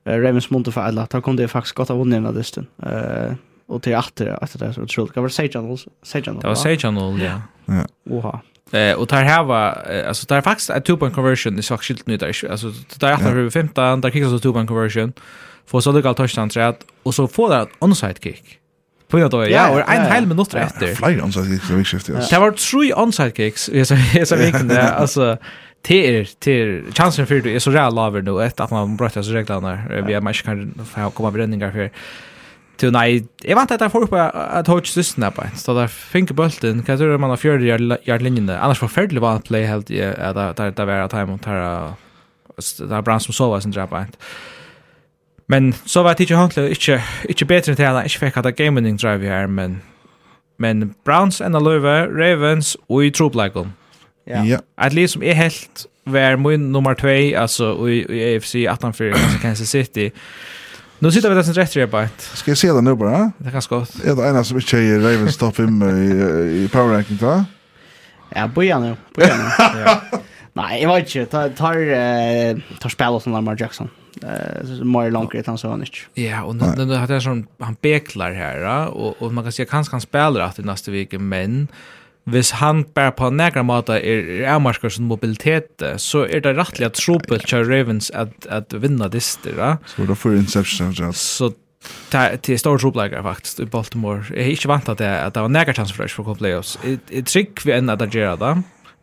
uh, 0.09 0.13
Ravens 0.13 0.51
måste 0.51 0.73
för 0.73 0.81
alla. 0.81 1.07
Tar 1.07 1.21
kunde 1.21 1.49
faktiskt 1.49 1.75
gott 1.75 1.91
att 1.91 1.97
vinna 1.97 2.17
den 2.17 2.25
här 2.25 2.33
listan. 2.33 2.67
Eh 2.83 3.33
och 3.67 3.83
till 3.83 3.97
åter 3.97 4.39
att 4.45 4.59
det 4.59 4.67
är 4.67 4.73
så 4.73 4.83
otroligt. 4.83 5.15
Kan 5.15 5.31
Sage 5.31 5.53
Sajan 5.53 5.71
också. 5.71 5.91
Sajan. 6.03 6.39
Det 6.39 6.47
var 6.47 6.55
Sajan 6.55 7.19
ja. 7.19 7.41
Ja. 7.65 7.87
Oha. 8.11 8.41
Eh 8.73 8.93
och 8.93 9.07
där 9.07 9.23
här 9.23 9.45
var 9.45 9.67
alltså 10.09 10.27
där 10.27 10.41
faktiskt 10.41 10.71
ett 10.71 10.85
two 10.85 10.97
point 10.97 11.15
conversion 11.15 11.59
i 11.59 11.63
sak 11.63 11.83
skilt 11.83 12.07
nu 12.07 12.17
där 12.17 12.51
alltså 12.51 12.73
där 12.99 13.09
är 13.09 13.45
det 13.45 13.51
15 13.51 14.01
där 14.01 14.11
kickas 14.11 14.43
two 14.43 14.53
point 14.53 14.69
conversion 14.69 15.13
får 15.67 15.81
så 15.81 15.93
det 15.93 16.03
galt 16.03 16.17
touchdown 16.17 16.49
rätt 16.49 16.79
och 17.03 17.15
så 17.15 17.29
får 17.29 17.51
det 17.51 17.63
ett 17.63 17.69
onside 17.79 18.19
kick. 18.23 18.59
På 19.09 19.19
grund 19.19 19.35
av 19.35 19.51
ja, 19.51 19.71
och 19.71 19.93
en 19.93 20.13
hel 20.13 20.27
minut 20.27 20.55
efter. 20.55 20.95
Flyr 20.95 21.21
onside 21.21 21.47
kick 21.47 21.63
så 21.63 21.75
viktigt. 21.75 22.31
Det 22.31 22.39
var 22.39 22.51
tre 22.51 22.95
onside 22.95 23.37
kicks. 23.37 23.69
Jag 23.73 23.87
så 23.87 23.97
jag 24.15 24.29
så 24.29 24.37
viktigt 24.37 24.69
där 24.69 24.93
alltså 24.93 25.37
till 25.83 26.27
till 26.27 26.85
chansen 26.95 27.27
för 27.27 27.35
det 27.35 27.55
är 27.55 27.59
så 27.59 27.73
jävla 27.73 27.91
laver 27.91 28.23
nu 28.23 28.45
ett 28.45 28.61
att 28.61 28.71
man 28.71 28.97
bröt 28.97 29.13
sig 29.13 29.23
reglerna 29.23 29.79
vi 30.07 30.13
är 30.13 30.21
match 30.21 30.43
kan 30.43 30.75
få 30.95 31.11
komma 31.11 31.31
bränningar 31.31 31.73
för 31.73 31.91
Du 32.81 32.89
nei, 32.91 33.23
jeg 33.45 33.55
vant 33.55 33.71
at 33.71 33.83
jeg 33.85 33.93
får 33.93 34.07
opp 34.09 34.15
at 34.19 34.69
Hodge 34.69 34.91
syssen 34.91 35.23
på 35.31 35.45
en, 35.45 35.55
så 35.59 35.77
der 35.77 35.93
finker 35.93 36.35
bulten, 36.35 36.83
hva 36.83 36.97
tror 36.99 37.21
man 37.23 37.31
har 37.31 37.39
fjørde 37.39 37.69
hjertlinjene, 38.03 38.57
annars 38.59 38.83
forferdelig 38.83 39.23
var 39.23 39.37
han 39.37 39.47
play 39.47 39.69
helt 39.69 39.93
i 39.95 40.01
at 40.03 40.59
det 40.59 40.89
var 40.89 41.05
at 41.05 41.15
han 41.15 41.39
tar 41.39 41.95
det 42.59 43.05
brann 43.07 43.23
som 43.23 43.35
sover 43.35 43.63
sin 43.63 43.75
drap 43.75 43.95
en. 43.95 44.11
Men 45.47 45.75
så 45.87 46.03
var 46.03 46.15
det 46.15 46.31
Huntley 46.31 46.37
håndtlig, 46.37 46.71
ikke, 46.71 47.03
ikke 47.29 47.45
bedre 47.45 47.75
til 47.75 47.85
han, 47.85 48.05
ikke 48.05 48.19
fikk 48.19 48.37
at 48.37 48.45
det 48.45 48.61
winning 48.61 48.99
drive 49.01 49.29
her, 49.29 49.47
men, 49.47 49.83
men 50.59 50.95
Browns 51.05 51.41
enn 51.41 51.53
løve, 51.53 52.09
Ravens 52.11 52.77
og 52.89 53.05
i 53.05 53.11
tropleggen. 53.11 53.75
Ja. 54.27 54.45
Yeah. 54.45 54.61
At 54.79 54.93
least 54.93 55.13
som 55.13 55.23
er 55.23 55.35
helt, 55.35 55.87
var 56.07 56.37
min 56.37 56.73
nummer 56.73 56.95
2, 56.95 57.09
altså 57.37 57.87
i, 57.87 58.05
i 58.09 58.35
AFC 58.35 58.55
18-4, 58.55 59.41
Kansas 59.43 59.69
City, 59.69 60.11
Nu 61.05 61.13
sitter 61.13 61.29
vi 61.29 61.35
där 61.35 61.43
sen 61.43 61.55
rätt 61.55 61.77
repart. 61.77 62.21
Ska 62.21 62.51
jag 62.51 62.59
se 62.59 62.73
det 62.73 62.81
nu 62.81 62.95
bara? 62.95 63.33
Det 63.39 63.51
kan 63.51 63.63
skott. 63.63 64.05
Är 64.05 64.17
det 64.17 64.29
ena 64.29 64.45
som 64.45 64.57
inte 64.57 64.79
är 64.79 65.01
Ravens 65.01 65.37
topp 65.37 65.59
i, 65.59 65.63
i 65.63 66.69
power 66.73 66.95
ranking 66.95 67.17
då? 67.21 67.45
Ja, 68.35 68.47
börja 68.49 68.79
nu. 68.79 68.97
Börja 69.15 69.37
nu. 69.37 69.43
ja. 69.87 70.01
Nej, 70.53 70.83
jag 70.83 70.95
vet 70.95 71.15
inte. 71.15 71.31
Tar, 71.31 71.49
tar, 71.49 72.79
tar 72.79 72.89
spel 72.89 73.21
som 73.21 73.33
Lamar 73.33 73.57
Jackson. 73.61 73.89
Uh, 74.23 74.85
Mare 74.85 75.11
Lonker 75.11 75.39
utan 75.39 75.59
så 75.59 75.77
nytt. 75.77 75.95
Ja, 76.15 76.43
och 76.43 76.57
nu, 76.57 76.85
nu 76.85 76.95
har 76.95 77.07
det 77.07 77.21
som 77.21 77.47
han 77.59 77.77
beklar 77.81 78.33
här. 78.33 78.87
Och, 78.87 79.23
och 79.23 79.33
man 79.33 79.45
kan 79.45 79.53
säga 79.53 79.67
kanske 79.67 79.95
han 79.95 80.01
spelar 80.01 80.41
att 80.41 80.59
i 80.59 80.63
nästa 80.63 80.91
vecka, 80.91 81.19
men... 81.19 81.61
Uh, 81.61 81.67
hvis 82.25 82.55
han 82.61 82.85
bare 82.97 83.13
på 83.13 83.29
nægra 83.31 83.63
måte 83.63 83.99
er 84.01 84.47
avmarskar 84.49 84.93
som 84.95 85.09
mobilitet, 85.11 85.83
så 86.01 86.25
er 86.25 86.41
det 86.45 86.55
rettelig 86.57 86.87
at 86.89 86.97
tropet 86.97 87.45
kjør 87.45 87.69
Ravens 87.69 88.11
at, 88.15 88.33
at 88.49 88.73
vinna 88.81 89.11
dister. 89.13 89.53
Ja? 89.59 89.75
Så 89.93 90.07
det 90.09 90.17
får 90.19 90.39
interception. 90.39 90.95
Ja. 90.99 91.11
Så 91.13 91.53
det 92.13 92.49
er 92.49 92.57
stor 92.57 92.81
tropleikar 92.81 93.23
faktisk 93.23 93.61
i 93.61 93.69
Baltimore. 93.69 94.25
Jeg 94.31 94.41
er 94.47 94.55
ikke 94.57 94.71
vant 94.73 94.89
at 94.89 94.99
det, 94.99 95.11
at 95.11 95.35
det 95.35 95.43
var 95.43 95.53
nægra 95.53 95.75
chance 95.77 95.93
for 95.95 96.09
å 96.09 96.25
komme 96.25 96.41
playoffs. 96.41 96.79
Jeg 96.85 97.27
trygg 97.29 97.61
vi 97.65 97.77
enn 97.77 97.93
at 97.93 98.01
det 98.01 98.15
gjør 98.15 98.41
det. 98.41 98.55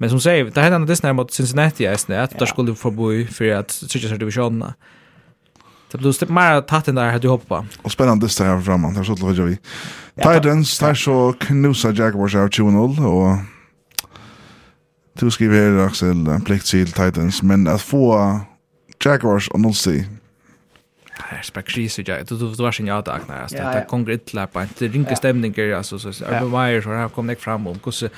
Men 0.02 0.10
som 0.10 0.24
sier, 0.24 0.50
det 0.50 0.64
hender 0.64 0.88
Disney 0.90 1.14
mot 1.14 1.30
Cincinnati, 1.30 1.86
jeg, 1.86 2.02
at 2.10 2.34
det 2.40 2.50
skulle 2.50 2.74
få 2.74 2.90
forbo 2.90 3.12
for 3.30 3.54
at 3.54 3.78
trygg 3.86 4.10
divisjonene. 4.18 4.74
Ja 4.74 4.98
Det 5.92 5.98
blir 5.98 6.12
stort 6.12 6.30
mer 6.30 6.62
tatt 6.62 6.88
än 6.88 6.96
där 6.96 7.12
hade 7.12 7.28
jag 7.28 7.32
hoppat. 7.32 7.66
Og 7.84 7.92
spennende 7.92 8.28
det 8.28 8.46
her 8.46 8.62
framan. 8.62 8.94
Det 8.94 9.00
er 9.00 9.04
så 9.04 9.16
til 9.16 9.26
å 9.26 9.32
låg 9.32 9.48
vi. 9.50 9.58
Titans 10.22 10.78
tar 10.78 10.94
så 10.94 11.34
knusa 11.40 11.92
Jaguars 11.92 12.36
av 12.36 12.50
2-0 12.50 13.06
og 13.06 13.40
Du 15.20 15.30
skriver 15.30 15.56
her, 15.56 15.86
Axel 15.86 16.28
en 16.28 16.42
plikt 16.42 16.66
til 16.66 16.86
Titans 16.86 17.44
men 17.44 17.68
at 17.68 17.82
få 17.82 18.40
Jaguars 19.06 19.48
og 19.48 19.56
och 19.56 19.60
Nolsi. 19.60 20.06
Är 21.30 21.42
spekris 21.44 22.00
ju 22.00 22.04
jag 22.08 22.28
du 22.28 22.38
du 22.38 22.64
var 22.64 22.72
sin 22.72 22.88
jag 22.88 23.04
dag 23.06 23.20
när 23.28 23.74
det 23.74 23.86
konkret 23.90 24.34
läppa 24.34 24.62
inte 24.64 24.88
ringa 24.88 25.16
stämningar 25.16 25.78
alltså 25.78 26.00
så 26.00 26.10
är 26.26 26.40
det 26.40 26.46
wire 26.46 26.82
så 26.82 26.90
här 26.90 27.10
kom 27.10 27.30
jag 27.30 27.40
fram 27.40 27.68
om 27.68 27.80
hur 27.86 28.10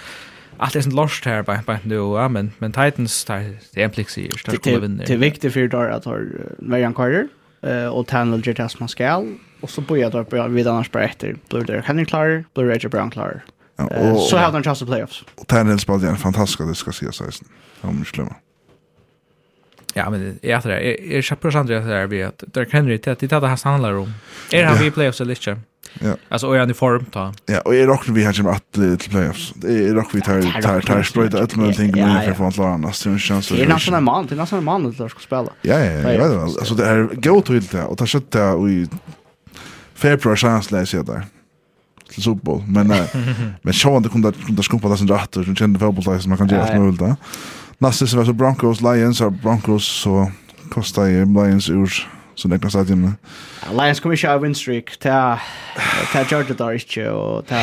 allt 0.58 0.76
är 0.76 0.82
sånt 0.82 0.96
lost 0.96 1.26
här 1.26 1.44
på 1.44 1.58
på 1.66 1.78
nu 1.84 1.96
ja 1.96 2.28
men 2.28 2.52
men 2.60 2.72
Titans 2.72 3.26
tar 3.26 3.58
det 3.74 3.84
implicerar 3.84 4.52
det 4.52 4.58
kommer 4.58 4.80
vinna. 4.80 5.04
Det 5.04 5.14
är 5.14 5.18
viktigt 5.18 5.54
för 5.54 5.68
där 5.68 5.90
att 5.90 6.06
har 6.06 6.28
Marian 6.60 6.94
Carter 6.94 7.28
eh 7.64 7.88
och 7.88 8.08
Tanel 8.08 8.48
gör 8.48 8.54
det 8.54 8.70
som 8.70 8.78
man 8.80 8.90
ska 8.90 9.24
och 9.62 9.70
så 9.70 9.82
börjar 9.82 10.12
det 10.12 10.24
på 10.24 10.48
vid 10.48 10.68
annars 10.68 10.90
på 10.90 11.00
efter 11.00 11.36
blir 11.50 11.64
det 11.64 11.82
Henry 11.86 12.06
Clark 12.06 12.46
blir 12.54 12.64
Roger 12.64 12.90
Brown 12.90 13.12
Clark 13.12 13.42
så 14.30 14.38
har 14.38 14.52
de 14.52 14.64
chans 14.64 14.82
att 14.82 14.88
playoffs. 14.88 15.24
och 15.36 15.48
Tanel 15.48 15.80
spelade 15.80 16.10
en 16.10 16.18
fantastisk 16.18 16.60
det 16.68 16.76
ska 16.76 16.92
sägas 16.92 17.16
sen 17.16 17.48
om 17.82 18.06
slumma 18.06 18.36
Ja, 19.94 20.10
men 20.10 20.40
jag 20.42 20.64
tror 20.64 20.72
det 20.72 21.18
är 21.18 21.22
så 21.22 21.36
procent 21.36 21.68
det 21.68 21.80
där 21.80 22.08
vi 22.08 22.24
att 22.24 22.44
där 22.48 22.66
kan 22.66 22.86
det 22.88 23.08
att 23.08 23.20
det 23.20 23.28
där 23.28 23.66
handlar 23.70 23.94
om. 23.94 24.14
Är 24.52 24.64
han 24.66 24.78
vi 24.78 24.92
playoffs 24.92 25.22
eller 25.22 25.36
inte? 25.36 25.58
Ja. 26.00 26.16
Alltså 26.30 26.48
och 26.48 26.58
är 26.58 26.72
i 26.72 26.74
form 26.74 27.06
ta. 27.06 27.34
Ja, 27.46 27.60
och 27.60 27.76
är 27.76 27.90
också 27.90 28.12
vi 28.12 28.24
har 28.24 28.34
som 28.34 28.48
att 28.48 28.72
till 28.72 29.10
playoffs. 29.10 29.54
Det 29.56 29.88
är 29.88 29.98
också 29.98 30.18
vi 30.18 30.22
tar 30.22 30.62
tar 30.62 30.82
tar 30.82 31.04
spröjt 31.04 31.34
att 31.34 31.56
man 31.56 31.74
tänker 31.74 32.06
nu 32.08 32.22
för 32.26 32.34
från 32.34 32.52
Lara 32.58 32.78
nästa 32.78 33.10
en 33.10 33.20
chans. 33.20 33.50
Det 33.50 33.64
är 33.64 33.68
nästan 33.68 33.94
en 33.94 34.04
man, 34.04 34.26
det 34.28 34.36
är 34.36 34.38
nästan 34.38 34.60
en 34.60 34.66
man 34.66 34.94
som 34.94 35.10
ska 35.10 35.20
spela. 35.20 35.50
Ja, 35.62 35.80
ja, 35.80 36.12
ja. 36.12 36.42
Alltså 36.42 36.76
det 36.76 36.86
är 36.86 37.04
gå 37.04 37.42
till 37.42 37.66
det 37.66 37.84
och 37.84 37.98
ta 37.98 38.06
skötta 38.06 38.54
och 38.54 38.70
i 38.70 38.88
februari 39.96 40.38
chans 40.38 40.72
läs 40.72 40.94
jag 40.94 41.06
där 41.06 41.26
till 42.14 42.24
Super 42.24 42.46
Bowl. 42.46 42.64
Men 42.68 42.88
men 43.62 43.74
så 43.74 43.94
han 43.94 44.04
det 44.04 44.10
kunde 44.10 44.32
kunde 44.32 44.64
skumpa 44.64 44.90
det 44.90 44.98
sen 44.98 45.08
rätt 45.08 45.38
och 45.38 45.58
kände 45.58 45.80
fotboll 45.80 46.22
som 46.22 46.30
man 46.30 46.38
kan 46.38 46.50
göra 46.50 46.80
något 46.80 47.00
där 47.00 47.16
nästa 47.78 48.08
som 48.08 48.20
var 48.20 48.26
så 48.26 48.34
Broncos 48.34 48.82
Lions 48.82 49.22
och 49.22 49.32
Broncos 49.32 50.02
så 50.02 50.32
kostar 50.70 51.06
ju 51.06 51.26
Lions 51.26 51.70
ur 51.70 52.08
så 52.36 52.48
det 52.48 52.60
kan 52.60 52.72
säga. 52.72 53.14
Lions 53.72 54.00
kommer 54.00 54.16
köra 54.16 54.38
win 54.38 54.56
streak 54.56 54.98
ta 54.98 55.40
ta 56.14 56.24
Georgia 56.30 56.56
där 56.56 56.74
inte 56.74 57.10
och 57.10 57.48
ta 57.48 57.62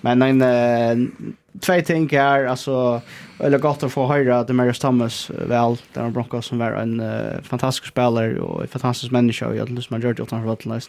men 0.00 0.22
en 0.22 1.12
två 1.60 1.80
ting 1.80 2.08
är 2.12 2.44
alltså 2.44 3.00
eller 3.38 3.58
gott 3.58 3.82
att 3.82 3.92
få 3.92 4.06
höra 4.06 4.38
att 4.38 4.46
Demarius 4.46 4.78
Thomas 4.78 5.30
väl 5.30 5.76
där 5.92 6.10
Broncos 6.10 6.46
som 6.46 6.58
var 6.58 6.72
en 6.72 7.00
uh, 7.00 7.42
fantastisk 7.42 7.86
spelare 7.86 8.40
och 8.40 8.62
en 8.62 8.68
fantastisk 8.68 9.12
människa 9.12 9.46
och 9.46 9.56
jag 9.56 9.70
lyssnar 9.70 9.98
Georgia 9.98 10.22
utanför 10.22 10.48
vattnet. 10.48 10.88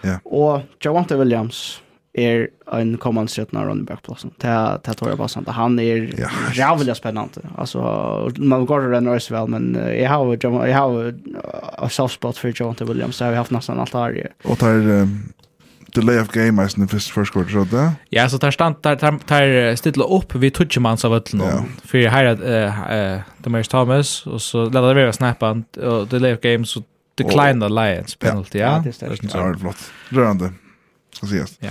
Ja. 0.00 0.18
Och 0.24 0.60
Javante 0.80 1.16
Williams 1.16 1.80
är 2.16 2.48
en 2.72 2.96
kommande 2.96 3.32
stjärna 3.32 3.64
running 3.64 3.84
back 3.84 4.02
platsen. 4.02 4.30
Det 4.36 4.80
det 4.84 4.94
tror 4.94 5.10
jag 5.10 5.18
bara 5.18 5.28
sant. 5.28 5.48
Han 5.48 5.78
är 5.78 6.14
ja. 6.20 6.28
jävligt 6.54 6.96
spännande. 6.96 7.40
Alltså 7.58 7.78
man 8.36 8.66
går 8.66 8.80
det 8.80 8.96
ändå 8.96 9.18
väl 9.30 9.48
men 9.48 9.78
jag 10.00 10.10
har 10.10 10.38
jag 10.42 10.78
har 10.78 11.14
a 11.78 11.88
soft 11.88 12.14
spot 12.14 12.38
för 12.38 12.52
Jonte 12.56 12.84
Williams. 12.84 13.16
Så 13.16 13.24
jag 13.24 13.30
har 13.30 13.36
haft 13.36 13.50
nästan 13.50 13.80
allt 13.80 13.94
här. 13.94 14.28
Och 14.44 14.56
där 14.56 15.08
delay 15.94 16.20
of 16.20 16.28
game 16.28 16.62
i 16.62 16.68
in 16.76 16.86
the 16.86 16.96
first 16.96 17.10
first 17.10 17.32
quarter 17.32 17.52
så 17.52 17.64
där. 17.76 17.90
Ja, 18.08 18.28
så 18.28 18.36
där 18.36 18.50
stand 18.50 18.76
där 18.80 18.96
tar 18.96 19.12
där 19.26 19.76
stilla 19.76 20.04
upp 20.04 20.34
vi 20.34 20.50
touchar 20.50 20.80
man 20.80 20.98
så 20.98 21.08
vart 21.08 21.32
nu. 21.32 21.44
För 21.84 22.08
här 22.08 22.24
eh 22.24 23.20
de 23.38 23.50
Mary 23.50 23.64
Thomas 23.64 24.26
och 24.26 24.42
så 24.42 24.64
laddade 24.64 25.06
vi 25.06 25.12
snappa 25.12 25.62
och 25.82 26.08
delay 26.08 26.34
of 26.34 26.40
game 26.40 26.64
så 26.64 26.82
decline 27.14 27.60
the 27.60 27.68
Lions 27.68 28.14
penalty. 28.14 28.58
Ja, 28.58 28.82
det 28.84 29.02
är 29.02 29.58
flott. 29.58 29.90
Rörande. 30.08 30.52
Så 31.20 31.26
ses. 31.26 31.56
Ja. 31.60 31.70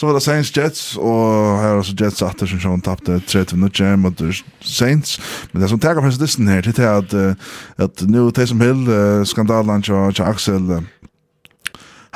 Så 0.00 0.06
var 0.08 0.16
det 0.16 0.22
Saints 0.24 0.50
Jets, 0.56 0.96
og 0.96 1.58
her 1.60 1.74
er 1.74 1.78
også 1.82 1.92
Jets 2.00 2.22
atter 2.24 2.48
som 2.48 2.60
sjån 2.62 2.80
tappte 2.80 3.18
30 3.20 3.58
minutter 3.58 3.98
mot 4.00 4.22
Saints. 4.64 5.18
Men 5.52 5.60
det 5.60 5.68
som 5.68 5.80
tager 5.82 6.00
fra 6.00 6.12
disten 6.22 6.48
her, 6.48 6.64
det 6.64 6.80
er 6.80 7.02
at, 7.02 7.12
at 7.76 8.04
nu 8.08 8.30
Taysom 8.32 8.62
Hill, 8.64 8.88
skandalen 9.28 9.84
til 9.84 10.24
Axel, 10.24 10.70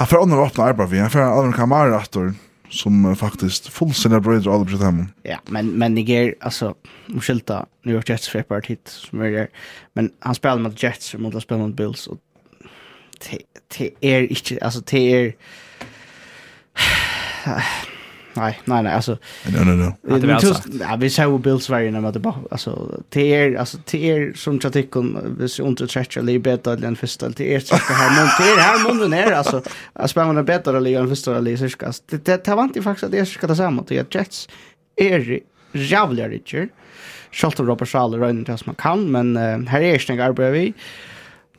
han 0.01 0.09
får 0.09 0.22
ånden 0.22 0.41
åpne 0.41 0.64
arbeid 0.64 0.95
vi, 0.95 1.03
han 1.03 1.12
får 1.12 1.28
andra 1.28 1.53
kamar 1.59 1.93
atter, 1.99 2.32
som 2.72 3.05
faktiskt 3.20 3.68
fullständigt 3.68 4.24
bröder 4.24 4.55
alla 4.55 4.64
på 4.64 4.80
hemma. 4.80 5.07
Ja, 5.24 5.37
men 5.49 5.78
men 5.78 5.95
Niger 5.95 6.35
alltså 6.41 6.74
skilta, 7.20 7.66
New 7.85 7.95
York 7.95 8.09
Jets 8.09 8.28
för 8.28 8.43
partiet 8.43 8.89
som 8.89 9.20
är 9.20 9.30
där. 9.30 9.49
Men 9.93 10.11
han 10.20 10.35
spelar 10.35 10.59
mot 10.59 10.82
Jets 10.82 11.14
och 11.14 11.20
mot 11.20 11.43
spelar 11.43 11.62
mot 11.62 11.76
Bills 11.76 12.07
och 12.07 12.18
det 13.78 13.91
är 14.01 14.20
inte 14.20 14.64
alltså 14.64 14.80
det 14.80 15.12
är 15.12 15.35
Nej, 18.36 18.61
nej, 18.64 18.82
nej, 18.82 18.92
alltså. 18.92 19.18
No, 19.47 19.64
no, 19.64 19.95
no. 20.03 20.18
Det 20.18 20.34
alltså. 20.34 20.62
Ja, 20.80 20.97
vi 20.97 21.11
ser 21.11 21.26
ju 21.26 21.38
Bills 21.38 21.68
varje 21.68 21.90
när 21.90 22.01
man 22.01 22.12
bara 22.12 22.34
alltså 22.51 23.01
till 23.11 23.22
er 23.22 23.57
alltså 23.57 23.78
till 23.84 24.05
er 24.05 24.32
som 24.34 24.61
jag 24.62 24.72
tycker 24.72 25.01
om 25.01 25.36
vi 25.38 25.49
ser 25.49 25.68
inte 25.68 25.86
trätcha 25.86 26.20
lite 26.20 26.38
bättre 26.38 26.86
än 26.86 26.97
första 26.97 27.30
till 27.30 27.47
er 27.47 27.61
så 27.61 27.76
här 27.76 28.11
men 28.16 28.28
till 28.36 28.47
er 28.47 28.61
här 28.61 28.88
munnen 28.88 29.12
är 29.12 29.32
alltså 29.32 29.62
att 29.92 30.11
spela 30.11 30.32
med 30.32 30.45
bättre 30.45 30.76
eller 30.76 31.01
än 31.01 31.09
första 31.09 31.36
eller 31.36 31.57
så 31.57 31.92
det 32.07 32.24
det 32.24 32.45
det 32.45 32.55
var 32.55 32.64
inte 32.64 32.82
faktiskt 32.82 33.12
det 33.12 33.26
ska 33.26 33.47
ta 33.47 33.57
samma 33.57 33.82
till 33.82 34.05
Jets 34.11 34.49
är 34.97 35.40
jävla 35.72 36.28
richer. 36.28 36.68
Schulter 37.32 37.64
Robert 37.64 37.88
Schaller 37.88 38.18
rönn 38.18 38.45
det 38.45 38.59
som 38.59 38.66
man 38.66 38.74
kan 38.74 39.12
men 39.12 39.36
här 39.66 39.80
är 39.80 39.99
snägg 39.99 40.20
arbete 40.20 40.51
vi. 40.51 40.74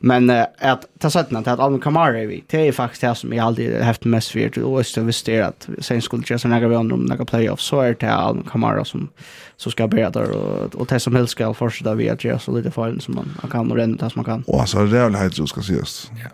Men 0.06 0.30
uh, 0.30 0.44
att 0.58 0.86
ta 0.98 1.10
sätten 1.10 1.36
att 1.36 1.46
Alvin 1.46 1.80
Kamara 1.80 2.18
är 2.18 2.26
vi. 2.26 2.44
Det 2.46 2.68
är 2.68 2.72
faktiskt 2.72 3.00
det 3.00 3.14
som 3.14 3.32
jag 3.32 3.46
aldrig 3.46 3.80
haft 3.82 4.04
mest 4.04 4.30
för 4.30 4.48
till 4.48 4.64
OS. 4.64 4.96
Jag 4.96 5.04
visst 5.04 5.26
det 5.26 5.40
att 5.40 5.68
sen 5.78 6.02
skulle 6.02 6.22
jag 6.28 6.40
så 6.40 6.48
några 6.48 6.68
vi 6.68 6.76
om 6.76 6.88
några 6.88 7.24
playoffs 7.24 7.64
så 7.64 7.80
är 7.80 7.96
det 8.00 8.12
Alvin 8.12 8.44
Kamara 8.50 8.84
som, 8.84 9.08
så 9.56 9.70
ska 9.70 9.88
börja 9.88 10.10
där 10.10 10.30
och, 10.30 10.74
och 10.74 10.86
det 10.86 11.00
som 11.00 11.14
helst 11.14 11.32
ska 11.32 11.54
fortsätta 11.54 11.94
vi 11.94 12.08
att 12.08 12.24
göra 12.24 12.38
så 12.38 12.56
lite 12.56 12.70
fall 12.70 13.00
som 13.00 13.14
man, 13.14 13.36
man 13.42 13.50
kan 13.50 13.70
och 13.70 13.76
ränna 13.76 13.96
det 13.96 14.10
som 14.10 14.12
man 14.14 14.24
kan. 14.24 14.42
Och 14.46 14.60
alltså 14.60 14.86
det 14.86 14.98
är 14.98 15.04
väl 15.04 15.14
helt 15.14 15.34
så 15.34 15.46
ska 15.46 15.62
sägas. 15.62 16.10
Ja. 16.22 16.30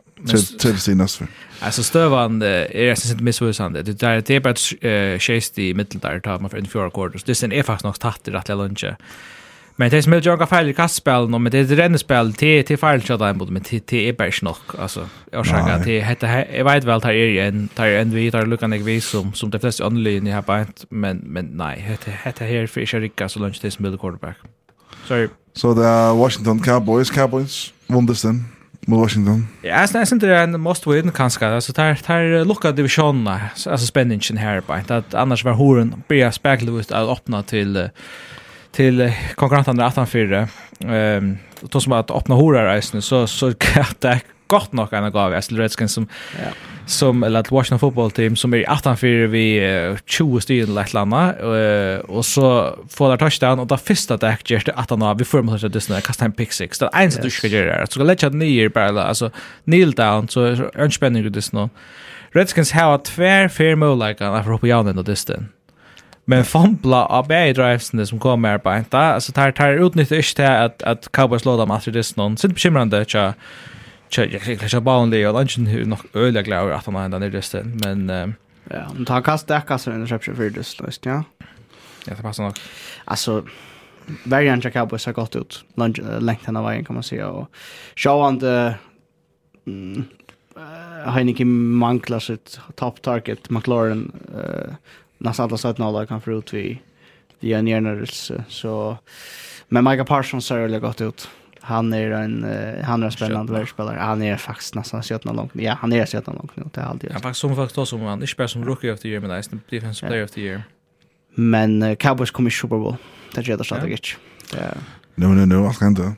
Till 0.58 0.78
sin 0.78 0.98
nästa. 0.98 1.26
Alltså 1.60 1.82
Stövan 1.82 2.42
är 2.42 2.90
nästan 2.90 3.12
inte 3.12 3.24
missvisande. 3.24 3.82
Det 3.82 3.92
där 3.92 4.22
det 4.26 4.34
är 4.36 4.40
bara 4.40 5.18
tjejst 5.18 5.58
i 5.58 5.74
mitten 5.74 6.00
där 6.00 6.20
tar 6.20 6.38
man 6.38 6.50
för 6.50 6.58
en 6.58 6.66
fjärde 6.66 6.90
quarters. 6.90 7.24
Det 7.24 7.34
sen 7.34 7.52
är 7.52 7.62
faktiskt 7.62 7.84
nog 7.84 8.00
tatt 8.00 8.28
i 8.28 8.30
rättliga 8.30 8.56
lunchen. 8.56 8.94
Men 9.76 9.90
det 9.90 10.02
som 10.02 10.12
är 10.12 10.26
jag 10.26 10.48
fel 10.48 10.68
i 10.68 10.74
kastspel 10.74 11.34
och 11.34 11.40
med 11.40 11.52
det 11.52 11.64
rennespel 11.64 12.32
till 12.32 12.64
till 12.64 12.78
fel 12.78 13.00
shot 13.00 13.18
där 13.18 13.34
men 13.34 13.62
till 13.62 13.80
till 13.80 14.08
är 14.08 14.12
bara 14.12 14.30
nog 14.42 14.56
alltså 14.78 15.08
jag 15.32 15.46
säger 15.46 15.76
att 15.76 15.84
det 15.84 16.00
heter 16.00 16.46
jag 16.56 16.64
vet 16.64 16.84
väl 16.84 17.00
tar 17.00 17.12
är 17.12 17.48
en 17.48 17.68
tar 17.68 17.86
en 17.86 18.10
vi 18.10 18.30
tar 18.30 18.46
lucka 18.46 18.66
nek 18.66 18.82
vi 18.84 19.00
som 19.00 19.32
som 19.32 19.50
de 19.50 19.58
flesta 19.58 19.86
annorlunda 19.86 20.34
har 20.34 20.42
på 20.42 20.64
men 20.90 21.16
men 21.16 21.44
nej 21.44 21.98
det 22.04 22.12
heter 22.24 22.46
här 22.46 22.66
för 22.66 22.80
Erika 22.80 23.28
så 23.28 23.38
lunch 23.38 23.60
this 23.60 23.78
middle 23.78 23.98
quarterback. 23.98 24.36
Sorry. 25.08 25.28
Så 25.52 25.74
the 25.74 26.18
Washington 26.18 26.62
Cowboys 26.62 27.10
Cowboys 27.10 27.72
won 27.86 28.06
this 28.06 28.24
mot 28.86 29.00
Washington. 29.00 29.48
Ja, 29.62 29.80
jeg 29.80 30.06
synes 30.08 30.20
det 30.20 30.28
är 30.28 30.44
en 30.44 30.60
must 30.60 30.86
win 30.86 31.10
kanske. 31.10 31.46
Alltså 31.46 31.72
tar 31.72 31.94
tar 31.94 32.44
lucka 32.44 32.72
divisjonene, 32.72 33.50
alltså 33.66 33.86
spänningen 33.86 34.36
här 34.36 34.60
på. 34.60 34.72
att 34.72 35.14
annars 35.14 35.44
var 35.44 35.52
horen 35.52 36.02
börja 36.08 36.32
spekla 36.32 36.72
ut 36.80 36.92
att 36.92 37.08
öppna 37.08 37.42
till 37.42 37.76
uh, 37.76 37.88
till 38.72 39.12
konkurrenterna 39.34 39.86
att 39.86 39.96
han 39.96 40.06
fyra 40.06 40.48
ehm 40.80 41.38
då 41.70 41.80
som 41.80 41.92
att 41.92 42.10
öppna 42.10 42.34
horar 42.34 42.76
isen 42.76 43.02
så 43.02 43.26
så 43.26 43.54
kan 43.54 43.84
det 43.98 44.20
gott 44.46 44.72
nog 44.72 44.92
en 44.92 45.12
gav 45.12 45.34
Aston 45.34 45.58
Redskins 45.58 45.92
som 45.92 46.08
ja. 46.38 46.50
som 46.86 47.22
eller 47.22 47.44
Washington 47.50 47.78
football 47.78 48.10
team 48.10 48.36
som 48.36 48.54
är 48.54 48.58
i 48.58 48.66
18 48.66 48.96
4 48.96 49.26
vi 49.26 49.60
uh, 49.60 49.96
20 50.06 50.40
stycken 50.40 50.74
lätt 50.74 50.92
landa 50.92 51.34
uh, 51.42 51.98
och 51.98 52.24
så 52.24 52.74
får 52.88 53.08
där 53.08 53.16
touchdown 53.16 53.58
och 53.58 53.66
där 53.66 53.76
första 53.76 54.16
där 54.16 54.38
just 54.44 54.68
att 54.68 54.90
han 54.90 55.16
vi 55.16 55.24
får 55.24 55.42
måste 55.42 55.68
det 55.68 55.80
snälla 55.80 56.00
kasta 56.00 56.24
en 56.24 56.32
pick 56.32 56.52
six. 56.52 56.78
Det 56.78 56.90
är 56.92 57.00
ens 57.00 57.16
du 57.16 57.30
ska 57.30 57.46
göra 57.46 57.80
det. 57.80 57.86
Så 57.86 57.92
ska 57.92 58.02
lägga 58.02 58.28
ner 58.28 58.68
bara 58.68 59.04
alltså 59.04 59.30
kneel 59.64 59.92
down 59.92 60.28
så 60.28 60.44
är 60.44 60.88
spänning 60.88 61.22
det 61.22 61.30
Disney. 61.30 61.68
Redskins 62.30 62.72
har 62.72 62.98
tvär 62.98 63.48
fair 63.48 63.74
mål 63.74 64.08
like 64.08 64.26
att 64.26 64.46
hoppa 64.46 64.66
igen 64.66 64.86
ändå 64.86 65.02
distan 65.02 65.48
men 66.24 66.44
fumbla 66.44 67.06
av 67.06 67.26
bäi 67.28 67.52
drivesne 67.52 68.06
som 68.06 68.18
kommer 68.18 68.48
här 68.48 68.58
på 68.58 68.76
inte. 68.76 68.98
Alltså 68.98 69.32
tar 69.32 69.52
tar 69.52 69.72
utnyttjar 69.72 70.16
inte 70.16 70.42
det 70.42 70.64
att 70.64 70.82
att 70.82 71.12
Cowboys 71.12 71.44
låda 71.44 71.66
matcher 71.66 71.90
det 71.90 72.16
någon. 72.16 72.36
Sitt 72.36 72.54
bekymrande 72.54 73.04
tja. 73.04 73.34
Tja, 74.08 74.24
jag 74.24 74.42
kan 74.42 74.52
inte 74.52 74.80
bara 74.80 74.80
Boundley 74.80 75.26
och 75.26 75.34
Lunchen 75.34 75.66
hur 75.66 75.84
nog 75.84 75.98
öliga 76.14 76.42
glad 76.42 76.72
att 76.72 76.86
han 76.86 76.96
ändå 76.96 77.18
ner 77.18 77.30
det 77.30 77.64
men 77.64 78.34
ja, 78.70 78.86
men 78.94 79.04
ta 79.04 79.22
kast 79.22 79.46
där 79.46 79.60
kastar 79.60 79.92
en 79.92 80.00
reception 80.00 80.36
för 80.36 80.50
det 80.50 80.56
just 80.56 81.06
ja. 81.06 81.24
Ja, 82.06 82.14
det 82.16 82.22
passar 82.22 82.44
nog. 82.44 82.52
Alltså 83.04 83.44
variant 84.24 84.64
jag 84.64 84.72
Cowboys 84.72 85.06
har 85.06 85.12
gått 85.12 85.36
ut 85.36 85.64
längt 86.20 86.48
av 86.48 86.64
vägen 86.64 86.84
kan 86.84 86.94
man 86.94 87.02
säga 87.02 87.28
och 87.28 87.48
showande 87.96 88.74
Heineken 91.06 91.70
manglar 91.70 92.18
sitt 92.18 92.60
top 92.74 93.02
target 93.02 93.50
McLaren 93.50 94.12
uh, 94.34 94.74
nästan 95.22 95.44
alla 95.44 95.56
sätt 95.56 95.80
alla 95.80 96.06
kan 96.06 96.20
få 96.20 96.32
ut 96.32 96.54
vi 96.54 96.80
det 97.40 97.52
är 97.52 97.62
nere 97.62 97.74
hjärnrörelse 97.74 98.44
så 98.48 98.98
men 99.68 99.84
Micah 99.84 100.06
Parsons 100.06 100.46
ser 100.46 100.58
väldigt 100.58 100.82
gott 100.82 101.00
ut. 101.00 101.28
Han 101.60 101.92
är 101.92 102.10
en 102.10 102.44
uh, 102.44 102.84
han 102.84 103.02
är 103.02 103.06
en 103.06 103.12
spännande 103.12 103.52
världsspelare. 103.52 103.98
Han 103.98 104.22
är 104.22 104.36
faktiskt 104.36 104.74
nästan 104.74 105.02
sötna 105.02 105.32
långt. 105.32 105.52
Ja, 105.54 105.76
han 105.80 105.92
är 105.92 106.06
sötna 106.06 106.32
långt 106.32 106.56
nu 106.56 106.64
det 106.72 106.80
är 106.80 106.84
alltid. 106.84 107.12
Han 107.12 107.22
faktiskt 107.22 107.40
som 107.40 107.56
faktiskt 107.56 107.78
också 107.78 107.98
man 107.98 108.12
inte 108.12 108.26
spelar 108.26 108.48
som 108.48 108.64
rookie 108.64 108.92
of 108.92 109.00
the 109.00 109.08
year 109.08 109.20
men 109.20 109.30
nästan 109.30 109.60
defensive 109.70 110.08
player 110.08 110.24
of 110.24 110.30
the 110.30 110.40
year. 110.40 110.62
Men 111.34 111.82
uh, 111.82 111.94
Cowboys 111.94 112.30
kommer 112.30 112.50
i 112.50 112.52
Super 112.52 112.76
Bowl. 112.76 112.96
Det 113.34 113.48
gör 113.48 113.56
det 113.56 113.64
så 113.64 113.74
det 113.74 113.98
nu 115.14 115.26
nu 115.26 115.34
nu 115.34 115.46
nej, 115.46 115.58
vad 115.58 115.78
kan 115.78 115.94
det? 115.94 116.12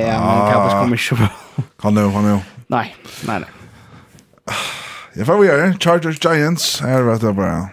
Ja, 0.00 0.44
men 0.44 0.52
Cowboys 0.52 0.72
kommer 0.72 0.96
i 0.96 0.98
Super 0.98 1.28
Bowl. 1.56 1.66
Kan 1.80 1.94
nu 1.94 2.12
kan 2.12 2.24
nu 2.24 2.40
Nej, 2.66 2.96
nej, 3.26 3.40
nej. 3.40 3.48
Jag 5.14 5.26
får 5.26 5.38
vi 5.38 5.46
göra 5.46 5.74
Chargers 5.74 6.24
Giants. 6.24 6.80
Här 6.80 7.02
vet 7.02 7.22
jag 7.22 7.34
bara. 7.34 7.68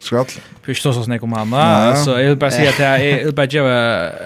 Skall. 0.00 0.26
Förstås 0.62 0.96
så 0.96 1.06
när 1.06 1.24
om 1.24 1.32
han. 1.32 1.54
Alltså 1.54 2.20
jag 2.20 2.28
vill 2.28 2.38
bara 2.38 2.50
säga 2.50 2.70
att 2.70 3.02
jag 3.04 3.24
vill 3.24 3.34
bara 3.34 3.46
ge 3.46 3.60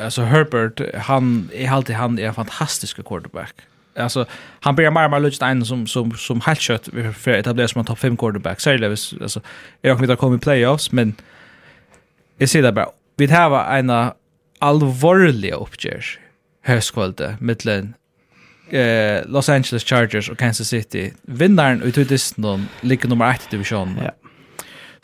alltså 0.05 0.23
Herbert 0.23 0.81
han 0.95 1.51
är 1.53 1.71
alltid 1.71 1.97
han 1.97 2.19
är 2.19 2.27
en 2.27 2.35
fantastisk 2.35 3.05
quarterback. 3.05 3.55
Alltså 3.97 4.27
han 4.61 4.75
blir 4.77 4.91
mer 4.91 5.05
och 5.05 5.11
mer 5.11 5.21
lite 5.21 5.47
en 5.47 5.65
som 5.65 5.87
som 5.87 6.13
som 6.13 6.41
helt 6.41 6.61
kött 6.61 6.89
för 7.19 7.31
att 7.31 7.37
etablera 7.37 7.69
som 7.69 7.79
en 7.79 7.85
topp 7.85 7.99
5 7.99 8.17
quarterback. 8.17 8.61
Särskilt 8.61 9.23
alltså 9.23 9.41
jag 9.81 9.97
kommer 9.97 10.11
inte 10.11 10.21
komma 10.21 10.37
i 10.37 10.39
playoffs 10.39 10.93
men 10.93 11.15
jag 12.39 12.49
ser 12.49 12.63
det 12.63 12.73
bara 12.73 12.89
vi 13.17 13.27
har 13.27 13.77
en 13.79 14.11
allvarlig 14.59 15.53
uppgörelse 15.53 16.19
höstkvölde 16.65 17.37
mittlen 17.41 17.95
eh 18.71 19.23
Los 19.27 19.49
Angeles 19.49 19.85
Chargers 19.85 20.31
och 20.31 20.39
Kansas 20.39 20.69
City. 20.69 21.13
Vinnaren 21.23 21.83
ututisten 21.83 22.69
ligger 22.81 23.09
nummer 23.09 23.31
1 23.31 23.41
i 23.41 23.51
divisionen. 23.51 23.99
Ja. 24.05 24.24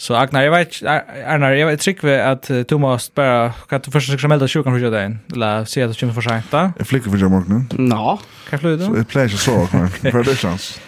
Så 0.00 0.14
Agnar, 0.14 0.42
jag 0.42 0.52
vet 0.52 0.82
Arnar, 1.26 1.52
jag 1.52 1.66
vet 1.66 1.80
trick 1.80 2.04
vi 2.04 2.14
att 2.20 2.50
du 2.68 2.78
måste 2.78 3.12
bara 3.14 3.52
kan 3.68 3.80
du 3.84 3.90
första 3.90 4.28
melda 4.28 4.48
sjukan 4.48 4.80
för 4.80 4.90
dig. 4.90 5.16
Eller 5.32 5.64
se 5.64 5.82
att 5.82 5.92
du 5.92 6.00
kommer 6.00 6.12
för 6.12 6.20
sent 6.20 6.44
då. 6.50 6.72
Jag 6.78 6.86
flickar 6.86 7.10
för 7.10 7.18
dig 7.18 7.28
morgonen. 7.28 7.88
Ja. 7.90 8.20
Kan 8.50 8.58
flyga 8.58 8.76
då? 8.76 8.94
Det 8.94 9.04
plejer 9.04 9.28
så 9.28 9.52
Agnar. 9.52 10.10
För 10.10 10.24
det 10.24 10.36
chans. 10.36 10.80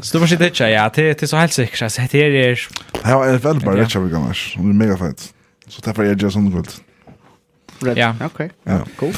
Så 0.00 0.16
du 0.16 0.20
får 0.20 0.26
sitta 0.26 0.44
ditcha, 0.44 0.68
ja, 0.68 0.90
det 0.94 1.20
det 1.20 1.26
så 1.28 1.36
helt 1.36 1.52
säkert. 1.52 1.92
Så 1.92 2.02
det 2.10 2.14
är 2.14 2.68
Ja, 3.04 3.26
jag 3.26 3.38
väl 3.38 3.60
bara 3.60 3.74
ditcha 3.74 4.00
vi 4.00 4.10
gammal. 4.10 4.34
Det 4.56 4.60
är 4.60 4.62
mega 4.62 4.96
fett. 4.96 5.34
Så 5.68 5.80
därför 5.84 6.02
är 6.02 6.06
jag 6.06 6.22
just 6.22 6.32
sån 6.32 6.50
gott. 6.50 6.80
Ja, 7.96 8.16
okej. 8.24 8.50
Ja, 8.64 8.80
cool. 8.96 9.12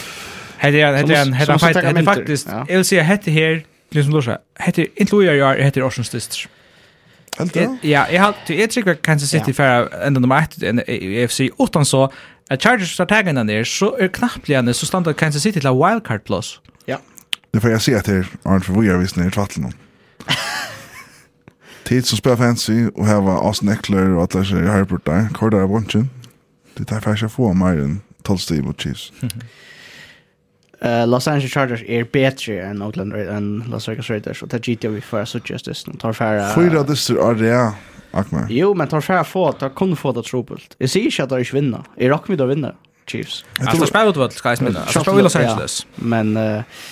Hade 0.58 0.76
jag 0.76 0.96
hade 0.96 1.16
en 1.16 1.32
hade 1.32 2.04
faktiskt, 2.04 2.48
jag 2.68 2.76
vill 2.76 2.84
säga 2.84 3.02
hette 3.02 3.30
här, 3.30 3.64
liksom 3.90 4.12
då 4.12 4.22
så. 4.22 4.36
Hette 4.58 4.86
inte 4.94 5.14
Louis 5.14 5.30
jag, 5.38 5.56
hette 5.56 5.82
Ocean 5.82 6.04
Sisters. 6.04 6.48
Helt 7.38 7.54
det? 7.54 7.78
Ja, 7.82 8.04
jeg 8.12 8.20
har 8.20 8.36
til 8.46 8.60
et 8.60 8.72
sikkert 8.72 9.02
Kansas 9.02 9.28
City 9.28 9.52
for 9.56 9.88
enda 10.06 10.20
nummer 10.20 10.36
1 10.36 10.84
i 10.88 11.22
AFC 11.22 11.50
utan 11.60 11.84
så 11.84 12.09
at 12.50 12.60
Chargers 12.62 12.96
tar 12.96 13.04
taggen 13.04 13.48
der 13.48 13.64
så 13.64 13.94
er 13.98 14.09
knappligen 14.09 14.74
så 14.74 14.86
stand 14.86 15.14
Kansas 15.14 15.42
City 15.42 15.59
til 15.59 15.70
wildcard 15.70 16.20
plus. 16.20 16.60
Ja. 16.86 16.96
Det 17.54 17.62
får 17.62 17.68
jeg 17.68 17.80
se 17.80 17.92
etter 17.92 18.24
Arne 18.44 18.60
for 18.60 18.80
vi 18.80 18.88
er 18.88 18.98
visst 18.98 19.16
nere 19.16 19.26
i 19.26 19.30
tvattelen. 19.30 19.72
Tid 21.84 22.02
som 22.02 22.18
spelar 22.18 22.36
fancy 22.36 22.86
och 22.94 23.06
här 23.06 23.20
var 23.20 23.46
Austin 23.46 23.68
Eckler 23.68 24.10
och 24.16 24.22
att 24.22 24.30
det 24.30 24.38
är 24.38 24.72
Herbert 24.72 25.06
där. 25.06 25.28
Korda 25.34 25.62
är 25.62 25.66
bunchen. 25.66 26.10
Det 26.78 26.84
tar 26.84 27.00
faktiskt 27.00 27.32
få 27.32 27.52
mer 27.52 27.66
än 27.66 28.00
12 28.22 28.38
Steve 28.38 28.72
Chiefs. 28.78 29.12
Uh, 30.82 31.06
Los 31.06 31.28
Angeles 31.30 31.52
Chargers 31.52 31.82
er 31.86 32.02
betre 32.10 32.56
enn 32.66 32.80
Oakland 32.82 33.14
enn 33.14 33.50
Las 33.70 33.86
Vegas 33.86 34.09
Raiders, 34.10 34.40
og 34.42 34.48
det 34.50 34.59
er 34.59 34.64
GTA 34.66 34.90
vi 34.90 35.02
får 35.06 35.28
så 35.30 35.40
just 35.46 35.68
this. 35.68 35.84
Tar 36.02 36.16
færa... 36.18 36.48
Fyra 36.56 36.82
dyster 36.88 37.20
er 37.22 37.38
det, 37.38 37.52
ja. 37.52 37.68
Akmer. 38.12 38.48
Jo, 38.50 38.72
men 38.74 38.90
tar 38.90 39.00
færa 39.00 39.22
få, 39.22 39.52
tar 39.60 39.70
kun 39.78 39.94
få 39.96 40.10
det 40.16 40.24
trobult. 40.26 40.74
Jeg 40.82 40.90
sier 40.90 41.06
ikke 41.06 41.22
at 41.22 41.30
det 41.30 41.38
ikke 41.46 41.60
vinner. 41.60 41.86
Jeg 41.96 42.10
rakker 42.10 42.34
mig 42.34 42.42
å 42.42 42.48
vinne, 42.50 42.72
Chiefs. 43.06 43.44
Jeg 43.60 43.70
tror 43.70 43.92
spæret 43.92 44.18
vel, 44.18 44.34
skal 44.34 44.56
jeg 44.59 44.66
minne. 44.66 44.82
Jeg 44.90 45.06
tror 45.06 45.22
Los 45.22 45.38
Angeles. 45.38 45.78
Men... 45.96 46.34
Uh, 46.36 46.82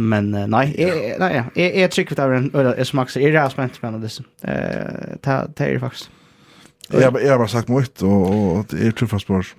men 0.00 0.32
uh, 0.32 0.46
nei, 0.48 0.70
jeg, 0.78 1.16
nei, 1.20 1.28
ja. 1.34 1.42
jeg, 1.52 1.74
jeg 1.76 1.92
trykker 1.92 2.16
det 2.16 2.24
av 2.24 2.32
en 2.32 2.46
øl, 2.56 2.70
jeg 2.78 2.88
smakser, 2.88 3.20
jeg 3.20 3.36
er 3.36 3.52
spent 3.52 3.76
med 3.84 4.00
disse. 4.00 4.24
Det 4.40 5.34
er 5.34 5.50
det 5.58 5.74
faktisk. 5.82 6.08
Jeg, 6.88 7.04
jeg 7.04 7.30
har 7.30 7.36
bare 7.36 7.52
sagt 7.52 7.68
mye, 7.68 7.84
og, 8.00 8.30
og 8.32 8.72
jeg 8.80 8.96
tror 8.96 9.12
faktisk 9.12 9.28
bare... 9.28 9.50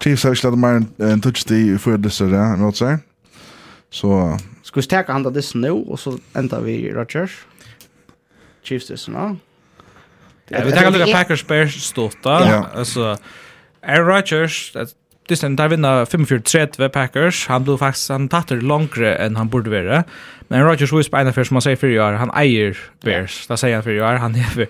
Chiefs 0.00 0.22
har 0.22 0.36
ikke 0.36 0.50
lett 0.50 0.58
mer 0.60 0.82
en 1.12 1.20
touch 1.24 1.46
i 1.50 1.78
fyrir 1.80 2.02
disse, 2.02 2.24
ja, 2.30 2.50
mot 2.60 2.76
seg. 2.76 3.00
Så... 3.90 4.36
Ska 4.66 4.80
vi 4.80 4.82
stäcka 4.82 5.12
handa 5.12 5.30
disse 5.30 5.58
nu 5.58 5.70
och 5.70 6.00
så 6.00 6.18
enda 6.34 6.60
vi 6.60 6.92
Rodgers? 6.92 7.46
Chiefs 8.62 8.86
disse 8.90 9.10
nå? 9.10 9.36
Ja, 10.50 10.62
vi 10.64 10.72
tar 10.72 10.90
lukka 10.90 11.12
Packers 11.12 11.46
Bears 11.46 11.82
ståta, 11.82 12.64
Alltså 12.74 13.16
Aaron 13.82 14.06
Rodgers, 14.06 14.76
disse 15.28 15.46
enda 15.46 15.68
vinna 15.68 16.04
45-30 16.04 16.88
Packers, 16.88 17.46
han 17.46 17.64
blev 17.64 17.78
faktiskt 17.78 18.08
han 18.08 18.28
tatter 18.28 18.60
längre 18.60 19.14
än 19.14 19.36
han 19.36 19.48
borde 19.48 19.70
vara. 19.70 20.04
Men 20.48 20.64
Rodgers 20.64 20.92
var 20.92 21.02
ju 21.02 21.20
ena 21.20 21.32
för 21.32 21.44
som 21.44 21.60
säger 21.60 21.76
sier 21.76 21.80
fyrir 21.80 22.00
år, 22.00 22.12
han 22.12 22.30
äger 22.30 22.76
Bears, 23.04 23.46
Det 23.46 23.56
säger 23.56 23.74
han 23.74 23.84
fyrir 23.84 24.02
år, 24.02 24.18
han 24.18 24.34
hever... 24.34 24.66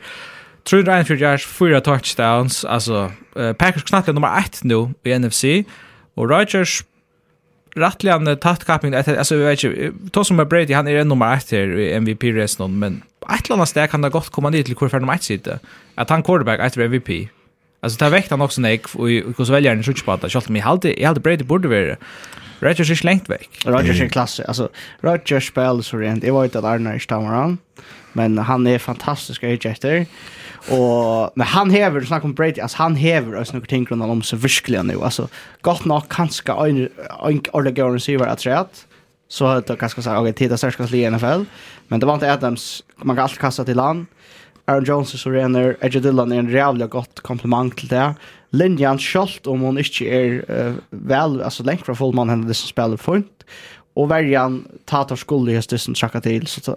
Tror 0.66 0.82
du 0.82 0.90
Ryan 0.90 1.04
Fjordjars, 1.04 1.46
fyra 1.46 1.80
touchdowns, 1.80 2.64
alltså 2.64 3.12
uh, 3.38 3.52
Packers 3.52 3.84
knappt 3.84 4.08
nummer 4.08 4.38
1 4.38 4.64
nu 4.64 4.94
i 5.04 5.18
NFC, 5.18 5.44
och 6.14 6.30
Rodgers 6.30 6.84
rattligan 7.76 8.36
tattkappning, 8.36 8.94
alltså 8.94 9.34
jag 9.34 9.48
vet 9.48 9.64
inte, 9.64 9.92
to 10.10 10.24
som 10.24 10.40
är 10.40 10.44
Brady, 10.44 10.74
han 10.74 10.88
är 10.88 10.96
en 10.96 11.08
nummer 11.08 11.36
1 11.36 11.50
här 11.50 11.78
i 11.78 11.92
MVP-resten, 11.92 12.78
men 12.78 13.02
ett 13.34 13.46
eller 13.46 13.54
annat 13.54 13.68
steg 13.68 13.90
kan 13.90 14.02
det 14.02 14.10
gott 14.10 14.30
komma 14.30 14.50
ner 14.50 14.62
till 14.62 14.76
kurfär 14.76 15.00
nummer 15.00 15.14
1 15.14 15.22
sida, 15.22 15.58
att 15.94 16.10
han 16.10 16.22
quarterback 16.22 16.60
efter 16.60 16.80
MVP. 16.80 17.28
Alltså 17.80 18.04
det 18.04 18.10
väckte 18.10 18.34
han 18.34 18.40
också 18.40 18.60
när 18.60 18.70
jag 18.70 18.80
väljer 18.94 19.52
väljaren 19.52 19.80
i 19.80 19.82
Sjutsbata, 19.82 20.28
så 20.28 20.42
jag 20.48 20.62
hade, 20.62 21.00
jag 21.00 21.08
hade 21.08 21.20
Brady 21.20 21.44
borde 21.44 21.68
vara 21.68 21.96
Rodgers 22.60 22.90
är 22.90 22.94
slängt 22.94 23.28
väck. 23.28 23.62
Rodgers 23.64 24.00
är 24.00 24.08
klasse. 24.08 24.44
Alltså, 24.44 24.68
Rodgers 25.00 25.48
spelar 25.48 25.82
så 25.82 25.96
rent. 25.96 26.24
Jag 26.24 26.42
vet 26.42 26.56
att 26.56 26.64
Arne 26.64 26.94
är 26.94 26.98
stammar 26.98 27.34
han. 27.34 27.58
Men 28.12 28.38
han 28.38 28.66
är 28.66 28.78
fantastisk 28.78 29.42
ejector. 29.42 30.06
Och 30.70 31.32
men 31.34 31.46
han 31.46 31.70
häver 31.70 32.00
snack 32.00 32.24
om 32.24 32.34
Brady 32.34 32.60
alltså 32.60 32.78
han 32.78 32.96
häver 32.96 33.36
oss 33.36 33.52
några 33.52 33.66
ting 33.66 33.86
runt 33.86 34.02
om 34.02 34.22
så 34.22 34.36
verkligen 34.36 34.86
nu 34.86 35.02
alltså 35.02 35.28
gott 35.60 35.84
nog 35.84 36.08
kanske 36.08 36.52
en 36.52 36.88
en 37.28 37.40
ordentlig 37.52 37.84
receiver 37.84 38.26
att 38.26 38.40
säga 38.40 38.66
så 39.28 39.46
att 39.46 39.66
det 39.66 39.76
kanske 39.76 40.02
säga 40.02 40.20
okej 40.20 40.32
titta 40.32 40.56
så 40.56 40.70
ska 40.70 40.84
i 40.84 41.10
NFL 41.10 41.42
men 41.88 42.00
det 42.00 42.06
var 42.06 42.14
inte 42.14 42.32
Adams 42.32 42.84
man 42.96 43.16
kan 43.16 43.22
allt 43.22 43.38
kasta 43.38 43.64
till 43.64 43.76
land 43.76 44.06
Aaron 44.68 44.84
Jones 44.84 45.20
så 45.20 45.30
renner 45.30 45.76
Edge 45.80 46.02
Dillon 46.02 46.32
är 46.32 46.38
en 46.38 46.50
jävligt 46.50 46.90
gott 46.90 47.20
komplement 47.20 47.76
till 47.76 47.88
det. 47.88 48.14
Linjan 48.50 48.98
skalt 48.98 49.46
om 49.46 49.60
hon 49.60 49.78
inte 49.78 50.04
är 50.04 50.50
uh, 50.50 50.74
väl 50.90 51.42
alltså 51.42 51.62
länk 51.62 51.84
från 51.84 51.96
fullman 51.96 52.28
henne 52.28 52.46
det 52.46 52.54
som 52.54 52.68
spelar 52.68 52.96
fint. 52.96 53.44
Och 53.94 54.10
värjan 54.10 54.68
tatar 54.84 55.16
skulle 55.16 55.52
just 55.52 55.70
det 55.70 55.78
som 55.78 55.94
till 56.20 56.46
så 56.46 56.76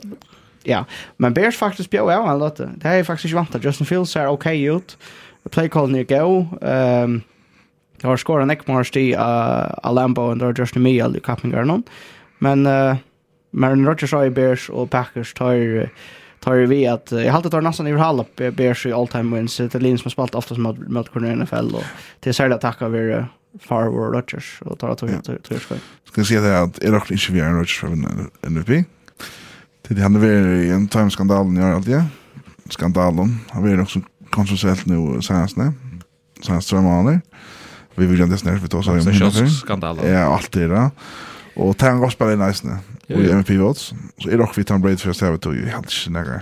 ja. 0.64 0.86
Men 1.18 1.34
Bears 1.34 1.58
faktiskt 1.58 1.90
bjöd 1.90 2.10
av 2.10 2.30
en 2.30 2.40
låt. 2.40 2.58
Det 2.58 2.84
här 2.84 2.98
är 2.98 3.04
faktiskt 3.04 3.26
inte 3.26 3.36
vant. 3.36 3.66
Justin 3.66 3.86
Fields 3.86 4.12
ser 4.12 4.28
okej 4.28 4.70
okay 4.70 4.78
ut. 4.78 4.98
Playcallen 5.50 5.96
är 5.96 6.04
go. 6.04 6.48
Um, 6.62 7.22
det 8.02 8.08
har 8.08 8.18
skårat 8.18 8.44
en 8.44 8.52
ekmars 8.52 8.96
i 8.96 9.16
uh, 9.16 9.20
Alambo 9.84 10.22
och 10.22 10.38
där 10.38 10.56
Justin 10.58 10.84
Miel 10.84 11.18
i 11.18 11.20
kappningar. 11.20 11.82
Men 12.40 12.68
uh, 12.68 12.96
men 13.52 13.86
Rodgers 13.86 14.12
har 14.12 14.30
Bears 14.30 14.70
och 14.70 14.90
Packers 14.90 15.34
tar 15.34 15.90
tar 16.40 16.56
vi 16.56 16.88
att 16.88 17.12
jag 17.12 17.34
har 17.34 17.42
tar 17.42 17.62
nästan 17.62 17.88
över 17.88 18.00
halv 18.00 18.24
Bears 18.36 18.86
i 18.86 18.94
all 18.94 19.08
time 19.08 19.36
wins. 19.36 19.58
Det 19.58 19.76
är 19.76 19.80
Lins 19.80 20.02
som 20.02 20.08
har 20.08 20.12
spalt 20.12 20.36
ofta 20.36 20.56
som 20.56 20.64
mot 20.64 20.88
mot 20.88 21.14
NFL 21.16 21.76
och 21.76 21.84
det 22.20 22.30
är 22.30 22.34
särskilt 22.34 22.62
tack 22.62 22.82
över 22.82 23.28
Farwell 23.60 24.14
Rodgers 24.14 24.62
och 24.62 24.80
tar 24.80 24.90
att 24.90 24.98
ta 24.98 25.08
tog 25.08 25.62
Ska 25.62 25.76
Ska 26.06 26.24
se 26.24 26.40
det 26.40 26.62
att 26.62 26.84
är 26.84 26.98
också 26.98 27.14
inte 27.14 27.32
vi 27.32 27.40
är 27.40 27.50
Rodgers 27.50 27.80
för 27.80 27.88
en 27.88 28.30
MVP 28.42 28.86
det 29.90 29.96
det 29.96 30.02
han 30.02 30.16
är 30.16 30.48
i 30.48 30.70
en 30.70 30.88
time 30.88 31.12
skandalen 31.12 31.56
gör 31.56 31.74
allt 31.74 31.88
ja. 31.88 32.04
Skandalen. 32.70 33.40
Han 33.50 33.68
är 33.68 33.82
också 33.82 34.02
kontroversiellt 34.30 34.86
nu 34.86 35.22
senast 35.22 35.58
nu. 35.58 35.72
Senast 36.42 36.70
två 36.70 36.82
månader. 36.82 37.22
Vi 37.96 38.06
vill 38.06 38.22
inte 38.22 38.38
snälla 38.38 38.60
för 38.60 38.68
då 38.68 38.84
så 38.84 38.92
är 38.92 39.42
det 39.42 39.50
skandalen. 39.50 40.12
Ja, 40.12 40.20
allt 40.20 40.52
det 40.52 40.68
där. 40.68 40.90
Och 41.56 41.78
Tan 41.78 42.00
Gospel 42.00 42.28
är 42.28 42.48
nice 42.48 42.68
nu. 42.68 43.16
Och 43.16 43.22
i 43.22 43.32
MVP 43.32 43.50
votes. 43.50 43.94
Så 44.18 44.30
är 44.30 44.38
det 44.38 44.44
också 44.44 44.62
vi 44.62 44.64
tar 44.64 44.76
en 44.76 44.98
för 44.98 45.10
att 45.10 45.16
stäva 45.16 45.38
till 45.38 45.66
helt 45.66 45.90
snägare. 45.90 46.42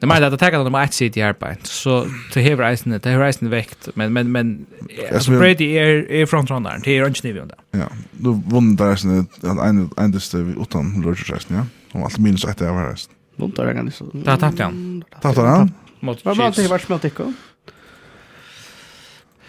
Det 0.00 0.06
menar 0.06 0.22
att 0.22 0.32
attacka 0.32 0.58
dem 0.58 0.74
att 0.74 0.94
sitta 0.94 1.20
i 1.20 1.22
arbete. 1.22 1.68
Så 1.68 2.06
till 2.32 2.42
här 2.42 2.56
reisen 2.56 3.00
det 3.02 3.10
här 3.10 3.18
reisen 3.18 3.50
väckt 3.50 3.88
men 3.94 4.12
men 4.12 4.32
men 4.32 4.66
alltså 5.14 5.30
Brady 5.30 5.64
är 5.64 6.10
är 6.10 6.26
från 6.26 6.46
Trondheim. 6.46 6.80
Det 6.84 6.98
är 6.98 7.06
inte 7.06 7.28
nivån 7.28 7.48
där. 7.48 7.80
Ja. 7.80 7.88
Då 8.10 8.32
vann 8.46 8.76
där 8.76 8.96
sen 8.96 9.26
en 9.42 9.90
en 9.96 10.10
det 10.12 10.38
utan 10.62 11.02
Roger 11.04 11.32
Jackson, 11.32 11.56
ja. 11.56 11.64
Om 11.94 12.02
allt 12.02 12.18
minus 12.18 12.44
ett 12.44 12.62
av 12.62 12.76
här. 12.76 12.96
kan 13.36 13.66
jag 13.66 13.76
ganska. 13.76 14.04
Där 14.12 14.36
tappade 14.36 14.64
han. 14.64 15.04
Tappade 15.20 15.48
han? 15.48 15.72
Mot 16.00 16.24
Vad 16.24 16.36
var 16.36 16.50
det 16.50 16.68
vart 16.68 16.82
smält 16.82 17.02
Tico? 17.02 17.32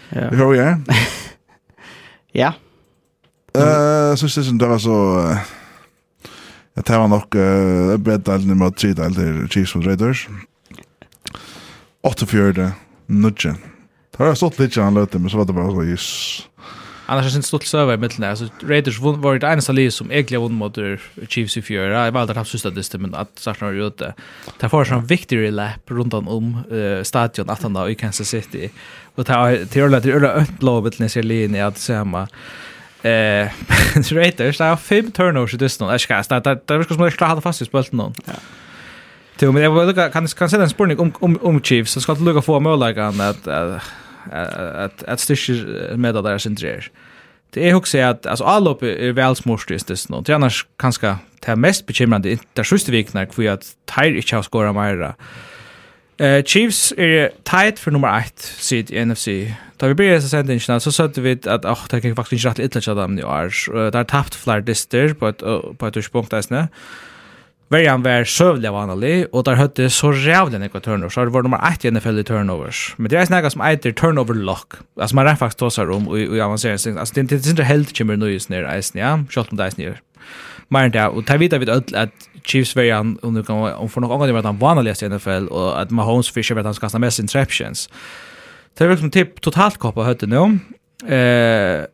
Ja. 0.08 0.28
Hur 0.28 0.54
är 0.54 0.64
det? 0.64 0.80
Ja. 2.32 2.52
Eh, 3.58 4.14
så 4.14 4.28
syns 4.28 4.58
det 4.58 4.66
var 4.66 4.78
så 4.78 5.36
Jag 6.74 6.84
tar 6.84 6.98
var 6.98 7.08
nog 7.08 7.34
eh 7.34 7.96
bäddalen 7.96 8.58
mot 8.58 8.76
tre 8.76 8.92
där 8.92 9.48
Chiefs 9.48 9.74
mot 9.74 9.86
Raiders. 9.86 10.28
8-4 12.02 12.70
nudge. 13.06 13.54
Det 14.16 14.24
har 14.24 14.34
stått 14.34 14.58
lite 14.58 14.82
annorlunda 14.84 15.18
men 15.18 15.30
så 15.30 15.36
var 15.36 15.44
det 15.44 15.52
bara 15.52 15.70
så 15.70 15.84
just 15.84 16.42
Annars 17.08 17.32
är 17.32 17.36
det 17.36 17.42
stort 17.42 17.64
server 17.64 17.96
med 17.96 18.12
där 18.16 18.34
så 18.34 18.48
Raiders 18.62 18.98
var 18.98 19.12
var 19.12 19.38
det 19.38 19.46
enda 19.46 19.72
liv 19.72 19.90
som 19.90 20.12
egentligen 20.12 20.42
vann 20.42 20.52
mot 20.52 20.78
Chiefs 21.28 21.56
i 21.56 21.62
fjärra. 21.62 22.04
Jag 22.04 22.12
valde 22.12 22.30
att 22.30 22.36
ha 22.36 22.44
sista 22.44 22.68
listan 22.68 23.02
men 23.02 23.14
att 23.14 23.38
saknar 23.38 23.72
ju 23.72 23.86
inte. 23.86 24.14
Det 24.60 24.68
får 24.68 24.92
en 24.92 25.06
victory 25.06 25.50
lap 25.50 25.90
runt 25.90 26.14
om 26.14 26.64
uh, 26.72 27.02
stadion 27.02 27.50
att 27.50 27.62
han 27.62 27.90
i 27.90 27.94
Kansas 27.94 28.28
City. 28.28 28.70
Och 29.14 29.26
ta 29.26 29.56
till 29.70 29.94
att 29.94 30.02
det 30.02 30.10
är 30.10 30.40
ett 30.40 30.62
lovet 30.62 30.98
när 30.98 31.08
ser 31.08 31.22
linje 31.22 31.66
att 31.66 31.78
samma 31.78 32.28
eh 33.02 33.48
Raiders 34.12 34.58
har 34.58 34.76
fem 34.76 35.10
turnovers 35.12 35.54
i 35.54 35.56
distan. 35.56 35.88
Jag 35.88 36.00
ska 36.00 36.22
starta 36.22 36.54
där 36.54 36.82
ska 36.82 36.94
man 36.94 37.10
klara 37.10 37.40
fast 37.40 37.62
i 37.62 37.64
spelet 37.64 37.92
någon. 37.92 38.14
Ja. 38.24 38.32
Till 39.36 39.52
men 39.52 39.62
jag 39.62 39.86
vill 39.86 39.94
kan 39.94 40.28
kan 40.28 40.50
säga 40.50 40.62
en 40.62 40.70
spurning 40.70 40.98
om 40.98 41.12
om 41.18 41.38
om 41.42 41.62
Chiefs 41.62 41.92
så 41.92 42.00
ska 42.00 42.14
det 42.14 42.24
lucka 42.24 42.42
få 42.42 42.60
möjligheten 42.60 43.20
att 43.20 43.46
att 44.32 45.02
att 45.02 45.20
styr 45.20 45.96
med 45.96 46.14
där 46.14 46.38
sin 46.38 46.54
drer. 46.54 46.90
Det 47.50 47.70
är 47.70 47.74
också 47.74 47.98
att 47.98 48.26
alltså 48.26 48.44
allop 48.44 48.82
är 48.82 49.12
väl 49.12 49.36
smorst 49.36 49.70
just 49.70 49.86
det 49.86 50.08
nu. 50.08 50.34
Annars 50.34 50.66
kanske 50.76 51.16
det 51.46 51.56
mest 51.56 51.86
bekymrande 51.86 52.38
där 52.52 52.62
sista 52.62 52.92
veckan 52.92 53.26
för 53.32 53.48
att 53.48 53.66
Tyre 53.96 54.16
inte 54.16 54.36
har 54.36 54.42
skorat 54.42 54.74
mer. 54.74 55.14
Eh 56.18 56.44
Chiefs 56.44 56.92
är 56.96 57.30
tight 57.42 57.78
för 57.78 57.90
nummer 57.90 58.08
8 58.08 58.30
sit 58.36 58.90
i 58.90 59.04
NFC. 59.04 59.28
Då 59.76 59.86
vi 59.86 59.94
började 59.94 60.22
så 60.22 60.28
sent 60.28 60.50
innan 60.50 60.80
så 60.80 60.92
sa 60.92 61.10
vi 61.16 61.38
att 61.44 61.64
åh 61.64 61.78
det 61.90 62.00
kan 62.00 62.16
faktiskt 62.16 62.44
inte 62.44 62.62
rätt 62.62 62.74
illa 62.74 62.80
chatta 62.80 63.20
i 63.20 63.24
år. 63.24 63.90
Där 63.90 64.04
tappt 64.04 64.34
fler 64.34 64.60
dister 64.60 65.14
på 65.14 65.28
ett 65.28 65.38
på 65.78 65.86
ett 65.86 66.12
punkt 66.12 66.30
där 66.30 66.42
snä. 66.42 66.68
Verjan 67.72 68.04
var 68.04 68.22
søvlig 68.30 68.70
vanlig, 68.70 69.14
og 69.34 69.42
der 69.48 69.58
høtte 69.58 69.88
så 69.90 70.12
rævlig 70.14 70.60
nekva 70.62 70.78
turnovers, 70.78 71.16
så 71.16 71.24
det 71.26 71.34
var 71.34 71.42
nummer 71.42 71.62
1 71.66 71.84
i 71.84 71.90
NFL 71.90 72.20
i 72.22 72.24
turnovers. 72.28 72.82
Men 72.96 73.10
det 73.10 73.18
er 73.18 73.26
snakka 73.26 73.50
som 73.50 73.64
eiter 73.66 73.94
turnover 73.96 74.38
lock, 74.38 74.78
altså 74.94 75.18
man 75.18 75.26
er 75.26 75.34
faktisk 75.40 75.64
tåsar 75.64 75.90
om 75.90 76.06
i, 76.14 76.28
i 76.30 76.38
avansering, 76.38 76.98
altså 76.98 77.16
det, 77.16 77.30
det, 77.30 77.40
er 77.42 77.56
ikke 77.56 77.66
helt 77.66 77.90
kjemmer 77.96 78.20
nøyes 78.22 78.46
nere 78.52 78.70
eisen, 78.70 79.00
ja, 79.02 79.16
kjalt 79.34 79.50
om 79.50 79.58
det 79.58 79.66
eisen 79.66 79.82
gjør. 79.82 79.98
Men 80.70 80.94
det, 80.94 81.08
og 81.10 81.26
det 81.26 81.40
vita 81.42 81.58
vi 81.58 81.70
ødel 81.70 81.98
at 81.98 82.14
Chiefs 82.46 82.76
verjan, 82.76 83.16
om 83.22 83.34
du 83.34 83.42
kan, 83.42 83.58
om 83.74 83.90
for 83.90 84.02
noen 84.02 84.14
ganger 84.14 84.38
var 84.38 84.46
han 84.46 84.62
vanligast 84.62 85.02
i 85.02 85.10
NFL, 85.10 85.50
og 85.50 85.68
at 85.80 85.90
Mahomes 85.90 86.30
Fisher 86.30 86.54
vet 86.54 86.66
han 86.66 86.74
han 86.74 86.86
kasta 86.86 87.02
mest 87.02 87.18
interceptions. 87.22 87.88
Det 88.78 88.86
er 88.86 88.94
liksom 88.94 89.10
typ 89.10 89.40
totalt 89.42 89.78
koppa 89.82 90.06
hötte 90.06 90.30
nå, 90.30 90.46
eh, 91.02 91.86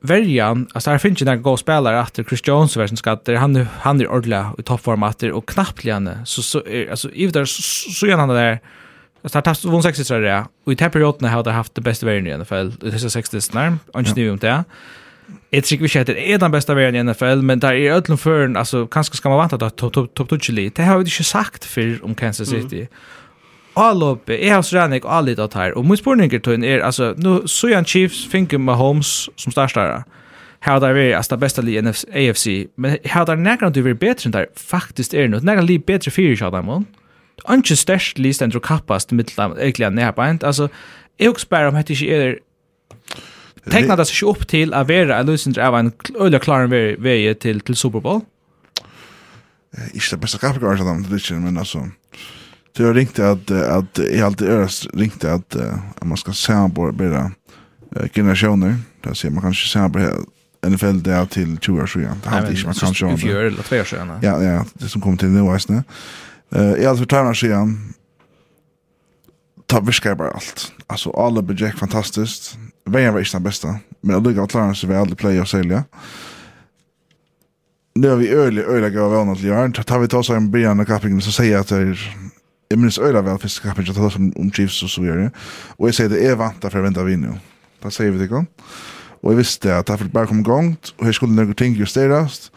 verjan, 0.00 0.66
alltså 0.72 0.90
här 0.90 0.98
finns 0.98 1.22
ju 1.22 1.24
några 1.24 1.36
goda 1.36 1.56
spelare 1.56 2.00
efter 2.00 2.24
Chris 2.24 2.40
Jones 2.44 2.76
version 2.76 2.96
skatter. 2.96 3.34
Han 3.34 3.66
han 3.80 4.00
är 4.00 4.08
ordla 4.08 4.54
i 4.58 4.62
toppform 4.62 5.02
efter 5.02 5.32
och 5.32 5.48
knappt 5.48 5.84
lene. 5.84 6.22
Så 6.24 6.42
så 6.42 6.66
är 6.66 6.90
alltså 6.90 7.10
i 7.10 7.26
där 7.26 7.44
så 7.44 7.62
så, 7.92 8.06
gör 8.06 8.18
han 8.18 8.28
det 8.28 8.34
där. 8.34 8.60
Alltså 9.22 9.38
har 9.38 9.42
tagit 9.42 9.82
60 9.82 10.04
tror 10.04 10.24
jag. 10.24 10.46
Och 10.64 10.72
i 10.72 10.76
perioden 10.76 11.28
har 11.28 11.44
det 11.44 11.52
haft 11.52 11.74
det 11.74 11.80
bästa 11.80 12.06
värden 12.06 12.26
i 12.26 12.38
NFL. 12.38 12.68
Det 12.80 13.04
är 13.04 13.08
60 13.08 13.40
snär. 13.40 13.78
Och 13.92 14.00
inte 14.00 14.12
nu 14.14 14.30
om 14.30 14.38
det. 14.38 14.64
Jag 15.50 15.64
tycker 15.64 15.82
vi 15.82 15.88
sätter 15.88 16.16
är 16.16 16.38
den 16.38 16.50
bästa 16.50 16.74
värden 16.74 17.08
i 17.08 17.12
NFL, 17.12 17.42
men 17.42 17.60
där 17.60 17.72
är 17.72 17.92
ödlan 17.92 18.18
för 18.18 18.54
alltså 18.56 18.86
kanske 18.86 19.16
ska 19.16 19.28
man 19.28 19.38
vänta 19.38 19.66
att 19.66 19.76
topp 19.76 19.92
topp 19.92 20.28
topp 20.28 20.40
Det 20.74 20.82
har 20.82 20.98
vi 20.98 21.04
ju 21.04 21.24
sagt 21.24 21.64
för 21.64 22.04
om 22.04 22.14
Kansas 22.14 22.48
City. 22.48 22.76
Mm 22.76 22.88
allop 23.78 24.30
är 24.30 24.52
hans 24.52 24.72
Ranik 24.72 25.04
allit 25.04 25.38
att 25.38 25.54
här 25.54 25.72
och 25.72 25.84
mot 25.84 25.98
spårningar 25.98 26.38
till 26.38 26.64
är 26.64 26.80
alltså 26.80 27.14
nu 27.16 27.42
Sojan 27.46 27.84
Chiefs 27.84 28.26
finke 28.26 28.58
Mahomes 28.58 29.30
som 29.36 29.52
startare 29.52 30.04
Här 30.60 30.80
där 30.80 30.96
är 30.96 31.16
alltså 31.16 31.36
det 31.36 31.40
bästa 31.40 31.62
i 31.62 31.78
AFC 32.30 32.46
men 32.74 32.98
här 33.04 33.26
där 33.26 33.36
nägra 33.36 33.70
du 33.70 33.82
vill 33.82 33.94
bättre 33.94 34.28
än 34.28 34.32
där 34.32 34.46
faktiskt 34.56 35.14
är 35.14 35.28
något 35.28 35.44
nägra 35.44 35.60
lite 35.60 35.84
bättre 35.86 36.10
för 36.10 36.50
dem, 36.50 36.66
där 36.66 36.84
Anke 37.46 37.76
størst 37.76 38.18
list 38.18 38.42
enn 38.42 38.50
kapast 38.50 39.12
mitt 39.12 39.36
lam 39.36 39.54
egentlig 39.58 39.90
nedbeint. 39.94 40.44
Altså, 40.44 40.68
jeg 41.18 41.30
også 41.30 41.48
bare 41.48 41.68
om 41.68 41.78
hette 41.78 41.94
ikke 41.94 42.14
er 42.14 42.38
Tekna 43.68 43.98
det 43.98 44.06
seg 44.08 44.28
opp 44.30 44.46
til 44.48 44.72
å 44.72 44.80
være 44.88 45.12
en 45.12 45.28
løsning 45.28 45.58
av 45.60 45.74
en 45.76 45.90
øyla 46.16 46.38
klaren 46.40 46.70
vei 46.72 47.34
til, 47.36 47.60
til 47.60 47.76
Super 47.76 48.00
Bowl? 48.00 48.22
Ikke 49.92 50.14
det 50.14 50.20
beste 50.22 50.38
kapet, 50.40 50.62
men 51.36 51.58
altså, 51.58 51.82
Det 52.76 52.84
har 52.84 52.94
ringt 52.94 53.18
at 53.18 53.50
at 53.50 53.98
i 53.98 54.22
allt 54.22 54.42
öras 54.42 54.86
ringt 54.94 55.24
at 55.24 55.56
at 55.56 56.04
man 56.04 56.16
skal 56.16 56.34
se 56.34 56.44
ska 56.44 56.52
samarbeta 56.52 57.30
generationer. 58.14 58.76
Där 59.04 59.14
ser 59.14 59.30
man 59.30 59.42
kanskje 59.42 59.68
se 59.68 59.88
på 59.88 59.98
NFL 60.68 61.02
där 61.02 61.26
till 61.26 61.58
20 61.58 61.82
år 61.82 61.86
sedan. 61.86 62.20
Det 62.22 62.28
hade 62.28 62.50
inte 62.50 62.64
man 62.64 62.74
kanske. 62.74 63.12
I 63.12 63.16
fjör 63.16 63.44
eller 63.44 63.62
två 63.62 63.76
år 63.76 63.84
sedan. 63.84 64.18
Ja, 64.22 64.42
ja, 64.42 64.64
det 64.74 64.88
som 64.88 65.00
kom 65.00 65.16
till 65.16 65.28
nu 65.28 65.40
är 65.40 65.84
Eh, 66.54 66.82
I 66.82 66.86
allt 66.86 66.98
för 66.98 67.06
två 67.06 67.16
år 67.16 67.34
sedan 67.34 67.94
ta 69.66 69.80
viskar 69.80 70.14
bara 70.14 70.30
allt. 70.30 70.72
Alltså 70.86 71.10
alla 71.10 71.42
budget 71.42 71.78
fantastiskt. 71.78 72.58
Vägen 72.84 73.12
var 73.12 73.20
inte 73.20 73.32
den 73.32 73.42
bästa. 73.42 73.78
Men 74.00 74.14
jag 74.14 74.26
lyckades 74.26 74.50
klara 74.50 74.74
sig 74.74 74.88
väl 74.88 75.12
i 75.12 75.14
play 75.14 75.40
och 75.40 75.48
sälja. 75.48 75.84
Nu 77.94 78.08
har 78.08 78.16
vi 78.16 78.28
öliga, 78.28 78.64
öliga 78.66 78.90
gav 78.90 79.10
vana 79.10 79.34
till 79.34 79.44
Jörn. 79.44 79.72
Tar 79.72 79.98
vi 79.98 80.08
ta 80.08 80.18
oss 80.18 80.30
en 80.30 80.50
början 80.50 80.80
av 80.80 80.84
kappingen 80.84 81.20
så 81.20 81.32
säger 81.32 81.52
jag 81.52 81.60
att 81.60 81.68
det 81.68 81.76
är 81.76 82.16
jeg 82.70 82.78
minns 82.78 82.98
øyla 82.98 83.22
vel 83.24 83.38
fyrste 83.40 83.62
kappen, 83.64 83.86
jeg 83.86 83.94
taler 83.94 84.16
om, 84.16 84.32
om 84.36 84.52
Chiefs 84.52 84.82
og 84.82 84.90
så 84.90 85.00
videre, 85.00 85.30
og 85.78 85.88
jeg 85.88 85.94
sier 85.94 86.08
det 86.12 86.20
er 86.24 86.36
vant 86.36 86.64
för 86.64 86.78
å 86.78 86.82
vente 86.82 87.00
av 87.00 87.06
Det 87.06 87.40
Da 87.82 87.90
sier 87.90 88.10
vi 88.10 88.18
det 88.18 88.24
ikke, 88.24 88.46
og 89.22 89.30
jeg 89.30 89.38
visste 89.38 89.74
at 89.74 89.86
det 89.86 90.12
bare 90.12 90.26
kom 90.26 90.44
gongt, 90.44 90.92
og 90.98 91.06
jeg 91.06 91.14
skulle 91.14 91.34
noen 91.34 91.54
ting 91.54 91.74
justerast, 91.76 92.50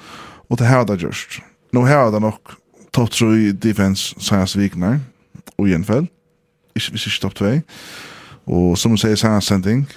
og 0.50 0.58
det 0.58 0.68
her 0.68 0.78
hadde 0.78 0.94
jeg 0.94 1.02
gjørst. 1.02 1.40
Nå 1.74 1.86
her 1.86 2.06
hadde 2.06 2.20
nok 2.20 2.58
topp 2.92 3.10
3 3.10 3.52
defense 3.52 4.16
senast 4.20 4.58
vikner, 4.58 5.00
og 5.58 5.70
en 5.70 5.86
ikke, 6.76 6.92
hvis 6.92 7.08
ikke 7.08 7.22
topp 7.22 7.36
2, 7.36 7.62
og 8.48 8.78
som 8.78 8.92
hun 8.92 8.98
sier 8.98 9.16
senast 9.16 9.48
sending, 9.48 9.88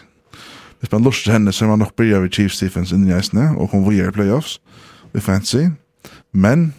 hvis 0.81 0.93
man 0.93 1.03
lust 1.03 1.29
henne, 1.29 1.53
så 1.53 1.65
er 1.65 1.69
man 1.69 1.79
nok 1.79 1.97
bryr 1.97 2.17
av 2.17 2.29
Chiefs 2.29 2.59
defense 2.59 2.95
inni 2.95 3.11
i 3.11 3.39
og 3.57 3.71
kom 3.71 3.89
vi 3.89 4.03
i 4.03 4.11
playoffs, 4.11 4.61
vi 5.13 5.21
fancy, 5.21 5.71
men 6.33 6.75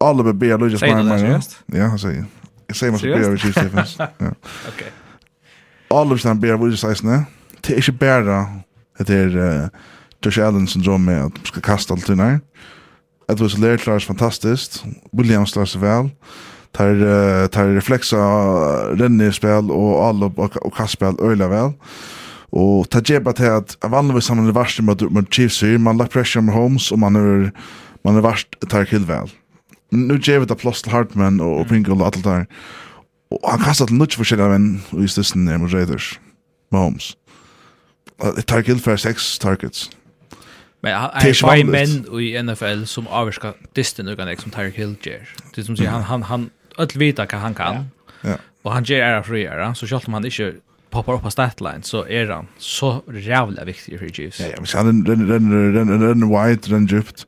alle 0.00 0.20
Oliver 0.20 0.32
Bear 0.32 0.58
Lucas 0.58 0.80
Marmara. 0.80 1.40
Ja, 1.66 1.86
han 1.86 1.98
säger. 1.98 2.24
Jag 2.66 2.76
säger 2.76 2.92
massa 2.92 3.06
Bear 3.06 3.30
Richie 3.30 3.52
Stephens. 3.52 3.96
Ja. 3.98 4.06
Okej. 4.68 4.92
Oliver 5.88 6.16
Stan 6.16 6.40
Bear 6.40 6.58
Lucas 6.58 6.84
Eisner. 6.84 7.24
Det 7.60 7.72
är 7.72 7.76
inte 7.76 7.92
bara 7.92 8.46
det 8.98 9.14
är 9.14 9.70
Josh 10.24 10.46
Allen 10.46 10.66
syndrom 10.66 11.04
med 11.04 11.24
att 11.24 11.46
ska 11.46 11.60
kasta 11.60 11.94
allt 11.94 12.08
innan. 12.08 12.40
Det 13.28 13.40
var 13.40 13.48
så 13.48 13.58
lärt 13.58 13.86
Lars 13.86 14.06
fantastiskt. 14.06 14.84
Williams 15.12 15.56
Lars 15.56 15.76
väl. 15.76 16.10
Tar 16.72 16.94
uh, 16.94 17.46
tar 17.46 17.68
reflexa 17.68 18.16
renne 18.94 19.32
spel 19.32 19.70
och 19.70 20.04
alla 20.04 20.26
och 20.26 20.74
kastspel 20.76 21.14
öla 21.20 21.48
väl. 21.48 21.72
Och 22.50 22.90
ta 22.90 23.00
jebba 23.00 23.32
till 23.32 23.50
att 23.50 23.76
vanligtvis 23.82 24.24
samman 24.24 24.48
i 24.48 24.52
varsin 24.52 24.84
med 24.84 25.12
med 25.12 25.26
Chiefs, 25.30 25.62
man 25.62 25.96
lagt 25.96 26.12
pressure 26.12 26.42
med 26.42 26.54
Holmes 26.54 26.92
och 26.92 26.98
man 26.98 27.16
är 27.16 27.52
man 28.04 28.16
är 28.16 28.20
vart 28.20 28.68
tar 28.68 28.84
kill 28.84 28.86
killväl 28.86 29.30
nu 29.90 30.18
gav 30.18 30.46
det 30.46 30.58
plass 30.58 30.82
til 30.82 30.92
Hartman 30.92 31.40
og, 31.40 31.56
og 31.58 31.66
Pringle 31.66 31.94
og 31.94 32.06
alt 32.06 32.24
der. 32.24 32.44
Og 33.30 33.50
han 33.50 33.60
kastet 33.62 33.88
til 33.88 33.96
nødt 33.96 34.14
forskjellige 34.14 34.48
menn 34.48 34.82
og 34.92 35.04
i 35.04 35.08
stedet 35.08 35.36
ned 35.36 35.58
mot 35.58 35.74
Raiders. 35.74 36.20
Mahomes. 36.72 37.16
Det 38.36 38.46
tar 38.46 38.62
gild 38.62 38.80
for 38.80 38.96
seks 38.96 39.38
targets. 39.38 39.90
Men 40.82 40.92
han 40.92 41.10
er 41.14 41.42
bare 41.42 41.64
menn 41.64 42.20
i 42.20 42.32
NFL 42.42 42.84
som 42.88 43.08
avvirsker 43.10 43.52
distan 43.76 44.08
og 44.08 44.16
ganek 44.16 44.40
som 44.40 44.52
Tyreek 44.54 44.78
Hill 44.80 44.96
gjør. 45.02 45.28
Det 45.56 45.66
som 45.66 45.76
sier, 45.76 45.90
han, 45.90 46.06
han, 46.08 46.22
han, 46.22 46.50
alle 46.78 47.00
vita 47.00 47.26
hva 47.28 47.42
han 47.42 47.54
kan. 47.54 47.84
Ja. 48.24 48.38
Og 48.64 48.74
han 48.74 48.84
gjør 48.84 49.04
æra 49.04 49.22
fri 49.24 49.46
så 49.74 49.86
selv 49.86 50.08
om 50.08 50.14
han 50.14 50.24
ikke 50.24 50.52
poppar 50.90 51.14
upp 51.14 51.22
på 51.22 51.30
statline 51.30 51.82
så 51.82 52.06
är 52.08 52.26
han 52.26 52.46
så 52.58 53.02
jävla 53.14 53.64
viktig 53.64 53.98
för 53.98 54.08
Chiefs. 54.08 54.40
Ja, 54.40 54.46
ja, 54.46 54.56
men 54.56 54.66
han 54.74 55.04
den 55.04 55.28
den 55.28 55.50
den 55.74 56.00
den 56.00 56.28
wide 56.28 56.68
den 56.68 56.86
djupt 56.86 57.26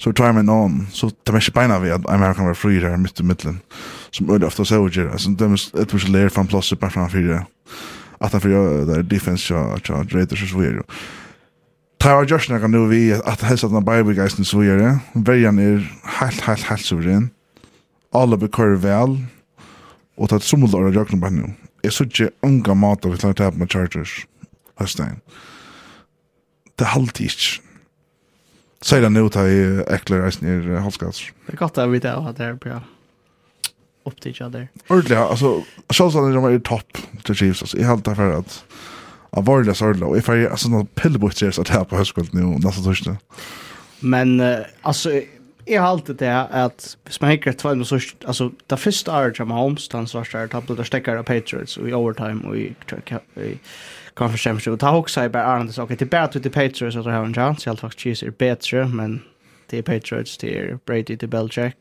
så 0.00 0.12
tar 0.12 0.32
man 0.32 0.46
någon 0.46 0.86
så 0.92 1.10
tar 1.10 1.32
man 1.32 1.42
spina 1.42 1.78
vi 1.78 1.90
att 1.90 2.02
I'm 2.02 2.14
American 2.14 2.54
fri 2.54 2.78
där 2.78 2.96
mitt 2.96 3.20
i 3.20 3.22
mitten 3.22 3.60
som 4.10 4.30
öde 4.30 4.46
ofta 4.46 4.64
så 4.64 4.88
gör 4.88 5.10
alltså 5.10 5.30
det 5.30 5.48
måste 5.48 5.82
ett 5.82 5.92
måste 5.92 6.10
lära 6.10 6.30
från 6.30 6.46
plats 6.46 6.72
upp 6.72 6.92
fram 6.92 7.10
fyra 7.10 7.46
att 8.18 8.32
han 8.32 8.40
för 8.40 8.86
där 8.86 9.02
defense 9.02 9.54
jag 9.54 9.80
jag 9.88 10.14
rater 10.14 10.36
så 10.36 10.46
svär 10.46 10.82
Tyra 12.02 12.24
Joshna 12.24 12.60
kan 12.60 12.70
nu 12.70 12.86
vi 12.86 13.12
att 13.12 13.42
hälsa 13.42 13.68
den 13.68 13.84
Bible 13.84 14.14
guys 14.14 14.48
så 14.48 14.64
gör 14.64 14.78
det 14.78 14.98
väljan 15.12 15.58
är 15.58 16.00
helt 16.04 16.40
helt 16.40 16.62
helt 16.62 16.80
suverän 16.80 17.30
alla 18.12 18.36
bekör 18.36 18.74
väl 18.74 19.24
och 20.16 20.28
tar 20.28 20.38
som 20.38 20.60
låda 20.60 20.94
jag 20.94 21.08
kan 21.08 21.20
bara 21.20 21.30
nu 21.30 21.52
är 21.82 21.90
så 21.90 22.04
tjej 22.04 22.30
unga 22.42 22.74
mat 22.74 23.04
av 23.04 23.14
ett 23.14 23.22
lag 23.22 23.56
med 23.56 23.72
Chargers 23.72 24.26
Höstein. 24.76 25.20
Det 26.76 26.84
halvt 26.84 27.20
ikke. 27.20 27.69
Säg 28.80 29.00
det 29.00 29.20
ut 29.20 29.34
här 29.34 29.46
i 29.46 29.84
äcklar 29.88 30.18
resten 30.18 30.74
i 30.74 30.76
halvskats. 30.76 31.22
Det 31.46 31.52
är 31.52 31.56
gott 31.56 31.78
att 31.78 31.90
vi 31.90 31.98
det 31.98 32.10
har 32.10 32.32
det 32.32 32.44
här 32.44 32.54
på 32.54 32.80
upp 34.04 34.20
till 34.20 34.30
each 34.30 34.40
other. 34.40 34.68
Ordentligt, 34.88 35.18
alltså 35.18 35.64
Charleston 35.88 36.30
är 36.30 36.34
de 36.34 36.60
topp 36.60 36.98
till 37.24 37.34
Chiefs. 37.34 37.62
Alltså, 37.62 37.78
jag 37.78 37.86
har 37.86 37.92
alltid 37.92 38.16
för 38.16 38.32
att 38.32 38.64
av 39.30 39.44
varliga 39.44 39.74
sorgla 39.74 40.06
och 40.06 40.18
ifall 40.18 40.38
jag 40.38 40.50
alltså 40.50 40.68
någon 40.68 40.86
pillbutcher 40.86 41.50
så 41.50 41.60
att 41.60 41.68
här 41.68 41.84
på 41.84 41.96
höstkvällt 41.96 42.32
nu 42.32 42.42
nästa 42.42 42.82
torsdag. 42.82 43.16
Men 44.00 44.42
alltså 44.82 45.10
jag 45.64 45.82
har 45.82 45.88
alltid 45.88 46.16
det 46.16 46.40
att 46.40 46.96
smäcker 47.08 47.52
två 47.52 47.74
med 47.74 47.86
så 47.86 48.00
alltså 48.24 48.50
det 48.66 48.76
första 48.76 49.20
året 49.20 49.36
som 49.36 49.50
Holmes, 49.50 49.88
han 49.92 50.06
svartar 50.06 50.46
tappade 50.46 50.76
där 50.76 50.84
stäckar 50.84 51.16
av 51.16 51.22
Patriots 51.22 51.76
och 51.76 51.88
i 51.88 51.92
overtime 51.92 52.48
och 52.48 52.56
i 52.56 52.74
Conference 54.20 54.42
Championship. 54.42 54.72
Och 54.72 54.80
ta 54.80 54.96
också 54.96 55.24
i 55.24 55.28
bara 55.28 55.44
Arnold 55.44 55.74
så 55.74 55.82
okej 55.82 55.96
till 55.96 56.06
bättre 56.06 56.40
till 56.40 56.50
Patriots 56.50 56.96
att 56.96 57.04
ha 57.04 57.24
en 57.24 57.34
chans. 57.34 57.66
Jag 57.66 57.78
faktiskt 57.78 58.00
Chiefs 58.00 58.22
är 58.22 58.30
bättre 58.30 58.88
men 58.88 59.22
det 59.66 59.78
är 59.78 59.82
Patriots 59.82 60.38
till 60.38 60.78
Brady 60.86 61.16
till 61.16 61.28
Belichick. 61.28 61.74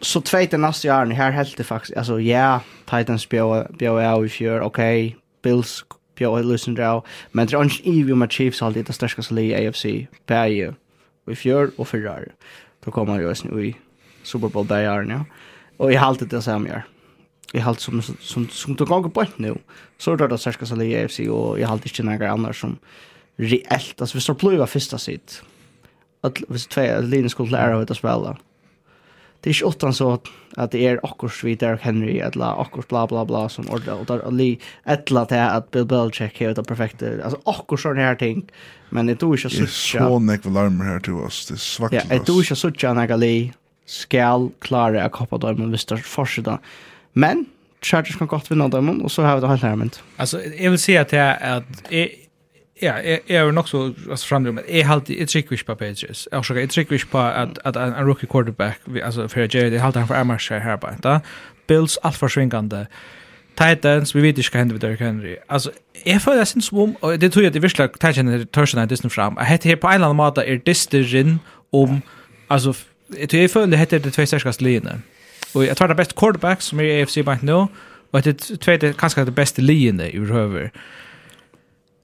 Så 0.00 0.20
tvåte 0.20 0.56
nästa 0.56 1.02
år 1.02 1.06
här 1.06 1.30
helt 1.30 1.56
det 1.56 1.64
faktiskt 1.64 1.96
alltså 1.96 2.20
ja 2.20 2.60
Titans 2.84 3.28
bjöd 3.28 3.76
bjöd 3.78 4.04
av 4.04 4.26
i 4.26 4.28
fjör 4.28 4.60
okej 4.60 5.16
Bills 5.42 5.84
bjöd 6.14 6.46
listen 6.46 6.74
draw 6.74 7.06
men 7.32 7.46
det 7.46 7.56
är 7.56 7.62
inte 7.62 7.90
evil 7.90 8.14
med 8.14 8.32
Chiefs 8.32 8.62
alltid 8.62 8.86
det 8.86 8.92
största 8.92 9.40
i 9.40 9.68
AFC 9.68 9.86
per 10.26 10.46
ju 10.46 10.72
i 11.30 11.34
fjör 11.36 11.70
och 11.76 11.88
förra. 11.88 12.18
Då 12.84 12.90
kommer 12.90 13.14
jag 13.14 13.22
just 13.22 13.44
nu 13.44 13.66
i 13.66 13.76
Super 14.22 14.48
Bowl 14.48 14.66
där 14.66 14.80
ja. 14.82 15.24
Och 15.76 15.92
i 15.92 15.94
haltet 15.94 16.30
det 16.30 16.42
samma 16.42 16.82
i 17.52 17.58
halt 17.58 17.80
som 17.80 18.02
som 18.02 18.48
som 18.48 18.76
tog 18.76 18.88
gång 18.88 19.10
på 19.10 19.24
nu 19.36 19.54
så 19.98 20.16
då 20.16 20.26
då 20.26 20.38
särskilt 20.38 20.68
så 20.68 20.76
ligger 20.76 21.04
AFC 21.04 21.18
och 21.18 21.60
jag 21.60 21.68
halt 21.68 21.86
inte 21.86 22.02
några 22.02 22.30
andra 22.30 22.52
som 22.52 22.78
reellt 23.36 24.00
alltså 24.00 24.16
vi 24.16 24.20
står 24.20 24.34
plöva 24.34 24.66
första 24.66 24.98
sitt 24.98 25.42
att 26.20 26.38
vi 26.48 26.58
två 26.58 27.00
linjer 27.00 27.28
skulle 27.28 27.50
lära 27.50 27.82
ut 27.82 27.90
att 27.90 27.96
spela 27.96 28.36
det 29.44 29.50
är 29.50 29.54
inte 29.54 29.64
ofta 29.64 29.92
så 29.92 30.20
att 30.56 30.70
det 30.70 30.86
är 30.86 31.00
akkurs 31.02 31.44
vid 31.44 31.58
Derek 31.58 31.80
Henry 31.80 32.18
eller 32.18 32.62
akkurs 32.62 32.88
bla 32.88 33.06
bla 33.06 33.24
bla 33.24 33.48
som 33.48 33.68
ordrar 33.68 33.94
och 33.94 34.06
där 34.06 34.30
li 34.30 34.60
ettla 34.84 35.26
till 35.26 35.36
att 35.36 35.70
Bill 35.70 35.84
Belichick 35.84 36.40
är 36.40 36.54
det 36.54 36.64
perfekta 36.64 37.06
alltså 37.24 37.40
akkurs 37.44 37.82
sån 37.82 37.98
här 37.98 38.14
ting. 38.14 38.50
Men 38.90 39.06
det 39.06 39.16
tror 39.16 39.38
jag 39.42 39.52
så 39.52 39.66
så 39.66 40.18
neck 40.18 40.46
alarm 40.46 40.80
här 40.80 41.00
till 41.00 41.12
oss 41.12 41.46
det 41.48 41.56
svagt 41.56 41.94
ja 41.94 42.02
det 42.08 42.24
tror 42.24 42.44
jag 42.48 42.58
så 42.58 42.70
tjänar 42.70 43.06
gali 43.06 43.52
skal 43.86 44.50
klara 44.58 45.04
att 45.04 45.12
koppa 45.12 45.38
dem 45.38 45.56
men 45.58 45.70
visst 45.70 45.92
fortsätta 46.04 46.58
Men 47.14 47.46
Chargers 47.82 48.16
kan 48.16 48.26
godt 48.26 48.50
vinne 48.50 48.70
dem, 48.70 49.00
og 49.00 49.10
så 49.10 49.22
har 49.22 49.36
vi 49.36 49.40
det 49.40 49.50
helt 49.50 49.62
nærmest. 49.62 50.04
Altså, 50.18 50.42
jeg 50.60 50.70
vil 50.70 50.78
si 50.78 50.92
at 50.92 51.12
jeg, 51.12 51.38
at 51.40 51.62
jeg, 51.90 52.10
ja, 52.82 52.94
jeg, 52.94 53.20
jeg 53.28 53.36
er 53.36 53.50
nok 53.50 53.68
så 53.68 53.94
altså, 54.10 54.28
fremdrum, 54.28 54.58
at 54.58 54.64
jeg 54.68 54.86
halte, 54.86 55.18
jeg 55.18 55.28
trykker 55.28 55.52
ikke 55.52 55.64
på 55.64 55.74
Pages. 55.74 56.28
Jeg 56.32 56.42
trykker, 56.42 56.62
jeg 56.62 56.70
trykker 56.70 56.92
ikke 56.92 57.06
på 57.06 57.26
at, 57.26 57.58
at 57.64 57.76
en, 57.76 57.82
en 57.82 58.06
rookie 58.06 58.28
quarterback, 58.32 58.80
vi, 58.86 59.00
altså 59.00 59.28
for 59.28 59.40
Jared, 59.40 59.72
jeg 59.72 59.82
halte 59.82 59.98
han 59.98 60.08
for 60.08 60.14
Amars 60.14 60.48
her 60.48 60.76
på 60.76 60.86
enda. 60.86 61.18
Bills 61.66 61.98
alt 62.04 62.16
for 62.16 62.28
svingande. 62.28 62.86
Titans, 63.58 64.14
vi 64.14 64.22
vet 64.22 64.38
ikke 64.38 64.50
hva 64.50 64.58
hender 64.58 64.74
vi 64.74 64.80
Derrick 64.82 65.00
Henry. 65.00 65.34
Altså, 65.48 65.70
jeg 66.06 66.20
føler 66.20 66.36
jeg 66.36 66.46
synes 66.46 66.72
om, 66.72 66.96
og 67.00 67.20
det 67.20 67.32
tror 67.32 67.42
jeg 67.42 67.46
at 67.46 67.54
det 67.54 67.62
virkelig 67.62 67.90
Titans 67.92 68.18
er 68.18 68.44
tørsen 68.44 68.78
av 68.78 68.88
Disney 68.88 69.10
fram, 69.10 69.38
at 69.40 69.48
dette 69.50 69.68
her 69.68 69.76
på 69.76 69.86
en 69.86 69.94
eller 69.94 70.10
annen 70.10 70.16
måte 70.16 70.42
er 70.42 70.56
Disney 70.66 71.36
om, 71.72 72.02
altså, 72.50 72.74
jeg 73.18 73.28
tror 73.28 73.38
jeg 73.38 73.50
føler 73.50 73.66
det 73.66 73.78
heter 73.78 73.98
det 73.98 74.12
tve 74.12 74.26
sterkast 74.26 74.62
linje. 74.62 74.98
Och 75.54 75.64
jag 75.64 75.76
tar 75.76 75.88
det 75.88 75.94
bästa 75.94 76.14
quarterback 76.14 76.62
som 76.62 76.80
är 76.80 76.84
i 76.84 77.02
AFC 77.02 77.18
bank 77.24 77.42
nu. 77.42 77.66
Och 78.10 78.22
det 78.22 78.34
tvåte 78.34 78.94
kanske 78.98 79.24
det 79.24 79.30
bästa 79.30 79.62
linjen 79.62 80.00
i 80.00 80.16
över. 80.16 80.72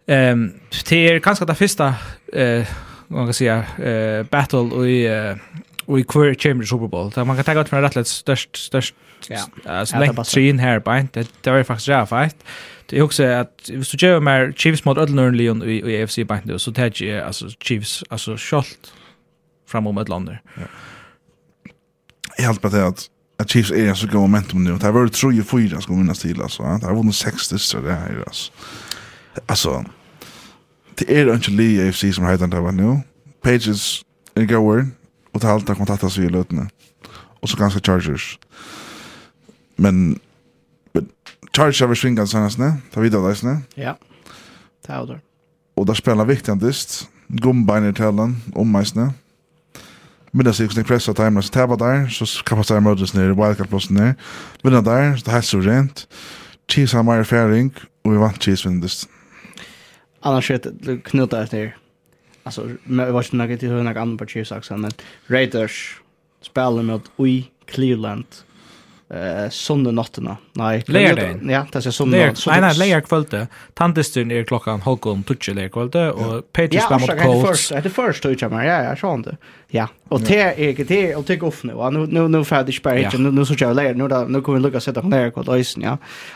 Ehm 0.06 0.52
det 0.88 1.08
är 1.08 1.18
kanske 1.18 1.44
det 1.44 1.54
första 1.54 1.94
eh 2.32 2.66
man 3.08 3.26
kan 3.26 3.34
säga 3.34 3.64
eh 3.78 4.22
battle 4.30 4.86
i 4.86 5.06
eh 5.06 5.36
i 5.98 6.04
queer 6.04 6.34
chamber 6.34 6.64
Super 6.64 6.88
Bowl. 6.88 7.10
Där 7.10 7.24
man 7.24 7.36
kan 7.36 7.44
ta 7.44 7.60
ut 7.60 7.68
från 7.68 7.82
rätt 7.82 8.06
störst 8.06 8.56
störst 8.56 8.94
ja. 9.28 9.38
Alltså 9.64 9.98
längt 9.98 10.24
trin 10.24 10.58
här 10.58 10.78
by. 10.78 11.08
Det 11.12 11.28
det 11.40 11.50
är 11.50 11.64
faktiskt 11.64 11.88
jag 11.88 12.08
fight. 12.08 12.36
Det 12.86 12.98
är 12.98 13.02
också 13.02 13.24
att 13.24 13.68
hvis 13.68 13.90
du 13.90 14.06
gör 14.06 14.20
mer 14.20 14.52
Chiefs 14.56 14.84
mot 14.84 14.98
Ödlern 14.98 15.36
Leon 15.36 15.62
i, 15.62 15.92
i 15.92 16.02
AFC 16.02 16.18
bank 16.26 16.44
nu 16.44 16.58
så 16.58 16.72
tar 16.72 17.02
jag 17.02 17.26
alltså 17.26 17.48
Chiefs 17.60 18.04
alltså 18.08 18.36
skolt 18.36 18.92
framom 19.68 19.98
ett 19.98 20.08
lander. 20.08 20.42
Ja. 20.54 20.62
Jag 22.38 22.48
hoppas 22.48 22.74
att 22.74 23.10
at 23.40 23.48
Chiefs 23.48 23.70
er 23.70 23.88
en 23.88 23.96
så 23.96 24.06
god 24.06 24.20
momentum 24.20 24.60
nu. 24.60 24.72
Det 24.72 24.82
har 24.82 24.92
vært 24.92 25.12
det 25.12 25.20
3 25.20 25.40
och 25.40 25.46
4 25.46 25.82
ska 25.82 25.92
minnas 25.92 26.18
til, 26.18 26.42
altså. 26.42 26.62
Det 26.62 26.84
har 26.84 26.94
var 26.94 27.02
nog 27.02 27.14
6 27.14 27.48
distra 27.48 27.80
det 27.80 27.96
her, 27.96 28.18
altså. 28.26 28.52
Altså, 29.48 29.84
det 30.98 31.06
er 31.08 31.32
ikke 31.34 31.50
li 31.50 31.74
i 31.74 31.80
AFC 31.80 32.14
som 32.14 32.24
heter 32.24 32.46
det 32.46 32.62
var 32.62 32.70
nu. 32.70 33.02
Pages 33.42 34.02
är 34.36 34.44
goer 34.44 34.86
och 35.32 35.40
det 35.40 35.48
halta 35.48 35.74
kontaktas 35.74 36.12
seg 36.12 36.24
i 36.24 36.28
løtene. 36.28 36.68
Og 37.42 37.48
så 37.48 37.56
ganske 37.56 37.80
Chargers. 37.80 38.38
Men 39.76 40.20
men 40.94 41.08
Chargers 41.56 41.80
har 41.80 41.86
vært 41.86 41.98
svingat 41.98 42.28
senast 42.28 42.58
nu. 42.58 42.72
Ta 42.92 43.00
vidare 43.00 43.22
där 43.22 43.44
nu. 43.44 43.62
Ja. 43.76 43.94
Ta 44.86 45.02
ut. 45.02 45.20
Och 45.76 45.86
där 45.86 45.94
spelar 45.94 46.24
viktigast. 46.24 47.08
Gumbiner 47.28 47.92
tällan 47.92 48.42
om 48.54 48.72
mig 48.72 48.86
snä 48.86 49.12
middag 50.30 50.52
sig 50.52 50.68
kring 50.68 50.84
pressa 50.84 51.14
timen 51.14 51.42
så 51.42 51.52
tabba 51.52 51.76
där 51.76 52.08
så 52.08 52.44
kappa 52.44 52.64
sig 52.64 52.80
mötes 52.80 53.14
ner 53.14 53.34
wildcard 53.34 53.68
plus 53.68 53.90
ner 53.90 54.14
Men 54.62 54.84
där 54.84 55.16
så 55.16 55.24
det 55.24 55.30
här 55.30 55.40
så 55.40 55.60
rent. 55.60 56.08
Cheese 56.68 56.96
har 56.96 57.02
mer 57.02 57.24
färing 57.24 57.74
och 58.04 58.12
vi 58.12 58.16
vant 58.16 58.42
cheese 58.42 58.68
vinner 58.68 58.82
det 58.82 59.08
annars 60.20 60.50
är 60.50 60.60
det 60.64 60.98
knutar 60.98 61.48
där 61.50 61.76
alltså 62.42 62.70
jag 62.88 63.12
var 63.12 63.22
inte 63.22 63.36
något 63.36 63.60
till 63.60 63.72
några 63.72 64.00
andra 64.00 64.26
cheese 64.26 64.56
också 64.56 64.76
men 64.76 64.90
Raiders 65.26 66.00
spelar 66.42 66.82
mot 66.82 67.10
Ui 67.16 67.44
Cleveland 67.66 68.24
eh 69.10 69.50
söndag 69.50 69.92
natten 69.92 70.28
Nei. 70.58 70.80
Leierdagen. 70.90 71.44
Ja, 71.50 71.62
det 71.70 71.78
er 71.78 71.94
sånn. 71.94 72.10
Leir, 72.10 72.32
nei, 72.34 72.58
nei, 72.64 72.72
leier 72.78 73.04
kvölde. 73.06 73.44
Tandestyn 73.78 74.32
er 74.34 74.46
klokkan 74.48 74.82
halvgån 74.82 75.22
tutsi 75.28 75.54
leier 75.54 75.70
kvölde, 75.70 76.08
og 76.10 76.48
Patriots 76.56 76.90
ja, 76.90 76.98
mot 76.98 77.12
Colts. 77.20 77.68
Ja, 77.70 77.82
det 77.84 77.92
er 77.92 77.94
først 77.94 78.24
tutsi 78.24 78.50
mer, 78.50 78.64
ja, 78.66 78.80
ja, 78.88 78.96
sånn 78.98 79.22
det. 79.28 79.36
Ja, 79.70 79.86
og 80.10 80.24
det 80.26 80.38
er 80.42 80.56
ikke, 80.72 80.82
det 80.88 80.96
er, 80.98 81.10
og 81.14 81.22
det 81.28 81.36
er 81.36 81.44
off 81.46 81.60
nu, 81.62 81.76
nu, 81.94 82.00
nu, 82.10 82.24
nu 82.26 82.40
ferdig 82.42 82.74
spær 82.74 82.98
ikke, 82.98 83.20
nu, 83.22 83.30
nu 83.30 83.44
så 83.46 83.54
kjøy 83.54 83.70
leier, 83.78 83.94
nu, 83.94 84.08
nu 84.10 84.40
kommer 84.42 84.58
vi 84.58 84.64
lukka 84.64 84.82
sette 84.82 85.04
på 85.04 85.12
leier 85.12 85.30
kvölde 85.30 85.54
øysen, 85.54 85.84
ja. 85.86 85.92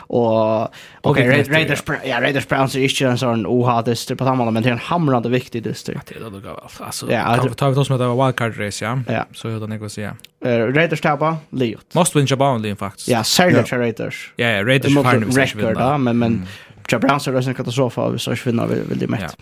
Og, 0.07 0.77
ok, 1.03 1.19
Raiders, 1.51 1.83
ja, 2.07 2.21
Raiders 2.23 2.47
Browns 2.47 2.77
er 2.79 2.87
ikke 2.87 3.09
en 3.11 3.19
sånn 3.19 3.43
oha-dyster 3.49 4.15
på 4.15 4.27
tammann, 4.27 4.53
men 4.55 4.63
det 4.63 4.71
er 4.71 4.77
en 4.77 4.85
hamrande 4.87 5.33
viktig 5.33 5.65
dyster. 5.67 5.99
Ja, 5.99 6.05
det 6.07 6.21
er 6.21 6.31
det 6.31 6.45
gav 6.45 6.61
alt. 6.63 6.79
altså, 6.79 7.51
tar 7.59 7.75
vi 7.75 7.83
oss 7.83 7.91
med 7.91 7.99
det 7.99 8.07
var 8.13 8.21
wildcard 8.21 8.55
race, 8.61 8.79
ja, 8.79 9.25
så 9.35 9.51
gjør 9.51 9.65
det 9.65 9.73
nek 9.73 9.83
å 9.83 9.89
nekva 9.89 9.91
sier. 9.91 10.15
Raiders 10.45 11.01
tappa, 11.01 11.35
Liot. 11.51 11.85
Must 11.97 12.15
win 12.15 12.27
Jabon, 12.29 12.63
Liot, 12.63 12.79
faktisk. 12.79 13.09
Ja, 13.11 13.23
særlig 13.27 13.65
Raiders. 13.71 14.14
Raiders. 14.15 14.31
Ja, 14.35 14.47
ja, 14.47 14.65
Raiders 14.65 14.93
för 14.93 15.19
nu 15.19 15.31
ska 15.31 15.57
vi 15.57 15.65
vinner. 15.65 15.97
Men 15.97 16.19
men 16.19 16.47
Jack 16.89 17.01
Browns 17.01 17.27
är 17.27 17.47
en 17.47 17.55
katastrof 17.55 17.97
av 17.97 18.17
så 18.17 18.35
ska 18.35 18.49
vinna 18.49 18.65
vill 18.65 18.99
det 18.99 19.07
mätt. 19.07 19.37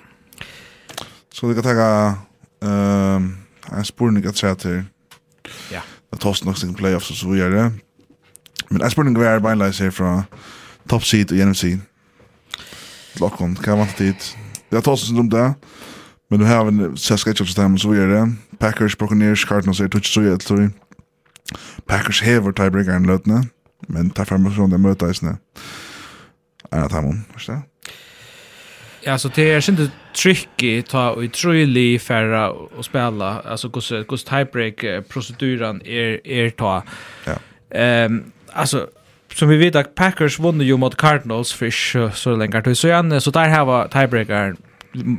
Så 1.33 1.47
vi 1.47 1.53
kan 1.53 1.63
ta 1.63 2.15
ehm 2.65 3.37
en 3.71 3.85
spurning 3.85 4.25
att 4.25 4.37
säga 4.37 4.55
till. 4.55 4.83
Ja. 5.71 5.81
Det 6.11 6.17
tas 6.17 6.43
nog 6.43 6.57
sin 6.57 6.73
playoffs 6.73 7.09
och 7.09 7.15
så 7.15 7.29
vidare. 7.29 7.71
Men 8.69 8.81
en 8.81 8.91
spurning 8.91 9.19
var 9.19 9.39
bara 9.39 9.55
läs 9.55 9.79
här 9.79 9.91
från 9.91 10.23
top 10.87 11.05
seed 11.05 11.31
och 11.31 11.47
NFC. 11.47 11.63
Lockom 13.19 13.55
kan 13.55 13.77
man 13.77 13.87
tid. 13.87 14.15
Det 14.69 14.81
tar 14.81 14.95
sig 14.95 15.17
runt 15.17 15.31
det. 15.31 15.53
Men 16.29 16.39
du 16.39 16.45
har 16.45 16.67
en 16.67 16.97
set 16.97 17.19
schedule 17.19 17.45
system 17.45 17.77
så 17.77 17.89
vidare. 17.89 18.33
Packers, 18.59 18.97
Buccaneers, 18.97 19.45
Cardinals 19.45 19.79
är 19.79 19.87
touch 19.87 20.13
så 20.13 20.21
vidare. 20.21 20.71
Packers 21.85 22.21
hever 22.21 22.51
tiebreaker 22.51 22.99
i 22.99 23.05
løtene. 23.05 23.47
Men 23.87 24.09
tar 24.09 24.25
fram 24.25 24.51
från 24.51 24.69
det 24.69 24.77
mötet 24.77 25.11
isne. 25.11 25.37
Är 26.71 26.81
det 26.81 26.95
han, 26.95 27.23
förstår 27.33 27.61
Ja, 29.05 29.17
så 29.17 29.27
det 29.27 29.51
är 29.51 29.61
synd 29.61 29.91
tricky 30.23 30.81
ta 30.81 31.09
och 31.09 31.31
truly 31.31 31.99
färra 31.99 32.51
och 32.51 32.85
spela. 32.85 33.41
Alltså 33.41 33.67
hur 33.67 34.05
hur 34.09 34.17
tiebreak 34.17 35.07
proceduren 35.09 35.81
är 35.85 36.27
är 36.27 36.49
ta. 36.49 36.83
Ja. 37.25 37.35
Ehm 37.77 38.13
um, 38.13 38.31
alltså 38.53 38.87
som 39.33 39.49
vi 39.49 39.57
vet 39.57 39.75
att 39.75 39.95
Packers 39.95 40.39
vann 40.39 40.61
ju 40.61 40.77
mot 40.77 40.95
Cardinals 40.95 41.53
för 41.53 41.69
så 42.09 42.35
länge 42.35 42.57
att 42.57 42.77
så 42.77 42.87
igen 42.87 43.21
så 43.21 43.31
där 43.31 43.49
har 43.49 43.65
var 43.65 43.87
tiebreaker 43.87 44.55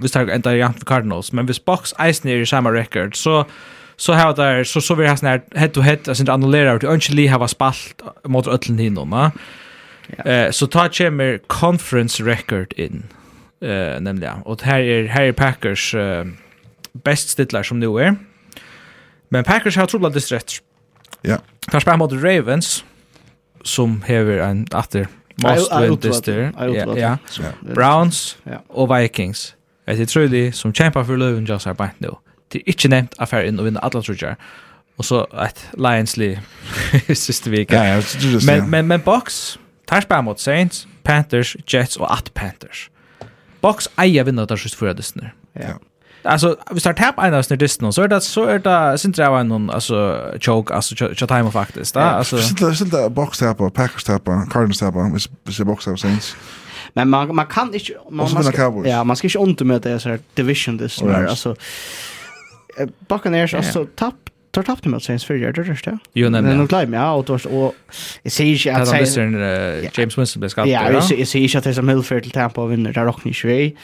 vi 0.03 0.09
tar 0.09 0.27
ända 0.27 0.57
jant 0.57 0.79
för 0.79 0.87
Cardinals 0.87 1.33
men 1.33 1.47
vi 1.47 1.55
Box 1.65 1.95
ice 2.13 2.25
ner 2.25 2.37
i 2.37 2.47
samma 2.47 2.73
record 2.73 3.17
så 3.17 3.45
so, 3.45 3.51
så 3.97 4.13
har 4.13 4.35
där 4.35 4.65
så 4.65 4.81
så 4.81 4.95
vi 4.95 5.07
har 5.07 5.17
snärt 5.17 5.57
head 5.57 5.69
to 5.69 5.81
head 5.81 5.99
alltså 6.09 6.23
inte 6.23 6.33
annullera 6.33 6.73
ut 6.75 6.85
önskli 6.85 7.27
har 7.27 7.47
spalt 7.47 8.03
mot 8.25 8.47
öllen 8.47 8.79
hinnorna. 8.79 9.33
Eh 10.25 10.51
så 10.51 10.67
tar 10.67 10.89
kommer 10.89 11.39
conference 11.47 12.23
record 12.23 12.73
in 12.73 13.03
eh 13.61 14.01
nämligen 14.01 14.43
och 14.43 14.63
här 14.63 14.81
är 14.81 15.07
här 15.07 15.23
är 15.23 15.33
Packers 15.33 15.95
uh, 15.95 16.25
bäst 16.93 17.29
stittlar 17.29 17.63
som 17.63 17.81
nu 17.81 17.87
är. 17.87 18.17
Men 19.29 19.45
Packers 19.45 19.77
har 19.77 19.87
trubblat 19.87 20.15
det 20.15 20.33
rätt. 20.33 20.53
Ja. 21.23 21.39
Tar 21.71 21.81
spel 21.81 21.97
mot 21.97 22.13
Ravens 22.13 22.85
som 23.63 24.03
häver 24.03 24.39
en 24.39 24.67
åter 24.75 25.09
must 25.37 25.73
win 25.81 25.97
this 25.99 26.21
there. 26.21 26.53
Ja. 26.59 26.95
ja. 26.97 27.19
Browns 27.75 28.37
och 28.69 28.97
Vikings. 28.97 29.55
Det 29.85 29.93
är 29.93 30.07
tror 30.07 30.53
som 30.53 30.73
kämpar 30.73 31.05
för 31.05 31.17
löven 31.17 31.45
just 31.45 31.67
här 31.67 31.75
bänt 31.75 32.01
nu 32.01 32.11
det 32.53 32.61
er 32.61 32.71
ikke 32.75 32.89
nevnt 32.89 33.15
affær 33.19 33.47
inn 33.49 33.59
og 33.59 33.69
vinne 33.69 33.85
alle 33.85 34.03
trudjar. 34.03 34.37
Og 34.99 35.05
så 35.05 35.25
et 35.43 35.71
Lions-li 35.75 36.35
siste 37.27 37.51
vika. 37.51 37.77
Ja, 37.77 37.85
ja, 37.85 37.97
just, 37.97 38.47
men, 38.47 38.71
men, 38.71 38.87
men 38.87 39.01
Box, 39.01 39.57
tar 39.91 40.05
spær 40.07 40.23
mot 40.23 40.41
Saints, 40.41 40.87
Panthers, 41.05 41.57
Jets 41.73 41.97
og 41.97 42.13
at 42.13 42.31
Panthers. 42.35 42.89
Box 43.61 43.89
eier 43.99 44.25
vinner 44.25 44.47
der 44.47 44.61
siste 44.61 44.79
fyra 44.79 44.93
distene. 44.93 45.33
Ja. 45.57 45.77
Alltså 46.25 46.55
vi 46.73 46.81
tar 46.81 46.93
tap 46.93 47.19
en 47.19 47.35
av 47.35 47.43
snurristen 47.43 47.93
så 47.93 48.03
är 48.03 48.09
det 48.09 48.21
så 48.21 48.45
är 48.45 48.59
det 48.59 48.99
synd 48.99 49.15
det 49.15 49.29
var 49.29 49.45
någon 49.45 49.71
alltså 49.71 50.21
choke 50.41 50.75
alltså 50.75 50.95
choke 50.95 51.27
time 51.27 51.51
faktiskt 51.51 51.95
där 51.95 52.01
alltså 52.01 52.37
det 52.37 52.77
synd 52.77 52.91
det 52.91 53.11
box 53.11 53.39
tappa 53.39 53.71
Packers 53.71 54.05
tappa 54.05 54.47
Cardinals 54.51 54.79
tappa 54.79 55.11
hvis 55.45 55.57
det 55.57 55.65
box 55.65 55.85
tappa 55.85 55.97
Saints 55.97 56.37
Men 56.95 57.09
man 57.09 57.35
man 57.35 57.47
kan 57.47 57.75
inte 57.75 57.93
man, 58.11 58.33
man 58.35 58.45
ska, 58.45 58.83
ja 58.85 59.05
man 59.05 59.17
ska 59.17 59.27
inte 59.27 59.39
undermöta 59.39 59.99
så 59.99 60.09
här 60.09 60.19
division 60.35 60.79
this 60.79 61.03
alltså 61.03 61.57
Buccaneers 63.09 63.55
alltså 63.55 63.87
tapp 63.95 64.15
tar 64.51 64.63
tappt 64.63 64.85
mot 64.85 65.03
Saints 65.03 65.25
för 65.25 65.35
det 65.35 65.53
rörsta. 65.53 65.99
Jo 66.13 66.29
nej. 66.29 66.43
Men 66.43 66.59
de 66.59 66.69
klarar 66.69 66.93
ja 66.93 67.13
och 67.13 67.25
då 67.25 67.35
och 67.35 67.75
jag 68.23 68.33
ser 68.33 68.45
inte 68.45 68.73
att 68.73 68.89
Saints 68.89 69.17
James 69.99 70.19
Winston 70.19 70.41
blir 70.41 70.49
skattad. 70.49 70.71
Ja, 70.71 70.91
jag 70.93 71.29
ser 71.29 71.39
inte 71.39 71.59
att 71.59 71.65
det 71.65 71.71
är 71.71 71.75
som 71.75 71.89
Hillfield 71.89 72.23
till 72.23 72.33
Tampa 72.33 72.63
och 72.63 72.73
vinner 72.73 72.93
där 72.93 73.09
och 73.09 73.27
ni 73.27 73.35
svej. 73.35 73.77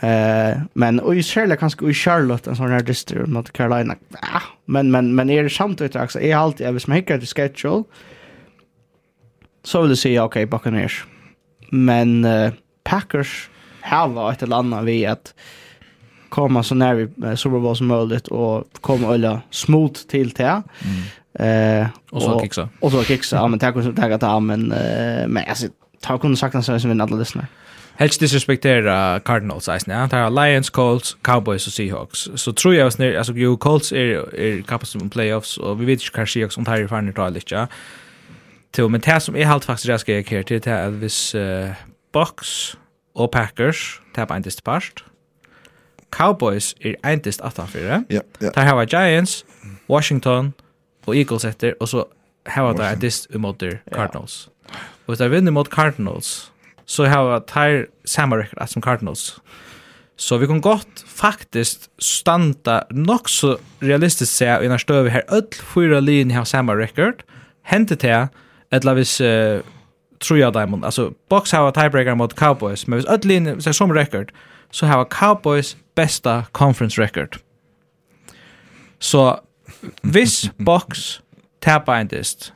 Eh 0.00 0.58
men 0.72 1.00
och 1.00 1.16
i 1.16 1.22
Charlotte 1.22 1.58
kanske 1.58 1.90
i 1.90 1.94
Charlotte 1.94 2.46
en 2.46 2.56
sån 2.56 2.70
här 2.70 2.80
dyster 2.80 3.26
mot 3.26 3.52
Carolina. 3.52 3.94
Ja, 4.10 4.42
men 4.64 4.90
men 4.90 5.14
men 5.14 5.30
är 5.30 5.42
det 5.42 5.50
samtidigt 5.50 5.96
också 5.96 6.20
är 6.20 6.36
alltid 6.36 6.66
jag 6.66 6.72
vill 6.72 6.80
smeka 6.80 7.16
det 7.16 7.26
schedule. 7.26 7.84
Så 9.64 9.80
vill 9.80 9.90
du 9.90 9.96
säga 9.96 10.24
okej 10.24 10.46
Buccaneers. 10.46 11.04
Men 11.70 12.26
Packers 12.84 13.50
har 13.80 14.08
varit 14.08 14.42
ett 14.42 14.52
annat 14.52 14.84
vi 14.84 15.06
att 15.06 15.34
komma 16.28 16.62
så 16.62 16.74
nära 16.74 17.36
Super 17.36 17.58
Bowl 17.58 17.76
som 17.76 17.86
möjligt 17.86 18.28
och 18.28 18.64
komma 18.80 19.14
ölla 19.14 19.40
smooth 19.50 20.00
till 20.08 20.30
det. 20.30 20.62
Mm. 20.82 21.82
Eh 21.82 21.88
och 22.10 22.22
så 22.22 22.40
kicksa. 22.40 22.68
Och 22.80 22.92
så 22.92 23.04
kicksa. 23.04 23.36
Ja 23.36 23.48
men 23.48 23.58
tack 23.58 23.74
så 23.74 23.92
tack 23.92 24.22
att 24.22 24.42
men 24.42 24.72
eh 24.72 25.28
men 25.28 25.44
alltså 25.48 25.66
ta 26.02 26.18
kunde 26.18 26.36
sagt 26.36 26.64
så 26.64 26.78
som 26.78 26.90
vi 26.90 27.02
alla 27.02 27.16
lyssnar. 27.16 27.46
Helst 27.98 28.20
disrespektera 28.20 29.20
Cardinals 29.20 29.68
eisen, 29.68 29.92
ja. 29.92 30.04
Det 30.06 30.14
er 30.14 30.30
Lions, 30.30 30.70
Colts, 30.70 31.16
Cowboys 31.22 31.66
og 31.66 31.72
Seahawks. 31.72 32.28
Så 32.36 32.52
tror 32.52 32.72
jeg 32.72 32.84
også, 32.84 33.02
altså 33.02 33.32
jo, 33.32 33.56
Colts 33.56 33.92
er, 33.92 34.22
er 34.38 34.62
kapast 34.68 34.96
om 34.96 35.10
playoffs, 35.10 35.56
og 35.56 35.80
vi 35.80 35.86
vet 35.86 36.04
ikke 36.04 36.20
hva 36.20 36.26
Seahawks 36.30 36.58
om 36.58 36.64
tar 36.64 36.78
i 36.78 36.86
farne 36.86 37.12
tar 37.12 37.34
litt, 37.34 37.50
ja. 37.50 37.66
Til, 38.72 38.86
men 38.88 39.02
det 39.02 39.22
som 39.22 39.36
jeg 39.36 39.48
halt 39.48 39.64
faktisk 39.64 39.88
jeg 39.88 40.00
skal 40.00 40.14
gjøre 40.14 40.30
her 40.30 40.42
til, 40.42 40.60
det 40.62 40.72
er 40.72 40.86
at 40.86 40.92
hvis 40.92 41.34
uh, 41.34 41.74
Bucks 42.12 42.78
og 43.14 43.30
Packers, 43.30 44.00
det 44.14 44.22
er 44.22 44.30
på 44.30 44.34
en 44.34 44.46
distepart, 44.46 45.04
Cowboys 46.10 46.74
er 46.80 46.94
eintist 47.04 47.40
attanfyrre. 47.44 48.04
Ja, 48.10 48.20
ja. 48.40 48.50
Der 48.54 48.60
hava 48.60 48.84
Giants, 48.84 49.44
Washington 49.90 50.54
og 51.06 51.16
Eagles 51.16 51.44
etter, 51.44 51.72
og 51.80 51.88
så 51.88 52.04
hava 52.46 52.72
der 52.72 52.90
eintist 52.90 53.28
imot 53.34 53.62
Cardinals. 53.94 54.48
Ja. 54.68 54.78
Og 55.06 55.12
hvis 55.12 55.18
der 55.18 55.28
vinner 55.28 55.52
mot 55.52 55.66
Cardinals, 55.66 56.52
så 56.86 57.06
hava 57.06 57.38
der 57.54 57.84
samme 58.04 58.36
record 58.36 58.66
som 58.66 58.82
Cardinals. 58.82 59.38
Så 60.18 60.38
vi 60.38 60.46
kan 60.46 60.60
godt 60.60 61.04
faktisk 61.06 61.86
standa 61.98 62.80
nok 62.90 63.28
så 63.28 63.56
realistisk 63.82 64.32
se 64.36 64.46
i 64.46 64.68
når 64.68 64.82
støv 64.82 65.08
her 65.08 65.22
öll 65.30 65.62
fyra 65.74 66.00
linje 66.00 66.34
har 66.34 66.44
samme 66.44 66.74
record. 66.74 67.22
Hente 67.62 67.94
til 67.94 68.26
eller 68.72 68.94
hvis 68.94 69.20
uh, 69.20 69.60
tror 70.20 70.36
jeg 70.36 70.54
dem 70.54 70.84
alltså 70.84 71.12
box 71.28 71.50
har 71.50 71.70
tiebreaker 71.70 72.14
mot 72.14 72.32
Cowboys 72.32 72.88
men 72.88 72.98
hvis 72.98 73.08
öll 73.08 73.28
linje 73.28 73.56
er 73.66 73.72
som 73.72 73.90
record 73.90 74.32
så 74.70 74.86
har 74.86 75.04
Cowboys 75.04 75.76
bästa 75.96 76.44
conference 76.52 77.02
record. 77.02 77.38
Så 78.98 79.38
hvis 80.02 80.50
box 80.64 81.20
tapar 81.60 82.00
en 82.00 82.06
dist, 82.06 82.52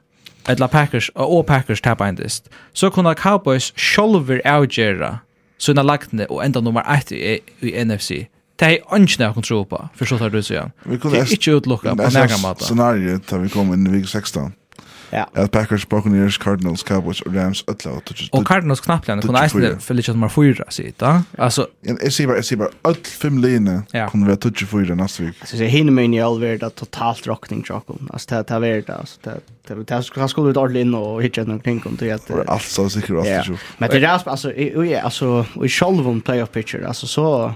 eller 0.48 0.66
Packers, 0.66 1.10
og 1.14 1.46
Packers 1.46 1.80
tapar 1.80 2.08
en 2.08 2.14
dist, 2.14 2.48
så 2.72 2.90
kunne 2.90 3.14
Cowboys 3.14 3.72
sjolver 3.76 4.40
avgjera 4.44 5.16
sina 5.58 5.82
lagtene 5.82 6.26
og 6.30 6.44
enda 6.44 6.60
nummer 6.60 6.82
1 6.82 7.12
i, 7.12 7.38
i 7.60 7.84
NFC. 7.84 8.26
Det 8.60 8.68
er 8.68 8.78
ikke 8.94 9.18
noe 9.18 9.42
tro 9.42 9.64
på, 9.64 9.88
för 9.94 10.04
så 10.06 10.18
tar 10.18 10.28
du 10.28 10.42
sier. 10.42 10.70
Det 10.84 11.04
er 11.04 11.32
ikke 11.32 11.56
utlukket 11.56 11.96
på 11.96 12.10
nærmere 12.14 12.38
måte. 12.42 12.64
scenario 12.64 13.18
da 13.30 13.36
vi 13.36 13.48
kom 13.48 13.72
inn 13.72 13.86
i 13.86 13.90
vik 13.90 14.08
16. 14.08 14.52
Ja. 15.12 15.24
At 15.34 15.50
Packers, 15.50 15.84
Buccaneers, 15.86 16.38
Cardinals, 16.40 16.80
Cowboys 16.80 17.20
og 17.20 17.34
Rams 17.36 17.64
öll 17.68 17.88
av 17.88 18.00
Och 18.32 18.46
Cardinals 18.46 18.80
knappligen 18.80 19.20
kunne 19.20 19.42
eisne 19.44 19.74
fyllig 19.80 20.06
kjøtt 20.06 20.16
nummer 20.16 20.32
4 20.32 20.64
sitt, 20.72 20.96
da. 21.00 21.22
Altså, 21.38 21.66
jeg 21.84 22.12
sier 22.12 22.30
bare, 22.30 22.40
jeg 22.40 22.48
sier 22.48 22.62
bare, 22.62 22.72
öll 22.88 23.00
fem 23.04 23.40
linje 23.42 23.82
kunne 24.10 24.30
være 24.30 24.52
24 24.52 24.96
nästa 24.96 25.26
vecka. 25.26 25.48
Så 25.50 25.60
jeg 25.60 25.74
hinner 25.74 25.92
meg 25.92 26.16
i 26.16 26.22
all 26.24 26.40
verda 26.40 26.72
totalt 26.72 27.28
rockning 27.28 27.64
tjokken. 27.66 28.08
Alltså 28.10 28.42
det 28.42 28.56
er 28.56 28.64
verda, 28.64 29.00
altså, 29.04 29.20
det 29.24 29.36
er 29.36 29.42
det 29.68 29.88
det 29.88 30.04
ska 30.04 30.26
skulle 30.28 30.50
ut 30.50 30.56
ordentligt 30.56 30.86
in 30.86 30.94
och 30.94 31.22
hitta 31.22 31.44
någon 31.44 31.60
kring 31.60 31.82
om 31.86 31.96
det 31.96 32.12
att 32.12 32.48
alltså 32.48 32.88
säkert 32.88 33.10
alltså. 33.10 33.52
Men 33.78 33.90
det 33.90 33.96
är 33.96 34.08
alltså 34.08 34.30
alltså 34.30 34.48
alltså 35.02 35.46
i 35.64 35.68
själva 35.68 36.20
playoff 36.24 36.50
picture 36.50 36.88
alltså 36.88 37.06
så 37.06 37.54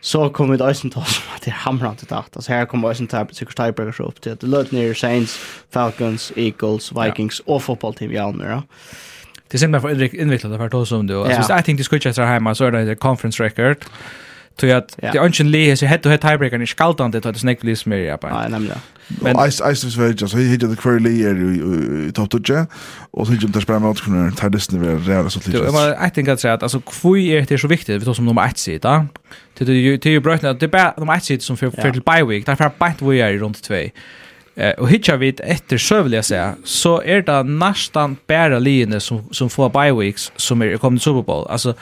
så 0.00 0.28
kom 0.28 0.50
det 0.50 0.64
eisen 0.64 0.90
ta 0.90 1.04
som 1.04 1.24
att 1.34 1.42
det 1.42 1.50
er 1.50 1.54
hamrande 1.54 2.06
tatt. 2.06 2.36
Alltså 2.36 2.52
här 2.52 2.66
kommer 2.66 2.88
eisen 2.88 3.06
ta 3.06 3.26
Sikkert 3.32 3.56
Tiebreakers 3.56 4.00
upp 4.00 4.20
till 4.20 4.32
at 4.32 4.40
det 4.40 4.46
lød 4.46 4.72
ner 4.72 4.94
Saints, 4.94 5.38
Falcons, 5.72 6.32
Eagles, 6.36 6.92
Vikings 6.92 7.42
ja. 7.46 7.54
og 7.54 7.62
fotballteam 7.62 8.12
i 8.12 8.16
andre. 8.16 8.62
Det 9.48 9.54
är 9.54 9.58
simpelthen 9.58 9.98
for 9.98 10.20
innviklet 10.20 10.52
det 10.52 10.64
att 10.64 10.70
to 10.70 10.84
som 10.84 11.06
du. 11.06 11.14
Alltså, 11.14 11.38
hvis 11.38 11.48
jeg 11.48 11.64
tenkte 11.64 11.84
skulle 11.84 11.98
ikke 11.98 12.08
etter 12.08 12.32
hjemme 12.32 12.54
så 12.54 12.64
är 12.64 12.70
det 12.70 13.00
conference 13.00 13.44
record. 13.44 13.76
Ja 13.76 14.27
Tror 14.60 14.72
att 14.72 14.96
det 14.96 15.06
är 15.06 15.26
inte 15.26 15.42
le 15.42 15.76
så 15.76 15.86
head 15.86 15.98
to 15.98 16.08
head 16.08 16.18
tiebreaker 16.18 16.62
i 16.62 16.66
skaltan 16.66 17.10
det 17.10 17.26
att 17.26 17.34
det 17.34 17.40
snäck 17.40 17.60
blir 17.60 17.88
mer 17.88 18.16
på. 18.16 18.28
Nej, 18.28 18.50
nämligen. 18.50 18.78
Men 19.08 19.50
Ice 19.50 19.62
Ice 19.74 19.96
very 19.96 20.14
just 20.18 20.34
he 20.34 20.40
hit 20.40 20.60
the 20.60 20.76
query 20.76 20.98
leader 20.98 22.08
i 22.08 22.12
top 22.12 22.30
to 22.30 22.38
ja. 22.44 22.66
Och 23.10 23.26
så 23.26 23.32
gick 23.32 23.52
det 23.52 23.60
spela 23.60 23.78
mot 23.78 24.00
kunna 24.00 24.30
ta 24.30 24.48
det 24.48 24.60
snäva 24.60 24.86
där 24.86 25.28
så 25.28 25.40
lite. 25.46 25.70
var 25.70 26.06
I 26.06 26.10
think 26.10 26.28
att 26.28 26.40
säga 26.40 26.54
att 26.54 26.62
Alltså 26.62 26.80
kvui 26.80 27.28
är 27.28 27.46
det 27.48 27.58
så 27.58 27.68
viktigt 27.68 28.02
vi 28.02 28.04
tar 28.04 28.14
som 28.14 28.26
nummer 28.26 28.46
1 28.46 28.58
sida. 28.58 29.06
Det 29.58 29.64
det 29.64 29.72
ju 29.72 29.96
det 29.96 30.10
ju 30.10 30.20
brötna 30.20 30.52
det 30.52 30.68
bara 30.68 30.94
nummer 30.96 31.16
1 31.16 31.24
sida 31.24 31.40
som 31.40 31.56
för 31.56 31.70
för 31.70 31.90
till 31.90 32.02
bye 32.02 32.24
week. 32.24 32.46
Därför 32.46 32.70
bant 32.78 33.02
vi 33.02 33.20
är 33.20 33.30
i 33.32 33.38
runt 33.38 33.62
2. 33.62 33.74
Eh 33.74 34.70
och 34.78 34.90
hitcha 34.90 35.16
vid 35.16 35.40
efter 35.44 35.78
sövliga 35.78 36.22
säga 36.22 36.54
så 36.64 37.02
är 37.02 37.22
det 37.22 37.42
nästan 37.42 38.16
bara 38.26 38.58
linjer 38.58 38.98
som 38.98 39.28
som 39.32 39.50
får 39.50 39.70
bye 39.70 40.04
weeks 40.04 40.32
som 40.36 40.62
är 40.62 40.76
kommit 40.76 41.02
Super 41.02 41.22
Bowl. 41.22 41.46
Alltså 41.50 41.74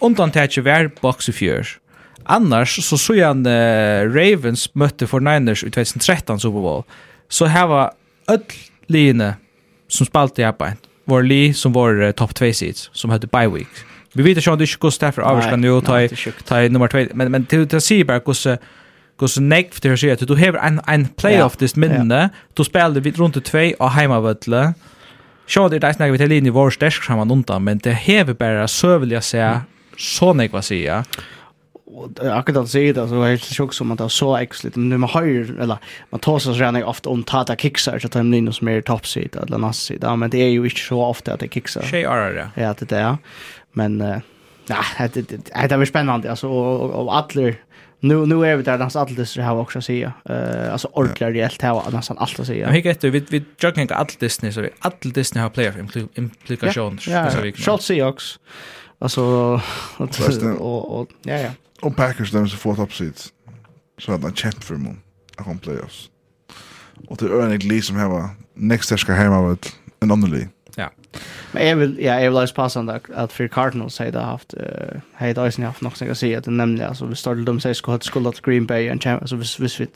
undantäcke 0.00 0.60
var 0.60 0.90
box 1.00 1.28
of 1.28 1.42
years. 1.42 1.78
Annars 2.24 2.84
så 2.84 2.98
så 2.98 3.14
jag 3.14 3.36
uh, 3.36 4.14
Ravens 4.14 4.74
mötte 4.74 5.06
för 5.06 5.20
Niners 5.20 5.64
i 5.64 5.70
2013 5.70 6.40
Super 6.40 6.60
Bowl. 6.60 6.82
Så 7.28 7.44
här 7.44 7.66
var 7.66 7.92
öll 8.28 8.40
linje 8.86 9.34
som 9.88 10.06
spalte 10.06 10.42
i 10.42 10.44
Abbein 10.44 10.76
var 11.04 11.22
li 11.22 11.54
som 11.54 11.72
var 11.72 12.02
uh, 12.02 12.10
topp 12.10 12.34
2 12.34 12.52
seeds 12.52 12.90
som 12.92 13.10
hade 13.10 13.26
bye 13.26 13.48
week. 13.48 13.68
Vi 14.12 14.22
vet 14.22 14.36
inte 14.36 14.50
om 14.50 14.58
det 14.58 14.64
är 14.64 14.78
kost 14.78 15.00
därför 15.00 15.22
avskan 15.22 15.60
nu 15.60 15.80
ta 15.80 16.02
i, 16.02 16.08
ta 16.44 16.62
i 16.62 16.68
nummer 16.68 16.88
2 16.88 17.06
men 17.14 17.30
men 17.30 17.46
till 17.46 17.76
att 17.76 17.84
se 17.84 18.04
bara 18.04 18.20
kost 18.20 18.46
kost 19.16 19.40
neck 19.40 19.74
för 19.74 19.88
det 19.88 19.96
så 19.96 20.12
att 20.12 20.28
du 20.28 20.34
har 20.34 20.54
en 20.54 20.80
en 20.86 21.08
playoff 21.08 21.56
this 21.56 21.76
minne. 21.76 22.30
Du 22.54 22.64
spelade 22.64 23.00
vid 23.00 23.18
runt 23.18 23.44
2 23.44 23.58
och 23.58 23.90
hemma 23.90 24.14
hemmavölle. 24.14 24.74
Sjå 25.46 25.68
det 25.68 25.78
där 25.78 25.92
snackar 25.92 26.12
vi 26.12 26.18
till 26.18 26.28
linje 26.28 26.50
vår 26.50 26.70
stäsk 26.70 27.04
samman 27.04 27.30
undan 27.30 27.64
men 27.64 27.78
det 27.78 27.92
häver 27.92 28.34
bara 28.34 28.68
sövliga 28.68 29.20
säga 29.20 29.62
så 29.96 30.32
nek 30.32 30.52
vad 30.52 30.64
säga 30.64 31.04
och 31.94 32.38
akkurat 32.38 32.62
att 32.62 32.70
säga 32.70 32.92
det 32.92 33.08
så 33.08 33.22
är 33.22 33.30
det 33.30 33.38
sjukt 33.38 33.74
som 33.74 33.88
man 33.88 33.98
är 34.00 34.08
så 34.08 34.36
exligt 34.36 34.76
men 34.76 35.00
man 35.00 35.10
höjer 35.10 35.60
eller 35.60 35.78
man 36.10 36.20
tar 36.20 36.38
sig 36.38 36.52
redan 36.52 36.82
ofta 36.84 37.10
om 37.10 37.22
tata 37.22 37.56
kicksar 37.56 37.98
så 37.98 38.08
tar 38.08 38.22
man 38.22 38.34
in 38.34 38.52
som 38.52 38.68
är 38.68 38.80
toppsida 38.80 39.42
eller 39.42 39.58
nassida 39.58 40.16
men 40.16 40.30
det 40.30 40.38
är 40.38 40.48
ju 40.48 40.64
inte 40.64 40.80
så 40.80 41.04
ofta 41.04 41.34
att 41.34 41.40
det 41.40 41.48
kicksar. 41.52 41.82
Tjej 41.82 42.02
är 42.02 42.32
det. 42.32 42.50
Ja 42.62 42.74
det 42.78 42.92
är 42.92 43.16
men 43.72 44.00
ja 44.66 45.08
det 45.14 45.22
det 45.28 45.36
det 45.68 45.74
är 45.74 45.84
spännande 45.84 46.30
alltså 46.30 46.48
och 46.48 47.16
alla 47.16 47.52
Nu 48.04 48.26
nu 48.26 48.46
är 48.46 48.56
vi 48.56 48.62
där 48.62 48.78
nästan 48.78 49.02
allt 49.02 49.34
det 49.34 49.42
här 49.42 49.54
också 49.54 49.78
att 49.78 49.84
säga. 49.84 50.12
Eh 50.24 50.72
alltså 50.72 50.88
ordentligt 50.92 51.34
reellt 51.34 51.62
har 51.62 51.90
nästan 51.90 52.18
allt 52.18 52.40
att 52.40 52.46
säga. 52.46 52.66
Men 52.66 52.74
hur 52.74 52.82
gett 52.82 53.04
vi 53.04 53.10
vi 53.10 53.44
jogging 53.58 53.82
inte 53.82 53.94
allt 53.94 54.20
Disney 54.20 54.52
så 54.52 54.66
allt 54.78 55.14
Disney 55.14 55.42
har 55.42 55.50
player 55.50 55.86
implikationer 56.14 57.30
så 57.30 57.40
vi. 57.40 57.52
Schultz 57.52 57.86
Seahawks. 57.86 58.38
Alltså 58.98 59.60
och 60.58 61.00
och 61.00 61.08
ja 61.22 61.38
ja. 61.38 61.50
Och 61.82 61.96
Packers 61.96 62.30
dem 62.30 62.48
så 62.48 62.56
får 62.56 62.74
top 62.74 62.94
seeds. 62.94 63.32
Så 63.98 64.12
att 64.12 64.22
han 64.22 64.34
kämpar 64.34 64.60
för 64.60 64.74
mun. 64.74 65.00
Jag 65.36 65.44
kommer 65.44 65.60
playoffs. 65.60 66.08
Och 67.08 67.16
det 67.16 67.26
är 67.26 67.50
en 67.50 67.58
glis 67.58 67.86
som 67.86 67.96
har 67.96 68.30
Next 68.54 68.98
ska 68.98 69.12
hemma 69.12 69.42
med 69.42 69.66
en 70.00 70.10
annorlunda. 70.10 70.46
Ja. 70.76 70.90
Men 71.52 71.68
jag 71.68 71.76
vill 71.76 71.98
ja, 72.00 72.20
jag 72.20 72.30
vill 72.30 72.40
läsa 72.40 72.54
passa 72.54 72.80
att 72.80 73.10
att 73.10 73.32
för 73.32 73.48
Cardinals 73.48 73.98
hade 73.98 74.20
haft 74.20 74.54
eh 74.54 75.00
hade 75.12 75.42
Eisen 75.42 75.64
haft 75.64 75.80
något 75.80 76.02
att 76.02 76.18
säga 76.18 76.38
att 76.38 76.46
nämligen 76.46 76.88
alltså 76.88 77.06
vi 77.06 77.16
startade 77.16 77.44
dem 77.44 77.60
säger 77.60 77.74
skulle 77.74 78.00
skulle 78.00 78.28
att 78.28 78.42
Green 78.42 78.66
Bay 78.66 78.90
och 78.90 79.06
alltså 79.06 79.36
vi 79.36 79.44
vi 79.58 79.86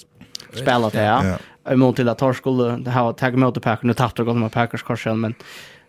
vi 0.53 0.59
spelar 0.59 0.91
det. 0.91 1.03
Ja. 1.03 1.39
Emot 1.73 1.97
till 1.97 2.09
att 2.09 2.19
Tar 2.19 2.33
skulle 2.33 2.91
ha 2.91 3.13
tagit 3.13 3.35
emot 3.35 3.63
Packers 3.63 3.91
och 3.91 3.97
tappade 3.97 4.25
gått 4.25 4.37
med 4.37 4.53
Packers 4.53 4.83
korsen 4.83 5.21
men 5.21 5.35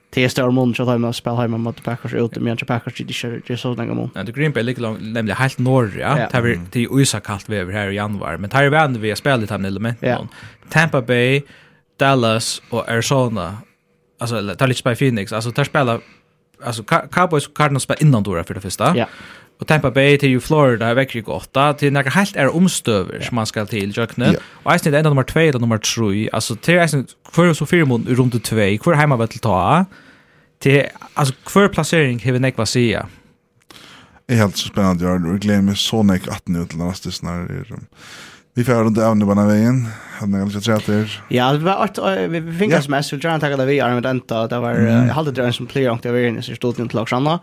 Det 0.09 0.23
är 0.23 0.29
större 0.29 0.51
mån 0.51 0.75
att 0.77 1.01
man 1.01 1.13
spelar 1.13 1.37
hemma 1.37 1.57
mot 1.57 1.83
Packers 1.83 2.13
ute, 2.13 2.39
men 2.39 2.57
Packers 2.57 2.93
det 2.97 3.03
är 3.23 3.41
det 3.47 3.57
så 3.57 3.73
länge 3.73 3.93
mån. 3.93 4.09
Ja, 4.15 4.23
det 4.23 4.31
Green 4.31 4.51
Bay 4.51 4.63
ligger 4.63 4.81
långt, 4.81 5.01
nämligen 5.01 5.37
helt 5.37 5.57
norr, 5.57 5.97
ja. 5.99 6.15
Det 6.31 6.37
är 6.37 6.71
till 6.71 6.87
USA 6.91 7.19
kallt 7.19 7.49
väder 7.49 7.73
här 7.73 7.87
i 7.89 7.95
januari, 7.95 8.37
men 8.37 8.49
det 8.49 8.57
är 8.57 8.69
vän 8.69 9.01
vi 9.01 9.09
har 9.09 9.15
spelat 9.15 9.43
i 9.43 9.47
här 9.47 9.65
elementen. 9.65 10.27
Tampa 10.69 11.01
Bay, 11.01 11.41
Dallas 11.99 12.61
och 12.69 12.89
Arizona. 12.89 13.57
Alltså, 14.19 14.41
det 14.41 14.61
är 14.61 14.67
lite 14.67 14.95
Phoenix. 14.95 15.33
Alltså, 15.33 15.51
där 15.51 15.63
spela 15.63 15.99
Alltså 16.63 16.83
Cowboys 16.83 17.47
och 17.47 17.57
Cardinals 17.57 17.83
spelar 17.83 18.01
innan 18.01 18.23
då 18.23 18.43
för 18.43 18.53
det 18.53 18.61
första. 18.61 18.97
Ja. 18.97 19.05
Och 19.59 19.67
Tampa 19.67 19.91
Bay 19.91 20.17
till 20.17 20.29
ju 20.29 20.39
Florida 20.39 20.93
veckor 20.93 21.21
gott. 21.21 21.53
Där 21.53 21.73
till 21.73 21.93
några 21.93 22.09
helt 22.09 22.35
är 22.35 22.55
omstöver 22.55 23.21
som 23.21 23.35
man 23.35 23.45
ska 23.45 23.65
till 23.65 23.97
Jökne. 23.97 24.35
Och 24.63 24.73
är 24.87 24.91
det 24.91 24.97
enda 24.97 25.09
nummer 25.09 25.23
2 25.23 25.39
eller 25.39 25.59
nummer 25.59 25.77
3. 25.77 26.29
Alltså 26.33 26.55
till 26.55 26.73
är 26.73 27.05
för 27.31 27.53
så 27.53 27.65
fyra 27.65 27.85
mån 27.85 28.05
runt 28.09 28.43
2. 28.43 28.55
Kvar 28.81 28.93
hemma 28.93 29.17
väl 29.17 29.27
till 29.27 29.39
ta. 29.39 29.85
Till 30.59 30.83
alltså 31.13 31.33
kvar 31.45 31.67
placering 31.67 32.21
har 32.25 32.31
vi 32.31 32.39
näkva 32.39 32.65
säga. 32.65 33.07
Det 34.27 34.33
är 34.33 34.37
helt 34.37 34.57
så 34.57 34.67
spännande 34.67 35.05
jag 35.05 35.25
och 35.25 35.39
glömmer 35.39 35.73
så 35.73 36.03
nek 36.03 36.27
att 36.27 36.47
nu 36.47 36.65
till 36.65 36.77
nästa 36.77 37.11
snar 37.11 37.65
Vi 38.53 38.63
får 38.63 38.73
runt 38.73 38.97
ävne 38.97 39.25
på 39.25 39.33
vägen. 39.33 39.87
Hade 40.19 40.31
ni 40.31 40.37
kanske 40.37 40.59
trätt 40.59 40.89
er? 40.89 41.23
Ja, 41.29 41.53
det 41.53 41.59
var 41.59 41.83
att 41.83 41.99
vi 42.29 42.53
fick 42.59 42.73
oss 42.73 42.87
mest 42.87 43.09
så 43.09 43.17
jag 43.21 43.57
det 43.57 43.65
vi 43.65 43.79
är 43.79 43.93
med 43.93 44.03
denta. 44.03 44.47
Det 44.47 44.59
var 44.59 44.73
halvt 45.09 45.55
som 45.55 45.67
player 45.67 45.91
och 45.91 45.99
det 46.01 46.11
var 46.11 46.19
inne 46.19 46.41
så 46.41 46.55
stod 46.55 46.79
inte 46.79 46.95
lag 46.95 47.09
sanna. 47.09 47.39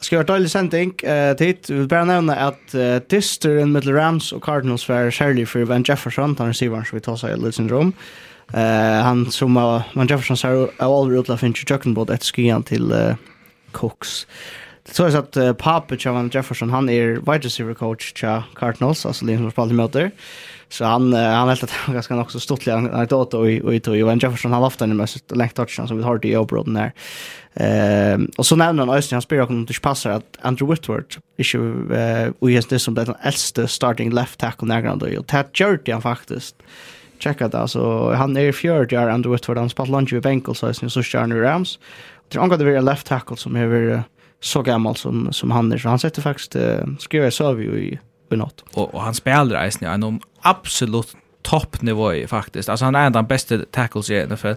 Ska 0.00 0.16
göra 0.16 0.26
dålig 0.26 0.50
sending 0.50 0.94
eh 1.02 1.36
titt 1.36 1.70
vi 1.70 1.74
vill 1.74 1.88
bara 1.88 2.04
nämna 2.04 2.36
att 2.36 2.74
uh, 2.74 2.96
Disteren 3.08 3.72
Middle 3.72 3.92
Rams 3.92 4.32
och 4.32 4.42
Cardinals 4.42 4.88
var 4.88 5.10
Shirley 5.10 5.46
för 5.46 5.64
Van 5.64 5.82
Jefferson 5.82 6.36
han 6.38 6.48
receiver 6.48 6.84
som 6.84 6.96
vi 6.96 7.00
tar 7.00 7.16
sig 7.16 7.36
lite 7.36 7.52
syndrom. 7.52 7.92
Eh 8.52 9.02
han 9.02 9.30
som 9.30 9.56
uh, 9.56 9.82
Van 9.94 10.06
Jefferson 10.06 10.36
sa 10.36 10.68
all 10.78 11.10
rutla 11.10 11.36
finch 11.36 11.68
chucken 11.68 11.94
bot 11.94 12.10
ett 12.10 12.24
skian 12.24 12.62
till 12.62 12.92
uh, 12.92 13.14
Cooks 13.72 14.26
så 14.90 15.04
är 15.04 15.10
så 15.10 15.18
att 15.18 15.36
uh, 15.36 15.52
Pape 15.52 15.96
Chavan 15.96 16.30
Jefferson 16.34 16.70
han 16.70 16.88
är 16.88 17.06
wide 17.06 17.46
receiver 17.46 17.74
coach 17.74 18.12
till 18.12 18.42
Cardinals 18.54 19.06
alltså 19.06 19.24
det 19.24 19.36
som 19.36 19.50
spelar 19.50 19.72
möter. 19.72 20.10
Så 20.68 20.84
han 20.84 21.14
uh, 21.14 21.20
han 21.20 21.48
helt 21.48 21.62
att 21.62 21.70
han 21.70 21.94
ganska 21.94 22.20
också 22.20 22.40
stort 22.40 22.66
han 22.66 22.86
har 22.86 23.12
åt 23.12 23.34
och 23.34 23.40
och 23.40 23.88
och 23.88 23.96
Johan 23.96 24.18
Jefferson 24.18 24.52
har 24.52 24.66
ofta 24.66 24.84
en 24.84 24.96
mest 24.96 25.36
längt 25.36 25.54
touchdown 25.54 25.88
som 25.88 25.96
vi 25.96 26.02
har 26.02 26.18
det 26.18 26.28
i 26.28 26.36
Obroden 26.36 26.74
där. 26.74 26.92
Ehm 27.54 28.30
och 28.36 28.46
så 28.46 28.56
nämner 28.56 28.86
han 28.86 28.96
Östen 28.96 29.16
han 29.16 29.22
spelar 29.22 29.46
kommer 29.46 29.60
inte 29.60 29.80
passar 29.80 30.10
att 30.10 30.38
Andrew 30.40 30.74
Whitworth 30.74 31.18
issue 31.36 31.96
eh 31.96 32.32
och 32.38 32.50
just 32.50 32.70
det 32.70 32.78
som 32.78 32.94
den 32.94 33.14
äldste 33.22 33.68
starting 33.68 34.12
left 34.12 34.40
tackle 34.40 34.68
när 34.68 35.18
och 35.18 35.26
Ted 35.26 35.46
Jerty 35.54 35.92
han 35.92 36.02
faktiskt 36.02 36.56
checka 37.18 37.48
det 37.48 37.58
alltså 37.58 38.12
han 38.12 38.36
är 38.36 38.52
40 38.52 38.98
år 38.98 39.08
Andrew 39.08 39.36
Whitworth 39.36 39.60
han 39.60 39.70
spelar 39.70 39.90
lunch 39.90 40.12
i 40.12 40.20
Bengals 40.20 40.58
så 40.58 40.72
så 40.90 41.02
kör 41.02 41.26
nu 41.26 41.40
Rams. 41.40 41.78
Det 42.28 42.38
är 42.38 42.42
angående 42.42 42.80
left 42.80 43.06
tackle 43.06 43.36
som 43.36 43.56
är 43.56 44.02
så 44.40 44.62
gammal 44.62 44.96
som, 44.96 45.32
som 45.32 45.50
han 45.50 45.72
är. 45.72 45.78
Så 45.78 45.88
han 45.88 45.98
sätter 45.98 46.22
faktiskt, 46.22 46.56
uh, 46.56 46.96
skriver 46.98 47.34
jag 47.38 47.54
vi 47.54 47.64
i, 47.64 47.98
i 48.32 48.36
något. 48.36 48.64
Och, 48.72 48.94
och 48.94 49.02
han 49.02 49.14
spelar 49.14 49.66
i 49.66 49.70
snitt, 49.70 49.90
en 49.90 50.20
absolut 50.40 51.16
toppnivå 51.42 52.26
faktiskt. 52.26 52.68
Alltså 52.68 52.84
han 52.84 52.94
är 52.94 53.00
en 53.00 53.06
av 53.06 53.12
de 53.12 53.26
bästa 53.26 53.58
tackles 53.70 54.10
i 54.10 54.26
NFL 54.26 54.52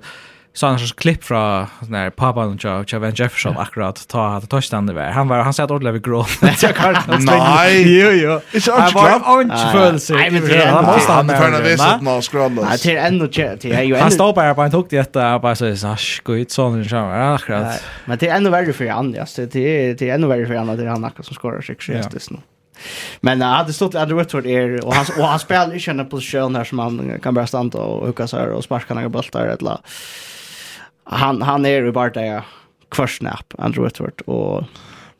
så 0.56 0.68
han 0.68 0.80
så 0.80 0.96
klipp 0.96 1.24
fra 1.24 1.68
när 1.88 2.10
pappa 2.10 2.46
och 2.46 2.64
Joe 2.64 2.84
jag 2.88 3.00
vem 3.00 3.14
Jefferson 3.16 3.58
akkurat 3.58 4.08
ta 4.08 4.28
att 4.28 4.50
touchdown 4.50 4.86
det 4.86 4.94
var 4.94 5.04
han 5.04 5.28
var 5.28 5.38
han 5.38 5.54
satt 5.54 5.64
att 5.64 5.72
Odlev 5.72 6.02
grå 6.02 6.26
jag 6.62 6.76
kan 6.76 6.96
nej 7.20 8.02
jo 8.02 8.10
jo 8.12 8.40
han 8.72 8.94
var 8.94 9.42
inte 9.42 9.70
för 9.72 9.98
sig 9.98 10.16
nej 10.16 10.32
men 10.32 10.46
det 10.46 10.66
han 10.66 10.86
måste 10.86 11.12
han 11.12 11.28
för 11.28 11.52
när 11.52 11.62
vi 11.62 11.78
satt 11.78 12.02
när 12.02 12.22
scrollas 12.22 12.70
nej 12.70 12.78
till 12.78 12.98
ändå 12.98 13.28
till 13.28 13.90
jag 13.90 14.00
han 14.00 14.12
står 14.12 14.34
bara 14.34 14.56
på 14.56 14.62
en 14.62 14.72
tog 14.72 14.88
det 14.90 15.16
att 15.16 15.42
bara 15.42 15.56
så 15.56 15.76
så 15.76 15.96
skit 16.26 16.52
sån 16.52 16.86
så 16.86 16.98
akkurat. 16.98 17.84
Men 18.06 18.18
det 18.18 18.28
är 18.28 18.36
ändå 18.36 18.50
värre 18.50 18.74
för 18.74 18.88
han 18.88 19.14
ja 19.14 19.26
det 19.36 19.56
är 19.56 19.94
det 19.94 20.10
är 20.10 20.14
ändå 20.16 20.28
värre 20.28 20.46
för 20.46 20.56
han 20.56 20.70
att 20.70 20.78
det 20.78 20.84
är 20.84 20.88
han 20.88 21.06
akkurat 21.06 21.26
som 21.26 21.36
skorar 21.36 21.62
sig 21.62 21.76
just 21.88 22.32
nu 22.32 22.38
Men 23.22 23.42
han 23.42 23.54
hade 23.58 23.74
stått 23.74 23.96
Andrew 23.96 24.24
Whitford 24.24 24.46
är 24.46 24.86
och 24.86 24.94
han 24.94 25.06
och 25.20 25.28
han 25.28 25.40
spelar 25.40 25.74
ju 25.74 25.80
känner 25.80 26.04
position 26.04 26.56
här 26.56 26.64
som 26.64 26.80
han 26.80 27.20
kan 27.24 27.34
bara 27.34 27.48
stanna 27.48 27.80
och 27.80 28.08
hucka 28.08 28.28
så 28.28 28.38
här 28.38 28.50
och 28.50 28.64
sparka 28.64 28.94
några 28.94 29.10
bollar 29.10 29.46
eller 29.46 29.78
han 31.04 31.42
han 31.42 31.66
är 31.66 31.70
ju 31.70 31.92
bara 31.92 32.10
där 32.10 32.46
kvarsnap 32.92 33.54
Andrew 33.58 33.88
Whitworth 33.88 34.24
och 34.30 34.64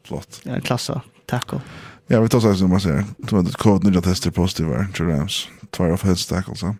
flott. 0.08 0.42
Ja, 0.44 0.60
klassa. 0.60 1.02
Tackle. 1.26 1.60
Ja, 2.08 2.22
vi 2.22 2.30
tar 2.30 2.40
så 2.40 2.56
som 2.56 2.70
man 2.70 2.82
säger. 2.82 3.04
Två 3.30 3.42
det 3.42 3.58
kod 3.58 3.84
nya 3.84 4.02
tester 4.02 4.32
positiva 4.32 4.86
till 4.94 5.06
Rams. 5.06 5.48
Två 5.72 5.84
av 5.84 6.04
heads 6.04 6.28
tackles. 6.28 6.60
Så 6.60 6.76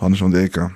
han 0.00 0.12
är 0.12 0.16
som 0.16 0.30
det 0.30 0.42
är. 0.42 0.70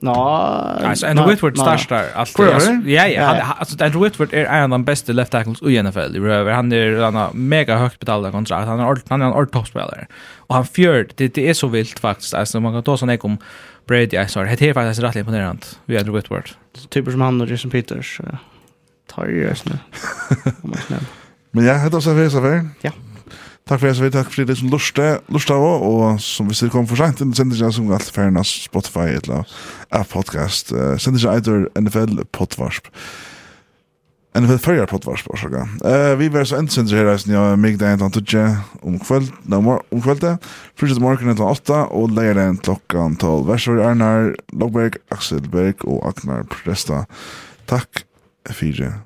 Nå, 0.00 0.12
alltså 0.14 1.06
Andrew 1.06 1.30
Whitworth 1.30 1.60
startar 1.60 2.04
allt. 2.14 2.38
Ja, 2.86 3.06
ja, 3.06 3.42
alltså 3.58 3.84
Andrew 3.84 4.08
Whitworth 4.08 4.34
är 4.34 4.44
en 4.44 4.62
av 4.62 4.68
de 4.68 4.84
bästa 4.84 5.12
left 5.12 5.32
tackles 5.32 5.62
i 5.62 5.82
NFL. 5.82 6.16
Han 6.50 6.72
är 6.72 7.02
han 7.02 7.14
har 7.14 7.32
mega 7.32 7.76
högt 7.76 7.98
betalda 7.98 8.30
kontrakt. 8.30 8.66
Han 8.66 8.80
är 8.80 8.98
han 9.08 9.22
är 9.22 9.40
en 9.40 9.46
toppspelare. 9.46 10.06
Och 10.36 10.54
han 10.54 10.66
fjörd, 10.66 11.12
det, 11.14 11.34
det 11.34 11.48
är 11.48 11.54
så 11.54 11.68
vilt 11.68 11.98
faktiskt. 11.98 12.34
Alltså 12.34 12.60
man 12.60 12.72
kan 12.72 12.82
ta 12.82 12.96
sån 12.96 13.10
ek 13.10 13.24
om 13.24 13.38
Brady 13.88 14.16
Eisner. 14.16 14.56
Det 14.58 14.68
är 14.68 14.74
faktiskt 14.74 15.02
rätt 15.02 15.16
imponerande. 15.16 15.66
Vi 15.84 15.94
har 15.94 16.00
Andrew 16.00 16.20
Whitworth. 16.20 16.52
Typer 16.88 17.10
som 17.10 17.20
han 17.20 17.40
och 17.40 17.48
Jason 17.48 17.70
Peters. 17.70 18.20
Tar 19.06 19.26
ju 19.26 19.40
just 19.42 19.64
nu. 19.68 19.78
Men 21.50 21.64
ja, 21.64 21.74
hette 21.74 21.96
oss 21.96 22.06
av 22.06 22.24
så 22.24 22.30
Safer. 22.30 22.68
Ja. 22.80 22.90
Takk 23.66 23.80
for 23.80 23.88
det, 23.88 24.00
vi 24.00 24.10
Takk 24.10 24.28
for 24.30 24.44
det 24.46 24.56
som 24.58 24.70
lurste, 24.70 25.06
lurste 25.26 25.54
av. 25.54 25.82
Og 25.82 26.20
som 26.22 26.46
hvis 26.46 26.60
det 26.62 26.70
kommer 26.70 26.86
for 26.86 27.00
sent, 27.00 27.18
sender 27.36 27.58
jeg 27.58 27.74
som 27.74 27.88
alt 27.92 28.10
ferdig 28.14 28.44
Spotify, 28.46 29.16
eller 29.16 29.42
annet 29.90 30.12
podcast. 30.12 30.70
Sender 31.02 31.24
jeg 31.24 31.42
etter 31.42 31.66
NFL 31.80 32.22
Potvarsp. 32.30 32.92
En 34.36 34.48
för 34.48 34.58
förra 34.58 34.86
poddvars 34.86 35.22
på 35.22 35.36
Eh 35.84 36.16
vi 36.16 36.28
var 36.28 36.44
så 36.44 36.56
ensens 36.56 36.92
her 36.92 37.04
resten 37.04 37.32
jag 37.32 37.58
mig 37.58 37.76
där 37.76 37.92
inte 37.92 38.10
tutje 38.10 38.56
om 38.82 38.98
kveld, 38.98 39.32
no 39.42 39.82
om 39.88 40.02
kväll 40.02 40.18
där. 40.18 40.38
Första 40.76 41.00
morgonen 41.00 41.38
8 41.38 41.86
og 41.86 42.10
leier 42.10 42.34
den 42.34 42.56
klockan 42.56 43.16
12. 43.16 43.46
Varsågod 43.46 43.86
Arnar 43.86 44.36
Logberg, 44.52 45.00
Axelberg 45.08 45.74
og 45.84 46.04
Agnar 46.08 46.42
Presta. 46.42 47.06
Takk 47.66 48.04
för 48.50 49.05